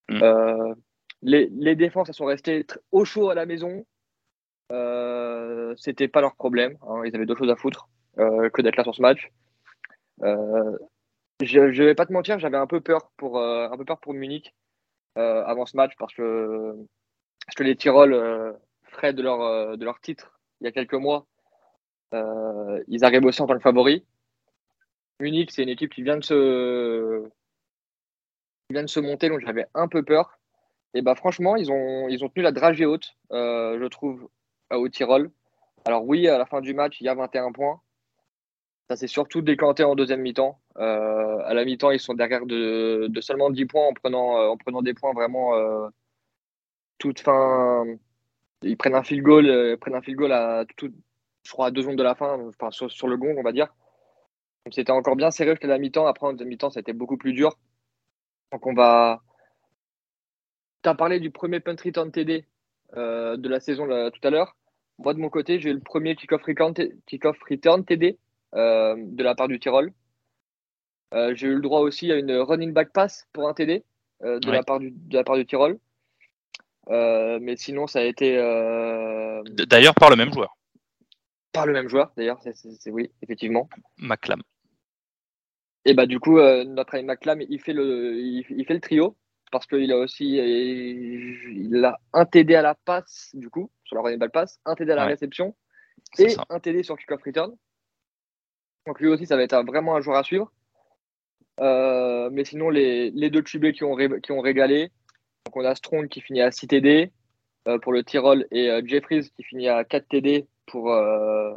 Mm. 0.09 0.22
Euh, 0.22 0.74
les, 1.22 1.49
les, 1.53 1.76
défenses, 1.76 2.09
elles 2.09 2.14
sont 2.14 2.26
restées 2.26 2.66
au 2.92 3.05
chaud 3.05 3.30
à 3.30 3.34
la 3.34 3.47
maison. 3.47 3.84
Euh, 4.72 5.74
C'était 5.76 6.09
pas 6.09 6.20
leur 6.20 6.34
problème. 6.34 6.76
Hein. 6.82 7.03
Ils 7.05 7.14
avaient 7.14 7.26
d'autres 7.26 7.40
choses 7.40 7.51
à 7.51 7.57
foutre 7.57 7.88
que 8.16 8.62
d'être 8.62 8.76
là 8.76 8.84
sur 8.84 8.95
ce 8.95 9.03
match. 9.03 9.32
je 10.20 11.59
ne 11.59 11.84
vais 11.84 11.97
pas 11.97 12.07
te 12.07 12.12
mentir, 12.12 12.38
j'avais 12.38 12.57
un 12.57 12.68
peu 12.68 12.80
peur 12.80 13.11
pour 13.16 13.40
un 13.40 13.76
peu 13.76 13.84
peur 13.84 13.99
pour 13.99 14.14
Munich 14.14 14.55
avant 15.16 15.66
ce 15.66 15.76
match 15.76 15.95
parce 15.99 16.14
que 16.14 16.76
parce 17.45 17.57
que 17.57 17.64
les 17.64 17.74
Tyrol 17.74 18.57
frais 18.84 19.12
de 19.12 19.20
leur 19.20 19.76
de 19.76 19.84
leur 19.84 19.99
titre 20.01 20.34
il 20.61 20.64
y 20.64 20.68
a 20.68 20.72
quelques 20.72 20.95
mois, 20.95 21.26
euh, 22.14 22.82
ils 22.88 23.05
arrivent 23.05 23.24
aussi 23.24 23.42
en 23.42 23.47
tant 23.47 23.55
que 23.55 23.61
favoris. 23.61 24.03
Munich, 25.21 25.51
c'est 25.51 25.62
une 25.62 25.69
équipe 25.69 25.93
qui 25.93 26.03
vient 26.03 26.17
de 26.17 26.25
se, 26.25 27.31
monter, 29.01 29.29
donc 29.29 29.41
j'avais 29.41 29.67
un 29.75 29.89
peu 29.89 30.03
peur. 30.03 30.39
Et 30.95 31.03
bah 31.03 31.15
franchement, 31.15 31.57
ils 31.57 31.71
ont, 31.71 32.09
tenu 32.29 32.43
la 32.43 32.53
dragée 32.53 32.87
haute, 32.87 33.17
euh, 33.33 33.79
je 33.81 33.87
trouve, 33.87 34.29
au 34.71 34.89
Tyrol. 34.89 35.31
Alors 35.85 36.05
oui, 36.07 36.29
à 36.29 36.39
la 36.39 36.47
fin 36.47 36.61
du 36.61 36.75
match, 36.75 37.01
il 37.01 37.05
y 37.05 37.09
a 37.09 37.15
21 37.15 37.53
points. 37.53 37.81
Ça 38.89 38.97
s'est 38.97 39.07
surtout 39.07 39.41
décanté 39.41 39.83
en 39.83 39.95
deuxième 39.95 40.21
mi-temps. 40.21 40.61
Euh, 40.79 41.39
à 41.45 41.55
la 41.55 41.65
mi-temps, 41.65 41.91
ils 41.91 42.01
sont 42.01 42.15
derrière 42.15 42.47
de, 42.47 43.11
seulement 43.21 43.51
10 43.51 43.67
points 43.67 43.87
en 43.87 43.93
prenant, 43.93 44.51
en 44.51 44.57
prenant 44.57 44.83
des 44.83 44.95
points 44.95 45.12
vraiment 45.12 45.53
toute 46.99 47.21
fin, 47.21 47.85
ils 48.62 48.77
prennent 48.77 48.95
un 48.95 49.03
field 49.03 49.23
goal, 49.23 49.47
euh, 49.47 49.77
prennent 49.77 49.95
un 49.95 50.01
field 50.01 50.19
goal 50.19 50.33
à 50.33 50.65
tout, 50.77 50.91
je 51.43 51.53
crois 51.53 51.67
à 51.67 51.71
deux 51.71 51.83
secondes 51.83 51.99
de 51.99 52.03
la 52.03 52.15
fin, 52.15 52.39
enfin 52.49 52.71
sur, 52.71 53.09
le 53.09 53.17
gong, 53.17 53.37
on 53.37 53.43
va 53.43 53.53
dire. 53.53 53.69
C'était 54.71 54.93
encore 54.93 55.17
bien 55.17 55.31
serré 55.31 55.51
jusqu'à 55.51 55.67
la 55.67 55.79
mi-temps. 55.79 56.07
Après, 56.07 56.27
en 56.27 56.33
demi-temps, 56.33 56.71
ça 56.71 56.79
a 56.79 56.83
été 56.83 56.93
beaucoup 56.93 57.17
plus 57.17 57.33
dur. 57.33 57.59
Donc 58.53 58.67
on 58.67 58.75
va. 58.75 59.23
Tu 60.83 60.89
as 60.89 60.95
parlé 60.95 61.21
du 61.21 61.31
premier 61.31 61.61
punt 61.61 61.77
return 61.83 62.11
TD 62.11 62.47
euh, 62.97 63.37
de 63.37 63.49
la 63.49 63.61
saison 63.61 63.87
tout 63.87 64.27
à 64.27 64.31
l'heure. 64.31 64.57
Moi, 64.99 65.15
de 65.15 65.19
mon 65.19 65.29
côté, 65.29 65.59
j'ai 65.59 65.71
eu 65.71 65.75
le 65.75 65.81
premier 65.81 66.15
kick-off 66.17 66.43
return, 66.45 66.75
kick 67.07 67.25
return 67.25 67.85
TD 67.85 68.19
euh, 68.55 68.95
de 68.97 69.23
la 69.23 69.35
part 69.35 69.49
du 69.49 69.59
Tyrol. 69.59 69.93
j'ai 71.12 71.47
eu 71.47 71.55
le 71.55 71.61
droit 71.61 71.81
aussi 71.81 72.12
à 72.12 72.17
une 72.17 72.33
running 72.33 72.73
back 72.73 72.93
pass 72.93 73.27
pour 73.33 73.49
un 73.49 73.55
TD 73.55 73.85
de, 74.23 74.51
la 74.51 74.62
part 74.62 74.79
du, 74.79 74.93
de 74.93 75.17
la 75.17 75.25
part 75.25 75.37
du 75.37 75.47
Tyrol. 75.47 75.79
Euh, 76.91 77.39
mais 77.41 77.57
sinon, 77.57 77.87
ça 77.87 78.01
a 78.01 78.03
été. 78.03 78.37
Euh, 78.39 79.43
d'ailleurs, 79.45 79.95
par 79.95 80.11
le 80.11 80.17
même 80.17 80.33
joueur. 80.33 80.57
Par 81.53 81.67
le 81.67 81.73
même 81.73 81.89
joueur, 81.89 82.12
d'ailleurs, 82.17 82.41
c'est 82.43 82.91
oui, 82.91 83.11
effectivement. 83.23 83.69
McLam. 83.99 84.43
Et 85.85 85.95
bah, 85.95 86.07
du 86.07 86.20
coup, 86.20 86.39
euh, 86.39 86.64
notre 86.64 86.95
ami 86.95 87.05
McLam, 87.05 87.43
il 87.43 87.61
fait 87.61 87.72
le, 87.72 88.16
il, 88.18 88.64
fait 88.66 88.74
le 88.74 88.80
trio 88.80 89.16
parce 89.53 89.66
qu'il 89.66 89.93
a 89.93 89.99
aussi 89.99 90.37
il 90.37 91.85
a 91.85 92.01
un 92.12 92.24
TD 92.24 92.55
à 92.55 92.62
la 92.62 92.74
passe, 92.74 93.30
du 93.35 93.51
coup, 93.51 93.70
sur 93.85 93.97
la 93.97 94.03
running 94.03 94.18
ball 94.18 94.30
pass, 94.30 94.59
un 94.64 94.74
TD 94.74 94.93
à 94.93 94.97
la 94.97 95.05
réception 95.05 95.55
et 96.18 96.35
un 96.49 96.59
TD 96.59 96.82
sur 96.82 96.97
kick-off 96.99 97.22
return. 97.22 97.55
Donc 98.87 99.01
lui 99.01 99.09
aussi, 99.09 99.26
ça 99.26 99.37
va 99.37 99.43
être 99.43 99.62
vraiment 99.64 99.95
un 99.95 100.01
joueur 100.01 100.16
à 100.16 100.24
suivre. 100.24 100.51
mais 101.61 102.45
sinon, 102.45 102.70
les, 102.70 103.11
les 103.11 103.30
deux 103.30 103.43
tubés 103.43 103.72
qui 103.72 103.85
ont, 103.85 103.97
qui 103.97 104.32
ont 104.32 104.41
régalé, 104.41 104.91
donc 105.45 105.57
on 105.57 105.64
a 105.64 105.74
Strong 105.74 106.09
qui 106.09 106.20
finit 106.20 106.41
à 106.41 106.51
6 106.51 106.68
TD 106.68 107.12
euh, 107.68 107.78
pour 107.78 107.93
le 107.93 108.03
Tyrol 108.03 108.47
et 108.51 108.70
euh, 108.70 108.82
Jeffries 108.85 109.30
qui 109.37 109.43
finit 109.43 109.68
à 109.68 109.85
4 109.85 110.09
TD 110.09 110.47
pour, 110.66 110.93
euh, 110.93 111.55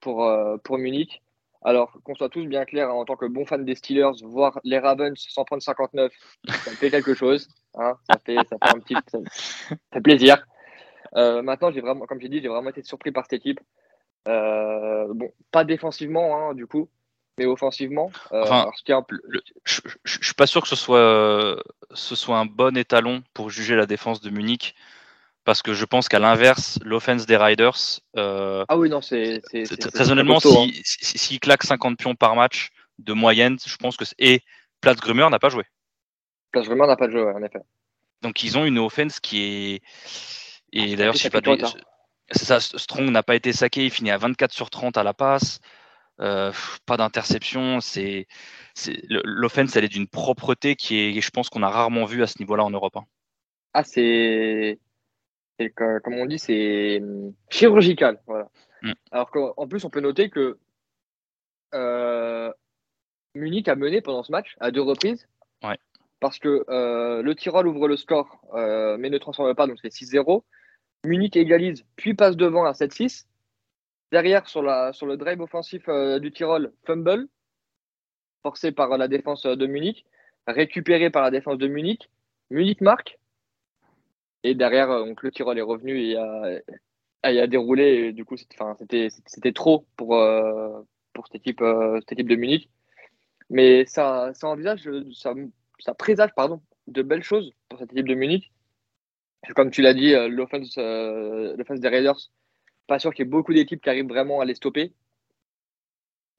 pour, 0.00 0.28
pour 0.64 0.78
Munich. 0.78 1.22
Alors 1.64 1.92
qu'on 2.04 2.14
soit 2.14 2.28
tous 2.28 2.44
bien 2.46 2.64
clairs, 2.64 2.90
hein, 2.90 2.94
en 2.94 3.04
tant 3.04 3.16
que 3.16 3.26
bon 3.26 3.46
fan 3.46 3.64
des 3.64 3.74
Steelers, 3.74 4.22
voir 4.22 4.60
les 4.64 4.78
Ravens 4.78 5.14
sans 5.16 5.44
prendre 5.44 5.62
59, 5.62 6.12
ça 6.46 6.70
fait 6.72 6.90
quelque 6.90 7.14
chose. 7.14 7.48
Hein, 7.74 7.94
ça, 8.08 8.18
fait, 8.18 8.36
ça, 8.36 8.56
fait, 8.62 8.76
un 8.76 8.80
petit, 8.80 8.94
ça 9.06 9.18
fait 9.92 10.00
plaisir. 10.00 10.46
maintenant, 11.14 11.70
j'ai 11.70 11.80
vraiment, 11.80 12.06
comme 12.06 12.20
j'ai 12.20 12.28
dit, 12.28 12.42
j'ai 12.42 12.48
vraiment 12.48 12.70
été 12.70 12.82
surpris 12.82 13.12
par 13.12 13.24
cette 13.24 13.34
équipe. 13.34 13.60
bon, 14.26 15.32
pas 15.50 15.64
défensivement, 15.64 16.36
hein, 16.36 16.54
du 16.54 16.66
coup, 16.66 16.88
mais 17.38 17.46
offensivement. 17.46 18.10
Euh, 18.32 18.44
je, 19.64 19.80
ne 19.84 20.22
suis 20.22 20.34
pas 20.34 20.46
sûr 20.46 20.62
que 20.62 20.68
ce 20.68 20.76
soit, 20.76 21.62
ce 21.92 22.14
soit 22.14 22.38
un 22.38 22.46
bon 22.46 22.76
étalon 22.76 23.22
pour 23.32 23.50
juger 23.50 23.74
la 23.74 23.86
défense 23.86 24.20
de 24.20 24.30
Munich. 24.30 24.74
Parce 25.44 25.60
que 25.60 25.74
je 25.74 25.84
pense 25.84 26.08
qu'à 26.08 26.18
l'inverse, 26.18 26.78
l'offense 26.82 27.26
des 27.26 27.36
Riders. 27.36 28.00
Euh, 28.16 28.64
ah 28.68 28.78
oui, 28.78 28.88
non, 28.88 29.02
c'est. 29.02 29.42
Très 29.92 30.10
honnêtement, 30.10 30.40
s'il 30.40 30.74
si, 30.84 31.18
si, 31.18 31.38
claque 31.38 31.64
50 31.64 31.98
pions 31.98 32.14
par 32.14 32.34
match 32.34 32.70
de 32.98 33.12
moyenne, 33.12 33.58
je 33.64 33.76
pense 33.76 33.96
que. 33.96 34.04
Et 34.18 34.40
Platz 34.80 34.98
Grummer 35.00 35.28
n'a 35.28 35.38
pas 35.38 35.50
joué. 35.50 35.64
Platz 36.50 36.66
Grummer 36.66 36.86
n'a 36.86 36.96
pas 36.96 37.10
joué, 37.10 37.22
en 37.22 37.42
effet. 37.42 37.60
Donc 38.22 38.42
ils 38.42 38.56
ont 38.56 38.64
une 38.64 38.78
offense 38.78 39.20
qui 39.20 39.42
est. 39.42 39.82
Et 40.72 40.96
d'ailleurs, 40.96 41.16
si 41.16 41.28
pas 41.28 41.40
C'est 42.30 42.44
ça, 42.44 42.60
Strong 42.60 43.10
n'a 43.10 43.22
pas 43.22 43.34
été 43.34 43.52
saqué, 43.52 43.84
il 43.84 43.90
finit 43.90 44.10
à 44.10 44.16
24 44.16 44.52
sur 44.52 44.70
30 44.70 44.96
à 44.96 45.02
la 45.02 45.12
passe. 45.12 45.60
Euh, 46.20 46.52
pas 46.86 46.96
d'interception. 46.96 47.80
C'est 47.80 48.26
l'offense, 49.08 49.76
elle 49.76 49.84
est 49.84 49.88
d'une 49.88 50.08
propreté 50.08 50.74
qui 50.74 50.98
est, 50.98 51.20
je 51.20 51.30
pense 51.30 51.50
qu'on 51.50 51.62
a 51.62 51.68
rarement 51.68 52.06
vu 52.06 52.22
à 52.22 52.26
ce 52.26 52.38
niveau-là 52.38 52.64
en 52.64 52.70
Europe. 52.70 52.96
Hein. 52.96 53.04
Ah, 53.74 53.84
c'est 53.84 54.78
comme 55.74 56.14
on 56.14 56.26
dit, 56.26 56.38
c'est 56.38 57.02
chirurgical. 57.48 58.20
Voilà. 58.26 58.48
Mm. 58.82 58.92
Alors 59.10 59.30
qu'en 59.30 59.68
plus, 59.68 59.84
on 59.84 59.90
peut 59.90 60.00
noter 60.00 60.30
que 60.30 60.58
euh, 61.74 62.52
Munich 63.34 63.68
a 63.68 63.76
mené 63.76 64.00
pendant 64.00 64.22
ce 64.22 64.32
match 64.32 64.56
à 64.60 64.70
deux 64.70 64.82
reprises. 64.82 65.28
Ouais. 65.62 65.78
Parce 66.20 66.38
que 66.38 66.64
euh, 66.68 67.22
le 67.22 67.34
Tyrol 67.34 67.66
ouvre 67.68 67.88
le 67.88 67.96
score, 67.96 68.40
mais 68.54 69.10
ne 69.10 69.18
transforme 69.18 69.54
pas, 69.54 69.66
donc 69.66 69.78
c'est 69.82 69.92
6-0. 69.92 70.42
Munich 71.04 71.36
égalise, 71.36 71.84
puis 71.96 72.14
passe 72.14 72.36
devant 72.36 72.64
à 72.64 72.72
7-6. 72.72 73.26
Derrière, 74.12 74.48
sur, 74.48 74.62
la, 74.62 74.92
sur 74.92 75.06
le 75.06 75.16
drive 75.16 75.40
offensif 75.40 75.88
euh, 75.88 76.18
du 76.18 76.30
Tyrol, 76.32 76.72
fumble, 76.86 77.26
forcé 78.42 78.72
par 78.72 78.96
la 78.96 79.08
défense 79.08 79.42
de 79.42 79.66
Munich, 79.66 80.06
récupéré 80.46 81.10
par 81.10 81.22
la 81.22 81.30
défense 81.30 81.58
de 81.58 81.66
Munich. 81.66 82.08
Munich 82.50 82.80
marque. 82.80 83.18
Et 84.44 84.54
derrière, 84.54 84.90
euh, 84.90 85.12
le 85.20 85.32
Tyrol 85.32 85.58
est 85.58 85.62
revenu 85.62 85.98
et 86.00 86.16
a, 86.16 86.60
a 87.22 87.46
déroulé. 87.46 87.82
Et 87.84 88.12
du 88.12 88.24
coup, 88.24 88.36
c'était, 88.36 89.52
trop 89.52 89.86
pour, 89.96 90.16
euh, 90.16 90.82
pour 91.14 91.26
cette, 91.26 91.36
équipe, 91.36 91.62
euh, 91.62 91.98
cette 92.00 92.12
équipe 92.12 92.28
de 92.28 92.36
Munich. 92.36 92.70
Mais 93.50 93.86
ça, 93.86 94.32
ça 94.34 94.48
envisage, 94.48 94.88
ça, 95.12 95.94
présage 95.94 96.30
pardon, 96.36 96.62
de 96.86 97.02
belles 97.02 97.22
choses 97.22 97.52
pour 97.68 97.78
cette 97.78 97.92
équipe 97.92 98.08
de 98.08 98.14
Munich. 98.14 98.52
Comme 99.54 99.70
tu 99.70 99.82
l'as 99.82 99.94
dit, 99.94 100.12
l'offense, 100.28 100.76
des 100.76 101.88
Raiders, 101.88 102.18
pas 102.86 102.98
sûr 102.98 103.12
qu'il 103.12 103.24
y 103.24 103.28
ait 103.28 103.30
beaucoup 103.30 103.52
d'équipes 103.52 103.82
qui 103.82 103.90
arrivent 103.90 104.08
vraiment 104.08 104.40
à 104.40 104.46
les 104.46 104.54
stopper. 104.54 104.94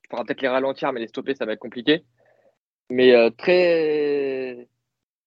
Il 0.03 0.10
faudra 0.10 0.26
peut-être 0.26 0.41
les 0.41 0.47
ralentir, 0.47 0.91
mais 0.91 0.99
les 0.99 1.08
stopper, 1.08 1.36
ça 1.36 1.45
va 1.45 1.53
être 1.53 1.60
compliqué. 1.60 2.03
Mais 2.89 3.14
très, 3.38 4.14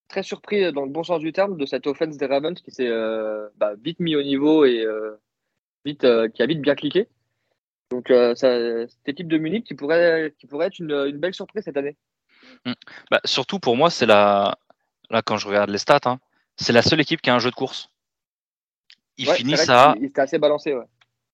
très 0.09 0.23
surpris 0.23 0.73
dans 0.73 0.85
le 0.85 0.91
bon 0.91 1.05
sens 1.05 1.21
du 1.21 1.33
terme 1.33 1.57
de 1.57 1.67
cette 1.67 1.87
offense 1.87 2.17
des 2.17 2.27
Ravens 2.27 2.61
qui 2.61 2.71
s'est 2.71 2.89
euh, 2.89 3.49
bah, 3.57 3.73
vite 3.83 4.01
mis 4.01 4.17
au 4.17 4.23
niveau 4.23 4.65
et 4.65 4.81
euh, 4.81 5.21
vite, 5.85 6.05
euh, 6.05 6.29
qui 6.29 6.43
a 6.43 6.47
vite 6.47 6.61
bien 6.61 6.75
cliqué. 6.75 7.09
Donc 7.91 8.09
ça, 8.09 8.37
cette 8.87 9.09
équipe 9.09 9.29
de 9.29 9.39
Munich 9.39 9.65
qui 9.65 9.75
pourrait, 9.75 10.35
qui 10.39 10.47
pourrait 10.47 10.67
être 10.67 10.79
une, 10.79 11.11
belle 11.13 11.33
surprise 11.33 11.65
cette 11.65 11.77
année. 11.79 11.97
Mmh. 12.67 12.73
Bah, 13.11 13.21
surtout 13.25 13.59
pour 13.59 13.77
moi, 13.77 13.89
c'est 13.89 14.05
la 14.05 14.59
là 15.09 15.23
quand 15.23 15.39
je 15.39 15.49
regarde 15.49 15.71
les 15.71 15.79
stats, 15.79 16.01
hein, 16.05 16.21
c'est 16.57 16.75
la 16.75 16.83
seule 16.83 17.01
équipe 17.01 17.23
qui 17.23 17.31
a 17.31 17.35
un 17.35 17.39
jeu 17.39 17.49
de 17.49 17.55
course. 17.55 17.89
Ils 19.17 19.31
finissent 19.31 19.71
à 19.71 19.95
assez 20.17 20.39
balancé. 20.39 20.77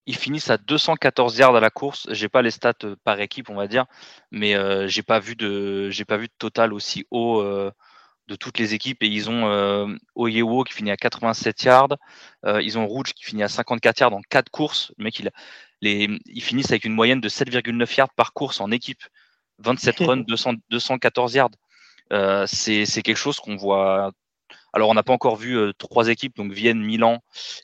Ils 0.07 0.15
finissent 0.15 0.49
à 0.49 0.57
214 0.57 1.37
yards 1.39 1.57
à 1.57 1.61
la 1.61 1.71
course. 1.71 2.07
J'ai 2.13 2.29
pas 2.29 2.41
les 2.41 2.53
stats 2.53 2.75
par 3.03 3.19
équipe, 3.21 3.51
on 3.51 3.57
va 3.57 3.67
dire, 3.67 3.87
mais 4.31 4.55
j'ai 4.89 5.03
pas 5.03 5.19
vu 5.19 5.35
de 5.35 5.91
j'ai 5.91 6.05
pas 6.05 6.19
vu 6.19 6.29
de 6.29 6.35
total 6.39 6.73
aussi 6.73 7.05
haut 7.11 7.43
de 8.29 8.37
toutes 8.37 8.59
les 8.59 8.75
équipes 8.75 9.03
et 9.03 9.07
ils 9.07 9.29
ont 9.29 9.49
euh, 9.49 9.95
Oyewo 10.15 10.65
qui 10.65 10.73
finit 10.73 10.91
à 10.91 10.97
87 10.97 11.63
yards, 11.65 11.97
euh, 12.47 12.63
ils 12.63 12.79
ont 12.79 12.87
Rouge 12.87 13.13
qui 13.13 13.25
finit 13.25 13.43
à 13.43 13.49
54 13.49 14.01
yards 14.01 14.15
en 14.15 14.23
4 14.29 14.51
courses. 14.51 14.93
Le 14.99 15.05
mec, 15.05 15.19
il, 15.19 15.31
les, 15.83 16.09
ils 16.27 16.43
finissent 16.43 16.71
avec 16.71 16.85
une 16.85 16.95
moyenne 16.95 17.21
de 17.21 17.29
7,9 17.29 17.97
yards 17.97 18.15
par 18.15 18.33
course 18.33 18.61
en 18.61 18.71
équipe, 18.71 19.03
27 19.59 19.97
runs, 20.01 20.25
200, 20.27 20.55
214 20.71 21.35
yards. 21.35 21.51
Euh, 22.13 22.47
c'est 22.47 23.03
quelque 23.03 23.17
chose 23.17 23.39
qu'on 23.41 23.57
voit. 23.57 24.13
Alors, 24.73 24.89
on 24.89 24.95
n'a 24.95 25.05
pas 25.05 25.13
encore 25.13 25.37
vu 25.37 25.57
euh, 25.57 25.73
trois 25.73 26.09
équipes, 26.09 26.37
donc 26.37 26.53
Vienne, 26.53 26.81
Milan, 26.81 27.23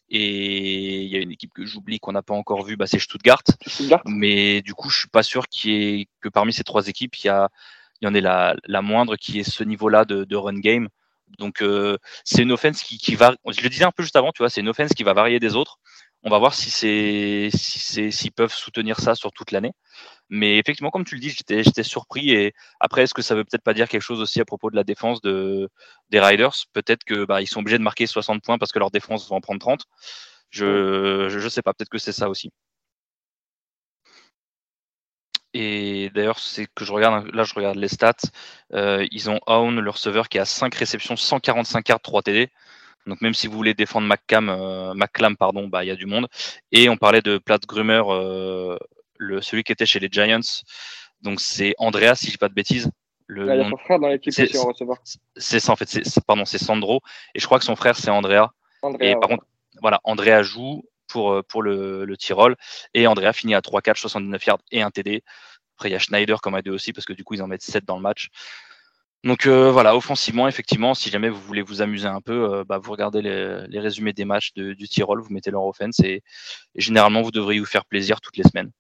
et 0.09 1.03
il 1.03 1.09
y 1.09 1.17
a 1.17 1.19
une 1.19 1.33
équipe 1.33 1.53
que 1.53 1.67
j'oublie 1.67 1.99
qu'on 1.99 2.13
n'a 2.13 2.23
pas 2.23 2.35
encore 2.35 2.65
vue, 2.65 2.77
bah, 2.77 2.87
c'est 2.87 3.01
Stuttgart. 3.01 3.43
Stuttgart. 3.67 4.01
Mais 4.07 4.63
du 4.63 4.75
coup, 4.75 4.91
je 4.91 5.01
suis 5.01 5.09
pas 5.09 5.25
sûr 5.25 5.49
qu'il 5.49 5.71
y 5.73 6.01
ait 6.03 6.09
que 6.21 6.29
parmi 6.29 6.53
ces 6.53 6.63
trois 6.63 6.87
équipes, 6.87 7.17
il 7.17 7.27
y 7.27 7.31
a 7.31 7.49
il 8.01 8.07
y 8.07 8.09
en 8.09 8.15
a 8.15 8.55
la, 8.65 8.83
moindre 8.83 9.17
qui 9.17 9.41
est 9.41 9.51
ce 9.51 9.65
niveau-là 9.65 10.05
de, 10.05 10.37
run 10.37 10.59
game. 10.59 10.89
Donc 11.39 11.63
euh, 11.63 11.97
c'est 12.25 12.43
une 12.43 12.53
offense 12.53 12.83
qui, 12.83 12.99
qui 12.99 13.15
va, 13.15 13.35
je 13.49 13.63
le 13.63 13.69
disais 13.69 13.85
un 13.85 13.93
peu 13.93 14.03
juste 14.03 14.17
avant, 14.17 14.33
tu 14.33 14.43
vois, 14.43 14.51
c'est 14.51 14.61
une 14.61 14.69
offense 14.69 14.93
qui 14.95 15.05
va 15.05 15.13
varier 15.13 15.39
des 15.39 15.55
autres. 15.57 15.79
On 16.23 16.31
va 16.31 16.39
voir 16.39 16.55
si 16.55 16.71
c'est 16.71 17.49
si 17.55 18.13
s'ils 18.13 18.33
peuvent 18.33 18.53
soutenir 18.53 19.01
ça 19.01 19.15
sur 19.15 19.33
toute 19.33 19.53
l'année. 19.53 19.73
Mais 20.29 20.59
effectivement, 20.59 20.91
comme 20.91 21.05
tu 21.05 21.15
le 21.15 21.21
dis, 21.21 21.31
j'étais 21.31 21.63
j'étais 21.65 21.83
surpris. 21.83 22.31
Et 22.33 22.53
après, 22.79 23.03
est-ce 23.05 23.15
que 23.15 23.23
ça 23.23 23.35
veut 23.35 23.45
peut-être 23.45 23.63
pas 23.63 23.75
dire 23.75 23.89
quelque 23.89 24.03
chose 24.03 24.21
aussi 24.21 24.41
à 24.41 24.45
propos 24.45 24.71
de 24.71 24.77
la 24.77 24.85
défense 24.85 25.23
de 25.23 25.69
des 26.11 26.21
Riders? 26.21 26.53
Peut-être 26.75 27.05
que 27.05 27.25
bah, 27.25 27.41
ils 27.43 27.47
sont 27.47 27.61
obligés 27.61 27.79
de 27.79 27.83
marquer 27.83 28.07
60 28.07 28.43
points 28.43 28.59
parce 28.59 28.73
que 28.73 28.79
leur 28.79 28.91
défense 28.91 29.29
va 29.31 29.37
en 29.37 29.41
prendre 29.41 29.61
30. 29.61 29.85
Je 30.51 31.29
je, 31.31 31.39
je 31.39 31.49
sais 31.49 31.63
pas. 31.63 31.73
Peut-être 31.75 31.91
que 31.91 31.99
c'est 31.99 32.13
ça 32.13 32.29
aussi. 32.29 32.53
Et 35.53 36.11
d'ailleurs, 36.15 36.39
c'est 36.39 36.67
que 36.75 36.85
je 36.85 36.93
regarde, 36.93 37.29
là, 37.35 37.43
je 37.45 37.55
regarde 37.55 37.77
les 37.77 37.89
stats. 37.89 38.15
Euh, 38.73 39.07
ils 39.11 39.31
ont 39.31 39.41
Own, 39.47 39.81
le 39.81 39.91
receveur, 39.91 40.29
qui 40.29 40.39
a 40.39 40.45
5 40.45 40.75
réceptions, 40.75 41.17
145 41.17 41.89
yards, 41.89 42.01
3 42.01 42.23
TD. 42.23 42.51
Donc 43.07 43.21
même 43.23 43.35
si 43.35 43.47
vous 43.47 43.57
voulez 43.57 43.75
défendre 43.75 44.07
McCam, 44.07 44.49
euh, 44.49 44.95
McClam, 44.95 45.37
pardon, 45.37 45.69
bah 45.69 45.85
il 45.85 45.89
y 45.89 45.91
a 45.91 45.97
du 45.97 46.07
monde. 46.07 46.29
Et 46.71 46.89
on 46.89 46.97
parlait 46.97 47.23
de 47.23 47.39
Platt 47.39 47.65
Grumer, 47.67 48.03
euh, 48.07 48.77
le, 49.17 49.41
celui 49.41 49.65
qui 49.65 49.73
était 49.73 49.87
chez 49.87 49.99
les 50.01 50.09
Giants. 50.11 50.41
Donc 51.23 51.41
c'est 51.41 51.75
Andrea, 51.79 52.15
si 52.15 52.27
je 52.27 52.33
dis 52.33 52.39
pas 52.39 52.49
de 52.49 52.55
bêtises. 52.55 52.91
Le 53.27 53.47
il 53.47 53.59
y 53.59 53.61
a 53.61 53.71
son 53.71 53.77
frère 53.77 53.99
dans 54.01 54.09
l'équipe 54.09 54.37
aussi 54.39 54.59
en 54.59 54.67
receveur. 54.67 54.97
C'est 55.37 55.61
ça 55.61 55.73
en 55.73 55.77
fait, 55.77 55.89
c'est 55.89 56.25
pardon, 56.25 56.45
c'est 56.45 56.59
Sandro. 56.59 57.01
Et 57.35 57.41
je 57.41 57.47
crois 57.47 57.59
que 57.59 57.65
son 57.65 57.77
frère 57.77 57.97
c'est 57.97 58.11
Andrea. 58.11 58.51
Andrea 58.83 59.07
et 59.09 59.15
par 59.15 59.29
contre, 59.29 59.45
voilà, 59.81 60.01
Andrea 60.05 60.43
joue 60.43 60.85
pour, 61.11 61.33
euh, 61.33 61.43
pour 61.43 61.63
le, 61.63 62.05
le 62.05 62.17
Tyrol. 62.17 62.57
Et 62.95 63.07
Andrea 63.07 63.33
finit 63.33 63.55
à 63.55 63.61
3-4, 63.61 63.99
79 63.99 64.47
yards 64.47 64.59
et 64.71 64.83
un 64.83 64.91
TD. 64.91 65.23
Après, 65.77 65.89
il 65.89 65.93
y 65.93 65.97
a 65.97 65.99
Schneider 65.99 66.41
comme 66.41 66.55
AD 66.55 66.69
aussi, 66.69 66.93
parce 66.93 67.07
que 67.07 67.13
du 67.13 67.25
coup, 67.25 67.35
ils 67.35 67.43
en 67.43 67.47
mettent 67.47 67.63
7 67.63 67.85
dans 67.85 67.97
le 67.97 68.03
match. 68.03 68.29
Donc 69.23 69.47
euh, 69.47 69.71
voilà, 69.71 69.95
offensivement, 69.97 70.49
effectivement, 70.49 70.95
si 70.95 71.11
jamais 71.11 71.29
vous 71.29 71.41
voulez 71.41 71.61
vous 71.61 71.83
amuser 71.83 72.07
un 72.07 72.23
peu, 72.23 72.55
euh, 72.55 72.65
bah, 72.65 72.79
vous 72.79 72.91
regardez 72.91 73.21
les, 73.21 73.79
résumés 73.79 74.15
des 74.15 74.25
matchs 74.25 74.55
du 74.55 74.89
Tyrol, 74.89 75.21
vous 75.21 75.31
mettez 75.31 75.51
leur 75.51 75.65
offense 75.65 76.01
et, 76.01 76.23
généralement 76.75 77.21
vous 77.21 77.31
devriez 77.31 77.61
vous 77.61 77.67
faire 77.67 77.85
plaisir 77.85 78.23
toutes 78.23 78.39
les 78.39 78.45
semaines. 78.45 78.71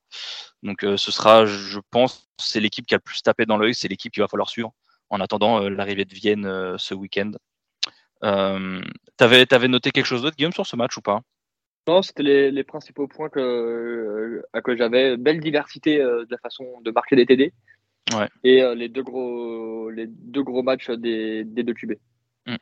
Donc 0.63 0.81
ce 0.83 1.11
sera, 1.13 1.45
je 1.47 1.79
pense, 1.91 2.29
c'est 2.39 2.61
l'équipe 2.61 2.87
qui 2.87 2.95
a 2.95 2.99
le 2.99 3.03
plus 3.03 3.23
tapé 3.23 3.45
dans 3.47 3.59
l'œil, 3.59 3.75
c'est 3.75 3.89
l'équipe 3.89 4.13
qu'il 4.13 4.23
va 4.23 4.29
falloir 4.29 4.49
suivre 4.49 4.73
en 5.11 5.21
attendant 5.21 5.69
l'arrivée 5.69 6.05
de 6.07 6.15
Vienne 6.15 6.77
ce 6.79 6.95
week-end. 6.95 7.33
T'avais 9.17 9.53
avais 9.53 9.69
noté 9.69 9.91
quelque 9.91 10.07
chose 10.07 10.23
d'autre, 10.23 10.37
Guillaume, 10.37 10.53
sur 10.53 10.67
ce 10.67 10.77
match 10.77 10.97
ou 10.97 11.03
pas? 11.03 11.21
Non, 11.89 12.03
c'était 12.03 12.23
les, 12.23 12.51
les, 12.51 12.65
principaux 12.65 13.09
points 13.09 13.29
que, 13.29 13.41
euh, 13.41 14.43
à 14.53 14.61
que 14.61 14.77
j'avais. 14.77 15.17
Belle 15.17 15.41
diversité 15.41 16.01
euh, 16.01 16.25
de 16.25 16.31
la 16.31 16.39
façon 16.39 16.65
de 16.83 16.91
marquer 16.91 17.17
des 17.17 17.27
TD. 17.27 17.53
Ouais. 18.15 18.29
Et 18.45 18.63
euh, 18.63 18.75
les, 18.75 18.89
deux 18.89 19.03
gros, 19.03 19.91
les 19.91 20.07
deux 20.07 20.43
gros 20.43 20.63
matchs 20.63 20.91
des, 20.91 21.45
des 21.45 21.63
deux 21.63 21.75
QB. 21.75 21.93
Mm. 22.47 22.57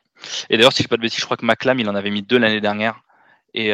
Et 0.49 0.57
d'ailleurs, 0.57 0.73
si 0.73 0.83
je 0.83 0.87
ne 0.87 0.89
pas 0.89 0.97
de 0.97 1.01
bêtises, 1.01 1.19
je 1.19 1.25
crois 1.25 1.37
que 1.37 1.45
Maclam, 1.45 1.79
il 1.79 1.89
en 1.89 1.95
avait 1.95 2.11
mis 2.11 2.21
deux 2.21 2.37
l'année 2.37 2.61
dernière. 2.61 3.01
Et 3.55 3.73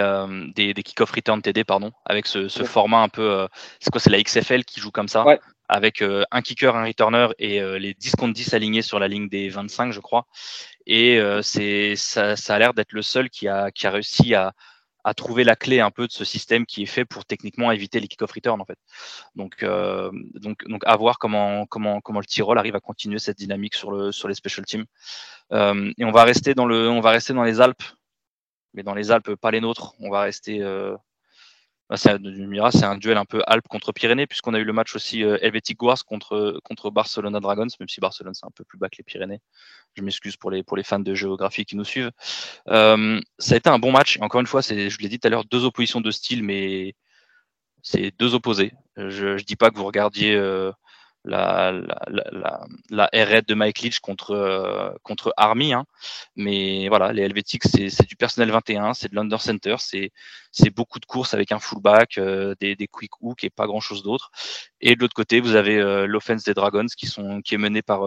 des, 0.56 0.74
des 0.74 0.84
kick-off 0.84 1.12
return 1.12 1.42
TD, 1.42 1.66
pardon, 1.66 1.92
avec 2.06 2.28
ce, 2.28 2.48
ce 2.48 2.64
format 2.64 3.02
un 3.02 3.10
peu. 3.10 3.46
c'est 3.82 3.92
quoi 3.92 4.00
C'est 4.00 4.10
la 4.10 4.24
XFL 4.24 4.64
qui 4.64 4.80
joue 4.80 4.90
comme 4.90 5.10
ça 5.10 5.26
ouais. 5.26 5.38
Avec 5.68 6.02
un 6.02 6.42
kicker, 6.42 6.78
un 6.78 6.86
returner 6.86 7.28
et 7.40 7.60
les 7.78 7.94
10 7.94 8.16
contre 8.16 8.34
10 8.34 8.54
alignés 8.54 8.82
sur 8.82 9.00
la 9.00 9.10
ligne 9.10 9.28
des 9.28 9.50
25, 9.50 9.92
je 9.92 10.00
crois. 10.00 10.28
Et 10.88 11.20
c'est 11.42 11.98
ça, 11.98 12.38
ça 12.38 12.56
a 12.56 12.60
l'air 12.60 12.74
d'être 12.74 12.94
le 12.94 13.02
seul 13.02 13.30
qui 13.30 13.50
a, 13.50 13.70
qui 13.70 13.86
a 13.86 13.92
réussi 13.92 14.34
à 14.34 14.54
à 15.06 15.14
trouver 15.14 15.44
la 15.44 15.56
clé 15.56 15.80
un 15.80 15.92
peu 15.92 16.08
de 16.08 16.12
ce 16.12 16.26
système 16.26 16.66
qui 16.66 16.82
est 16.82 16.88
fait 16.88 17.06
pour 17.06 17.26
techniquement 17.26 17.72
éviter 17.72 18.00
les 18.00 18.08
kick-off 18.08 18.32
return 18.32 18.60
en 18.60 18.66
fait. 18.66 18.80
Donc, 19.36 19.62
euh, 19.62 20.12
donc, 20.34 20.68
donc 20.68 20.82
à 20.86 20.98
voir 20.98 21.20
comment, 21.20 21.68
comment, 21.68 22.02
comment 22.02 22.20
le 22.20 22.26
Tyrol 22.26 22.58
arrive 22.58 22.76
à 22.76 22.80
continuer 22.80 23.20
cette 23.20 23.38
dynamique 23.38 23.76
sur, 23.76 23.92
le, 23.92 24.12
sur 24.12 24.28
les 24.28 24.34
special 24.34 24.66
teams. 24.66 24.86
Euh, 25.52 25.92
et 26.00 26.06
on 26.06 26.12
va 26.12 26.24
rester 26.24 26.56
dans 26.56 26.66
le, 26.66 26.90
on 26.90 27.02
va 27.02 27.12
rester 27.12 27.34
dans 27.34 27.44
les 27.44 27.62
Alpes, 27.62 27.84
mais 28.74 28.82
dans 28.82 28.96
les 28.96 29.12
Alpes 29.12 29.36
pas 29.36 29.52
les 29.52 29.62
nôtres. 29.62 29.94
On 30.00 30.10
va 30.10 30.22
rester 30.22 30.64
euh, 30.64 30.98
bah, 31.90 31.98
c'est 31.98 32.10
un 32.84 32.98
duel 32.98 33.18
un 33.18 33.26
peu 33.26 33.44
Alpes 33.46 33.68
contre 33.68 33.92
Pyrénées, 33.92 34.26
puisqu'on 34.26 34.54
a 34.56 34.60
eu 34.60 34.64
le 34.64 34.74
match 34.74 34.96
aussi 34.96 35.24
euh, 35.24 35.38
Helvetic 35.42 35.82
Wars 35.84 36.04
contre, 36.04 36.60
contre 36.64 36.90
Barcelona 36.90 37.40
Dragons, 37.40 37.68
même 37.80 37.90
si 37.90 38.00
Barcelone 38.00 38.34
c'est 38.34 38.46
un 38.46 38.52
peu 38.56 38.64
plus 38.64 38.80
bas 38.80 38.90
que 38.90 38.98
les 38.98 39.04
Pyrénées. 39.04 39.40
Je 39.94 40.02
m'excuse 40.02 40.36
pour 40.36 40.50
les, 40.50 40.64
pour 40.64 40.78
les 40.78 40.84
fans 40.84 41.00
de 41.00 41.14
géographie 41.14 41.66
qui 41.66 41.76
nous 41.76 41.84
suivent. 41.84 42.12
Euh, 42.70 43.20
ça 43.38 43.54
a 43.54 43.58
été 43.58 43.70
un 43.70 43.80
bon 43.80 43.92
match. 43.92 44.18
Encore 44.20 44.42
une 44.42 44.48
fois, 44.48 44.62
c'est, 44.62 44.90
je 44.90 45.00
l'ai 45.00 45.10
dit 45.10 45.20
tout 45.20 45.28
à 45.28 45.30
l'heure, 45.30 45.46
deux 45.46 45.64
oppositions 45.64 46.02
de 46.02 46.12
style, 46.12 46.44
mais 46.44 46.96
c'est 47.84 48.12
deux 48.18 48.34
opposés. 48.34 48.74
Je 48.98 49.34
ne 49.34 49.40
dis 49.40 49.56
pas 49.56 49.70
que 49.70 49.78
vous 49.78 49.86
regardiez 49.86 50.36
euh, 50.36 50.72
la, 51.26 51.72
la, 51.72 52.68
la, 52.90 53.10
la 53.12 53.42
de 53.42 53.54
Mike 53.54 53.80
Leach 53.80 54.00
contre, 54.00 54.32
euh, 54.32 54.92
contre 55.04 55.34
Army. 55.38 55.74
Hein. 55.74 55.86
Mais 56.36 56.88
voilà, 56.88 57.14
les 57.14 57.24
Helvetics, 57.24 57.64
c'est 57.64 58.08
du 58.08 58.16
personnel 58.16 58.52
21, 58.52 58.94
c'est 58.94 59.10
de 59.10 59.16
l'under 59.16 59.42
center, 59.42 59.76
c'est 59.80 60.12
beaucoup 60.76 61.00
de 61.00 61.06
courses 61.06 61.34
avec 61.34 61.52
un 61.52 61.60
fullback, 61.60 62.18
euh, 62.18 62.56
des, 62.60 62.76
des 62.76 62.88
quick 62.88 63.12
hooks 63.22 63.44
et 63.44 63.50
pas 63.50 63.68
grand 63.68 63.80
chose 63.80 64.04
d'autre. 64.04 64.32
Et 64.82 64.96
de 64.96 65.02
l'autre 65.02 65.16
côté, 65.16 65.40
vous 65.40 65.56
avez 65.56 65.78
euh, 65.78 66.06
l'offense 66.06 66.44
des 66.44 66.54
Dragons 66.54 66.86
qui, 66.96 67.08
sont, 67.08 67.42
qui 67.42 67.56
est 67.56 67.60
menée 67.60 67.82
par, 67.82 68.02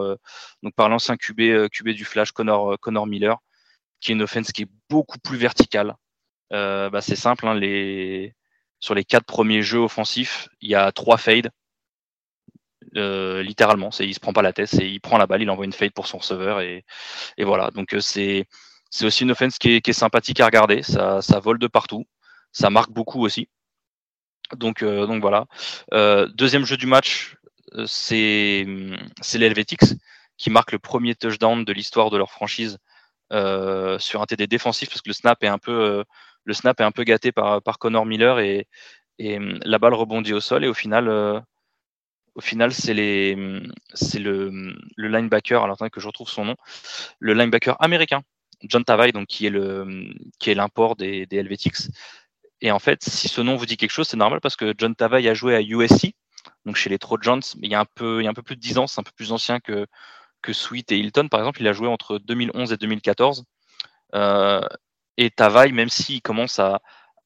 donc 0.63 0.73
par 0.75 0.89
l'ancien 0.89 1.17
QB, 1.17 1.69
QB 1.69 1.89
du 1.89 2.05
Flash, 2.05 2.31
Connor, 2.31 2.79
Connor 2.79 3.07
Miller, 3.07 3.37
qui 3.99 4.11
est 4.11 4.15
une 4.15 4.23
offense 4.23 4.51
qui 4.51 4.63
est 4.63 4.69
beaucoup 4.89 5.19
plus 5.19 5.37
verticale. 5.37 5.95
Bah, 6.51 7.01
c'est 7.01 7.15
simple, 7.15 7.47
hein, 7.47 7.53
les, 7.53 8.33
sur 8.79 8.95
les 8.95 9.03
quatre 9.03 9.25
premiers 9.25 9.61
jeux 9.61 9.79
offensifs, 9.79 10.47
il 10.61 10.69
y 10.69 10.75
a 10.75 10.91
trois 10.91 11.17
fades 11.17 11.51
euh, 12.95 13.43
littéralement. 13.43 13.91
C'est, 13.91 14.07
il 14.07 14.13
se 14.13 14.19
prend 14.19 14.33
pas 14.33 14.41
la 14.41 14.53
tête, 14.53 14.73
et 14.75 14.87
il 14.87 14.99
prend 14.99 15.17
la 15.17 15.27
balle, 15.27 15.41
il 15.41 15.49
envoie 15.49 15.65
une 15.65 15.73
fade 15.73 15.91
pour 15.91 16.07
son 16.07 16.17
receveur 16.17 16.61
et, 16.61 16.85
et 17.37 17.43
voilà. 17.43 17.69
Donc 17.71 17.93
euh, 17.93 17.99
c'est 17.99 18.45
c'est 18.89 19.05
aussi 19.05 19.23
une 19.23 19.31
offense 19.31 19.59
qui 19.59 19.75
est, 19.75 19.81
qui 19.81 19.91
est, 19.91 19.93
sympathique 19.93 20.39
à 20.39 20.45
regarder. 20.45 20.81
Ça, 20.83 21.21
ça 21.21 21.39
vole 21.39 21.59
de 21.59 21.67
partout, 21.67 22.05
ça 22.51 22.69
marque 22.71 22.91
beaucoup 22.91 23.23
aussi. 23.23 23.49
Donc 24.55 24.81
euh, 24.83 25.05
donc 25.05 25.21
voilà. 25.21 25.45
deuxième 26.35 26.65
jeu 26.65 26.77
du 26.77 26.87
match, 26.87 27.35
c'est 27.85 28.65
c'est 29.21 29.37
les 29.37 29.45
Helvetics 29.47 29.93
qui 30.37 30.49
marque 30.49 30.71
le 30.71 30.79
premier 30.79 31.15
touchdown 31.15 31.65
de 31.65 31.73
l'histoire 31.73 32.09
de 32.09 32.17
leur 32.17 32.31
franchise 32.31 32.79
sur 33.31 34.21
un 34.21 34.25
TD 34.25 34.47
défensif 34.47 34.89
parce 34.89 35.01
que 35.01 35.09
le 35.09 35.13
snap 35.13 35.43
est 35.43 35.47
un 35.47 35.59
peu 35.59 36.03
le 36.45 36.53
snap 36.53 36.79
est 36.79 36.83
un 36.83 36.91
peu 36.91 37.03
gâté 37.03 37.31
par, 37.31 37.61
par 37.61 37.77
Connor 37.77 38.05
Miller 38.07 38.39
et, 38.39 38.67
et 39.19 39.37
la 39.63 39.77
balle 39.77 39.93
rebondit 39.93 40.33
au 40.33 40.39
sol 40.39 40.65
et 40.65 40.67
au 40.67 40.73
final 40.73 41.43
au 42.39 42.41
final, 42.41 42.71
c'est 42.73 42.93
le, 42.93 43.61
linebacker. 44.97 45.61
Alors 45.61 45.73
attendez 45.73 45.89
que 45.89 45.99
je 45.99 46.07
retrouve 46.07 46.29
son 46.29 46.45
nom. 46.45 46.55
Le 47.19 47.33
linebacker 47.33 47.75
américain, 47.81 48.21
John 48.63 48.85
Tavai, 48.85 49.11
donc 49.11 49.27
qui 49.27 49.45
est 49.45 50.55
l'import 50.55 50.95
des, 50.95 51.27
Helvetics, 51.29 51.89
et 52.61 52.71
en 52.71 52.79
fait, 52.79 53.03
si 53.03 53.27
ce 53.27 53.41
nom 53.41 53.57
vous 53.57 53.65
dit 53.65 53.75
quelque 53.75 53.91
chose, 53.91 54.07
c'est 54.07 54.15
normal 54.15 54.39
parce 54.39 54.55
que 54.55 54.73
John 54.77 54.95
Tavai 54.95 55.27
a 55.27 55.33
joué 55.33 55.53
à 55.53 55.61
USC, 55.61 56.13
donc 56.65 56.77
chez 56.77 56.89
les 56.89 56.97
Trojans, 56.97 57.41
il 57.61 57.69
y 57.69 57.75
a 57.75 57.81
un 57.81 57.85
peu, 57.93 58.21
il 58.21 58.23
y 58.23 58.27
a 58.27 58.29
un 58.29 58.33
peu 58.33 58.41
plus 58.41 58.55
de 58.55 58.61
10 58.61 58.77
ans, 58.77 58.87
c'est 58.87 59.01
un 59.01 59.03
peu 59.03 59.11
plus 59.15 59.33
ancien 59.33 59.59
que, 59.59 59.85
Sweet 60.49 60.93
et 60.93 60.97
Hilton, 60.97 61.27
par 61.27 61.41
exemple. 61.41 61.61
Il 61.61 61.67
a 61.67 61.73
joué 61.73 61.89
entre 61.89 62.19
2011 62.19 62.71
et 62.71 62.77
2014. 62.77 63.43
Euh, 64.15 64.61
et 65.17 65.29
Tavai, 65.29 65.73
même 65.73 65.89
s'il 65.89 66.21
commence 66.21 66.59
à 66.59 66.79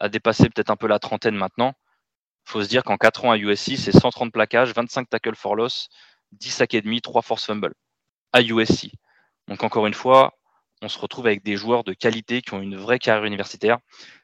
dépasser 0.10 0.50
peut-être 0.50 0.72
un 0.72 0.76
peu 0.76 0.88
la 0.88 0.98
trentaine 0.98 1.36
maintenant, 1.36 1.76
faut 2.46 2.64
se 2.64 2.68
dire 2.68 2.84
qu'en 2.84 2.98
4 2.98 3.26
ans 3.26 3.32
à 3.32 3.38
USC, 3.38 3.78
c'est 3.78 3.92
130 3.92 4.32
plaquages, 4.32 4.74
25 4.74 5.10
tackles 5.10 5.36
for 5.36 5.56
loss, 5.56 5.90
10 6.34 6.50
sacs 6.50 6.74
et 6.74 6.82
demi, 6.82 7.02
3 7.02 7.22
force 7.22 7.46
fumble 7.46 7.74
à 8.32 8.42
USC. 8.42 8.92
Donc 9.48 9.64
encore 9.64 9.88
une 9.88 9.94
fois, 9.94 10.34
on 10.82 10.90
se 10.90 11.00
retrouve 11.00 11.28
avec 11.28 11.44
des 11.44 11.56
joueurs 11.56 11.84
de 11.84 11.94
qualité 11.94 12.42
qui 12.42 12.54
ont 12.54 12.62
une 12.62 12.76
vraie 12.76 13.00
carrière 13.00 13.26
universitaire. 13.26 13.78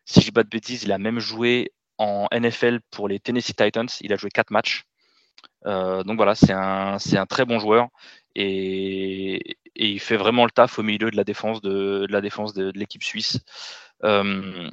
Si 0.06 0.20
je 0.20 0.26
dis 0.26 0.32
pas 0.32 0.44
de 0.44 0.50
bêtises, 0.50 0.84
il 0.84 0.92
a 0.92 0.98
même 0.98 1.20
joué 1.20 1.72
en 1.98 2.28
NFL 2.32 2.80
pour 2.92 3.08
les 3.08 3.20
Tennessee 3.20 3.56
Titans. 3.56 3.88
Il 4.02 4.14
a 4.14 4.16
joué 4.16 4.30
4 4.30 4.52
matchs. 4.52 4.84
Euh, 5.66 6.04
donc 6.04 6.18
voilà, 6.18 6.36
c'est 6.36 6.54
un, 6.54 7.26
très 7.28 7.46
bon 7.46 7.60
joueur 7.60 7.90
et, 8.36 9.58
il 9.76 10.00
fait 10.00 10.18
vraiment 10.18 10.46
le 10.46 10.52
taf 10.52 10.80
au 10.80 10.84
milieu 10.84 11.10
de 11.12 11.16
la 11.16 11.24
défense 11.24 11.62
de, 11.62 12.06
la 12.10 12.22
défense 12.22 12.54
de, 12.54 12.72
l'équipe 12.76 13.04
suisse. 13.04 13.40
Euh, 14.04 14.70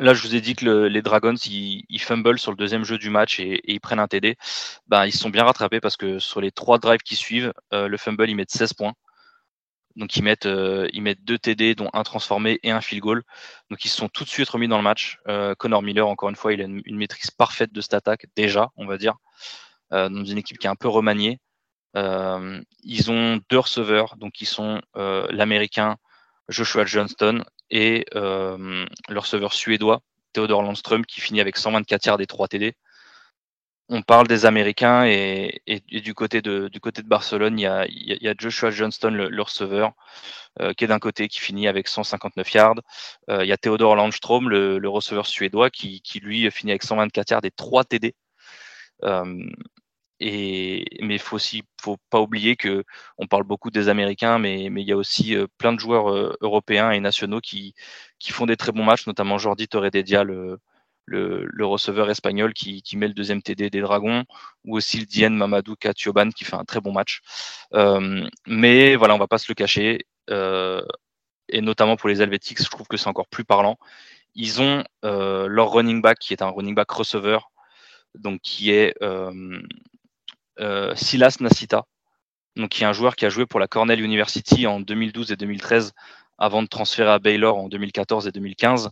Là, 0.00 0.12
je 0.12 0.22
vous 0.22 0.34
ai 0.34 0.40
dit 0.40 0.56
que 0.56 0.66
les 0.86 1.02
Dragons, 1.02 1.34
ils, 1.46 1.84
ils, 1.88 2.00
fumble 2.00 2.38
sur 2.38 2.50
le 2.50 2.56
deuxième 2.56 2.84
jeu 2.84 2.98
du 2.98 3.10
match 3.10 3.38
et, 3.38 3.60
ils 3.72 3.80
prennent 3.80 4.00
un 4.00 4.08
TD. 4.08 4.36
Ben, 4.88 5.06
ils 5.06 5.12
se 5.12 5.18
sont 5.18 5.30
bien 5.30 5.44
rattrapés 5.44 5.80
parce 5.80 5.96
que 5.96 6.18
sur 6.18 6.40
les 6.40 6.50
trois 6.50 6.78
drives 6.78 7.02
qui 7.02 7.14
suivent, 7.14 7.52
euh, 7.72 7.86
le 7.86 7.96
fumble, 7.96 8.28
ils 8.28 8.34
mettent 8.34 8.50
16 8.50 8.72
points. 8.72 8.94
Donc, 9.96 10.16
ils 10.16 10.22
mettent, 10.24 10.46
euh, 10.46 10.88
deux 11.22 11.38
TD, 11.38 11.76
dont 11.76 11.90
un 11.92 12.02
transformé 12.02 12.58
et 12.64 12.72
un 12.72 12.80
field 12.80 13.02
goal. 13.02 13.22
Donc, 13.70 13.84
ils 13.84 13.88
se 13.88 13.96
sont 13.96 14.08
tout 14.08 14.24
de 14.24 14.28
suite 14.28 14.48
remis 14.48 14.66
dans 14.66 14.78
le 14.78 14.82
match. 14.82 15.18
Euh, 15.28 15.54
Connor 15.54 15.82
Miller, 15.82 16.08
encore 16.08 16.28
une 16.28 16.36
fois, 16.36 16.52
il 16.52 16.60
a 16.60 16.64
une, 16.64 16.82
maîtrise 16.96 17.30
parfaite 17.30 17.72
de 17.72 17.80
cette 17.80 17.94
attaque, 17.94 18.26
déjà, 18.36 18.70
on 18.76 18.86
va 18.86 18.98
dire, 18.98 19.14
dans 19.90 20.24
une 20.24 20.38
équipe 20.38 20.58
qui 20.58 20.66
est 20.66 20.70
un 20.70 20.74
peu 20.74 20.88
remaniée. 20.88 21.38
ils 21.94 23.10
ont 23.10 23.40
deux 23.48 23.60
receveurs, 23.60 24.16
donc 24.16 24.40
ils 24.40 24.46
sont 24.46 24.80
l'américain 24.94 25.96
Joshua 26.48 26.84
Johnston 26.84 27.44
et 27.74 28.06
euh, 28.14 28.86
le 29.08 29.18
receveur 29.18 29.52
suédois, 29.52 30.00
Theodor 30.32 30.62
Landström, 30.62 31.04
qui 31.04 31.20
finit 31.20 31.40
avec 31.40 31.58
124 31.58 32.06
yards 32.06 32.20
et 32.20 32.26
3 32.26 32.48
TD. 32.48 32.74
On 33.90 34.00
parle 34.00 34.28
des 34.28 34.46
Américains 34.46 35.04
et, 35.04 35.60
du, 35.88 36.14
côté 36.14 36.40
de, 36.40 36.68
du 36.68 36.80
côté 36.80 37.02
de 37.02 37.08
Barcelone, 37.08 37.58
il 37.58 37.62
y 37.62 37.66
a, 38.28 38.34
Joshua 38.38 38.70
Johnston, 38.70 39.10
le, 39.10 39.42
receveur, 39.42 39.92
euh, 40.60 40.72
qui 40.72 40.84
est 40.84 40.86
d'un 40.86 41.00
côté, 41.00 41.28
qui 41.28 41.40
finit 41.40 41.68
avec 41.68 41.88
159 41.88 42.54
yards. 42.54 42.80
Euh, 43.28 43.44
il 43.44 43.48
y 43.48 43.52
a 43.52 43.58
Theodor 43.58 43.96
Landström, 43.96 44.48
le, 44.48 44.88
receveur 44.88 45.26
suédois, 45.26 45.68
qui, 45.68 46.00
qui, 46.00 46.20
lui 46.20 46.50
finit 46.50 46.72
avec 46.72 46.84
124 46.84 47.30
yards 47.32 47.44
et 47.44 47.50
3 47.50 47.84
TD. 47.84 48.14
Mais 50.24 50.84
il 51.00 51.18
faut 51.18 51.36
aussi, 51.36 51.62
faut 51.80 51.98
pas 52.10 52.20
oublier 52.20 52.56
que 52.56 52.84
on 53.18 53.26
parle 53.26 53.44
beaucoup 53.44 53.70
des 53.70 53.88
Américains, 53.88 54.38
mais, 54.38 54.68
mais 54.70 54.82
il 54.82 54.88
y 54.88 54.92
a 54.92 54.96
aussi 54.96 55.36
euh, 55.36 55.46
plein 55.58 55.72
de 55.72 55.80
joueurs 55.80 56.10
euh, 56.10 56.34
européens 56.40 56.90
et 56.92 57.00
nationaux 57.00 57.40
qui, 57.40 57.74
qui 58.18 58.32
font 58.32 58.46
des 58.46 58.56
très 58.56 58.72
bons 58.72 58.84
matchs, 58.84 59.06
notamment 59.06 59.38
Jordi 59.38 59.68
Torrededia, 59.68 60.24
le, 60.24 60.60
le, 61.06 61.66
receveur 61.66 62.08
espagnol 62.10 62.54
qui, 62.54 62.82
qui, 62.82 62.96
met 62.96 63.08
le 63.08 63.14
deuxième 63.14 63.42
TD 63.42 63.68
des 63.68 63.80
Dragons, 63.82 64.24
ou 64.64 64.76
aussi 64.76 64.98
le 64.98 65.06
Dien 65.06 65.30
Mamadou 65.30 65.76
Katioban 65.76 66.30
qui 66.30 66.44
fait 66.44 66.56
un 66.56 66.64
très 66.64 66.80
bon 66.80 66.92
match. 66.92 67.20
Euh, 67.74 68.26
mais 68.46 68.96
voilà, 68.96 69.14
on 69.14 69.18
va 69.18 69.28
pas 69.28 69.38
se 69.38 69.46
le 69.48 69.54
cacher, 69.54 70.06
et 71.50 71.60
notamment 71.60 71.96
pour 71.96 72.08
les 72.08 72.22
Helvetics, 72.22 72.62
je 72.62 72.70
trouve 72.70 72.86
que 72.86 72.96
c'est 72.96 73.08
encore 73.08 73.28
plus 73.28 73.44
parlant. 73.44 73.78
Ils 74.34 74.62
ont 74.62 74.84
leur 75.02 75.70
running 75.72 76.00
back 76.02 76.18
qui 76.18 76.32
est 76.32 76.42
un 76.42 76.50
running 76.50 76.74
back 76.74 76.90
receveur, 76.90 77.50
donc 78.14 78.40
qui 78.40 78.70
est 78.70 78.94
Silas 80.94 81.36
Nasita, 81.40 81.84
donc 82.56 82.70
qui 82.70 82.84
est 82.84 82.86
un 82.86 82.92
joueur 82.92 83.16
qui 83.16 83.26
a 83.26 83.28
joué 83.28 83.46
pour 83.46 83.60
la 83.60 83.66
Cornell 83.66 84.00
University 84.00 84.66
en 84.66 84.80
2012 84.80 85.32
et 85.32 85.36
2013 85.36 85.92
avant 86.38 86.62
de 86.62 86.68
transférer 86.68 87.10
à 87.10 87.18
Baylor 87.18 87.56
en 87.58 87.68
2014 87.68 88.26
et 88.26 88.32
2015. 88.32 88.90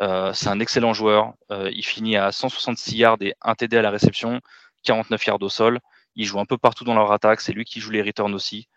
Euh, 0.00 0.32
c'est 0.32 0.48
un 0.48 0.60
excellent 0.60 0.92
joueur. 0.92 1.34
Euh, 1.50 1.70
il 1.72 1.84
finit 1.84 2.16
à 2.16 2.30
166 2.32 2.96
yards 2.96 3.18
et 3.20 3.34
1 3.42 3.54
TD 3.54 3.76
à 3.76 3.82
la 3.82 3.90
réception, 3.90 4.40
49 4.84 5.26
yards 5.26 5.42
au 5.42 5.48
sol. 5.48 5.80
Il 6.14 6.24
joue 6.24 6.40
un 6.40 6.44
peu 6.44 6.58
partout 6.58 6.84
dans 6.84 6.94
leur 6.94 7.12
attaque. 7.12 7.40
C'est 7.40 7.52
lui 7.52 7.64
qui 7.64 7.80
joue 7.80 7.90
les 7.90 8.02
returns 8.02 8.34
aussi. 8.34 8.68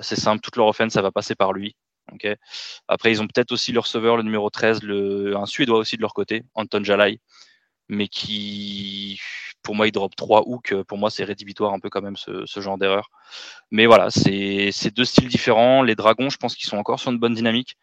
c'est 0.00 0.16
simple, 0.16 0.40
toute 0.40 0.56
leur 0.56 0.66
offense, 0.68 0.92
ça 0.92 1.02
va 1.02 1.10
passer 1.10 1.34
par 1.34 1.52
lui. 1.52 1.74
Après, 2.88 3.10
ils 3.10 3.20
ont 3.20 3.26
peut-être 3.26 3.52
aussi 3.52 3.72
le 3.72 3.80
receveur, 3.80 4.16
le 4.16 4.22
numéro 4.22 4.48
13, 4.50 4.82
le, 4.82 5.36
un 5.36 5.46
Suédois 5.46 5.78
aussi 5.78 5.96
de 5.96 6.02
leur 6.02 6.14
côté, 6.14 6.44
Anton 6.54 6.84
Jalai, 6.84 7.20
mais 7.88 8.08
qui 8.08 9.20
pour 9.66 9.74
moi, 9.74 9.88
il 9.88 9.92
drop 9.92 10.14
trois 10.14 10.42
hooks. 10.46 10.74
Pour 10.84 10.96
moi, 10.96 11.10
c'est 11.10 11.24
rédhibitoire 11.24 11.72
un 11.74 11.80
peu 11.80 11.90
quand 11.90 12.00
même 12.00 12.16
ce, 12.16 12.46
genre 12.60 12.78
d'erreur. 12.78 13.10
Mais 13.72 13.86
voilà, 13.86 14.10
c'est 14.10 14.94
deux 14.94 15.04
styles 15.04 15.28
différents. 15.28 15.82
Les 15.82 15.96
Dragons, 15.96 16.30
je 16.30 16.36
pense 16.38 16.54
qu'ils 16.54 16.68
sont 16.68 16.78
encore 16.78 17.00
sur 17.00 17.10
une 17.10 17.18
bonne 17.18 17.34
dynamique. 17.34 17.76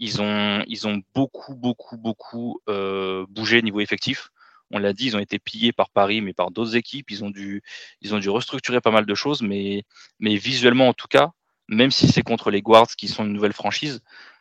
Ils 0.00 0.20
ont, 0.20 0.64
ils 0.66 0.88
ont 0.88 1.00
beaucoup, 1.14 1.54
beaucoup, 1.54 1.96
beaucoup 1.98 2.60
euh, 2.68 3.26
bougé 3.28 3.62
niveau 3.62 3.80
effectif. 3.80 4.30
On 4.72 4.78
l'a 4.78 4.92
dit, 4.92 5.06
ils 5.06 5.16
ont 5.16 5.20
été 5.20 5.38
pillés 5.38 5.72
par 5.72 5.90
Paris, 5.90 6.20
mais 6.20 6.32
par 6.32 6.50
d'autres 6.50 6.74
équipes. 6.74 7.10
Ils 7.12 7.22
ont 7.24 7.30
dû, 7.30 7.62
ils 8.00 8.12
ont 8.14 8.18
dû 8.18 8.28
restructurer 8.28 8.80
pas 8.80 8.90
mal 8.90 9.06
de 9.06 9.14
choses, 9.14 9.42
mais, 9.42 9.84
mais 10.18 10.34
visuellement 10.36 10.88
en 10.88 10.94
tout 10.94 11.08
cas, 11.08 11.30
même 11.68 11.92
si 11.92 12.08
c'est 12.08 12.22
contre 12.22 12.50
les 12.50 12.62
Guards 12.62 12.96
qui 12.96 13.06
sont 13.06 13.24
une 13.24 13.32
nouvelle 13.32 13.52
franchise, 13.52 14.00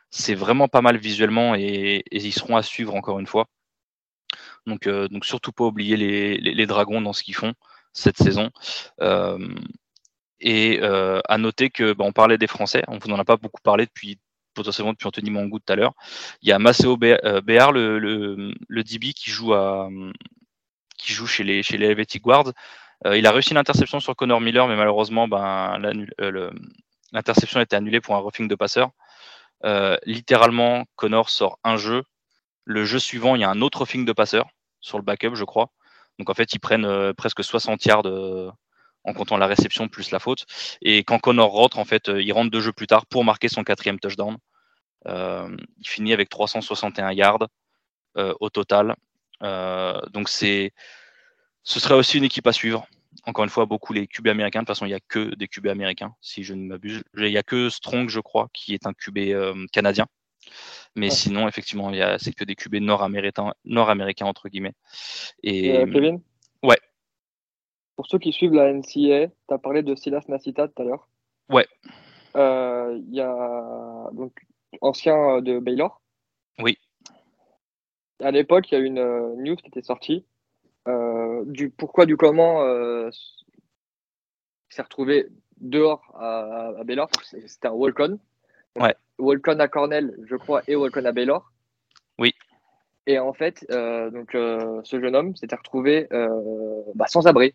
c'est 0.10 0.36
vraiment 0.36 0.68
pas 0.68 0.82
mal 0.82 0.98
visuellement 0.98 1.54
et 1.56 2.04
ils 2.12 2.34
seront 2.34 2.58
à 2.58 2.64
suivre 2.64 2.96
encore 2.96 3.20
une 3.20 3.28
fois. 3.28 3.48
Donc, 4.70 4.88
euh, 4.88 5.08
donc 5.10 5.26
surtout 5.26 5.52
pas 5.52 5.66
oublier 5.66 5.98
les, 5.98 6.66
Dragons 6.66 7.02
dans 7.02 7.14
ce 7.14 7.24
qu'ils 7.24 7.36
font 7.36 7.54
cette 7.92 8.18
saison. 8.18 8.52
Euh, 9.02 9.38
et 10.40 10.80
euh, 10.82 11.20
à 11.28 11.38
noter 11.38 11.70
que 11.70 11.92
bah, 11.94 12.06
on 12.08 12.14
parlait 12.14 12.38
des 12.38 12.48
Français, 12.48 12.84
on 12.88 12.98
vous 12.98 13.10
en 13.12 13.20
a 13.20 13.26
pas 13.26 13.36
beaucoup 13.36 13.62
parlé 13.62 13.86
depuis 13.86 14.20
potentiellement 14.54 14.94
depuis 14.94 15.08
Anthony 15.08 15.32
Mangou 15.32 15.60
tout 15.60 15.74
à 15.74 15.76
l'heure. 15.76 15.94
Il 16.42 16.50
y 16.50 16.52
a 16.54 16.60
Maceo 16.60 16.98
Béar, 16.98 17.72
le, 17.72 18.00
le, 18.00 18.84
DB 18.84 19.14
qui 19.14 19.32
joue 19.32 19.54
à 19.54 19.90
qui 20.98 21.14
joue 21.14 21.28
chez 21.28 21.44
les 21.44 21.64
chez 21.64 21.78
les 21.78 21.88
Helvetic 21.88 22.24
Guards. 22.24 22.52
il 23.06 23.26
a 23.26 23.32
réussi 23.32 23.54
l'interception 23.54 24.00
sur 24.00 24.16
Connor 24.16 24.42
Miller, 24.42 24.68
mais 24.68 24.76
malheureusement, 24.76 25.28
ben, 25.28 25.78
l'interception 27.12 27.60
a 27.60 27.64
été 27.64 27.76
annulée 27.76 28.02
pour 28.02 28.16
un 28.16 28.20
roughing 28.20 28.48
de 28.48 28.56
passeur. 28.56 28.92
littéralement, 30.06 30.86
Connor 30.96 31.30
sort 31.30 31.60
un 31.64 31.78
jeu. 31.78 32.04
Le 32.66 32.86
jeu 32.86 33.00
suivant, 33.00 33.36
il 33.36 33.42
y 33.42 33.44
a 33.44 33.50
un 33.50 33.62
autre 33.62 33.80
roughing 33.80 34.06
de 34.06 34.14
passeur 34.14 34.48
sur 34.82 34.98
le 34.98 35.04
backup, 35.04 35.36
je 35.36 35.44
crois. 35.44 35.72
Donc 36.20 36.30
en 36.30 36.34
fait, 36.34 36.54
ils 36.54 36.60
prennent 36.60 36.86
euh, 36.86 37.14
presque 37.14 37.44
60 37.44 37.84
yards 37.86 38.06
euh, 38.06 38.52
en 39.06 39.14
comptant 39.14 39.38
la 39.38 39.48
réception 39.48 39.88
plus 39.88 40.12
la 40.12 40.20
faute. 40.20 40.46
Et 40.82 41.04
quand 41.04 41.18
Connor 41.20 41.52
rentre, 41.52 41.80
en 41.80 41.86
fait, 41.86 42.10
euh, 42.10 42.22
il 42.22 42.32
rentre 42.34 42.52
deux 42.52 42.62
jeux 42.62 42.74
plus 42.74 42.88
tard 42.88 43.06
pour 43.06 43.24
marquer 43.24 43.48
son 43.48 43.64
quatrième 43.64 44.00
touchdown. 44.00 44.38
il 45.06 45.88
finit 45.88 46.14
avec 46.14 46.30
361 46.30 47.14
yards 47.14 47.48
au 48.16 48.50
total. 48.50 48.96
donc 50.12 50.28
c'est, 50.28 50.74
ce 51.64 51.80
serait 51.80 51.96
aussi 51.96 52.18
une 52.18 52.26
équipe 52.26 52.48
à 52.48 52.54
suivre. 52.54 52.86
Encore 53.26 53.44
une 53.44 53.50
fois, 53.50 53.66
beaucoup 53.66 53.94
les 53.94 54.08
QB 54.08 54.28
américains. 54.28 54.60
De 54.60 54.66
toute 54.66 54.76
façon, 54.76 54.86
il 54.86 54.90
n'y 54.90 54.96
a 54.96 55.00
que 55.08 55.34
des 55.36 55.48
QB 55.48 55.68
américains, 55.68 56.14
si 56.22 56.44
je 56.44 56.54
ne 56.54 56.68
m'abuse. 56.68 57.02
Il 57.16 57.24
n'y 57.24 57.38
a 57.38 57.44
que 57.44 57.70
Strong, 57.70 58.10
je 58.10 58.20
crois, 58.20 58.50
qui 58.54 58.74
est 58.74 58.86
un 58.86 58.94
QB 58.94 59.70
canadien. 59.72 60.06
Mais 60.96 61.10
sinon, 61.10 61.48
effectivement, 61.48 61.92
c'est 62.18 62.34
que 62.34 62.44
des 62.44 62.56
QB 62.56 62.76
nord-américains, 62.76 64.26
entre 64.26 64.50
guillemets. 64.50 64.74
Et, 65.44 65.78
euh, 65.78 65.86
Kevin 65.86 66.22
Ouais. 66.64 66.80
Pour 67.96 68.08
ceux 68.08 68.20
qui 68.20 68.34
suivent 68.34 68.54
la 68.54 68.74
NCA, 68.74 69.28
tu 69.28 69.54
as 69.54 69.58
parlé 69.58 69.84
de 69.84 69.96
Silas 69.96 70.26
Nasita 70.28 70.68
tout 70.68 70.82
à 70.82 70.86
l'heure. 70.86 71.08
Ouais. 71.50 71.68
Euh, 72.36 73.00
il 73.08 73.16
y 73.16 73.22
a 73.22 74.10
donc 74.14 74.40
ancien 74.82 75.38
euh, 75.38 75.42
de 75.42 75.60
Baylor. 75.60 76.02
Oui. 76.60 76.78
À 78.22 78.32
l'époque, 78.32 78.72
il 78.72 78.76
y 78.76 78.78
a 78.78 78.82
une 78.82 79.36
news 79.38 79.56
qui 79.56 79.68
était 79.68 79.82
sortie 79.82 80.26
du 81.46 81.70
pourquoi, 81.70 82.06
du 82.08 82.18
comment 82.18 82.64
s'est 84.70 84.82
retrouvé 84.82 85.28
dehors 85.58 86.02
à, 86.16 86.74
à 86.80 86.84
Baylor. 86.84 87.10
C'était 87.24 87.68
un 87.68 87.72
walk-on. 87.72 88.20
Ouais. 88.80 88.96
Walcon 89.18 89.60
à 89.60 89.68
Cornell, 89.68 90.18
je 90.26 90.36
crois, 90.36 90.62
et 90.68 90.76
Walcon 90.76 91.06
à 91.06 91.12
Baylor. 91.12 91.52
Oui. 92.18 92.34
Et 93.06 93.20
en 93.20 93.34
fait, 93.34 93.66
euh, 93.72 94.10
donc, 94.12 94.36
euh, 94.36 94.82
ce 94.84 95.00
jeune 95.00 95.16
homme 95.16 95.36
s'était 95.36 95.56
retrouvé 95.56 96.08
euh, 96.14 96.84
bah, 96.96 97.08
sans 97.08 97.28
abri. 97.28 97.54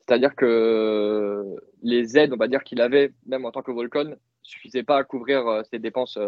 C'est-à-dire 0.00 0.34
que 0.34 1.44
les 1.82 2.18
aides, 2.18 2.32
on 2.32 2.36
va 2.36 2.48
dire 2.48 2.64
qu'il 2.64 2.80
avait, 2.80 3.12
même 3.26 3.44
en 3.44 3.52
tant 3.52 3.62
que 3.62 3.70
Volcon, 3.70 4.04
ne 4.04 4.14
suffisaient 4.42 4.82
pas 4.82 4.98
à 4.98 5.04
couvrir 5.04 5.62
ses 5.70 5.78
dépenses 5.78 6.18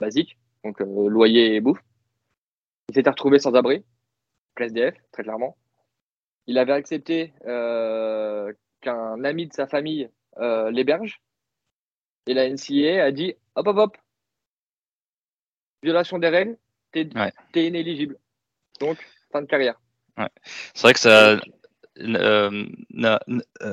basiques, 0.00 0.38
donc 0.64 0.80
loyer 0.80 1.54
et 1.54 1.60
bouffe. 1.60 1.82
Il 2.88 2.94
s'était 2.94 3.10
retrouvé 3.10 3.38
sans 3.38 3.54
abri, 3.54 3.84
classe 4.54 4.72
DF, 4.72 4.94
très 5.12 5.22
clairement. 5.22 5.56
Il 6.46 6.56
avait 6.56 6.72
accepté 6.72 7.34
qu'un 7.42 9.24
ami 9.24 9.46
de 9.46 9.52
sa 9.52 9.66
famille 9.66 10.08
l'héberge 10.70 11.20
et 12.26 12.34
la 12.34 12.48
NCA 12.48 13.04
a 13.04 13.10
dit 13.10 13.34
hop, 13.54 13.66
hop, 13.66 13.76
hop. 13.76 13.96
Violation 15.82 16.18
des 16.18 16.28
règles, 16.28 16.56
t'es 16.92 17.66
inéligible. 17.66 18.16
Donc, 18.80 18.98
fin 19.32 19.42
de 19.42 19.46
carrière. 19.46 19.80
C'est 20.74 20.82
vrai 20.82 20.92
que 20.92 21.00
ça. 21.00 21.40
Euh, 21.98 22.66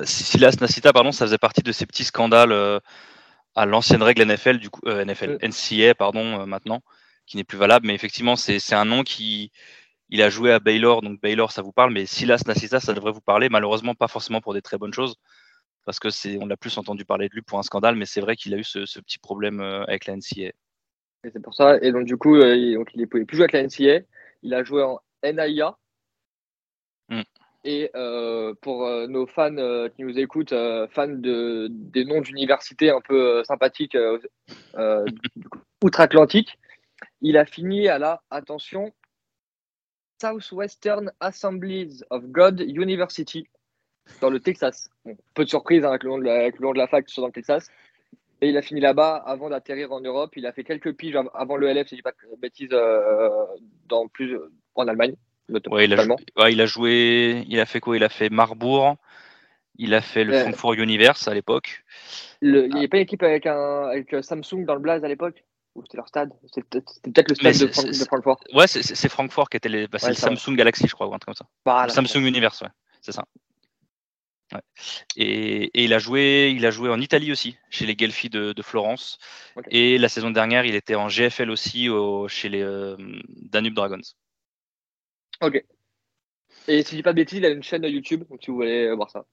Silas 0.03 0.57
Nasita, 0.59 0.91
pardon, 0.91 1.11
ça 1.11 1.25
faisait 1.25 1.37
partie 1.37 1.61
de 1.61 1.71
ces 1.71 1.85
petits 1.85 2.03
scandales 2.03 2.51
euh, 2.51 2.79
à 3.55 3.65
l'ancienne 3.65 4.03
règle 4.03 4.25
NFL, 4.25 4.57
du 4.57 4.69
coup, 4.69 4.81
NFL, 4.85 5.37
NCA, 5.41 5.95
pardon, 5.95 6.45
maintenant, 6.45 6.81
qui 7.25 7.37
n'est 7.37 7.43
plus 7.43 7.57
valable. 7.57 7.87
Mais 7.87 7.93
effectivement, 7.93 8.35
c'est 8.35 8.73
un 8.73 8.85
nom 8.85 9.03
qui, 9.03 9.51
il 10.09 10.21
a 10.21 10.29
joué 10.29 10.51
à 10.51 10.59
Baylor, 10.59 11.01
donc 11.01 11.21
Baylor, 11.21 11.51
ça 11.51 11.61
vous 11.61 11.71
parle, 11.71 11.93
mais 11.93 12.05
Silas 12.05 12.41
Nasita, 12.45 12.79
ça 12.79 12.93
devrait 12.93 13.11
vous 13.11 13.21
parler. 13.21 13.47
Malheureusement, 13.49 13.95
pas 13.95 14.07
forcément 14.07 14.41
pour 14.41 14.53
des 14.53 14.61
très 14.61 14.77
bonnes 14.77 14.93
choses, 14.93 15.15
parce 15.89 15.99
que 15.99 16.11
c'est, 16.11 16.37
on 16.39 16.45
l'a 16.45 16.55
plus 16.55 16.77
entendu 16.77 17.03
parler 17.03 17.29
de 17.29 17.33
lui 17.33 17.41
pour 17.41 17.57
un 17.57 17.63
scandale, 17.63 17.95
mais 17.95 18.05
c'est 18.05 18.21
vrai 18.21 18.35
qu'il 18.35 18.53
a 18.53 18.57
eu 18.57 18.63
ce, 18.63 18.99
petit 18.99 19.17
problème 19.17 19.59
euh, 19.59 19.81
avec 19.85 20.05
la 20.05 20.15
NCA. 20.15 20.51
Et 21.23 21.31
c'est 21.33 21.41
pour 21.41 21.55
ça. 21.55 21.79
Et 21.81 21.91
donc 21.91 22.05
du 22.05 22.15
coup, 22.15 22.35
euh, 22.35 22.55
il, 22.55 22.75
donc, 22.75 22.91
il 22.93 23.07
pouvait 23.07 23.25
plus 23.25 23.37
jouer 23.37 23.45
avec 23.45 23.53
la 23.53 23.63
NCA. 23.63 24.05
Il 24.43 24.53
a 24.53 24.63
joué 24.63 24.83
en 24.83 24.99
NAIA. 25.23 25.75
Hmm. 27.09 27.23
Et 27.63 27.89
euh, 27.95 28.53
pour 28.61 28.87
nos 29.07 29.25
fans 29.25 29.89
qui 29.95 30.03
nous 30.03 30.19
écoutent, 30.19 30.53
fans 30.91 31.07
de, 31.07 31.69
des 31.71 32.05
noms 32.05 32.21
d'universités 32.21 32.91
un 32.91 33.01
peu 33.01 33.43
sympathiques 33.43 33.97
outre-Atlantique, 35.83 36.59
il 37.21 37.35
a 37.35 37.45
fini 37.45 37.87
à 37.87 37.97
la 37.97 38.21
attention 38.29 38.93
Southwestern 40.21 41.11
Assemblies 41.19 42.03
of 42.11 42.25
God 42.27 42.59
University 42.59 43.49
dans 44.21 44.29
le 44.29 44.39
Texas. 44.39 44.89
peu 45.33 45.43
de 45.43 45.49
surprise 45.49 45.83
hein, 45.83 45.89
avec, 45.89 46.03
le 46.03 46.09
nom 46.09 46.17
de 46.17 46.23
la, 46.23 46.49
de 46.51 46.77
la 46.77 46.87
fac 46.87 47.09
sur 47.09 47.21
dans 47.21 47.27
le 47.27 47.33
Texas. 47.33 47.69
Et 48.41 48.49
il 48.49 48.57
a 48.57 48.61
fini 48.61 48.79
là-bas 48.79 49.15
avant 49.25 49.49
d'atterrir 49.49 49.91
en 49.91 49.99
Europe. 49.99 50.31
Il 50.37 50.45
a 50.45 50.53
fait 50.53 50.63
quelques 50.63 50.93
piges 50.93 51.17
avant 51.33 51.57
le 51.57 51.67
LF, 51.73 51.87
si 51.87 51.95
je 51.95 51.99
dis 51.99 52.01
pas 52.01 52.11
de 52.11 52.39
bêtises, 52.39 52.69
euh, 52.71 53.45
dans 53.87 54.07
plus, 54.07 54.37
en 54.75 54.87
Allemagne. 54.87 55.15
Ouais, 55.71 55.85
il, 55.85 55.93
a, 55.93 56.49
il 56.49 56.61
a 56.61 56.65
joué, 56.65 57.43
il 57.47 57.59
a 57.59 57.65
fait 57.65 57.79
quoi? 57.79 57.97
Il 57.97 58.03
a 58.03 58.09
fait 58.09 58.29
Marbourg, 58.29 58.97
il 59.77 59.93
a 59.93 60.01
fait 60.01 60.23
le 60.23 60.33
Frankfurt 60.33 60.75
Universe 60.75 61.27
à 61.27 61.33
l'époque. 61.33 61.83
Il 62.41 62.69
n'y 62.69 62.77
avait 62.77 62.87
pas 62.87 62.97
une 62.97 63.03
équipe 63.03 63.23
avec, 63.23 63.45
un, 63.45 63.87
avec 63.87 64.15
Samsung 64.21 64.65
dans 64.65 64.75
le 64.75 64.79
Blaze 64.79 65.03
à 65.03 65.07
l'époque? 65.07 65.43
C'était 65.83 65.97
leur 65.97 66.07
stade? 66.07 66.31
C'était 66.53 66.81
peut-être 67.03 67.29
le 67.29 67.35
stade 67.35 67.69
de, 67.69 68.05
Francfort. 68.05 68.39
Ouais, 68.53 68.67
c'est 68.67 69.09
Francfort 69.09 69.49
qui 69.49 69.57
était 69.57 69.69
les, 69.69 69.87
bah, 69.87 69.97
Samsung 69.99 70.55
Galaxy, 70.55 70.87
je 70.87 70.93
crois, 70.93 71.07
ou 71.07 71.13
un 71.13 71.19
truc 71.19 71.35
comme 71.35 71.47
ça. 71.65 71.89
Samsung 71.89 72.25
Universe, 72.25 72.61
ouais, 72.61 72.69
c'est 73.01 73.11
ça. 73.11 73.25
Et, 75.15 75.65
et, 75.65 75.83
il, 75.83 75.93
a 75.93 75.99
joué, 75.99 76.53
il 76.55 76.65
a 76.65 76.71
joué 76.71 76.89
en 76.89 76.99
Italie 76.99 77.31
aussi, 77.31 77.57
chez 77.69 77.85
les 77.85 77.95
Guelfi 77.95 78.29
de, 78.29 78.53
de, 78.53 78.61
Florence. 78.61 79.19
Et 79.69 79.97
la 79.97 80.09
saison 80.09 80.31
dernière, 80.31 80.65
il 80.65 80.75
était 80.75 80.95
en 80.95 81.07
GFL 81.07 81.49
aussi 81.49 81.89
au, 81.89 82.27
chez 82.27 82.49
les 82.49 82.61
euh, 82.61 82.95
Danube 83.29 83.75
Dragons. 83.75 84.01
Ok. 85.41 85.63
Et 86.67 86.83
si 86.83 86.91
je 86.91 86.95
dis 86.97 87.03
pas 87.03 87.13
de 87.13 87.17
bêtises, 87.17 87.39
il 87.39 87.45
a 87.45 87.49
une 87.49 87.63
chaîne 87.63 87.83
YouTube, 87.85 88.23
donc 88.29 88.39
si 88.43 88.49
vous 88.49 88.57
voulez 88.57 88.93
voir 88.93 89.09
ça. 89.09 89.25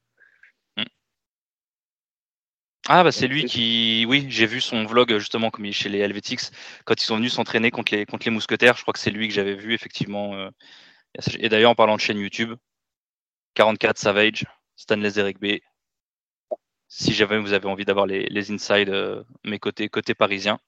Ah 2.88 3.02
bah 3.02 3.10
c'est 3.10 3.26
lui 3.26 3.44
qui, 3.47 4.05
oui, 4.09 4.26
j'ai 4.28 4.47
vu 4.47 4.60
son 4.60 4.84
vlog 4.84 5.18
justement 5.18 5.51
comme 5.51 5.64
il 5.64 5.70
est 5.70 5.72
chez 5.72 5.88
les 5.88 5.98
Helvetics 5.98 6.52
quand 6.84 6.94
ils 7.02 7.05
sont 7.05 7.16
venus 7.16 7.32
s'entraîner 7.32 7.72
contre 7.72 7.93
les 7.93 8.06
contre 8.06 8.26
les 8.26 8.30
mousquetaires. 8.30 8.76
Je 8.76 8.82
crois 8.82 8.93
que 8.93 9.01
c'est 9.01 9.10
lui 9.10 9.26
que 9.26 9.34
j'avais 9.34 9.56
vu 9.56 9.74
effectivement. 9.74 10.34
Euh, 10.34 10.51
et 11.40 11.48
d'ailleurs 11.48 11.72
en 11.72 11.74
parlant 11.74 11.97
de 11.97 12.01
chaîne 12.01 12.18
YouTube, 12.18 12.55
44 13.55 13.98
Savage, 13.98 14.44
Stanley 14.76 15.10
Zerek 15.10 15.40
B. 15.40 15.58
Si 16.88 17.12
jamais 17.12 17.38
vous 17.38 17.52
avez 17.52 17.66
envie 17.66 17.84
d'avoir 17.84 18.06
les, 18.06 18.26
les 18.28 18.52
insides, 18.52 18.90
euh, 18.90 19.24
mes 19.44 19.58
côtés 19.58 19.88
côté 19.88 20.14
parisiens, 20.14 20.60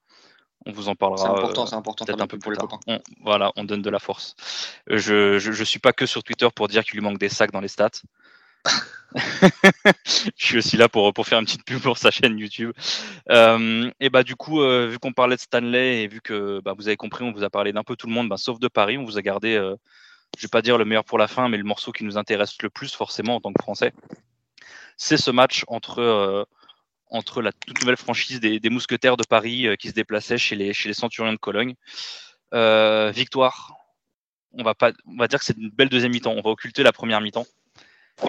on 0.66 0.72
vous 0.72 0.88
en 0.88 0.96
parlera. 0.96 1.24
C'est 1.24 1.30
important, 1.30 1.66
c'est 1.66 1.76
important. 1.76 2.04
Peut-être 2.04 2.20
un 2.20 2.26
peu 2.26 2.38
pour 2.38 2.50
les 2.50 2.58
copains. 2.58 2.78
voilà, 3.22 3.52
on 3.56 3.64
donne 3.64 3.82
de 3.82 3.90
la 3.90 4.00
force. 4.00 4.34
je, 4.88 5.38
je, 5.38 5.52
je 5.52 5.64
suis 5.64 5.78
pas 5.78 5.92
que 5.92 6.06
sur 6.06 6.24
Twitter 6.24 6.48
pour 6.54 6.66
dire 6.68 6.82
qu'il 6.84 6.94
lui 6.94 7.04
manque 7.04 7.18
des 7.18 7.28
sacs 7.28 7.52
dans 7.52 7.60
les 7.60 7.68
stats. 7.68 8.02
je 9.14 10.44
suis 10.44 10.58
aussi 10.58 10.76
là 10.76 10.88
pour, 10.88 11.12
pour 11.14 11.26
faire 11.26 11.38
une 11.38 11.44
petite 11.44 11.64
pub 11.64 11.80
pour 11.80 11.98
sa 11.98 12.10
chaîne 12.10 12.38
YouTube. 12.38 12.72
Euh, 13.30 13.90
et 14.00 14.10
bah 14.10 14.22
du 14.22 14.36
coup, 14.36 14.60
euh, 14.60 14.86
vu 14.86 14.98
qu'on 14.98 15.12
parlait 15.12 15.36
de 15.36 15.40
Stanley 15.40 16.02
et 16.02 16.08
vu 16.08 16.20
que 16.20 16.60
bah, 16.60 16.74
vous 16.76 16.88
avez 16.88 16.96
compris, 16.96 17.24
on 17.24 17.32
vous 17.32 17.44
a 17.44 17.50
parlé 17.50 17.72
d'un 17.72 17.84
peu 17.84 17.96
tout 17.96 18.06
le 18.06 18.12
monde, 18.12 18.28
bah, 18.28 18.36
sauf 18.36 18.58
de 18.58 18.68
Paris, 18.68 18.98
on 18.98 19.04
vous 19.04 19.18
a 19.18 19.22
gardé, 19.22 19.54
euh, 19.54 19.76
je 20.38 20.42
vais 20.46 20.50
pas 20.50 20.62
dire 20.62 20.78
le 20.78 20.84
meilleur 20.84 21.04
pour 21.04 21.18
la 21.18 21.28
fin, 21.28 21.48
mais 21.48 21.56
le 21.56 21.64
morceau 21.64 21.92
qui 21.92 22.04
nous 22.04 22.16
intéresse 22.16 22.60
le 22.62 22.70
plus 22.70 22.94
forcément 22.94 23.36
en 23.36 23.40
tant 23.40 23.52
que 23.52 23.62
Français, 23.62 23.92
c'est 24.96 25.16
ce 25.16 25.30
match 25.30 25.64
entre 25.68 26.46
entre 27.10 27.40
la 27.42 27.52
toute 27.52 27.80
nouvelle 27.80 27.96
franchise 27.96 28.38
des, 28.40 28.70
Mousquetaires 28.70 29.16
de 29.16 29.24
Paris 29.24 29.66
qui 29.78 29.88
se 29.88 29.94
déplaçait 29.94 30.38
chez 30.38 30.56
les 30.56 30.72
chez 30.74 30.88
les 30.88 30.94
Centurions 30.94 31.32
de 31.32 31.38
Cologne. 31.38 31.74
victoire. 32.52 33.74
On 34.52 34.62
va 34.62 34.74
pas, 34.74 34.92
on 35.06 35.16
va 35.16 35.28
dire 35.28 35.38
que 35.38 35.44
c'est 35.44 35.56
une 35.56 35.70
belle 35.70 35.88
deuxième 35.88 36.12
mi-temps. 36.12 36.32
On 36.32 36.42
va 36.42 36.50
occulter 36.50 36.82
la 36.82 36.92
première 36.92 37.20
mi-temps 37.20 37.46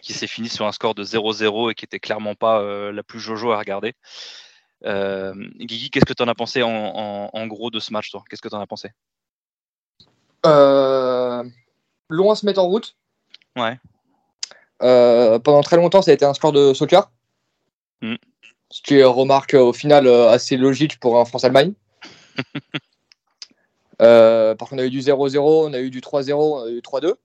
qui 0.01 0.13
s'est 0.13 0.27
fini 0.27 0.49
sur 0.49 0.67
un 0.67 0.71
score 0.71 0.93
de 0.93 1.03
0-0 1.03 1.71
et 1.71 1.75
qui 1.75 1.85
était 1.85 1.99
clairement 1.99 2.35
pas 2.35 2.61
euh, 2.61 2.91
la 2.91 3.03
plus 3.03 3.19
jojo 3.19 3.51
à 3.51 3.57
regarder. 3.57 3.93
Euh, 4.85 5.33
Guigui, 5.57 5.89
qu'est-ce 5.89 6.05
que 6.05 6.13
tu 6.13 6.23
en 6.23 6.27
as 6.27 6.35
pensé 6.35 6.61
en, 6.63 7.47
gros 7.47 7.71
de 7.71 7.79
ce 7.79 7.91
match, 7.91 8.11
toi? 8.11 8.23
Qu'est-ce 8.29 8.41
que 8.41 8.47
tu 8.47 8.55
en 8.55 8.61
as 8.61 8.67
pensé? 8.67 8.91
Euh, 10.45 11.43
Long 12.09 12.31
à 12.31 12.35
se 12.35 12.45
mettre 12.45 12.59
en 12.59 12.67
route. 12.67 12.95
Ouais. 13.55 13.79
Euh, 14.81 15.39
pendant 15.39 15.61
très 15.61 15.75
longtemps, 15.75 16.01
ça 16.01 16.11
a 16.11 16.13
été 16.13 16.25
un 16.25 16.33
score 16.33 16.51
de 16.51 16.73
soccer. 16.73 17.11
Mm. 18.01 18.15
Ce 18.71 18.81
qui 18.81 19.01
remarque 19.03 19.53
au 19.55 19.73
final 19.73 20.07
assez 20.07 20.57
logique 20.57 20.99
pour 20.99 21.19
un 21.19 21.25
France-Allemagne. 21.25 21.73
par 23.97 24.57
contre, 24.57 24.73
on 24.73 24.77
a 24.77 24.85
eu 24.85 24.89
du 24.89 25.01
0-0, 25.01 25.39
on 25.39 25.73
a 25.73 25.79
eu 25.79 25.89
du 25.89 26.01
3-0, 26.01 26.33
on 26.33 26.63
a 26.65 26.69
eu 26.69 26.75
du 26.75 26.81
3-2. 26.81 27.15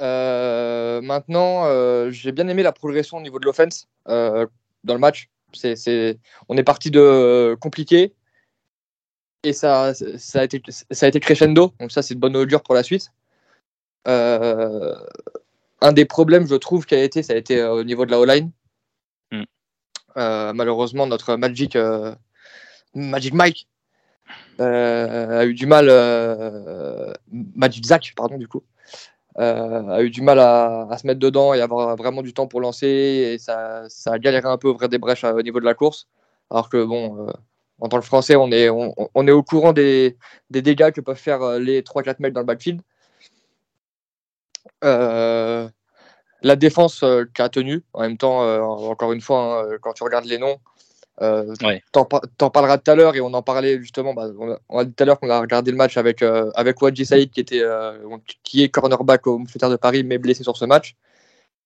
Euh, 0.00 1.00
maintenant, 1.02 1.66
euh, 1.66 2.10
j'ai 2.10 2.32
bien 2.32 2.48
aimé 2.48 2.62
la 2.62 2.72
progression 2.72 3.18
au 3.18 3.20
niveau 3.20 3.38
de 3.38 3.44
l'offense 3.44 3.88
euh, 4.08 4.46
dans 4.84 4.94
le 4.94 5.00
match. 5.00 5.28
C'est, 5.52 6.18
On 6.48 6.56
est 6.56 6.62
parti 6.62 6.90
de 6.90 7.56
compliqué 7.60 8.14
et 9.42 9.52
ça, 9.52 9.92
ça, 9.94 10.40
a 10.40 10.44
été, 10.44 10.62
ça 10.68 11.06
a 11.06 11.08
été 11.08 11.20
crescendo. 11.20 11.72
Donc 11.80 11.92
ça, 11.92 12.02
c'est 12.02 12.14
de 12.14 12.20
bonne 12.20 12.36
augure 12.36 12.62
pour 12.62 12.74
la 12.74 12.82
suite. 12.82 13.10
un 14.06 15.92
des 15.92 16.04
problèmes, 16.04 16.46
je 16.46 16.56
trouve, 16.56 16.86
qui 16.86 16.94
a 16.94 17.02
été, 17.02 17.22
ça 17.22 17.32
a 17.32 17.36
été 17.36 17.62
au 17.62 17.84
niveau 17.84 18.06
de 18.06 18.10
la 18.10 18.20
O-line. 18.20 18.50
Hmm. 19.32 19.44
malheureusement, 20.54 21.06
notre 21.06 21.36
Magic, 21.36 21.76
Magic 22.94 23.34
Mike 23.34 23.68
a 24.58 25.44
eu 25.44 25.54
du 25.54 25.66
mal, 25.66 25.88
Magic 27.30 27.84
Zach, 27.86 28.12
pardon, 28.16 28.38
du 28.38 28.48
coup, 28.48 28.62
euh, 29.38 29.88
a 29.88 30.02
eu 30.02 30.10
du 30.10 30.22
mal 30.22 30.38
à, 30.38 30.88
se 30.98 31.06
mettre 31.06 31.20
dedans 31.20 31.54
et 31.54 31.60
avoir 31.60 31.96
vraiment 31.96 32.22
du 32.22 32.32
temps 32.34 32.46
pour 32.46 32.60
lancer. 32.60 32.86
Et 32.86 33.38
ça, 33.38 33.84
ça 33.88 34.12
a 34.14 34.18
galéré 34.18 34.48
un 34.48 34.58
peu 34.58 34.68
à 34.68 34.70
ouvrir 34.72 34.88
des 34.88 34.98
brèches 34.98 35.24
au 35.24 35.42
niveau 35.42 35.60
de 35.60 35.64
la 35.64 35.74
course. 35.74 36.08
Alors 36.50 36.68
que, 36.68 36.84
bon, 36.84 37.28
euh, 37.28 37.32
en 37.80 37.88
tant 37.88 38.00
que 38.00 38.06
Français, 38.06 38.36
on 38.36 38.50
est, 38.52 38.68
on, 38.70 39.26
est 39.26 39.30
au 39.30 39.42
courant 39.42 39.72
des, 39.72 40.16
des, 40.50 40.62
dégâts 40.62 40.92
que 40.92 41.00
peuvent 41.00 41.16
faire 41.16 41.42
euh, 41.42 41.58
les 41.58 41.82
3-4 41.82 42.16
mètres 42.20 42.34
dans 42.34 42.40
le 42.40 42.46
backfield. 42.46 42.80
la 46.42 46.56
défense 46.56 47.04
qui 47.34 47.42
a 47.42 47.48
tenu, 47.48 47.82
en 47.92 48.00
même 48.02 48.16
temps, 48.16 48.40
encore 48.88 49.12
une 49.12 49.20
fois, 49.20 49.64
hein, 49.64 49.78
quand 49.82 49.92
tu 49.92 50.04
regardes 50.04 50.24
les 50.26 50.38
noms, 50.38 50.58
euh, 51.22 51.54
T'en 51.92 52.50
parleras 52.50 52.78
tout 52.78 52.90
à 52.90 52.94
l'heure 52.94 53.14
et 53.14 53.20
on 53.20 53.34
en 53.34 53.42
parlait 53.42 53.78
justement. 53.80 54.14
Bah, 54.14 54.28
on, 54.68 54.78
a, 54.78 54.84
dit 54.84 54.92
tout 54.94 55.02
à 55.02 55.06
l'heure 55.06 55.20
qu'on 55.20 55.28
a 55.28 55.40
regardé 55.40 55.70
le 55.70 55.76
match 55.76 55.96
avec, 55.96 56.22
euh, 56.22 56.50
avec 56.54 56.80
Wadji 56.80 57.04
Saïd 57.04 57.30
qui, 57.30 57.40
était, 57.40 57.62
euh, 57.62 57.98
qui 58.42 58.62
est 58.62 58.70
cornerback 58.70 59.26
au 59.26 59.38
Mousquetaire 59.38 59.68
de 59.68 59.76
Paris 59.76 60.02
mais 60.02 60.18
blessé 60.18 60.42
sur 60.42 60.56
ce 60.56 60.64
match, 60.64 60.96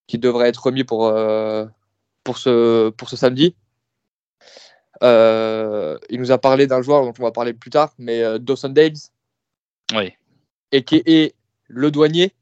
qui 0.08 0.18
devrait 0.18 0.48
être 0.48 0.64
remis 0.64 0.82
pour, 0.82 1.06
euh, 1.06 1.66
pour, 2.24 2.38
ce, 2.38 2.90
pour 2.90 3.08
ce 3.08 3.16
samedi. 3.16 3.54
Il 5.02 6.20
nous 6.20 6.32
a 6.32 6.38
parlé 6.38 6.66
d'un 6.66 6.82
joueur 6.82 7.04
dont 7.04 7.14
on 7.18 7.22
va 7.22 7.32
parler 7.32 7.52
plus 7.54 7.70
tard, 7.70 7.92
mais 7.98 8.38
Dawson 8.38 8.70
Dales. 8.70 8.92
Oui. 9.94 10.12
Et 10.72 10.82
qui 10.82 11.02
est 11.06 11.34
le 11.68 11.90
douanier 11.90 12.32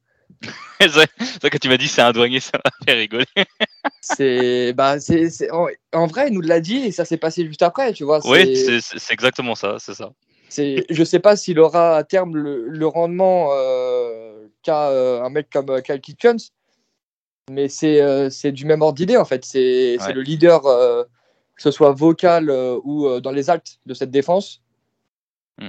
c'est 0.81 1.51
que 1.51 1.59
tu 1.59 1.69
m'as 1.69 1.77
dit 1.77 1.89
c'est 1.89 2.03
un 2.03 2.13
douanier, 2.13 2.41
ça 2.41 2.59
m'a 2.65 2.71
fait 2.85 2.95
rigoler. 2.95 3.27
c'est, 4.01 4.73
bah, 4.73 4.99
c'est, 5.01 5.31
en, 5.51 6.07
vrai, 6.07 6.29
il 6.29 6.35
nous 6.35 6.41
l'a 6.41 6.61
dit 6.61 6.79
et 6.79 6.93
ça 6.93 7.05
s'est 7.05 7.17
passé 7.17 7.47
juste 7.47 7.63
après, 7.63 7.93
tu 7.93 8.05
vois. 8.05 8.21
Oui, 8.27 8.57
c'est, 8.57 9.13
exactement 9.13 9.55
ça, 9.55 9.77
c'est 9.79 9.95
ça. 9.95 10.13
C'est, 10.49 10.85
je 10.91 11.05
sais 11.05 11.21
pas 11.21 11.37
s'il 11.37 11.59
aura 11.61 11.97
à 11.97 12.05
terme 12.05 12.37
le, 12.37 12.87
rendement 12.87 13.51
euh, 13.53 14.47
qu'a 14.63 14.91
euh, 14.91 15.23
un 15.23 15.31
mec 15.31 15.49
comme 15.51 15.71
euh, 15.71 15.81
Kyle 15.81 16.01
Kitchens, 16.01 16.51
mais 17.51 17.69
c'est, 17.69 18.31
c'est 18.31 18.53
du 18.53 18.67
même 18.67 18.83
ordre 18.83 18.97
d'idée 18.97 19.17
en 19.17 19.25
fait. 19.25 19.45
C'est, 19.45 19.97
le 20.13 20.21
leader, 20.21 20.63
que 21.57 21.63
ce 21.63 21.71
soit 21.71 21.93
vocal 21.93 22.51
ou 22.85 23.21
dans 23.21 23.31
les 23.31 23.51
actes 23.51 23.79
de 23.87 23.95
cette 23.95 24.11
défense. 24.11 24.63
Mm. 25.59 25.69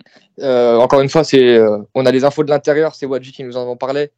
encore 0.80 1.02
une 1.02 1.10
fois, 1.10 1.24
c'est, 1.24 1.60
on 1.94 2.06
a 2.06 2.12
les 2.12 2.24
infos 2.24 2.44
de 2.44 2.50
l'intérieur, 2.50 2.96
c'est 2.96 3.06
Wadji 3.06 3.32
qui 3.32 3.44
nous 3.44 3.58
en 3.58 3.76
parlait. 3.76 4.12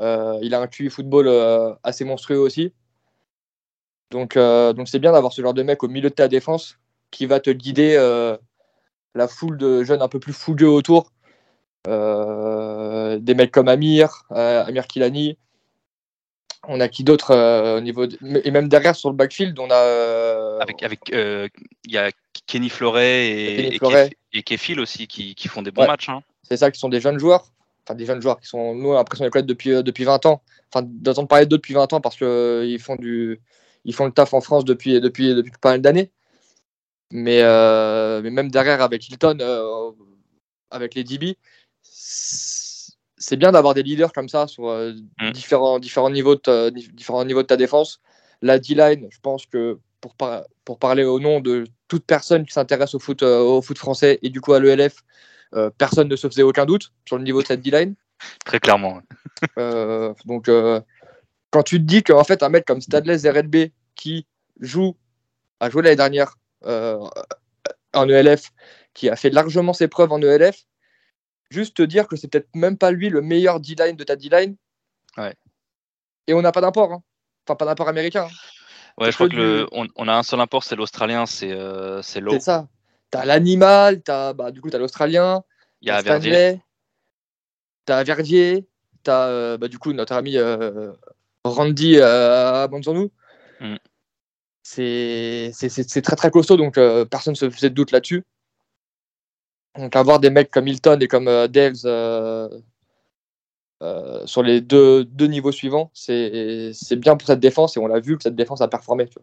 Euh, 0.00 0.38
il 0.42 0.54
a 0.54 0.60
un 0.60 0.66
QI 0.66 0.90
football 0.90 1.28
euh, 1.28 1.74
assez 1.82 2.04
monstrueux 2.04 2.38
aussi. 2.38 2.72
Donc, 4.10 4.36
euh, 4.36 4.72
donc 4.72 4.88
c'est 4.88 4.98
bien 4.98 5.12
d'avoir 5.12 5.32
ce 5.32 5.42
genre 5.42 5.54
de 5.54 5.62
mec 5.62 5.82
au 5.82 5.88
milieu 5.88 6.10
de 6.10 6.14
ta 6.14 6.28
défense 6.28 6.78
qui 7.10 7.26
va 7.26 7.40
te 7.40 7.50
guider 7.50 7.96
la 9.14 9.28
foule 9.28 9.58
de 9.58 9.84
jeunes 9.84 10.02
un 10.02 10.08
peu 10.08 10.18
plus 10.18 10.32
fougueux 10.32 10.68
autour. 10.68 11.12
des 11.86 13.34
mecs 13.34 13.52
comme 13.52 13.68
Amir, 13.68 14.24
Amir 14.30 14.86
Kilani. 14.86 15.38
On 16.68 16.80
a 16.80 16.88
qui 16.88 17.02
d'autre 17.02 17.34
au 17.76 17.80
niveau 17.80 18.06
et 18.06 18.50
même 18.50 18.68
derrière 18.68 18.94
sur 18.94 19.10
le 19.10 19.16
backfield 19.16 19.58
on 19.58 19.68
a 19.70 20.58
avec 20.60 20.82
avec 20.82 21.00
il 21.10 21.92
y 21.92 21.98
a 21.98 22.10
Kenny 22.46 22.68
Floret 22.68 23.26
et, 23.26 23.78
et, 24.32 24.42
Kefil 24.42 24.80
aussi 24.80 25.06
qui, 25.06 25.34
qui, 25.34 25.48
font 25.48 25.62
des 25.62 25.70
bons 25.70 25.86
matchs. 25.86 26.08
Hein. 26.08 26.22
C'est 26.42 26.56
ça 26.56 26.70
qui 26.70 26.78
sont 26.78 26.88
des 26.88 27.00
jeunes 27.00 27.18
joueurs 27.18 27.52
enfin 27.84 27.94
des 27.94 28.06
jeunes 28.06 28.22
joueurs 28.22 28.40
qui 28.40 28.46
sont 28.46 28.74
nous 28.74 28.92
l'impression 28.92 29.24
de 29.24 29.30
connaître 29.30 29.48
depuis 29.48 29.72
euh, 29.72 29.82
depuis 29.82 30.04
20 30.04 30.26
ans 30.26 30.42
enfin 30.72 30.86
d'entendre 30.86 31.28
parler 31.28 31.46
d'eux 31.46 31.56
depuis 31.56 31.74
20 31.74 31.92
ans 31.92 32.00
parce 32.00 32.16
que 32.16 32.24
euh, 32.24 32.66
ils 32.66 32.78
font 32.78 32.96
du 32.96 33.40
ils 33.84 33.94
font 33.94 34.06
le 34.06 34.12
taf 34.12 34.34
en 34.34 34.40
France 34.40 34.64
depuis 34.64 35.00
depuis 35.00 35.34
depuis 35.34 35.52
pas 35.60 35.70
mal 35.70 35.80
d'années 35.80 36.10
mais 37.10 37.42
euh, 37.42 38.20
mais 38.22 38.30
même 38.30 38.50
derrière 38.50 38.82
avec 38.82 39.08
Hilton 39.08 39.38
avec 40.70 40.94
les 40.94 41.04
DB 41.04 41.36
c'est 43.22 43.36
bien 43.36 43.52
d'avoir 43.52 43.74
des 43.74 43.82
leaders 43.82 44.12
comme 44.12 44.28
ça 44.28 44.46
sur 44.46 44.64
mm. 44.64 45.30
différents 45.32 45.78
différents 45.78 46.10
niveaux 46.10 46.34
de 46.34 46.70
différents 46.70 47.24
niveaux 47.24 47.42
de 47.42 47.46
ta 47.46 47.56
défense 47.56 48.00
la 48.42 48.58
D-line 48.58 49.06
je 49.10 49.18
pense 49.20 49.46
que 49.46 49.78
pour, 50.00 50.16
pour 50.64 50.78
parler 50.78 51.04
au 51.04 51.20
nom 51.20 51.40
de 51.40 51.64
toute 51.88 52.04
personne 52.04 52.44
qui 52.44 52.52
s'intéresse 52.52 52.94
au 52.94 52.98
foot 52.98 53.22
au 53.22 53.62
foot 53.62 53.78
français 53.78 54.18
et 54.22 54.30
du 54.30 54.40
coup 54.40 54.52
à 54.52 54.60
l'ELF 54.60 55.02
euh, 55.54 55.70
personne 55.76 56.08
ne 56.08 56.16
se 56.16 56.28
faisait 56.28 56.42
aucun 56.42 56.64
doute 56.64 56.92
sur 57.06 57.18
le 57.18 57.24
niveau 57.24 57.42
de 57.42 57.46
cette 57.46 57.60
D-line. 57.60 57.94
Très 58.44 58.60
clairement. 58.60 59.00
Euh, 59.58 60.14
donc, 60.24 60.48
euh, 60.48 60.80
quand 61.50 61.62
tu 61.62 61.78
te 61.78 61.84
dis 61.84 62.02
qu'en 62.02 62.24
fait, 62.24 62.42
un 62.42 62.48
mec 62.48 62.64
comme 62.64 62.80
Stadley 62.80 63.18
ZRB 63.18 63.70
qui 63.94 64.26
joue, 64.60 64.96
a 65.60 65.68
joué 65.68 65.82
l'année 65.82 65.96
dernière 65.96 66.36
en 66.64 68.08
ELF, 68.08 68.52
qui 68.94 69.08
a 69.08 69.16
fait 69.16 69.30
largement 69.30 69.72
ses 69.72 69.88
preuves 69.88 70.12
en 70.12 70.22
ELF, 70.22 70.64
juste 71.52 71.76
te 71.76 71.82
dire 71.82 72.08
que 72.08 72.16
c'est 72.16 72.28
peut-être 72.28 72.48
même 72.54 72.78
pas 72.78 72.90
lui 72.90 73.08
le 73.08 73.20
meilleur 73.20 73.60
D-line 73.60 73.96
de 73.96 74.04
ta 74.04 74.16
D-line. 74.16 74.56
Ouais. 75.16 75.34
Et 76.26 76.34
on 76.34 76.42
n'a 76.42 76.52
pas 76.52 76.60
d'import. 76.60 76.92
Hein. 76.92 77.02
Enfin, 77.46 77.56
pas 77.56 77.64
d'import 77.64 77.88
américain. 77.88 78.26
Hein. 78.30 78.34
Ouais, 78.98 79.10
je 79.10 79.16
crois 79.16 79.28
que 79.28 79.66
on, 79.72 80.08
a 80.08 80.12
un 80.12 80.22
seul 80.22 80.40
import, 80.40 80.64
c'est 80.64 80.76
l'Australien, 80.76 81.24
c'est 81.26 81.50
euh, 81.50 82.02
C'est 82.02 82.40
ça. 82.40 82.68
T'as 83.10 83.24
l'animal, 83.24 84.02
t'as 84.02 84.32
bah, 84.32 84.50
du 84.50 84.60
coup 84.60 84.70
t'as 84.70 84.78
l'Australien, 84.78 85.42
il 85.82 85.88
y 85.88 85.90
a 85.90 86.00
Verdier, 86.00 86.60
t'as 87.84 88.02
Verdier, 88.04 88.66
t'as 89.02 89.28
euh, 89.28 89.58
bah, 89.58 89.68
du 89.68 89.78
coup 89.78 89.92
notre 89.92 90.14
ami 90.14 90.38
euh, 90.38 90.92
Randy 91.44 91.98
euh, 91.98 92.64
à 92.64 92.68
mm. 92.68 93.76
C'est 94.62 96.02
très 96.02 96.16
très 96.16 96.30
costaud, 96.30 96.56
donc 96.56 96.78
euh, 96.78 97.04
personne 97.04 97.32
ne 97.32 97.36
se 97.36 97.50
faisait 97.50 97.70
de 97.70 97.74
doute 97.74 97.90
là-dessus. 97.90 98.24
Donc 99.78 99.96
avoir 99.96 100.20
des 100.20 100.30
mecs 100.30 100.50
comme 100.50 100.68
Hilton 100.68 100.98
et 101.00 101.08
comme 101.08 101.26
Dales 101.48 101.76
sur 104.26 104.42
les 104.42 104.60
deux, 104.60 105.06
niveaux 105.20 105.52
suivants, 105.52 105.90
c'est 105.94 106.72
bien 106.96 107.16
pour 107.16 107.26
cette 107.26 107.40
défense 107.40 107.76
et 107.76 107.80
on 107.80 107.86
l'a 107.86 108.00
vu 108.00 108.16
que 108.16 108.22
cette 108.22 108.36
défense 108.36 108.60
a 108.60 108.68
performé. 108.68 109.08
Vois 109.14 109.22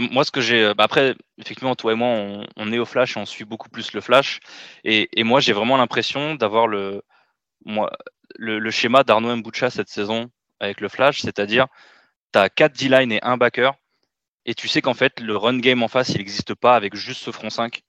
moi, 0.00 0.24
ce 0.24 0.30
que 0.30 0.40
j'ai. 0.40 0.64
Euh, 0.64 0.74
bah, 0.74 0.84
après, 0.84 1.14
effectivement, 1.38 1.74
toi 1.74 1.92
et 1.92 1.94
moi, 1.94 2.44
on, 2.56 2.72
est 2.72 2.78
au 2.78 2.84
Flash 2.84 3.16
et 3.16 3.20
on 3.20 3.26
suit 3.26 3.44
beaucoup 3.44 3.68
plus 3.68 3.92
le 3.92 4.00
Flash. 4.00 4.40
Et, 4.84 5.08
moi, 5.24 5.40
j'ai 5.40 5.52
vraiment 5.52 5.76
l'impression 5.76 6.34
d'avoir 6.34 6.66
le, 6.66 7.02
schéma 8.70 9.04
d'Arnaud 9.04 9.36
Mbucha 9.36 9.70
cette 9.70 9.88
saison 9.88 10.30
avec 10.60 10.80
le 10.80 10.88
Flash, 10.88 11.20
c'est-à-dire, 11.22 11.66
tu 12.32 12.38
as 12.38 12.48
4 12.48 12.72
D-line 12.72 13.12
et 13.12 13.22
un 13.22 13.36
backer. 13.36 13.74
Et 14.44 14.54
tu 14.54 14.66
sais 14.66 14.82
qu'en 14.82 14.94
fait, 14.94 15.20
le 15.20 15.36
run 15.36 15.58
game 15.58 15.82
en 15.82 15.88
face, 15.88 16.10
il 16.10 16.18
n'existe 16.18 16.54
pas 16.54 16.74
avec 16.74 16.96
juste 16.96 17.22
ce 17.22 17.30
front 17.30 17.50
5. 17.50 17.82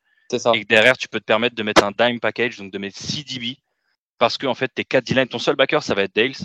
Et 0.53 0.61
que 0.61 0.67
derrière, 0.67 0.97
tu 0.97 1.07
peux 1.07 1.19
te 1.19 1.25
permettre 1.25 1.55
de 1.55 1.63
mettre 1.63 1.83
un 1.83 1.91
dime 1.91 2.19
package, 2.19 2.57
donc 2.57 2.71
de 2.71 2.77
mettre 2.77 2.97
6 2.97 3.25
DB. 3.25 3.57
Parce 4.17 4.37
que, 4.37 4.47
en 4.47 4.53
fait, 4.53 4.69
tes 4.69 4.85
4 4.85 5.05
D-line, 5.05 5.27
ton 5.27 5.39
seul 5.39 5.55
backer, 5.55 5.83
ça 5.83 5.95
va 5.95 6.03
être 6.03 6.15
Dales. 6.15 6.35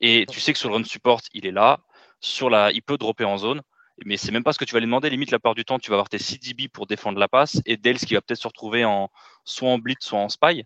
Et 0.00 0.26
tu 0.30 0.40
sais 0.40 0.52
que 0.52 0.58
sur 0.58 0.68
le 0.68 0.76
run 0.76 0.84
support, 0.84 1.20
il 1.32 1.46
est 1.46 1.52
là. 1.52 1.80
Sur 2.20 2.50
la, 2.50 2.72
il 2.72 2.82
peut 2.82 2.98
dropper 2.98 3.24
en 3.24 3.38
zone 3.38 3.62
mais 4.04 4.16
c'est 4.16 4.32
même 4.32 4.44
pas 4.44 4.52
ce 4.52 4.58
que 4.58 4.64
tu 4.64 4.74
vas 4.74 4.80
lui 4.80 4.86
demander. 4.86 5.08
Limite, 5.08 5.30
la 5.30 5.38
part 5.38 5.54
du 5.54 5.64
temps, 5.64 5.78
tu 5.78 5.90
vas 5.90 5.94
avoir 5.94 6.08
tes 6.08 6.18
CDB 6.18 6.68
pour 6.68 6.86
défendre 6.86 7.18
la 7.18 7.28
passe 7.28 7.60
et 7.64 7.76
Dales 7.76 7.96
qui 7.96 8.14
va 8.14 8.20
peut-être 8.20 8.40
se 8.40 8.48
retrouver 8.48 8.84
en, 8.84 9.10
soit 9.44 9.70
en 9.70 9.78
blitz, 9.78 10.04
soit 10.04 10.18
en 10.18 10.28
spy. 10.28 10.64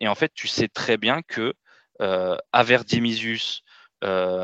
Et 0.00 0.08
en 0.08 0.14
fait, 0.14 0.32
tu 0.34 0.46
sais 0.46 0.68
très 0.68 0.98
bien 0.98 1.22
que 1.22 1.54
euh, 2.02 2.36
Aver 2.52 2.80
euh, 2.92 4.36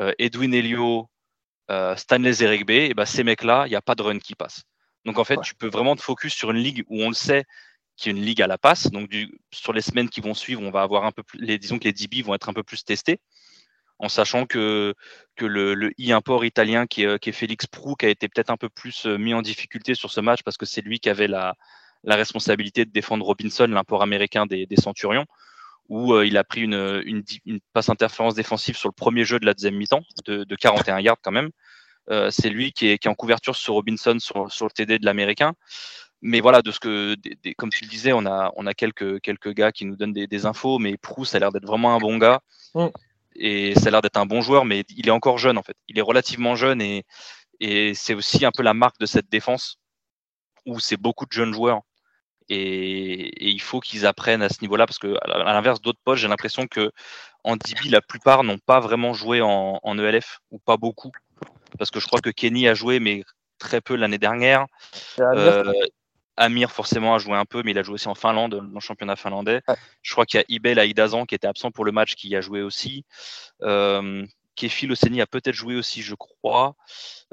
euh, 0.00 0.12
Edwin 0.18 0.54
Elio, 0.54 1.08
euh, 1.70 1.96
Stanley 1.96 2.32
Zerigbe, 2.32 2.70
et 2.70 2.88
eh 2.90 2.94
ben, 2.94 3.06
ces 3.06 3.24
mecs-là, 3.24 3.66
il 3.66 3.70
n'y 3.70 3.76
a 3.76 3.82
pas 3.82 3.94
de 3.94 4.02
run 4.02 4.18
qui 4.18 4.34
passe. 4.34 4.62
Donc 5.04 5.18
en 5.18 5.24
fait, 5.24 5.40
tu 5.42 5.54
peux 5.54 5.68
vraiment 5.68 5.96
te 5.96 6.02
focus 6.02 6.32
sur 6.32 6.50
une 6.50 6.58
ligue 6.58 6.84
où 6.88 7.02
on 7.02 7.08
le 7.08 7.14
sait, 7.14 7.44
qui 7.96 8.08
est 8.08 8.12
une 8.12 8.22
ligue 8.22 8.42
à 8.42 8.46
la 8.46 8.58
passe. 8.58 8.90
Donc 8.90 9.08
du, 9.08 9.38
sur 9.52 9.72
les 9.72 9.82
semaines 9.82 10.08
qui 10.08 10.20
vont 10.20 10.34
suivre, 10.34 10.62
on 10.62 10.70
va 10.70 10.82
avoir 10.82 11.04
un 11.04 11.12
peu 11.12 11.22
plus, 11.22 11.38
les, 11.40 11.58
disons 11.58 11.78
que 11.78 11.84
les 11.84 11.92
DB 11.92 12.22
vont 12.22 12.34
être 12.34 12.48
un 12.48 12.54
peu 12.54 12.62
plus 12.62 12.84
testés 12.84 13.20
en 14.02 14.08
sachant 14.08 14.46
que, 14.46 14.94
que 15.36 15.46
le, 15.46 15.74
le 15.74 15.92
e-import 16.00 16.44
italien 16.44 16.86
qui 16.86 17.04
est, 17.04 17.18
qui 17.20 17.30
est, 17.30 17.32
Félix 17.32 17.66
Prou, 17.66 17.94
qui 17.94 18.06
a 18.06 18.08
été 18.08 18.28
peut-être 18.28 18.50
un 18.50 18.56
peu 18.56 18.68
plus 18.68 19.06
euh, 19.06 19.16
mis 19.16 19.32
en 19.32 19.42
difficulté 19.42 19.94
sur 19.94 20.10
ce 20.10 20.20
match 20.20 20.42
parce 20.42 20.56
que 20.56 20.66
c'est 20.66 20.80
lui 20.80 20.98
qui 20.98 21.08
avait 21.08 21.28
la, 21.28 21.54
la, 22.02 22.16
responsabilité 22.16 22.84
de 22.84 22.90
défendre 22.90 23.24
Robinson, 23.24 23.66
l'import 23.68 24.02
américain 24.02 24.44
des, 24.44 24.66
des 24.66 24.76
Centurions, 24.76 25.26
où 25.88 26.14
euh, 26.14 26.26
il 26.26 26.36
a 26.36 26.42
pris 26.42 26.62
une, 26.62 27.02
une, 27.06 27.22
une, 27.46 27.60
passe 27.72 27.90
interférence 27.90 28.34
défensive 28.34 28.76
sur 28.76 28.88
le 28.88 28.94
premier 28.94 29.24
jeu 29.24 29.38
de 29.38 29.46
la 29.46 29.54
deuxième 29.54 29.76
mi-temps, 29.76 30.02
de, 30.24 30.42
de 30.42 30.56
41 30.56 30.98
yards 30.98 31.20
quand 31.22 31.30
même. 31.30 31.50
Euh, 32.10 32.30
c'est 32.30 32.50
lui 32.50 32.72
qui 32.72 32.88
est, 32.88 32.98
qui 32.98 33.08
est, 33.08 33.10
en 33.10 33.14
couverture 33.14 33.56
sur 33.56 33.74
Robinson 33.74 34.16
sur, 34.18 34.50
sur 34.50 34.66
le 34.66 34.70
TD 34.70 34.98
de 34.98 35.06
l'américain. 35.06 35.52
Mais 36.20 36.40
voilà, 36.40 36.62
de 36.62 36.70
ce 36.70 36.80
que, 36.80 37.14
des, 37.14 37.54
comme 37.54 37.70
tu 37.70 37.84
le 37.84 37.90
disais, 37.90 38.12
on 38.12 38.26
a, 38.26 38.52
on 38.56 38.66
a 38.66 38.74
quelques, 38.74 39.20
quelques 39.20 39.52
gars 39.52 39.72
qui 39.72 39.84
nous 39.84 39.96
donnent 39.96 40.12
des, 40.12 40.26
des 40.26 40.46
infos, 40.46 40.78
mais 40.78 40.96
Prou, 40.96 41.24
ça 41.24 41.36
a 41.38 41.40
l'air 41.40 41.52
d'être 41.52 41.66
vraiment 41.66 41.94
un 41.94 41.98
bon 41.98 42.18
gars. 42.18 42.40
Mm 42.74 42.88
et 43.34 43.74
ça 43.74 43.88
a 43.88 43.90
l'air 43.90 44.02
d'être 44.02 44.16
un 44.16 44.26
bon 44.26 44.40
joueur, 44.40 44.64
mais 44.64 44.84
il 44.96 45.08
est 45.08 45.12
encore 45.12 45.38
jeune 45.38 45.58
en 45.58 45.62
fait. 45.62 45.76
Il 45.88 45.98
est 45.98 46.02
relativement 46.02 46.54
jeune 46.56 46.80
et, 46.80 47.04
et 47.60 47.94
c'est 47.94 48.14
aussi 48.14 48.44
un 48.44 48.52
peu 48.52 48.62
la 48.62 48.74
marque 48.74 48.98
de 48.98 49.06
cette 49.06 49.30
défense 49.30 49.78
où 50.66 50.80
c'est 50.80 50.96
beaucoup 50.96 51.26
de 51.26 51.32
jeunes 51.32 51.54
joueurs. 51.54 51.80
Et, 52.48 53.50
il 53.50 53.60
faut 53.60 53.80
qu'ils 53.80 54.06
apprennent 54.06 54.42
à 54.42 54.48
ce 54.48 54.60
niveau-là 54.62 54.86
parce 54.86 54.98
que 54.98 55.16
à 55.22 55.52
l'inverse 55.52 55.80
d'autres 55.80 56.00
postes, 56.04 56.22
j'ai 56.22 56.28
l'impression 56.28 56.66
que 56.66 56.92
en 57.44 57.56
DB, 57.56 57.88
la 57.88 58.00
plupart 58.00 58.44
n'ont 58.44 58.58
pas 58.58 58.80
vraiment 58.80 59.14
joué 59.14 59.40
en, 59.40 59.80
en, 59.82 59.98
ELF 59.98 60.40
ou 60.50 60.58
pas 60.58 60.76
beaucoup. 60.76 61.12
Parce 61.78 61.90
que 61.90 62.00
je 62.00 62.06
crois 62.06 62.20
que 62.20 62.30
Kenny 62.30 62.68
a 62.68 62.74
joué, 62.74 63.00
mais 63.00 63.22
très 63.58 63.80
peu 63.80 63.96
l'année 63.96 64.18
dernière. 64.18 64.66
Amir 66.36 66.72
forcément 66.72 67.14
a 67.14 67.18
joué 67.18 67.36
un 67.36 67.44
peu, 67.44 67.62
mais 67.62 67.72
il 67.72 67.78
a 67.78 67.82
joué 67.82 67.94
aussi 67.94 68.08
en 68.08 68.14
Finlande, 68.14 68.54
dans 68.54 68.62
le 68.62 68.80
championnat 68.80 69.16
finlandais. 69.16 69.60
Je 70.00 70.12
crois 70.12 70.24
qu'il 70.24 70.40
y 70.40 70.42
a 70.42 70.46
Ibel 70.48 70.78
Aïdazan 70.78 71.26
qui 71.26 71.34
était 71.34 71.46
absent 71.46 71.70
pour 71.70 71.84
le 71.84 71.92
match, 71.92 72.14
qui 72.14 72.34
a 72.34 72.40
joué 72.40 72.62
aussi. 72.62 73.04
Euh, 73.62 74.24
Kefil 74.56 74.92
Oseni 74.92 75.20
a 75.20 75.26
peut-être 75.26 75.54
joué 75.54 75.76
aussi, 75.76 76.02
je 76.02 76.14
crois. 76.14 76.74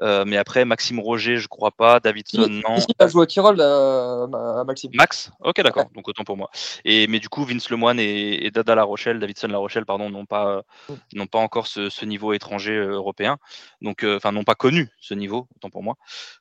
Euh, 0.01 0.23
mais 0.25 0.37
après, 0.37 0.63
Maxime 0.65 0.99
Roger, 0.99 1.37
je 1.37 1.47
crois 1.47 1.71
pas. 1.71 1.99
Davidson, 1.99 2.47
non. 2.47 2.77
Il 2.77 2.95
a 2.99 3.07
joué 3.07 3.23
au 3.23 3.25
Tirol, 3.25 3.57
euh, 3.59 4.63
Maxime. 4.63 4.91
Max 4.93 5.31
Ok, 5.41 5.61
d'accord. 5.61 5.85
Donc 5.93 6.07
autant 6.07 6.23
pour 6.23 6.37
moi. 6.37 6.49
Et, 6.85 7.07
mais 7.07 7.19
du 7.19 7.27
coup, 7.27 7.43
Vince 7.43 7.69
Lemoine 7.69 7.99
et, 7.99 8.49
Dada 8.51 8.75
La 8.75 8.83
Rochelle, 8.83 9.19
Davidson 9.19 9.47
La 9.47 9.57
Rochelle, 9.57 9.85
pardon, 9.85 10.09
n'ont 10.09 10.25
pas, 10.25 10.63
mm. 10.87 10.93
n'ont 11.13 11.27
pas 11.27 11.39
encore 11.39 11.67
ce, 11.67 12.05
niveau 12.05 12.33
étranger 12.33 12.73
euh, 12.73 12.91
européen. 12.91 13.37
Donc, 13.81 14.03
enfin, 14.03 14.31
n'ont 14.31 14.43
pas 14.43 14.55
connu 14.55 14.89
ce 14.99 15.13
niveau, 15.13 15.47
autant 15.55 15.69
pour 15.69 15.83
moi. 15.83 15.95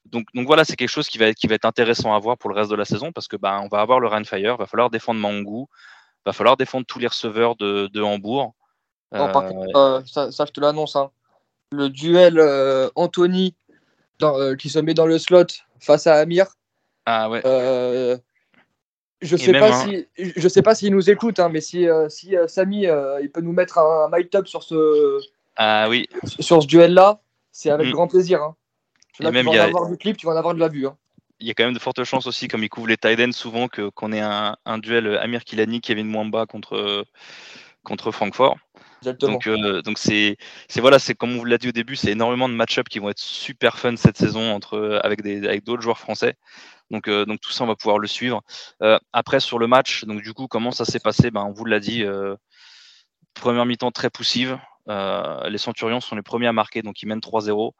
Donc, 0.06 0.26
donc 0.34 0.46
voilà, 0.46 0.64
c'est 0.64 0.76
quelque 0.76 0.88
chose 0.88 1.08
qui 1.08 1.18
va, 1.18 1.34
qui 1.34 1.46
va 1.46 1.56
être 1.56 1.64
intéressant 1.64 2.14
à 2.14 2.18
voir 2.18 2.38
pour 2.38 2.50
le 2.50 2.56
reste 2.56 2.70
de 2.70 2.76
la 2.76 2.84
saison 2.84 3.12
parce 3.12 3.28
que 3.28 3.36
ben, 3.36 3.60
on 3.62 3.68
va 3.68 3.80
avoir 3.80 4.00
le 4.00 4.06
Rainfire, 4.06 4.56
va 4.56 4.66
falloir 4.66 4.90
défendre 4.90 5.20
Mangou, 5.20 5.68
va 6.24 6.32
falloir 6.32 6.56
défendre 6.56 6.86
tous 6.86 6.98
les 6.98 7.08
receveurs 7.08 7.56
de, 7.56 7.88
de 7.92 8.02
Hambourg. 8.02 8.54
Par 9.10 9.48
contre, 9.48 10.02
ça, 10.06 10.30
ça, 10.32 10.44
je 10.46 10.52
te 10.52 10.60
l'annonce. 10.60 10.96
Hein 10.96 11.10
le 11.70 11.88
duel 11.88 12.38
euh, 12.38 12.88
Anthony 12.94 13.54
euh, 14.22 14.56
qui 14.56 14.68
se 14.68 14.78
met 14.78 14.94
dans 14.94 15.06
le 15.06 15.18
slot 15.18 15.46
face 15.80 16.06
à 16.06 16.14
Amir. 16.16 16.46
Ah 17.06 17.30
ouais. 17.30 17.40
Euh, 17.44 18.16
je 19.20 19.36
sais 19.36 19.52
pas 19.52 19.74
hein. 19.74 19.86
si 19.86 20.06
je 20.36 20.48
sais 20.48 20.62
pas 20.62 20.74
s'il 20.74 20.92
nous 20.92 21.10
écoute, 21.10 21.40
hein, 21.40 21.48
mais 21.48 21.60
si, 21.60 21.86
si 22.08 22.36
Samy 22.46 22.86
il 23.22 23.30
peut 23.32 23.40
nous 23.40 23.52
mettre 23.52 23.78
un, 23.78 24.10
un 24.12 24.22
top 24.22 24.46
sur 24.46 24.62
ce 24.62 25.18
ah, 25.56 25.88
oui. 25.88 26.08
sur 26.24 26.62
ce 26.62 26.66
duel 26.68 26.94
là, 26.94 27.20
c'est 27.50 27.70
avec 27.70 27.88
mm. 27.88 27.92
grand 27.92 28.06
plaisir. 28.06 28.42
Hein. 28.42 28.54
tu 29.14 29.24
vas 29.24 29.30
en 29.30 29.46
avoir 29.48 29.88
du 29.88 29.96
clip, 29.96 30.16
tu 30.16 30.26
vas 30.26 30.34
en 30.34 30.36
avoir 30.36 30.54
de 30.54 30.60
la 30.60 30.68
vue. 30.68 30.86
Il 31.40 31.46
y 31.46 31.50
a 31.50 31.54
quand 31.54 31.64
même 31.64 31.74
de 31.74 31.80
fortes 31.80 32.02
chances 32.04 32.26
aussi, 32.26 32.46
comme 32.46 32.62
il 32.62 32.68
couvre 32.68 32.88
les 32.88 32.96
tight 32.96 33.32
souvent, 33.32 33.66
que 33.66 33.88
qu'on 33.90 34.12
ait 34.12 34.20
un, 34.20 34.56
un, 34.64 34.78
duel 34.78 35.18
Amir 35.18 35.42
Kilani, 35.42 35.80
Kevin 35.80 36.06
Mwamba 36.06 36.46
contre 36.46 37.04
contre 37.88 38.12
Francfort. 38.12 38.56
Donc, 39.02 39.46
euh, 39.46 39.80
donc 39.82 39.98
c'est, 39.98 40.36
c'est 40.68 40.80
voilà, 40.80 40.98
c'est 40.98 41.14
comme 41.14 41.32
on 41.34 41.38
vous 41.38 41.44
l'a 41.44 41.58
dit 41.58 41.68
au 41.68 41.72
début, 41.72 41.96
c'est 41.96 42.10
énormément 42.10 42.48
de 42.48 42.54
match-up 42.54 42.88
qui 42.88 42.98
vont 42.98 43.08
être 43.08 43.18
super 43.18 43.78
fun 43.78 43.96
cette 43.96 44.16
saison 44.16 44.52
entre 44.52 45.00
avec 45.04 45.22
des 45.22 45.46
avec 45.46 45.64
d'autres 45.64 45.82
joueurs 45.82 45.98
français. 45.98 46.34
Donc, 46.90 47.08
euh, 47.08 47.24
donc 47.24 47.40
tout 47.40 47.52
ça, 47.52 47.64
on 47.64 47.66
va 47.66 47.76
pouvoir 47.76 47.98
le 47.98 48.08
suivre. 48.08 48.42
Euh, 48.82 48.98
après 49.12 49.40
sur 49.40 49.58
le 49.58 49.66
match, 49.66 50.04
donc 50.04 50.22
du 50.22 50.32
coup, 50.34 50.48
comment 50.48 50.72
ça 50.72 50.84
s'est 50.84 51.00
passé? 51.00 51.30
Ben, 51.30 51.42
on 51.42 51.52
vous 51.52 51.64
l'a 51.64 51.80
dit. 51.80 52.04
première 53.34 53.66
mi-temps 53.66 53.92
très 53.92 54.10
poussive. 54.10 54.58
les 54.88 55.58
Centurions 55.58 56.00
sont 56.00 56.16
les 56.16 56.22
premiers 56.22 56.48
à 56.48 56.52
marquer, 56.52 56.82
donc 56.82 57.02
ils 57.02 57.06
mènent 57.06 57.20
3-0. 57.20 57.72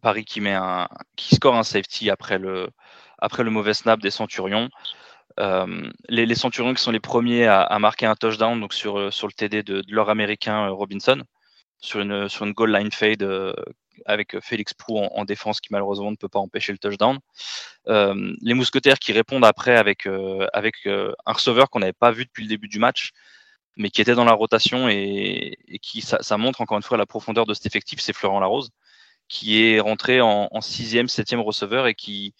Paris 0.00 0.24
qui 0.24 0.40
met 0.40 0.54
un, 0.54 0.88
qui 1.16 1.34
score 1.34 1.56
un 1.56 1.64
safety 1.64 2.08
après 2.08 2.38
le, 2.38 2.70
après 3.18 3.42
le 3.42 3.50
mauvais 3.50 3.74
snap 3.74 4.00
des 4.00 4.10
Centurions. 4.12 4.70
Euh, 5.38 5.90
les, 6.08 6.34
Centurions 6.34 6.74
qui 6.74 6.82
sont 6.82 6.90
les 6.90 7.00
premiers 7.00 7.46
à, 7.46 7.78
marquer 7.78 8.06
un 8.06 8.16
touchdown 8.16 8.60
donc 8.60 8.74
sur, 8.74 8.98
euh, 8.98 9.10
sur 9.10 9.26
le 9.26 9.32
TD 9.32 9.62
de, 9.62 9.82
leur 9.88 10.10
américain 10.10 10.66
euh, 10.66 10.72
Robinson, 10.72 11.22
sur 11.80 12.00
une, 12.00 12.28
sur 12.28 12.44
une 12.44 12.52
goal 12.52 12.74
line 12.74 12.90
fade 12.90 13.24
avec 14.04 14.38
Félix 14.40 14.74
Prou 14.74 14.98
en, 14.98 15.24
défense 15.24 15.60
qui 15.60 15.68
malheureusement 15.70 16.10
ne 16.10 16.16
peut 16.16 16.28
pas 16.28 16.40
empêcher 16.40 16.72
le 16.72 16.78
touchdown. 16.78 17.18
les 17.86 18.54
mousquetaires 18.54 18.98
qui 18.98 19.12
répondent 19.12 19.44
après 19.44 19.76
avec, 19.76 20.08
avec 20.52 20.86
un 20.86 21.32
receveur 21.32 21.70
qu'on 21.70 21.78
n'avait 21.80 21.92
pas 21.92 22.10
vu 22.10 22.24
depuis 22.24 22.42
le 22.42 22.48
début 22.48 22.68
du 22.68 22.80
match, 22.80 23.12
mais 23.76 23.90
qui 23.90 24.00
était 24.00 24.16
dans 24.16 24.24
la 24.24 24.32
rotation 24.32 24.88
et, 24.88 25.56
qui 25.80 26.00
ça, 26.00 26.36
montre 26.36 26.60
encore 26.60 26.78
une 26.78 26.82
fois 26.82 26.98
la 26.98 27.06
profondeur 27.06 27.46
de 27.46 27.54
cet 27.54 27.66
effectif, 27.66 28.00
c'est 28.00 28.12
Florent 28.12 28.40
Larose, 28.40 28.70
qui 29.28 29.62
est 29.62 29.78
rentré 29.78 30.20
en, 30.20 30.48
en 30.50 30.60
sixième, 30.60 31.06
septième 31.06 31.40
receveur 31.40 31.86
et 31.86 31.94
qui, 31.94 32.34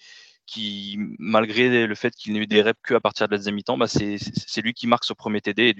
qui, 0.48 0.98
malgré 1.18 1.86
le 1.86 1.94
fait 1.94 2.14
qu'il 2.16 2.32
n'ait 2.32 2.40
eu 2.40 2.46
des 2.46 2.62
reps 2.62 2.80
que 2.82 2.94
à 2.94 3.00
partir 3.00 3.28
de 3.28 3.32
la 3.32 3.36
deuxième 3.36 3.54
mi-temps, 3.54 3.76
bah 3.76 3.86
c'est 3.86 4.62
lui 4.62 4.72
qui 4.72 4.86
marque 4.86 5.04
ce 5.04 5.12
premier 5.12 5.42
TD 5.42 5.68
et 5.68 5.74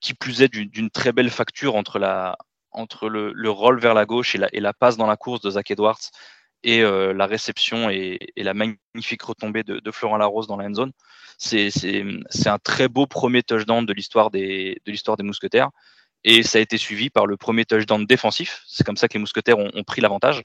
qui 0.00 0.14
plus 0.14 0.42
est 0.42 0.48
d'une 0.48 0.90
très 0.90 1.12
belle 1.12 1.30
facture 1.30 1.74
entre, 1.74 1.98
la, 1.98 2.38
entre 2.70 3.08
le, 3.08 3.32
le 3.32 3.50
roll 3.50 3.80
vers 3.80 3.92
la 3.94 4.06
gauche 4.06 4.36
et 4.36 4.60
la, 4.60 4.72
passe 4.72 4.96
dans 4.96 5.08
la 5.08 5.16
course 5.16 5.40
de 5.40 5.50
Zach 5.50 5.70
Edwards 5.70 5.98
et 6.62 6.82
euh, 6.82 7.12
la 7.12 7.26
réception 7.26 7.90
et, 7.90 8.20
la 8.36 8.54
magnifique 8.54 9.22
retombée 9.22 9.64
de, 9.64 9.90
Florent 9.90 10.16
Larose 10.16 10.46
dans 10.46 10.56
la 10.56 10.66
end 10.66 10.74
zone. 10.74 10.92
C'est 11.38 11.72
un 12.46 12.58
très 12.58 12.88
beau 12.88 13.06
premier 13.06 13.42
touchdown 13.42 13.84
de 13.84 13.92
l'histoire 13.92 14.30
des, 14.30 14.80
de 14.86 15.16
des 15.16 15.22
mousquetaires 15.24 15.70
et 16.22 16.44
ça 16.44 16.58
a 16.58 16.60
été 16.60 16.78
suivi 16.78 17.10
par 17.10 17.26
le 17.26 17.36
premier 17.36 17.64
touchdown 17.64 18.06
défensif. 18.06 18.62
C'est 18.68 18.84
comme 18.84 18.96
ça 18.96 19.08
que 19.08 19.14
les 19.14 19.20
mousquetaires 19.20 19.58
ont, 19.58 19.70
ont 19.74 19.84
pris 19.84 20.00
l'avantage. 20.00 20.44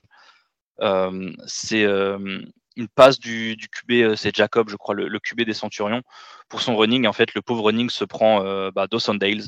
Euh, 0.81 1.31
c'est 1.45 1.83
euh, 1.83 2.41
une 2.81 2.89
passe 2.89 3.19
du, 3.19 3.55
du 3.55 3.69
QB, 3.69 3.91
euh, 3.91 4.15
c'est 4.15 4.35
Jacob, 4.35 4.69
je 4.69 4.75
crois, 4.75 4.95
le, 4.95 5.19
QB 5.19 5.41
des 5.41 5.53
Centurions, 5.53 6.01
pour 6.49 6.61
son 6.61 6.75
running. 6.75 7.07
En 7.07 7.13
fait, 7.13 7.33
le 7.33 7.41
pauvre 7.41 7.65
running 7.65 7.89
se 7.89 8.03
prend 8.03 8.43
euh, 8.43 8.71
bah, 8.71 8.87
Dawson 8.89 9.15
Dales, 9.15 9.43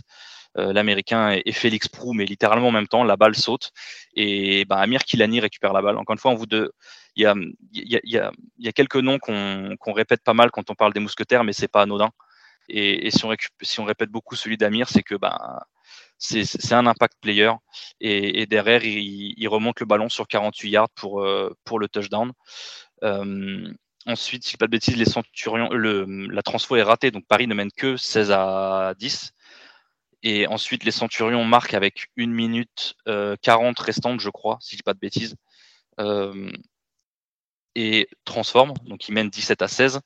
euh, 0.57 0.72
l'américain, 0.72 1.38
et, 1.45 1.51
Félix 1.51 1.88
Prou, 1.88 2.14
mais 2.14 2.26
littéralement 2.26 2.68
en 2.69 2.72
même 2.72 2.88
temps, 2.88 3.03
la 3.03 3.18
balle 3.18 3.35
saute. 3.35 3.72
Et 4.15 4.65
bah, 4.65 4.77
Amir 4.77 5.03
Kilani 5.03 5.39
récupère 5.39 5.73
la 5.73 5.81
balle. 5.81 5.97
Encore 5.97 6.14
une 6.14 6.19
fois, 6.19 6.31
on 6.31 6.35
vous 6.35 6.45
de... 6.45 6.72
il, 7.15 7.23
y 7.23 7.26
a, 7.26 7.35
y 7.73 8.68
a, 8.68 8.72
quelques 8.72 8.97
noms 8.97 9.19
qu'on 9.19 9.93
répète 9.93 10.23
pas 10.23 10.34
mal 10.34 10.51
quand 10.51 10.69
on 10.69 10.76
parle 10.76 10.93
des 10.93 10.99
mousquetaires, 10.99 11.43
mais 11.43 11.53
c'est 11.53 11.68
pas 11.68 11.81
anodin. 11.81 12.11
Et, 12.69 13.11
si, 13.11 13.26
on 13.26 13.35
si, 13.61 13.80
on 13.81 13.85
répète 13.85 14.10
beaucoup 14.10 14.35
celui 14.35 14.57
d'Amir, 14.57 14.88
c'est 14.88 15.03
que 15.03 15.15
bah, 15.15 15.65
c'est 16.18 16.73
un 16.73 16.88
impact 16.88 17.15
player. 17.19 17.51
Et, 17.99 18.45
derrière, 18.45 18.85
il, 18.85 19.47
remonte 19.47 19.80
le 19.80 19.85
ballon 19.85 20.07
sur 20.10 20.27
48 20.27 20.69
yards 20.69 20.89
pour 20.95 21.19
le 21.22 21.88
touchdown. 21.88 22.31
Euh, 23.03 23.71
ensuite, 24.05 24.43
si 24.43 24.51
je 24.51 24.55
ne 24.55 24.59
pas 24.59 24.67
de 24.67 24.71
bêtises, 24.71 24.97
Centurions, 25.05 25.69
le, 25.69 26.05
la 26.27 26.41
transfo 26.41 26.75
est 26.75 26.84
ratée, 26.84 27.11
donc 27.11 27.25
Paris 27.27 27.47
ne 27.47 27.53
mène 27.53 27.71
que 27.71 27.97
16 27.97 28.31
à 28.31 28.93
10. 28.97 29.34
Et 30.23 30.47
ensuite, 30.47 30.85
les 30.85 30.91
Centurions 30.91 31.43
marquent 31.43 31.73
avec 31.73 32.07
1 32.17 32.27
minute 32.27 32.95
40 33.05 33.80
euh, 33.80 33.84
restante, 33.84 34.19
je 34.21 34.30
crois, 34.30 34.57
si 34.61 34.71
je 34.71 34.77
dis 34.77 34.84
pas 34.84 34.93
de 34.93 34.99
bêtises. 34.99 35.35
Euh, 35.99 36.51
et 37.75 38.07
transforment, 38.23 38.73
donc 38.85 39.07
ils 39.09 39.13
mènent 39.13 39.30
17 39.30 39.61
à 39.61 39.67
16. 39.67 39.99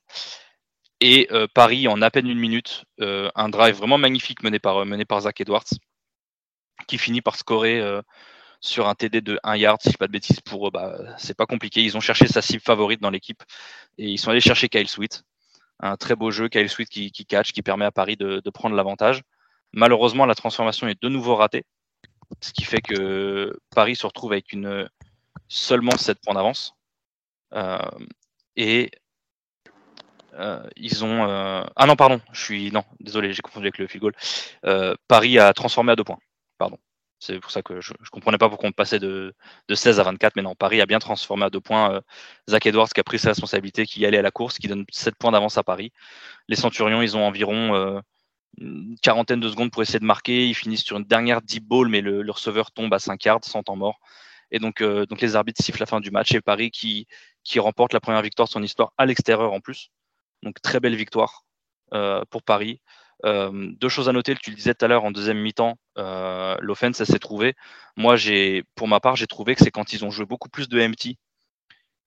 Et 0.99 1.30
Paris, 1.53 1.88
en 1.88 2.02
à 2.02 2.10
peine 2.10 2.28
une 2.28 2.40
minute, 2.40 2.86
un 2.99 3.49
drive 3.49 3.76
vraiment 3.76 3.99
magnifique 3.99 4.41
mené 4.41 4.57
par 4.57 5.22
Zach 5.22 5.40
Edwards, 5.41 5.65
qui 6.88 6.98
finit 6.98 7.22
par 7.22 7.36
scorer 7.36 8.02
sur 8.60 8.88
un 8.88 8.96
TD 8.96 9.22
de 9.22 9.40
1 9.44 9.58
yard, 9.58 9.82
si 9.82 9.92
je 9.92 9.98
pas 9.98 10.08
de 10.08 10.12
bêtises, 10.12 10.42
pour 10.42 10.68
eux, 10.68 10.72
bah, 10.72 10.98
c'est 11.18 11.36
pas 11.36 11.46
compliqué. 11.46 11.84
Ils 11.84 11.98
ont 11.98 12.00
cherché 12.00 12.28
sa 12.28 12.42
cible 12.42 12.62
favorite 12.62 13.02
dans 13.02 13.10
l'équipe 13.10 13.44
et 13.98 14.08
ils 14.10 14.18
sont 14.18 14.32
allés 14.32 14.42
chercher 14.42 14.70
Kyle 14.70 14.88
Sweet. 14.88 15.24
Un 15.80 15.96
très 15.96 16.16
beau 16.16 16.32
jeu, 16.32 16.50
Kyle 16.50 16.70
Sweet 16.70 16.90
qui, 16.90 17.12
catch, 17.12 17.52
qui 17.52 17.62
permet 17.62 17.86
à 17.86 17.92
Paris 17.92 18.18
de, 18.18 18.50
prendre 18.50 18.76
l'avantage. 18.76 19.22
Malheureusement, 19.74 20.26
la 20.26 20.36
transformation 20.36 20.88
est 20.88 21.02
de 21.02 21.10
nouveau 21.10 21.36
ratée, 21.36 21.66
ce 22.42 22.52
qui 22.52 22.64
fait 22.64 22.82
que 22.82 23.58
Paris 23.76 23.96
se 23.96 24.08
retrouve 24.08 24.32
avec 24.32 24.54
une 24.54 24.90
seulement 25.50 25.96
7 25.96 26.20
points 26.24 26.34
d'avance. 26.34 26.74
Euh, 27.54 27.78
et 28.56 28.90
euh, 30.34 30.68
ils 30.76 31.06
ont. 31.06 31.30
Euh... 31.30 31.64
Ah 31.76 31.86
non, 31.86 31.96
pardon, 31.96 32.22
je 32.32 32.44
suis. 32.44 32.72
Non, 32.72 32.84
désolé, 33.00 33.34
j'ai 33.34 33.42
confondu 33.42 33.68
avec 33.68 33.78
le 33.78 33.88
field 33.88 34.02
goal. 34.02 34.98
Paris 35.08 35.38
a 35.38 35.54
transformé 35.54 35.92
à 35.92 35.96
deux 35.96 36.04
points. 36.04 36.20
Pardon. 36.58 36.80
C'est 37.19 37.39
pour 37.39 37.49
ça 37.49 37.64
que 37.64 37.81
je 37.81 37.94
ne 37.94 38.10
comprenais 38.11 38.38
pas 38.38 38.48
pourquoi 38.48 38.69
on 38.69 38.72
passait 38.72 38.99
de, 38.99 39.34
de, 39.68 39.76
16 39.76 39.99
à 39.99 40.03
24. 40.03 40.35
Mais 40.35 40.44
non, 40.44 40.56
Paris 40.56 40.81
a 40.81 40.85
bien 40.85 40.99
transformé 40.99 41.45
à 41.45 41.49
deux 41.49 41.60
points. 41.60 41.95
Euh, 41.95 42.02
Zach 42.49 42.65
Edwards 42.65 42.89
qui 42.89 42.99
a 42.99 43.03
pris 43.03 43.18
ses 43.18 43.30
responsabilités, 43.30 43.85
qui 43.85 44.06
allait 44.06 44.19
à 44.19 44.22
la 44.22 44.31
course, 44.31 44.60
qui 44.60 44.68
donne 44.68 44.85
7 44.91 45.15
points 45.15 45.31
d'avance 45.31 45.57
à 45.57 45.64
Paris. 45.64 45.91
Les 46.48 46.56
Centurions, 46.56 47.02
ils 47.02 47.18
ont 47.18 47.26
environ 47.26 47.76
euh, 47.76 47.99
une 48.60 48.95
quarantaine 49.02 49.39
de 49.39 49.49
secondes 49.49 49.72
pour 49.72 49.81
essayer 49.81 49.99
de 49.99 50.06
marquer. 50.06 50.48
Ils 50.48 50.53
finissent 50.56 50.84
sur 50.84 50.98
une 50.98 51.06
dernière 51.06 51.41
deep 51.41 51.65
ball, 51.65 51.89
mais 51.89 52.02
le, 52.02 52.30
receveur 52.31 52.72
tombe 52.72 52.94
à 52.94 52.99
5 52.99 53.23
yards 53.26 53.45
sans 53.45 53.64
temps 53.64 53.76
mort. 53.76 53.99
Et 54.52 54.60
donc, 54.60 54.81
euh, 54.81 55.06
donc 55.07 55.22
les 55.22 55.35
arbitres 55.35 55.64
sifflent 55.64 55.81
la 55.81 55.88
fin 55.88 55.99
du 55.99 56.11
match 56.11 56.34
et 56.34 56.41
Paris 56.41 56.72
qui, 56.72 57.07
remporte 57.57 57.94
la 57.94 57.99
première 57.99 58.22
victoire 58.22 58.48
de 58.48 58.52
son 58.52 58.64
histoire 58.64 58.94
à 58.98 59.06
l'extérieur 59.06 59.53
en 59.53 59.60
plus. 59.60 59.89
Donc 60.44 60.61
très 60.61 60.80
belle 60.80 60.95
victoire 60.95 61.44
pour 62.30 62.44
Paris. 62.44 62.81
Euh, 63.26 63.72
deux 63.80 63.89
choses 63.89 64.10
à 64.10 64.11
noter, 64.11 64.35
tu 64.35 64.52
le 64.52 64.56
disais 64.56 64.73
tout 64.73 64.85
à 64.85 64.88
l'heure 64.88 65.03
en 65.03 65.11
deuxième 65.11 65.39
mi-temps, 65.39 65.77
euh, 65.98 66.56
l'offense, 66.60 67.03
s'est 67.03 67.19
trouvé. 67.19 67.56
Moi, 67.95 68.15
j'ai, 68.15 68.64
pour 68.76 68.88
ma 68.88 68.99
part, 68.99 69.15
j'ai 69.15 69.27
trouvé 69.27 69.56
que 69.56 69.64
c'est 69.64 69.72
quand 69.72 69.94
ils 69.94 70.06
ont 70.06 70.11
joué 70.11 70.26
beaucoup 70.26 70.49
plus 70.49 70.69
de 70.69 70.80
MT, 70.80 71.18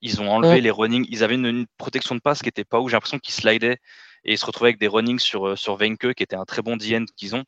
ils 0.03 0.21
ont 0.21 0.31
enlevé 0.31 0.61
les 0.61 0.71
running, 0.71 1.07
ils 1.11 1.25
avaient 1.25 1.35
une, 1.35 1.67
protection 1.77 2.15
de 2.15 2.21
passe 2.21 2.43
qui 2.43 2.49
était 2.49 2.65
pas 2.65 2.81
où 2.81 2.89
j'ai 2.89 2.95
l'impression 2.97 3.19
qu'ils 3.19 3.35
slidaient 3.35 3.79
et 4.25 4.33
ils 4.33 4.39
se 4.39 4.47
retrouvaient 4.47 4.69
avec 4.69 4.81
des 4.81 4.89
runnings 4.89 5.19
sur, 5.19 5.49
euh, 5.49 5.57
sur 5.57 5.77
Venke 5.77 6.15
qui 6.15 6.23
était 6.23 6.37
un 6.37 6.45
très 6.45 6.63
bon 6.63 6.77
DN 6.77 7.07
qu'ils 7.17 7.35
ont. 7.35 7.45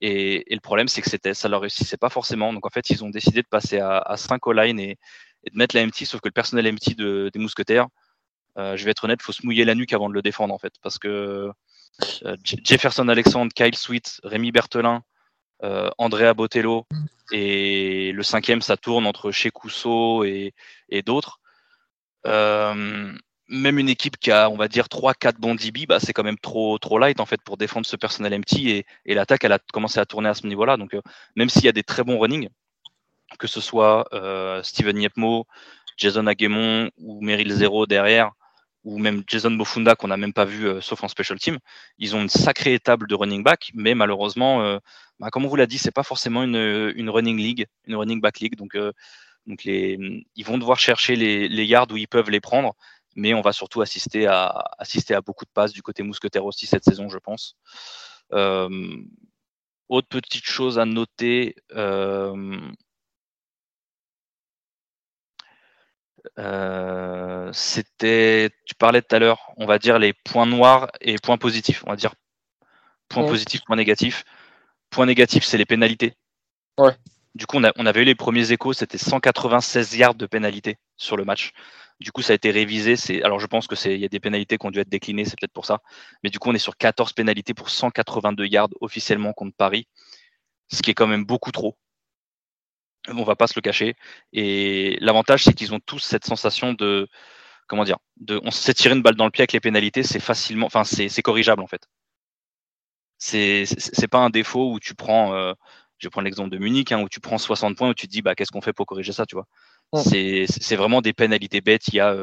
Et, 0.00 0.44
le 0.50 0.60
problème, 0.60 0.88
c'est 0.88 1.00
que 1.02 1.10
c'était, 1.10 1.34
ça 1.34 1.48
leur 1.48 1.60
réussissait 1.62 1.96
pas 1.96 2.08
forcément. 2.10 2.52
Donc 2.52 2.66
en 2.66 2.70
fait, 2.70 2.90
ils 2.90 3.04
ont 3.04 3.10
décidé 3.10 3.42
de 3.42 3.48
passer 3.48 3.78
à, 3.78 3.98
à 3.98 4.16
5 4.16 4.40
line 4.48 4.78
et, 4.80 4.98
et, 5.44 5.50
de 5.50 5.56
mettre 5.56 5.74
la 5.76 5.86
MT, 5.86 6.04
sauf 6.04 6.20
que 6.20 6.28
le 6.28 6.32
personnel 6.32 6.72
MT 6.72 6.96
de, 6.96 7.30
des 7.32 7.38
mousquetaires, 7.38 7.86
euh, 8.58 8.76
je 8.76 8.84
vais 8.84 8.90
être 8.90 9.04
honnête, 9.04 9.22
faut 9.22 9.32
se 9.32 9.46
mouiller 9.46 9.64
la 9.64 9.74
nuque 9.74 9.92
avant 9.92 10.08
de 10.08 10.14
le 10.14 10.22
défendre 10.22 10.52
en 10.52 10.58
fait, 10.58 10.72
parce 10.82 10.98
que 10.98 11.50
Jefferson 12.44 13.08
Alexandre, 13.08 13.52
Kyle 13.52 13.74
Sweet, 13.74 14.20
Rémi 14.22 14.52
Berthelin, 14.52 15.02
euh, 15.62 15.90
Andrea 15.98 16.34
Botello 16.34 16.86
et 17.32 18.12
le 18.12 18.22
cinquième, 18.22 18.62
ça 18.62 18.76
tourne 18.76 19.06
entre 19.06 19.30
chez 19.30 19.50
et, 20.24 20.54
et 20.88 21.02
d'autres. 21.02 21.40
Euh, 22.26 23.12
même 23.48 23.78
une 23.78 23.88
équipe 23.88 24.18
qui 24.18 24.30
a, 24.30 24.50
on 24.50 24.56
va 24.56 24.68
dire, 24.68 24.86
3-4 24.86 25.36
bons 25.38 25.54
DB, 25.54 25.86
bah, 25.86 26.00
c'est 26.00 26.12
quand 26.12 26.22
même 26.22 26.38
trop, 26.38 26.78
trop 26.78 26.98
light 26.98 27.20
en 27.20 27.26
fait 27.26 27.40
pour 27.42 27.56
défendre 27.56 27.86
ce 27.86 27.96
personnel 27.96 28.38
MT 28.38 28.52
et, 28.58 28.86
et 29.06 29.14
l'attaque, 29.14 29.44
elle 29.44 29.52
a 29.52 29.58
commencé 29.72 29.98
à 29.98 30.06
tourner 30.06 30.28
à 30.28 30.34
ce 30.34 30.46
niveau-là. 30.46 30.76
Donc, 30.76 30.94
même 31.34 31.48
s'il 31.48 31.64
y 31.64 31.68
a 31.68 31.72
des 31.72 31.82
très 31.82 32.04
bons 32.04 32.18
running, 32.18 32.48
que 33.38 33.46
ce 33.46 33.60
soit 33.60 34.08
Steven 34.62 35.00
Yepmo, 35.00 35.46
Jason 35.96 36.26
Aguemon 36.26 36.90
ou 36.98 37.20
Meryl 37.20 37.52
Zero 37.52 37.86
derrière, 37.86 38.32
ou 38.84 38.98
même 38.98 39.22
Jason 39.26 39.50
Bofunda 39.50 39.94
qu'on 39.96 40.08
n'a 40.08 40.16
même 40.16 40.32
pas 40.32 40.44
vu 40.44 40.66
euh, 40.66 40.80
sauf 40.80 41.02
en 41.02 41.08
special 41.08 41.38
team, 41.38 41.58
ils 41.98 42.14
ont 42.16 42.22
une 42.22 42.28
sacrée 42.28 42.74
étable 42.74 43.06
de 43.08 43.14
running 43.14 43.42
back, 43.42 43.70
mais 43.74 43.94
malheureusement, 43.94 44.62
euh, 44.62 44.78
bah, 45.18 45.30
comme 45.30 45.44
on 45.44 45.48
vous 45.48 45.56
l'a 45.56 45.66
dit, 45.66 45.78
c'est 45.78 45.90
pas 45.90 46.02
forcément 46.02 46.42
une, 46.42 46.92
une, 46.96 47.10
running 47.10 47.36
league, 47.38 47.66
une 47.86 47.96
running 47.96 48.20
back 48.20 48.40
league, 48.40 48.56
donc, 48.56 48.74
euh, 48.74 48.92
les, 49.64 50.26
ils 50.36 50.44
vont 50.44 50.58
devoir 50.58 50.78
chercher 50.78 51.16
les, 51.16 51.48
les, 51.48 51.64
yards 51.64 51.90
où 51.90 51.96
ils 51.96 52.08
peuvent 52.08 52.30
les 52.30 52.40
prendre, 52.40 52.74
mais 53.16 53.34
on 53.34 53.40
va 53.40 53.52
surtout 53.52 53.80
assister 53.80 54.26
à, 54.26 54.48
assister 54.78 55.14
à 55.14 55.22
beaucoup 55.22 55.44
de 55.46 55.50
passes 55.50 55.72
du 55.72 55.82
côté 55.82 56.02
mousquetaire 56.02 56.44
aussi 56.44 56.66
cette 56.66 56.84
saison, 56.84 57.08
je 57.08 57.18
pense. 57.18 57.56
autre 58.30 60.08
petite 60.08 60.44
chose 60.44 60.78
à 60.78 60.84
noter, 60.84 61.56
euh, 66.38 67.50
c'était, 67.52 68.50
tu 68.64 68.74
parlais 68.74 69.02
tout 69.02 69.14
à 69.14 69.18
l'heure, 69.18 69.52
on 69.56 69.66
va 69.66 69.78
dire 69.78 69.98
les 69.98 70.12
points 70.12 70.46
noirs 70.46 70.88
et 71.00 71.16
points 71.18 71.38
positifs. 71.38 71.82
On 71.86 71.90
va 71.90 71.96
dire 71.96 72.14
points 73.08 73.26
positifs, 73.26 73.62
points 73.64 73.76
négatifs. 73.76 74.24
Point 74.90 75.06
négatif, 75.06 75.44
c'est 75.44 75.58
les 75.58 75.66
pénalités. 75.66 76.14
Ouais. 76.78 76.94
Du 77.34 77.46
coup, 77.46 77.58
on, 77.58 77.64
a, 77.64 77.72
on, 77.76 77.86
avait 77.86 78.02
eu 78.02 78.04
les 78.04 78.14
premiers 78.14 78.50
échos, 78.52 78.72
c'était 78.72 78.98
196 78.98 79.96
yards 79.96 80.14
de 80.14 80.26
pénalité 80.26 80.78
sur 80.96 81.16
le 81.16 81.24
match. 81.24 81.52
Du 82.00 82.12
coup, 82.12 82.22
ça 82.22 82.32
a 82.32 82.36
été 82.36 82.50
révisé. 82.50 82.96
C'est, 82.96 83.22
alors, 83.22 83.38
je 83.38 83.46
pense 83.46 83.66
que 83.66 83.76
c'est, 83.76 83.94
il 83.94 84.00
y 84.00 84.04
a 84.04 84.08
des 84.08 84.20
pénalités 84.20 84.56
qui 84.56 84.66
ont 84.66 84.70
dû 84.70 84.80
être 84.80 84.88
déclinées, 84.88 85.24
c'est 85.24 85.38
peut-être 85.38 85.52
pour 85.52 85.66
ça. 85.66 85.80
Mais 86.22 86.30
du 86.30 86.38
coup, 86.38 86.48
on 86.48 86.54
est 86.54 86.58
sur 86.58 86.76
14 86.76 87.12
pénalités 87.12 87.54
pour 87.54 87.70
182 87.70 88.46
yards 88.46 88.68
officiellement 88.80 89.32
contre 89.32 89.56
Paris, 89.56 89.88
ce 90.68 90.80
qui 90.82 90.90
est 90.90 90.94
quand 90.94 91.06
même 91.06 91.24
beaucoup 91.24 91.52
trop 91.52 91.76
on 93.16 93.24
va 93.24 93.36
pas 93.36 93.46
se 93.46 93.54
le 93.56 93.62
cacher. 93.62 93.96
Et 94.32 94.98
l'avantage, 95.00 95.44
c'est 95.44 95.54
qu'ils 95.54 95.74
ont 95.74 95.80
tous 95.80 96.00
cette 96.00 96.24
sensation 96.24 96.72
de, 96.72 97.08
comment 97.68 97.84
dire, 97.84 97.98
de, 98.16 98.40
on 98.44 98.50
s'est 98.50 98.74
tiré 98.74 98.94
une 98.94 99.02
balle 99.02 99.14
dans 99.14 99.26
le 99.26 99.30
pied 99.30 99.42
avec 99.42 99.52
les 99.52 99.60
pénalités, 99.60 100.02
c'est 100.02 100.20
facilement, 100.20 100.66
enfin, 100.66 100.84
c'est 100.84 101.22
corrigeable 101.22 101.62
en 101.62 101.66
fait. 101.68 101.86
C'est 103.18 103.64
c'est 103.66 104.08
pas 104.08 104.18
un 104.18 104.30
défaut 104.30 104.72
où 104.72 104.80
tu 104.80 104.94
prends, 104.94 105.34
euh, 105.34 105.52
je 105.98 106.06
vais 106.06 106.10
prendre 106.10 106.24
l'exemple 106.24 106.50
de 106.50 106.58
Munich, 106.58 106.92
hein, 106.92 107.02
où 107.02 107.08
tu 107.08 107.20
prends 107.20 107.38
60 107.38 107.76
points, 107.76 107.90
où 107.90 107.94
tu 107.94 108.06
te 108.06 108.12
dis, 108.12 108.22
bah, 108.22 108.34
qu'est-ce 108.34 108.52
qu'on 108.52 108.60
fait 108.60 108.72
pour 108.72 108.86
corriger 108.86 109.12
ça, 109.12 109.26
tu 109.26 109.36
vois? 109.36 109.46
C'est 110.04 110.76
vraiment 110.76 111.00
des 111.02 111.12
pénalités 111.12 111.60
bêtes. 111.60 111.88
Il 111.88 111.94
y 111.94 112.00
a 112.00 112.14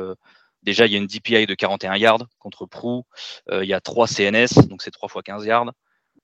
déjà 0.64 0.86
il 0.88 0.94
y 0.94 0.96
a 0.96 1.00
une 1.00 1.08
DPI 1.08 1.46
de 1.48 1.56
41 1.56 1.96
yards 1.98 2.28
contre 2.40 2.66
Prou. 2.66 3.06
il 3.52 3.66
y 3.66 3.74
a 3.74 3.82
3 3.82 4.08
CNS, 4.08 4.68
donc 4.68 4.82
c'est 4.84 4.92
3 4.92 5.10
fois 5.10 5.24
15 5.24 5.46
yards. 5.46 5.72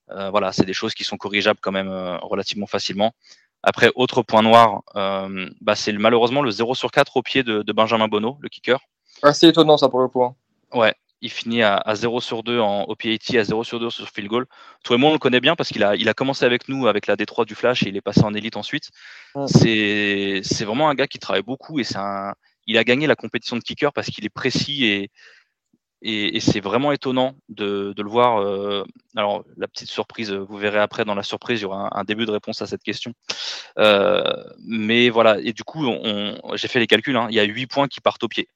voilà, 0.07 0.51
c'est 0.53 0.65
des 0.65 0.73
choses 0.73 0.93
qui 0.93 1.03
sont 1.03 1.17
corrigeables 1.17 1.59
quand 1.61 1.71
même 1.71 1.89
relativement 2.21 2.67
facilement. 2.67 3.13
Après, 3.63 3.91
autre 3.95 4.21
point 4.23 4.41
noir, 4.41 4.81
bah, 4.95 5.75
c'est 5.75 5.93
malheureusement 5.93 6.41
le 6.41 6.51
0 6.51 6.75
sur 6.75 6.91
4 6.91 7.17
au 7.17 7.21
pied 7.21 7.43
de, 7.43 7.71
Benjamin 7.71 8.07
Bonneau, 8.07 8.37
le 8.41 8.49
kicker. 8.49 8.79
Assez 9.23 9.47
étonnant 9.47 9.77
ça 9.77 9.89
pour 9.89 9.99
le 9.99 10.07
point. 10.07 10.35
Ouais, 10.73 10.95
il 11.21 11.29
finit 11.29 11.61
à, 11.61 11.83
0 11.93 12.21
sur 12.21 12.43
2 12.43 12.59
en 12.59 12.85
OPAT, 12.85 13.37
à 13.37 13.43
0 13.43 13.63
sur 13.63 13.79
2 13.79 13.89
sur 13.89 14.09
field 14.09 14.29
goal. 14.29 14.45
Tout 14.83 14.93
le 14.93 14.99
monde 14.99 15.13
le 15.13 15.19
connaît 15.19 15.39
bien 15.39 15.55
parce 15.55 15.69
qu'il 15.69 15.83
a, 15.83 15.95
il 15.95 16.09
a 16.09 16.13
commencé 16.13 16.45
avec 16.45 16.67
nous 16.69 16.87
avec 16.87 17.07
la 17.07 17.15
D3 17.15 17.45
du 17.45 17.53
Flash 17.53 17.83
et 17.83 17.89
il 17.89 17.97
est 17.97 18.01
passé 18.01 18.23
en 18.23 18.33
élite 18.33 18.57
ensuite. 18.57 18.89
C'est, 19.45 20.41
c'est 20.43 20.65
vraiment 20.65 20.89
un 20.89 20.95
gars 20.95 21.07
qui 21.07 21.19
travaille 21.19 21.43
beaucoup 21.43 21.79
et 21.79 21.83
c'est 21.83 21.97
un, 21.97 22.33
il 22.65 22.77
a 22.77 22.83
gagné 22.83 23.05
la 23.05 23.15
compétition 23.15 23.55
de 23.55 23.61
kicker 23.61 23.93
parce 23.93 24.07
qu'il 24.07 24.25
est 24.25 24.29
précis 24.29 24.85
et, 24.85 25.11
et, 26.01 26.39
c'est 26.39 26.59
vraiment 26.59 26.91
étonnant 26.91 27.35
de, 27.49 27.93
de 27.95 28.01
le 28.01 28.09
voir. 28.09 28.41
Euh, 28.41 28.83
alors, 29.15 29.43
la 29.57 29.67
petite 29.67 29.89
surprise, 29.89 30.31
vous 30.31 30.57
verrez 30.57 30.79
après 30.79 31.05
dans 31.05 31.15
la 31.15 31.23
surprise, 31.23 31.59
il 31.59 31.63
y 31.63 31.65
aura 31.65 31.97
un, 31.97 32.03
début 32.03 32.25
de 32.25 32.31
réponse 32.31 32.61
à 32.61 32.67
cette 32.67 32.83
question. 32.83 33.13
Euh, 33.77 34.23
mais 34.65 35.09
voilà, 35.09 35.37
et 35.39 35.53
du 35.53 35.63
coup, 35.63 35.85
on, 35.85 36.55
j'ai 36.55 36.67
fait 36.67 36.79
les 36.79 36.87
calculs, 36.87 37.15
hein, 37.15 37.27
il 37.29 37.35
y 37.35 37.39
a 37.39 37.43
8 37.43 37.67
points 37.67 37.87
qui 37.87 38.01
partent 38.01 38.23
au 38.23 38.27
pied. 38.27 38.47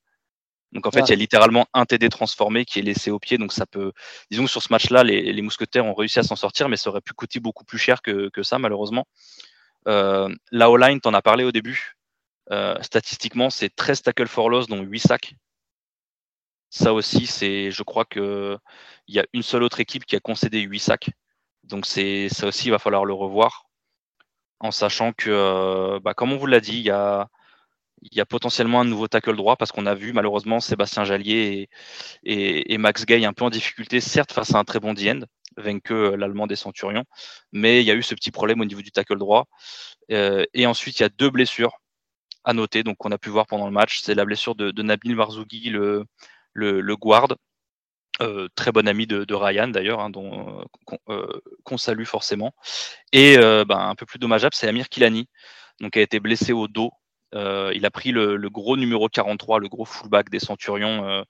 Donc 0.72 0.88
en 0.88 0.92
fait, 0.92 1.02
il 1.02 1.10
y 1.10 1.14
a 1.14 1.16
littéralement 1.16 1.68
un 1.74 1.86
TD 1.86 2.10
transformé 2.10 2.66
qui 2.66 2.80
est 2.80 2.82
laissé 2.82 3.10
au 3.10 3.20
pied. 3.20 3.38
Donc 3.38 3.54
ça 3.54 3.66
peut, 3.66 3.94
disons 4.30 4.46
que 4.46 4.52
sur 4.52 4.62
ce 4.62 4.72
match-là, 4.74 5.04
les, 5.04 5.42
mousquetaires 5.42 5.86
ont 5.86 5.94
réussi 5.94 6.20
à 6.20 6.24
s'en 6.24 6.36
sortir, 6.36 6.68
mais 6.68 6.76
ça 6.76 6.90
aurait 6.90 7.02
pu 7.02 7.14
coûter 7.14 7.40
beaucoup 7.40 7.64
plus 7.64 7.78
cher 7.78 8.02
que, 8.02 8.30
ça, 8.44 8.60
malheureusement. 8.60 9.08
Euh, 9.88 10.28
la 10.52 10.70
O-line, 10.70 11.00
t'en 11.00 11.14
as 11.14 11.22
parlé 11.22 11.44
au 11.46 11.52
début. 11.52 11.96
Euh, 12.52 12.76
statistiquement, 12.82 13.50
c'est 13.50 13.74
13 13.74 14.02
tackles 14.02 14.28
for 14.28 14.50
loss, 14.50 14.68
dont 14.68 14.82
8 14.82 15.00
sacs. 15.00 15.36
Ça 16.76 16.94
aussi, 16.94 17.26
c'est, 17.26 17.72
je 17.72 17.84
crois 17.84 18.04
que 18.04 18.58
il 19.08 19.16
y 19.16 19.20
a 19.20 19.26
une 19.32 19.44
seule 19.44 19.64
autre 19.64 19.80
équipe 19.80 20.06
qui 20.06 20.18
a 20.18 20.20
concédé 20.20 20.60
8 20.60 20.80
sacs. 20.80 21.10
Donc 21.64 21.86
c'est 21.86 22.28
ça 22.28 22.48
aussi, 22.48 22.68
il 22.68 22.72
va 22.72 22.80
falloir 22.80 23.06
le 23.06 23.14
revoir, 23.14 23.68
en 24.60 24.72
sachant 24.72 25.14
que, 25.14 25.30
euh, 25.30 26.00
bah, 26.02 26.14
comme 26.14 26.34
on 26.34 26.38
vous 26.38 26.48
l'a 26.48 26.60
dit, 26.60 26.80
il 26.80 26.86
y 26.86 26.90
a 26.92 27.30
potentiellement 28.28 28.82
un 28.82 28.86
nouveau 28.86 29.08
tackle 29.08 29.38
droit 29.38 29.56
parce 29.56 29.72
qu'on 29.72 29.86
a 29.86 29.96
vu 29.96 30.12
malheureusement 30.12 30.60
Sébastien 30.60 31.06
Jallier 31.06 31.70
et, 32.24 32.78
Max 32.78 33.06
Gay 33.06 33.24
un 33.26 33.34
peu 33.34 33.46
en 33.46 33.50
difficulté, 33.50 34.02
certes 34.02 34.34
face 34.34 34.54
à 34.54 34.60
un 34.60 34.66
très 34.66 34.82
bon 34.82 34.94
D-end, 34.94 35.22
vaincu 35.56 35.94
euh, 35.94 36.18
l'Allemand 36.18 36.46
des 36.46 36.58
Centurions, 36.58 37.06
mais 37.54 37.82
il 37.82 37.88
y 37.88 37.92
a 37.92 37.96
eu 37.96 38.04
ce 38.04 38.16
petit 38.16 38.32
problème 38.32 38.60
au 38.60 38.66
niveau 38.66 38.82
du 38.82 38.92
tackle 38.92 39.18
droit. 39.18 39.46
Euh, 40.12 40.44
et 40.54 40.68
ensuite, 40.68 41.00
il 41.00 41.04
y 41.04 41.06
a 41.06 41.10
deux 41.10 41.30
blessures 41.30 41.80
à 42.44 42.54
noter, 42.54 42.84
donc 42.84 42.98
qu'on 42.98 43.12
a 43.12 43.18
pu 43.18 43.30
voir 43.30 43.48
pendant 43.48 43.66
le 43.66 43.72
match. 43.72 44.02
C'est 44.02 44.14
la 44.14 44.26
blessure 44.26 44.56
de, 44.56 44.82
Nabil 44.82 45.16
Marzougi, 45.16 45.70
le, 45.70 46.06
le, 46.56 46.96
guard, 46.96 47.36
euh, 48.22 48.48
très 48.56 48.72
bon 48.72 48.88
ami 48.88 49.06
de, 49.06 49.34
Ryan 49.34 49.68
d'ailleurs, 49.68 50.00
hein, 50.00 50.10
dont 50.10 50.66
qu'on 51.64 51.78
salue 51.78 52.06
forcément. 52.06 52.56
Et 53.12 53.38
ben, 53.38 53.78
un 53.78 53.96
peu 53.96 54.08
plus 54.08 54.20
dommageable, 54.20 54.56
c'est 54.56 54.68
Amir 54.68 54.90
Kilani, 54.90 55.30
donc 55.82 55.96
a 55.98 56.02
été 56.02 56.20
blessé 56.20 56.54
au 56.54 56.68
dos 56.68 56.92
euh, 57.36 57.72
il 57.76 57.86
a 57.86 57.92
pris 57.92 58.12
le, 58.12 58.38
gros 58.50 58.78
numéro 58.78 59.10
43, 59.10 59.60
le 59.60 59.68
gros 59.68 59.86
fullback 59.86 60.30
des 60.30 60.40
Centurions. 60.40 61.08
Euh, 61.08 61.24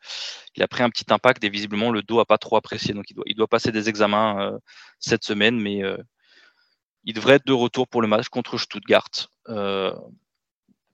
il 0.55 0.63
a 0.63 0.67
pris 0.67 0.83
un 0.83 0.89
petit 0.89 1.05
impact 1.11 1.43
et 1.43 1.49
visiblement 1.49 1.91
le 1.91 2.03
dos 2.03 2.19
a 2.19 2.25
pas 2.25 2.37
trop 2.37 2.57
apprécié. 2.57 2.93
Donc 2.93 3.05
il 3.25 3.35
doit, 3.35 3.47
passer 3.47 3.71
des 3.71 3.89
examens 3.89 4.41
euh, 4.41 4.57
cette 4.99 5.23
semaine, 5.23 5.59
mais 5.59 5.81
il 7.03 7.13
devrait 7.13 7.35
être 7.35 7.47
de 7.47 7.53
retour 7.53 7.87
pour 7.87 8.01
le 8.01 8.07
match 8.07 8.29
contre 8.29 8.57
Stuttgart. 8.57 9.09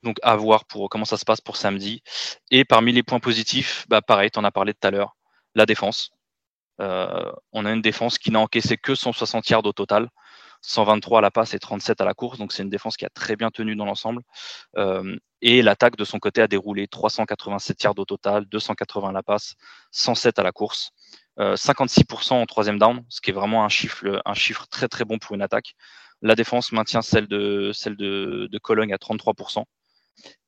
Donc 0.03 0.17
à 0.23 0.35
voir 0.35 0.65
pour 0.65 0.89
comment 0.89 1.05
ça 1.05 1.17
se 1.17 1.25
passe 1.25 1.41
pour 1.41 1.57
samedi. 1.57 2.03
Et 2.51 2.65
parmi 2.65 2.91
les 2.93 3.03
points 3.03 3.19
positifs, 3.19 3.85
bah 3.89 4.01
pareil, 4.01 4.31
tu 4.31 4.39
en 4.39 4.43
as 4.43 4.51
parlé 4.51 4.73
tout 4.73 4.87
à 4.87 4.91
l'heure, 4.91 5.15
la 5.55 5.65
défense. 5.65 6.11
on 6.79 7.65
a 7.65 7.71
une 7.71 7.81
défense 7.81 8.17
qui 8.17 8.31
n'a 8.31 8.39
encaissé 8.39 8.77
que 8.77 8.95
160 8.95 9.49
yards 9.49 9.65
au 9.65 9.73
total. 9.73 10.09
123 10.61 11.19
à 11.19 11.21
la 11.21 11.31
passe 11.31 11.53
et 11.53 11.59
37 11.59 12.01
à 12.01 12.05
la 12.05 12.13
course. 12.13 12.37
Donc 12.37 12.53
c'est 12.53 12.63
une 12.63 12.69
défense 12.69 12.97
qui 12.97 13.05
a 13.05 13.09
très 13.09 13.35
bien 13.35 13.49
tenu 13.49 13.75
dans 13.75 13.85
l'ensemble. 13.85 14.21
Euh, 14.77 15.17
et 15.41 15.61
l'attaque 15.61 15.95
de 15.97 16.05
son 16.05 16.19
côté 16.19 16.41
a 16.41 16.47
déroulé 16.47 16.87
387 16.87 17.83
yards 17.83 17.97
au 17.97 18.05
total, 18.05 18.45
280 18.45 19.09
à 19.09 19.11
la 19.11 19.23
passe, 19.23 19.55
107 19.91 20.39
à 20.39 20.43
la 20.43 20.51
course. 20.51 20.91
56% 21.39 22.33
euh, 22.33 22.41
en 22.41 22.45
troisième 22.45 22.77
down, 22.77 23.03
ce 23.09 23.21
qui 23.21 23.31
est 23.31 23.33
vraiment 23.33 23.65
un 23.65 23.69
chiffre, 23.69 24.21
un 24.25 24.33
chiffre 24.33 24.67
très 24.67 24.87
très 24.87 25.05
bon 25.05 25.17
pour 25.17 25.35
une 25.35 25.41
attaque. 25.41 25.73
La 26.21 26.35
défense 26.35 26.71
maintient 26.71 27.01
celle 27.01 27.27
de, 27.27 27.71
celle 27.73 27.95
de, 27.95 28.47
de 28.51 28.57
Cologne 28.59 28.93
à 28.93 28.97
33%. 28.97 29.63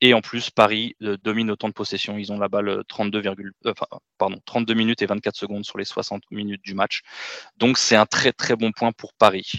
Et 0.02 0.14
en 0.14 0.22
plus, 0.22 0.50
Paris 0.50 0.96
euh, 1.02 1.18
domine 1.24 1.52
autant 1.52 1.68
de 1.68 1.74
possession. 1.74 2.18
Ils 2.18 2.32
ont 2.32 2.40
la 2.40 2.50
balle 2.50 2.84
32, 2.88 3.24
euh, 3.66 3.74
32 4.46 4.74
minutes 4.74 5.02
et 5.02 5.06
24 5.06 5.36
secondes 5.36 5.66
sur 5.66 5.78
les 5.78 5.86
60 5.86 6.24
minutes 6.32 6.62
du 6.64 6.74
match. 6.74 7.02
Donc 7.58 7.78
c'est 7.78 7.96
un 7.96 8.06
très 8.06 8.32
très 8.34 8.56
bon 8.56 8.72
point 8.72 8.92
pour 8.92 9.14
Paris. 9.14 9.52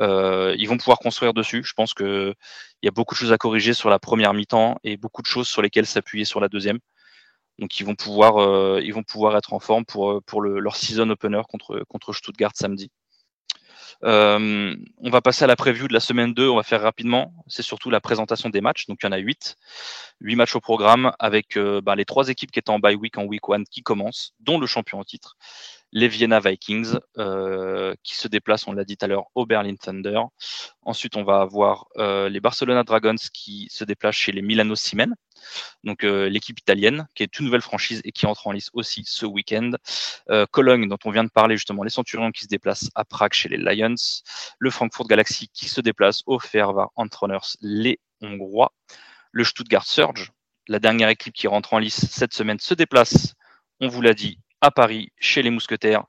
Euh, 0.00 0.54
ils 0.58 0.68
vont 0.68 0.76
pouvoir 0.76 0.98
construire 0.98 1.34
dessus. 1.34 1.62
Je 1.64 1.72
pense 1.74 1.94
qu'il 1.94 2.34
y 2.82 2.88
a 2.88 2.90
beaucoup 2.90 3.14
de 3.14 3.18
choses 3.18 3.32
à 3.32 3.38
corriger 3.38 3.74
sur 3.74 3.90
la 3.90 3.98
première 3.98 4.34
mi-temps 4.34 4.76
et 4.84 4.96
beaucoup 4.96 5.22
de 5.22 5.26
choses 5.26 5.48
sur 5.48 5.62
lesquelles 5.62 5.86
s'appuyer 5.86 6.24
sur 6.24 6.40
la 6.40 6.48
deuxième. 6.48 6.78
Donc 7.58 7.80
ils 7.80 7.84
vont 7.84 7.96
pouvoir, 7.96 8.78
être 9.36 9.52
en 9.52 9.58
forme 9.58 9.84
pour, 9.84 10.42
leur 10.42 10.76
season 10.76 11.10
opener 11.10 11.42
contre 11.88 12.12
Stuttgart 12.12 12.52
samedi. 12.54 12.90
Euh, 14.04 14.76
on 14.98 15.10
va 15.10 15.20
passer 15.20 15.44
à 15.44 15.46
la 15.46 15.56
preview 15.56 15.88
de 15.88 15.92
la 15.92 16.00
semaine 16.00 16.34
2, 16.34 16.48
on 16.48 16.56
va 16.56 16.62
faire 16.62 16.82
rapidement. 16.82 17.32
C'est 17.46 17.62
surtout 17.62 17.90
la 17.90 18.00
présentation 18.00 18.48
des 18.48 18.60
matchs. 18.60 18.86
Donc 18.86 18.98
il 19.02 19.06
y 19.06 19.08
en 19.08 19.12
a 19.12 19.18
8. 19.18 19.56
8 20.20 20.36
matchs 20.36 20.56
au 20.56 20.60
programme 20.60 21.12
avec 21.18 21.56
euh, 21.56 21.80
bah, 21.80 21.94
les 21.94 22.04
trois 22.04 22.28
équipes 22.28 22.50
qui 22.50 22.58
étaient 22.58 22.70
en 22.70 22.78
bye 22.78 22.96
week 22.96 23.18
en 23.18 23.24
week 23.24 23.42
1 23.48 23.64
qui 23.64 23.82
commencent, 23.82 24.34
dont 24.40 24.58
le 24.58 24.66
champion 24.66 25.00
en 25.00 25.04
titre, 25.04 25.36
les 25.92 26.08
Vienna 26.08 26.40
Vikings, 26.40 26.98
euh, 27.18 27.94
qui 28.02 28.16
se 28.16 28.28
déplacent, 28.28 28.68
on 28.68 28.72
l'a 28.72 28.84
dit 28.84 28.96
tout 28.96 29.04
à 29.04 29.08
l'heure, 29.08 29.26
au 29.34 29.46
Berlin 29.46 29.74
Thunder. 29.76 30.20
Ensuite, 30.82 31.16
on 31.16 31.24
va 31.24 31.40
avoir 31.40 31.86
les 31.96 32.40
Barcelona 32.40 32.82
Dragons 32.84 33.16
qui 33.32 33.68
se 33.70 33.84
déplacent 33.84 34.16
chez 34.16 34.32
les 34.32 34.42
Milano 34.42 34.74
Siemens 34.74 35.14
donc 35.84 36.04
euh, 36.04 36.28
l'équipe 36.28 36.58
italienne, 36.58 37.06
qui 37.14 37.22
est 37.22 37.38
une 37.38 37.46
nouvelle 37.46 37.62
franchise 37.62 38.00
et 38.04 38.12
qui 38.12 38.26
entre 38.26 38.46
en 38.46 38.52
lice 38.52 38.70
aussi 38.72 39.02
ce 39.06 39.26
week-end. 39.26 39.72
Euh, 40.30 40.46
Cologne, 40.50 40.88
dont 40.88 40.98
on 41.04 41.10
vient 41.10 41.24
de 41.24 41.30
parler 41.30 41.56
justement, 41.56 41.82
les 41.82 41.90
Centurions 41.90 42.30
qui 42.30 42.44
se 42.44 42.48
déplacent 42.48 42.90
à 42.94 43.04
Prague 43.04 43.32
chez 43.32 43.48
les 43.48 43.56
Lions. 43.56 43.94
Le 44.58 44.70
Frankfurt 44.70 45.08
Galaxy 45.08 45.48
qui 45.48 45.68
se 45.68 45.80
déplace 45.80 46.22
au 46.26 46.38
Ferva 46.38 46.88
Antroners, 46.96 47.56
les 47.60 48.00
Hongrois. 48.20 48.72
Le 49.30 49.44
Stuttgart 49.44 49.84
Surge, 49.84 50.32
la 50.68 50.78
dernière 50.78 51.08
équipe 51.08 51.34
qui 51.34 51.48
rentre 51.48 51.74
en 51.74 51.78
lice 51.78 52.06
cette 52.10 52.32
semaine, 52.32 52.58
se 52.58 52.74
déplace, 52.74 53.34
on 53.80 53.88
vous 53.88 54.00
l'a 54.00 54.14
dit, 54.14 54.38
à 54.60 54.70
Paris, 54.70 55.10
chez 55.18 55.42
les 55.42 55.50
Mousquetaires, 55.50 56.04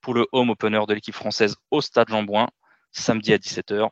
pour 0.00 0.14
le 0.14 0.26
home 0.32 0.50
opener 0.50 0.80
de 0.86 0.94
l'équipe 0.94 1.14
française 1.14 1.56
au 1.70 1.80
Stade 1.80 2.08
Jean-Bouin, 2.08 2.48
samedi 2.92 3.32
à 3.32 3.38
17h. 3.38 3.88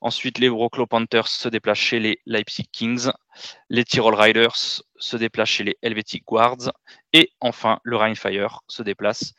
Ensuite, 0.00 0.38
les 0.38 0.48
Wroclaw 0.48 0.86
Panthers 0.86 1.28
se 1.28 1.48
déplacent 1.48 1.78
chez 1.78 1.98
les 1.98 2.20
Leipzig 2.24 2.68
Kings. 2.72 3.10
Les 3.68 3.84
Tyrol 3.84 4.14
Riders 4.14 4.82
se 4.96 5.16
déplacent 5.16 5.50
chez 5.50 5.64
les 5.64 5.76
Helvetic 5.82 6.24
Guards. 6.24 6.72
Et 7.12 7.30
enfin, 7.40 7.78
le 7.82 7.96
Rheinfire 7.96 8.60
se 8.68 8.82
déplace 8.82 9.34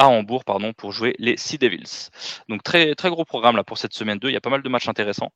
à 0.00 0.08
Hambourg 0.08 0.44
pardon, 0.44 0.72
pour 0.72 0.92
jouer 0.92 1.14
les 1.18 1.36
Sea 1.36 1.58
Devils. 1.58 2.08
Donc, 2.48 2.62
très, 2.62 2.94
très 2.94 3.10
gros 3.10 3.26
programme 3.26 3.56
là, 3.56 3.64
pour 3.64 3.76
cette 3.76 3.92
semaine 3.92 4.18
2. 4.18 4.30
Il 4.30 4.32
y 4.32 4.36
a 4.36 4.40
pas 4.40 4.50
mal 4.50 4.62
de 4.62 4.68
matchs 4.68 4.88
intéressants. 4.88 5.30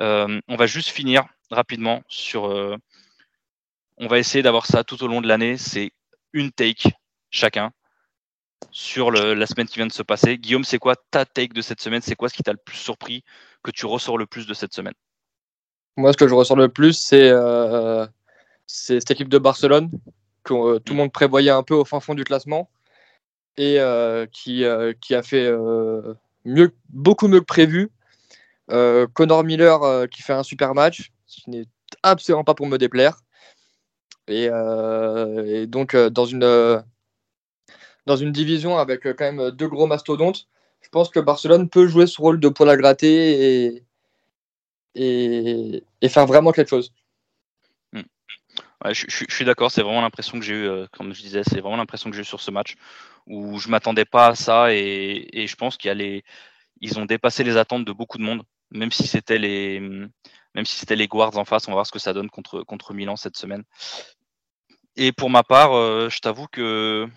Euh, 0.00 0.40
on 0.48 0.56
va 0.56 0.66
juste 0.66 0.88
finir 0.88 1.24
rapidement 1.50 2.02
sur. 2.08 2.46
Euh, 2.46 2.76
on 3.98 4.06
va 4.06 4.18
essayer 4.18 4.42
d'avoir 4.42 4.64
ça 4.66 4.84
tout 4.84 5.02
au 5.04 5.06
long 5.06 5.20
de 5.20 5.28
l'année. 5.28 5.58
C'est 5.58 5.92
une 6.36 6.52
take 6.52 6.90
chacun 7.30 7.72
sur 8.70 9.10
la 9.10 9.46
semaine 9.46 9.66
qui 9.66 9.76
vient 9.76 9.86
de 9.86 9.92
se 9.92 10.02
passer. 10.02 10.38
Guillaume, 10.38 10.64
c'est 10.64 10.78
quoi 10.78 10.94
ta 11.10 11.24
take 11.24 11.54
de 11.54 11.62
cette 11.62 11.80
semaine? 11.80 12.02
C'est 12.02 12.14
quoi 12.14 12.28
ce 12.28 12.34
qui 12.34 12.42
t'a 12.42 12.52
le 12.52 12.58
plus 12.62 12.76
surpris, 12.76 13.24
que 13.62 13.70
tu 13.70 13.86
ressors 13.86 14.18
le 14.18 14.26
plus 14.26 14.46
de 14.46 14.54
cette 14.54 14.74
semaine? 14.74 14.94
Moi, 15.96 16.12
ce 16.12 16.18
que 16.18 16.28
je 16.28 16.34
ressors 16.34 16.56
le 16.56 16.68
plus, 16.68 16.92
c'est 16.92 17.30
euh, 17.30 18.06
cette 18.66 19.10
équipe 19.10 19.28
de 19.28 19.38
Barcelone 19.38 19.90
que 20.44 20.54
euh, 20.54 20.78
tout 20.78 20.92
le 20.92 20.98
monde 20.98 21.12
prévoyait 21.12 21.50
un 21.50 21.62
peu 21.62 21.74
au 21.74 21.84
fin 21.84 22.00
fond 22.00 22.14
du 22.14 22.24
classement 22.24 22.70
et 23.56 23.80
euh, 23.80 24.26
qui, 24.26 24.64
qui 25.00 25.14
a 25.14 25.22
fait 25.22 25.50
mieux, 26.44 26.74
beaucoup 26.90 27.28
mieux 27.28 27.40
que 27.40 27.46
prévu. 27.46 27.90
Connor 28.68 29.44
Miller 29.44 30.08
qui 30.10 30.22
fait 30.22 30.34
un 30.34 30.42
super 30.42 30.74
match, 30.74 31.12
ce 31.26 31.42
qui 31.42 31.50
n'est 31.50 31.66
absolument 32.02 32.44
pas 32.44 32.54
pour 32.54 32.66
me 32.66 32.76
déplaire. 32.76 33.22
Et 34.28 35.66
donc, 35.66 35.96
dans 35.96 36.26
une 36.26 36.82
dans 38.06 38.16
une 38.16 38.32
division 38.32 38.78
avec 38.78 39.06
euh, 39.06 39.14
quand 39.14 39.24
même 39.24 39.40
euh, 39.40 39.50
deux 39.50 39.68
gros 39.68 39.86
mastodontes, 39.86 40.48
je 40.80 40.88
pense 40.88 41.10
que 41.10 41.20
Barcelone 41.20 41.68
peut 41.68 41.86
jouer 41.86 42.06
ce 42.06 42.20
rôle 42.20 42.40
de 42.40 42.48
poil 42.48 42.70
à 42.70 42.76
gratter 42.76 43.82
et, 44.94 45.82
et, 46.00 46.08
faire 46.08 46.26
vraiment 46.26 46.52
quelque 46.52 46.68
chose. 46.68 46.92
Hmm. 47.92 48.02
je, 48.92 49.24
suis 49.28 49.44
d'accord, 49.44 49.70
c'est 49.70 49.82
vraiment 49.82 50.00
l'impression 50.00 50.38
que 50.38 50.44
j'ai 50.44 50.54
eu, 50.54 50.68
euh, 50.68 50.86
comme 50.92 51.12
je 51.12 51.20
disais, 51.20 51.42
c'est 51.42 51.60
vraiment 51.60 51.76
l'impression 51.76 52.08
que 52.08 52.16
j'ai 52.16 52.22
eu 52.22 52.26
sur 52.26 52.40
ce 52.40 52.52
match 52.52 52.76
où 53.26 53.58
je 53.58 53.68
m'attendais 53.68 54.04
pas 54.04 54.28
à 54.28 54.34
ça 54.36 54.72
et, 54.72 55.46
je 55.46 55.56
pense 55.56 55.76
qu'il 55.76 55.88
y 55.88 55.90
a 55.90 55.94
les, 55.94 56.22
ils 56.80 56.98
ont 57.00 57.06
dépassé 57.06 57.42
les 57.42 57.56
attentes 57.56 57.84
de 57.84 57.92
beaucoup 57.92 58.18
de 58.18 58.22
monde, 58.22 58.44
même 58.70 58.92
si 58.92 59.08
c'était 59.08 59.38
les, 59.38 59.80
même 59.80 60.64
si 60.64 60.76
c'était 60.76 60.94
les 60.94 61.08
Guards 61.08 61.36
en 61.36 61.44
face, 61.44 61.66
on 61.66 61.72
va 61.72 61.76
voir 61.76 61.86
ce 61.86 61.92
que 61.92 61.98
ça 61.98 62.12
donne 62.12 62.30
contre 62.30 62.94
Milan 62.94 63.16
cette 63.16 63.36
semaine. 63.36 63.64
Et 64.96 65.12
pour 65.12 65.30
ma 65.30 65.42
part, 65.42 65.72
je 66.10 66.18
t'avoue 66.20 66.46
que 66.46 67.08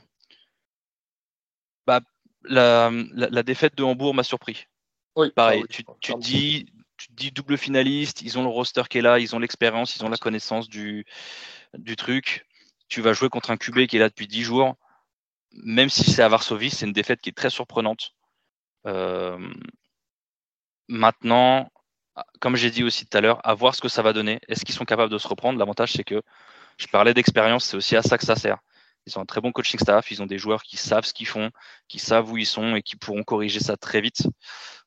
bah, 1.87 2.01
la, 2.43 3.43
défaite 3.43 3.75
de 3.75 3.83
Hambourg 3.83 4.13
m'a 4.13 4.23
surpris. 4.23 4.67
Oui, 5.15 5.31
Pareil, 5.31 5.63
tu, 5.69 5.83
tu, 6.01 6.13
dis, 6.15 6.67
tu 6.97 7.07
dis 7.11 7.31
double 7.31 7.57
finaliste, 7.57 8.21
ils 8.21 8.37
ont 8.37 8.43
le 8.43 8.49
roster 8.49 8.83
qui 8.89 8.99
est 8.99 9.01
là, 9.01 9.19
ils 9.19 9.35
ont 9.35 9.39
l'expérience, 9.39 9.95
ils 9.95 10.05
ont 10.05 10.09
la 10.09 10.17
connaissance 10.17 10.69
du, 10.69 11.05
du 11.77 11.95
truc. 11.95 12.45
Tu 12.87 13.01
vas 13.01 13.13
jouer 13.13 13.29
contre 13.29 13.51
un 13.51 13.57
QB 13.57 13.87
qui 13.87 13.97
est 13.97 13.99
là 13.99 14.09
depuis 14.09 14.27
10 14.27 14.43
jours. 14.43 14.75
Même 15.51 15.89
si 15.89 16.11
c'est 16.11 16.21
à 16.21 16.27
Varsovie, 16.27 16.69
c'est 16.69 16.85
une 16.85 16.93
défaite 16.93 17.21
qui 17.21 17.29
est 17.29 17.37
très 17.37 17.49
surprenante. 17.49 18.11
Euh, 18.85 19.39
maintenant, 20.87 21.71
comme 22.39 22.55
j'ai 22.55 22.71
dit 22.71 22.83
aussi 22.83 23.05
tout 23.05 23.17
à 23.17 23.21
l'heure, 23.21 23.45
à 23.47 23.53
voir 23.53 23.75
ce 23.75 23.81
que 23.81 23.89
ça 23.89 24.01
va 24.01 24.13
donner. 24.13 24.39
Est-ce 24.47 24.65
qu'ils 24.65 24.75
sont 24.75 24.85
capables 24.85 25.11
de 25.11 25.17
se 25.17 25.27
reprendre? 25.27 25.57
L'avantage, 25.57 25.93
c'est 25.93 26.03
que 26.03 26.21
je 26.79 26.87
parlais 26.87 27.13
d'expérience, 27.13 27.65
c'est 27.65 27.77
aussi 27.77 27.95
à 27.95 28.01
ça 28.01 28.17
que 28.17 28.25
ça 28.25 28.35
sert. 28.35 28.57
Ils 29.05 29.17
ont 29.17 29.21
un 29.21 29.25
très 29.25 29.41
bon 29.41 29.51
coaching 29.51 29.79
staff, 29.79 30.11
ils 30.11 30.21
ont 30.21 30.25
des 30.25 30.37
joueurs 30.37 30.63
qui 30.63 30.77
savent 30.77 31.05
ce 31.05 31.13
qu'ils 31.13 31.27
font, 31.27 31.51
qui 31.87 31.99
savent 31.99 32.31
où 32.31 32.37
ils 32.37 32.45
sont 32.45 32.75
et 32.75 32.81
qui 32.81 32.95
pourront 32.95 33.23
corriger 33.23 33.59
ça 33.59 33.77
très 33.77 34.01
vite. 34.01 34.27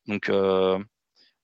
Donc 0.07 0.29
euh, 0.29 0.79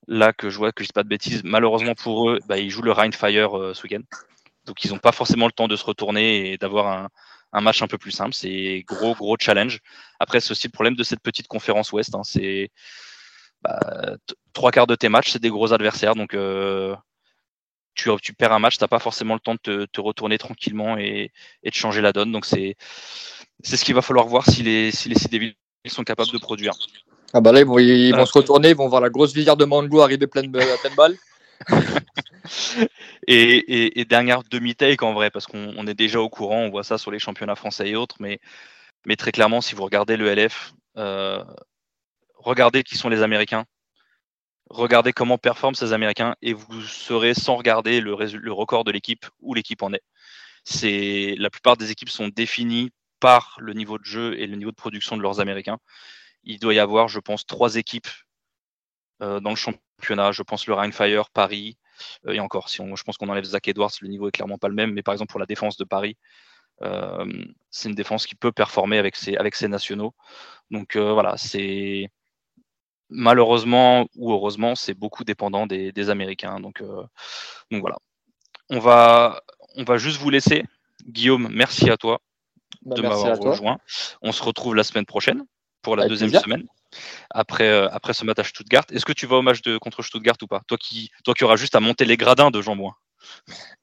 là 0.06 0.32
que 0.32 0.50
je 0.50 0.58
vois 0.58 0.72
que 0.72 0.82
je 0.82 0.88
dis 0.88 0.92
pas 0.92 1.02
de 1.04 1.08
bêtises, 1.08 1.42
malheureusement 1.44 1.94
pour 1.94 2.30
eux, 2.30 2.40
bah, 2.46 2.58
ils 2.58 2.70
jouent 2.70 2.82
le 2.82 2.92
Rhine 2.92 3.12
Fire 3.12 3.58
euh, 3.58 3.74
ce 3.74 3.82
week-end. 3.84 4.02
Donc 4.64 4.84
ils 4.84 4.90
n'ont 4.90 4.98
pas 4.98 5.12
forcément 5.12 5.46
le 5.46 5.52
temps 5.52 5.68
de 5.68 5.76
se 5.76 5.84
retourner 5.84 6.52
et 6.52 6.58
d'avoir 6.58 6.86
un, 6.88 7.08
un 7.52 7.60
match 7.60 7.82
un 7.82 7.86
peu 7.86 7.98
plus 7.98 8.10
simple. 8.10 8.34
C'est 8.34 8.84
gros, 8.86 9.14
gros 9.14 9.36
challenge. 9.38 9.80
Après, 10.20 10.40
c'est 10.40 10.50
aussi 10.50 10.66
le 10.66 10.72
problème 10.72 10.94
de 10.94 11.02
cette 11.02 11.20
petite 11.20 11.48
conférence 11.48 11.92
Ouest. 11.92 12.14
Hein. 12.14 12.22
C'est 12.24 12.70
bah, 13.62 14.16
trois 14.52 14.70
quarts 14.70 14.86
de 14.86 14.94
tes 14.94 15.08
matchs, 15.08 15.32
c'est 15.32 15.42
des 15.42 15.50
gros 15.50 15.72
adversaires. 15.72 16.14
Donc, 16.14 16.34
euh, 16.34 16.94
tu, 17.98 18.10
tu, 18.22 18.32
perds 18.32 18.52
un 18.52 18.58
match, 18.60 18.78
tu 18.78 18.84
n'as 18.84 18.88
pas 18.88 19.00
forcément 19.00 19.34
le 19.34 19.40
temps 19.40 19.56
de 19.64 19.86
te, 19.86 20.00
retourner 20.00 20.38
tranquillement 20.38 20.96
et, 20.96 21.32
de 21.64 21.72
changer 21.72 22.00
la 22.00 22.12
donne. 22.12 22.32
Donc, 22.32 22.46
c'est 22.46 22.76
ce 23.62 23.84
qu'il 23.84 23.94
va 23.94 24.02
falloir 24.02 24.26
voir 24.26 24.48
si 24.48 24.62
les, 24.62 24.92
si 24.92 25.08
les 25.08 25.56
sont 25.86 26.04
capables 26.04 26.30
de 26.30 26.38
produire. 26.38 26.74
Ah 27.32 27.40
bah 27.40 27.52
là, 27.52 27.60
ils 27.60 27.66
vont, 27.66 27.78
ils 27.78 28.14
vont 28.14 28.24
se 28.24 28.32
retourner, 28.32 28.70
ils 28.70 28.76
vont 28.76 28.88
voir 28.88 29.00
la 29.00 29.10
grosse 29.10 29.34
visière 29.34 29.56
de 29.56 29.64
Mango 29.64 30.00
arriver 30.00 30.26
pleine, 30.26 30.50
pleine 30.50 30.94
balle. 30.96 31.16
et, 33.26 34.04
dernière 34.08 34.42
demi-take 34.44 35.04
en 35.04 35.12
vrai, 35.12 35.30
parce 35.30 35.46
qu'on 35.46 35.86
est 35.86 35.94
déjà 35.94 36.20
au 36.20 36.28
courant, 36.28 36.60
on 36.60 36.70
voit 36.70 36.84
ça 36.84 36.98
sur 36.98 37.10
les 37.10 37.18
championnats 37.18 37.56
français 37.56 37.90
et 37.90 37.96
autres, 37.96 38.16
mais, 38.20 38.38
mais 39.06 39.16
très 39.16 39.32
clairement, 39.32 39.60
si 39.60 39.74
vous 39.74 39.84
regardez 39.84 40.16
le 40.16 40.32
LF, 40.32 40.72
euh, 40.96 41.42
regardez 42.36 42.82
qui 42.82 42.96
sont 42.96 43.08
les 43.08 43.22
Américains, 43.22 43.64
regardez 44.70 45.12
comment 45.12 45.38
performent 45.38 45.74
ces 45.74 45.92
Américains, 45.92 46.34
et 46.42 46.52
vous 46.52 46.82
serez 46.82 47.34
sans 47.34 47.56
regarder 47.56 48.00
le, 48.00 48.12
record 48.52 48.84
de 48.84 48.90
l'équipe 48.90 49.26
où 49.40 49.54
l'équipe 49.54 49.82
en 49.82 49.92
est. 49.92 50.02
La 51.38 51.50
plupart 51.50 51.76
des 51.76 51.90
équipes 51.90 52.10
sont 52.10 52.28
définies 52.28 52.90
par 53.20 53.56
le 53.60 53.72
niveau 53.72 53.98
de 53.98 54.04
jeu 54.04 54.38
et 54.38 54.46
le 54.46 54.56
niveau 54.56 54.70
de 54.70 54.76
production 54.76 55.16
de 55.16 55.22
leurs 55.22 55.40
Américains. 55.40 55.78
Il 56.44 56.58
doit 56.58 56.74
y 56.74 56.78
avoir, 56.78 57.08
je 57.08 57.20
pense, 57.20 57.46
trois 57.46 57.76
équipes 57.76 58.08
euh, 59.22 59.40
dans 59.40 59.50
le 59.50 59.56
championnat. 59.56 60.32
Je 60.32 60.42
pense 60.42 60.66
le 60.66 60.74
Rheinfire, 60.74 61.30
Paris, 61.30 61.76
euh, 62.26 62.32
et 62.32 62.40
encore, 62.40 62.68
si 62.68 62.80
on, 62.80 62.94
je 62.94 63.02
pense 63.02 63.16
qu'on 63.16 63.28
enlève 63.28 63.44
Zach 63.44 63.66
Edwards, 63.66 63.90
le 64.00 64.08
niveau 64.08 64.28
est 64.28 64.32
clairement 64.32 64.58
pas 64.58 64.68
le 64.68 64.74
même. 64.74 64.92
Mais 64.92 65.02
par 65.02 65.12
exemple, 65.12 65.30
pour 65.30 65.40
la 65.40 65.46
défense 65.46 65.76
de 65.76 65.84
Paris, 65.84 66.16
euh, 66.82 67.26
c'est 67.70 67.88
une 67.88 67.96
défense 67.96 68.26
qui 68.26 68.36
peut 68.36 68.52
performer 68.52 68.98
avec 68.98 69.16
ses, 69.16 69.36
avec 69.36 69.56
ses 69.56 69.68
nationaux. 69.68 70.14
Donc 70.70 70.96
voilà, 70.96 71.36
c'est 71.36 72.10
malheureusement 73.10 74.06
ou 74.16 74.32
heureusement, 74.32 74.74
c'est 74.74 74.94
beaucoup 74.94 75.24
dépendant 75.24 75.66
des, 75.66 75.92
des 75.92 76.10
Américains. 76.10 76.60
Donc, 76.60 76.82
donc 77.70 77.80
voilà. 77.80 77.96
On 78.70 78.78
va, 78.78 79.42
on 79.76 79.84
va 79.84 79.96
juste 79.98 80.18
vous 80.18 80.30
laisser. 80.30 80.64
Guillaume, 81.06 81.48
merci 81.50 81.88
à 81.90 81.96
toi 81.96 82.20
bah, 82.82 82.96
de 82.96 83.02
m'avoir 83.02 83.38
rejoint. 83.38 83.78
On 84.22 84.32
se 84.32 84.42
retrouve 84.42 84.74
la 84.74 84.84
semaine 84.84 85.06
prochaine 85.06 85.44
pour 85.82 85.96
la 85.96 86.06
deuxième 86.06 86.30
semaine 86.30 86.66
après, 87.30 87.68
euh, 87.68 87.88
après 87.90 88.14
ce 88.14 88.24
match 88.24 88.38
à 88.38 88.44
Stuttgart. 88.44 88.84
Est-ce 88.90 89.04
que 89.04 89.12
tu 89.12 89.26
vas 89.26 89.36
au 89.36 89.42
match 89.42 89.62
de, 89.62 89.78
contre 89.78 90.02
Stuttgart 90.02 90.36
ou 90.42 90.46
pas? 90.46 90.62
Toi 90.66 90.78
qui, 90.78 91.10
toi 91.24 91.34
qui 91.34 91.44
auras 91.44 91.56
juste 91.56 91.74
à 91.74 91.80
monter 91.80 92.04
les 92.04 92.16
gradins 92.16 92.50
de 92.50 92.60
Jean 92.60 92.76
Boin 92.76 92.94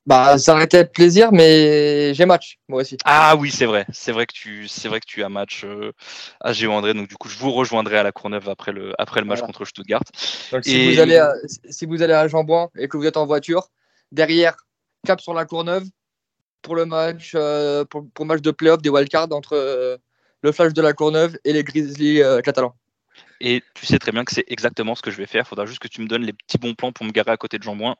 bah, 0.06 0.38
ça 0.38 0.54
aurait 0.54 0.66
été 0.66 0.86
plaisir, 0.86 1.32
mais 1.32 2.14
j'ai 2.14 2.26
match, 2.26 2.60
moi 2.68 2.82
aussi. 2.82 2.98
Ah 3.06 3.36
oui, 3.36 3.50
c'est 3.50 3.66
vrai. 3.66 3.88
C'est 3.92 4.12
vrai 4.12 4.28
que 4.28 4.34
tu, 4.34 4.68
c'est 4.68 4.88
vrai 4.88 5.00
que 5.00 5.08
tu 5.08 5.24
as 5.24 5.30
match 5.30 5.64
euh, 5.64 5.94
à 6.42 6.54
Géo-André. 6.54 6.94
Donc, 6.94 7.10
du 7.10 7.16
coup, 7.16 7.28
je 7.28 7.38
vous 7.38 7.52
rejoindrai 7.52 7.98
à 7.98 8.04
la 8.04 8.12
Courneuve 8.12 8.48
après 8.48 8.72
le, 8.72 8.94
après 9.00 9.20
le 9.20 9.26
match 9.26 9.42
contre 9.42 9.66
Stuttgart. 9.66 10.04
si, 10.62 10.94
vous 10.94 11.00
allez 11.00 11.18
à, 11.18 11.34
si 11.70 11.88
vous 11.88 12.04
allez 12.04 12.14
à 12.14 12.28
Jean-Boin 12.28 12.70
et 12.78 12.88
que 12.88 12.98
vous 12.98 13.06
êtes 13.06 13.18
en 13.18 13.26
voiture, 13.26 13.70
derrière, 14.12 14.56
cap 15.08 15.20
sur 15.20 15.34
la 15.34 15.46
Courneuve 15.46 15.86
pour 16.62 16.76
le 16.76 16.86
match, 16.86 17.32
euh, 17.34 17.84
pour, 17.86 18.06
pour, 18.14 18.26
match 18.28 18.42
de 18.42 18.52
playoff 18.52 18.84
des 18.84 18.90
wildcards 18.90 19.32
entre 19.32 20.00
le 20.42 20.52
Flash 20.52 20.74
de 20.74 20.82
la 20.84 20.94
Courneuve 20.94 21.36
et 21.46 21.54
les 21.54 21.64
Grizzlies 21.64 22.22
catalans. 22.44 22.76
Et 23.42 23.64
tu 23.74 23.86
sais 23.86 24.00
très 24.00 24.12
bien 24.12 24.24
que 24.24 24.34
c'est 24.34 24.46
exactement 24.48 24.96
ce 24.96 25.02
que 25.02 25.12
je 25.12 25.18
vais 25.18 25.26
faire. 25.26 25.44
Il 25.46 25.48
faudra 25.48 25.66
juste 25.66 25.80
que 25.80 25.88
tu 25.88 26.02
me 26.02 26.08
donnes 26.08 26.24
les 26.24 26.34
petits 26.34 26.58
bons 26.58 26.74
plans 26.74 26.92
pour 26.92 27.06
me 27.06 27.12
garer 27.12 27.32
à 27.32 27.38
côté 27.38 27.58
de 27.58 27.64
Jean 27.64 27.76
Boin, 27.76 27.96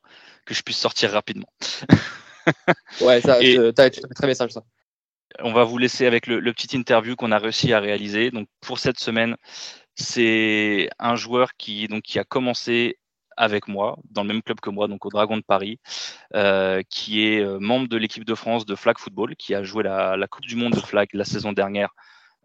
que 0.46 0.54
je 0.54 0.62
puisse 0.62 0.78
sortir 0.78 1.12
rapidement. 1.12 1.52
ouais, 3.02 3.22
ça, 3.22 3.40
tu 3.40 3.60
as 3.60 3.90
très 3.90 4.28
message 4.28 4.52
ça. 4.52 4.64
On 5.40 5.52
va 5.52 5.64
vous 5.66 5.78
laisser 5.78 6.06
avec 6.06 6.28
le, 6.28 6.42
petit 6.54 6.78
interview 6.78 7.16
qu'on 7.16 7.32
a 7.32 7.40
réussi 7.40 7.74
à 7.74 7.80
réaliser. 7.80 8.32
Donc 8.32 8.48
pour 8.62 8.80
cette 8.80 9.00
semaine, 9.00 9.36
c'est 9.96 10.90
un 11.00 11.16
joueur 11.16 11.56
qui, 11.58 11.88
donc, 11.88 12.04
qui 12.04 12.20
a 12.20 12.24
commencé 12.24 12.98
avec 13.38 13.68
moi, 13.68 13.98
dans 14.12 14.22
le 14.22 14.30
même 14.30 14.42
club 14.42 14.62
que 14.62 14.70
moi, 14.70 14.88
donc 14.88 15.06
au 15.06 15.10
Dragon 15.10 15.36
de 15.36 15.42
Paris, 15.42 15.80
euh, 16.36 16.82
qui 16.90 17.28
est 17.28 17.42
euh, 17.42 17.60
membre 17.60 17.90
de 17.90 17.98
l'équipe 17.98 18.24
de 18.24 18.34
France 18.34 18.66
de 18.66 18.76
flag 18.76 18.98
football, 18.98 19.36
qui 19.36 19.54
a 19.54 19.62
joué 19.62 19.84
la, 19.84 20.16
la 20.16 20.28
Coupe 20.28 20.46
du 20.46 20.56
Monde 20.56 20.74
de 20.74 20.80
flag 20.80 21.10
la 21.12 21.26
saison 21.26 21.52
dernière 21.52 21.90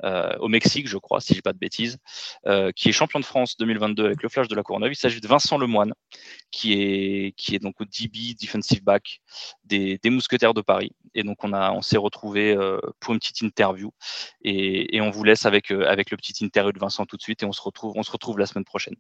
euh, 0.05 0.37
au 0.39 0.49
Mexique, 0.49 0.89
je 0.89 0.97
crois, 0.99 1.21
si 1.21 1.35
je 1.35 1.39
dis 1.39 1.43
pas 1.43 1.53
de 1.53 1.59
bêtises, 1.59 1.99
euh, 2.47 2.73
qui 2.73 2.89
est 2.89 2.93
champion 2.93 3.21
de 3.21 3.25
France 3.25 3.57
2022 3.59 4.05
avec 4.05 4.23
le 4.23 4.29
Flash 4.29 4.49
de 4.49 4.55
la 4.55 4.63
Courneuve. 4.63 4.93
Il 4.93 4.97
s'agit 4.97 5.21
de 5.21 5.29
Vincent 5.29 5.59
Lemoine, 5.59 5.93
qui 6.51 6.73
est, 6.75 7.33
qui 7.37 7.55
est 7.55 7.59
donc 7.59 7.81
au 7.81 7.85
DB, 7.85 8.35
defensive 8.41 8.83
back 8.83 9.21
des, 9.65 9.99
des 10.03 10.11
Mousquetaires 10.11 10.55
de 10.55 10.63
Paris. 10.63 10.93
Et 11.15 11.23
donc 11.23 11.43
on, 11.45 11.53
a, 11.53 11.73
on 11.73 11.83
s'est 11.83 11.99
retrouvé 11.99 12.53
euh, 12.53 12.79
pour 13.01 13.15
une 13.15 13.21
petite 13.21 13.41
interview. 13.43 13.93
Et, 14.43 14.97
et 14.97 15.01
on 15.01 15.11
vous 15.11 15.25
laisse 15.25 15.47
avec, 15.47 15.71
avec 15.71 16.11
le 16.11 16.17
petit 16.17 16.45
interview 16.45 16.73
de 16.73 16.79
Vincent 16.79 17.07
tout 17.07 17.17
de 17.17 17.23
suite. 17.23 17.43
Et 17.43 17.47
on 17.47 17.53
se 17.53 17.63
retrouve, 17.63 17.93
on 17.97 18.03
se 18.03 18.11
retrouve 18.11 18.39
la 18.39 18.47
semaine 18.47 18.65
prochaine. 18.65 18.95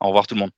Au 0.00 0.08
revoir 0.08 0.26
tout 0.26 0.34
le 0.34 0.40
monde. 0.40 0.52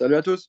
Salut 0.00 0.16
à 0.16 0.22
tous. 0.22 0.48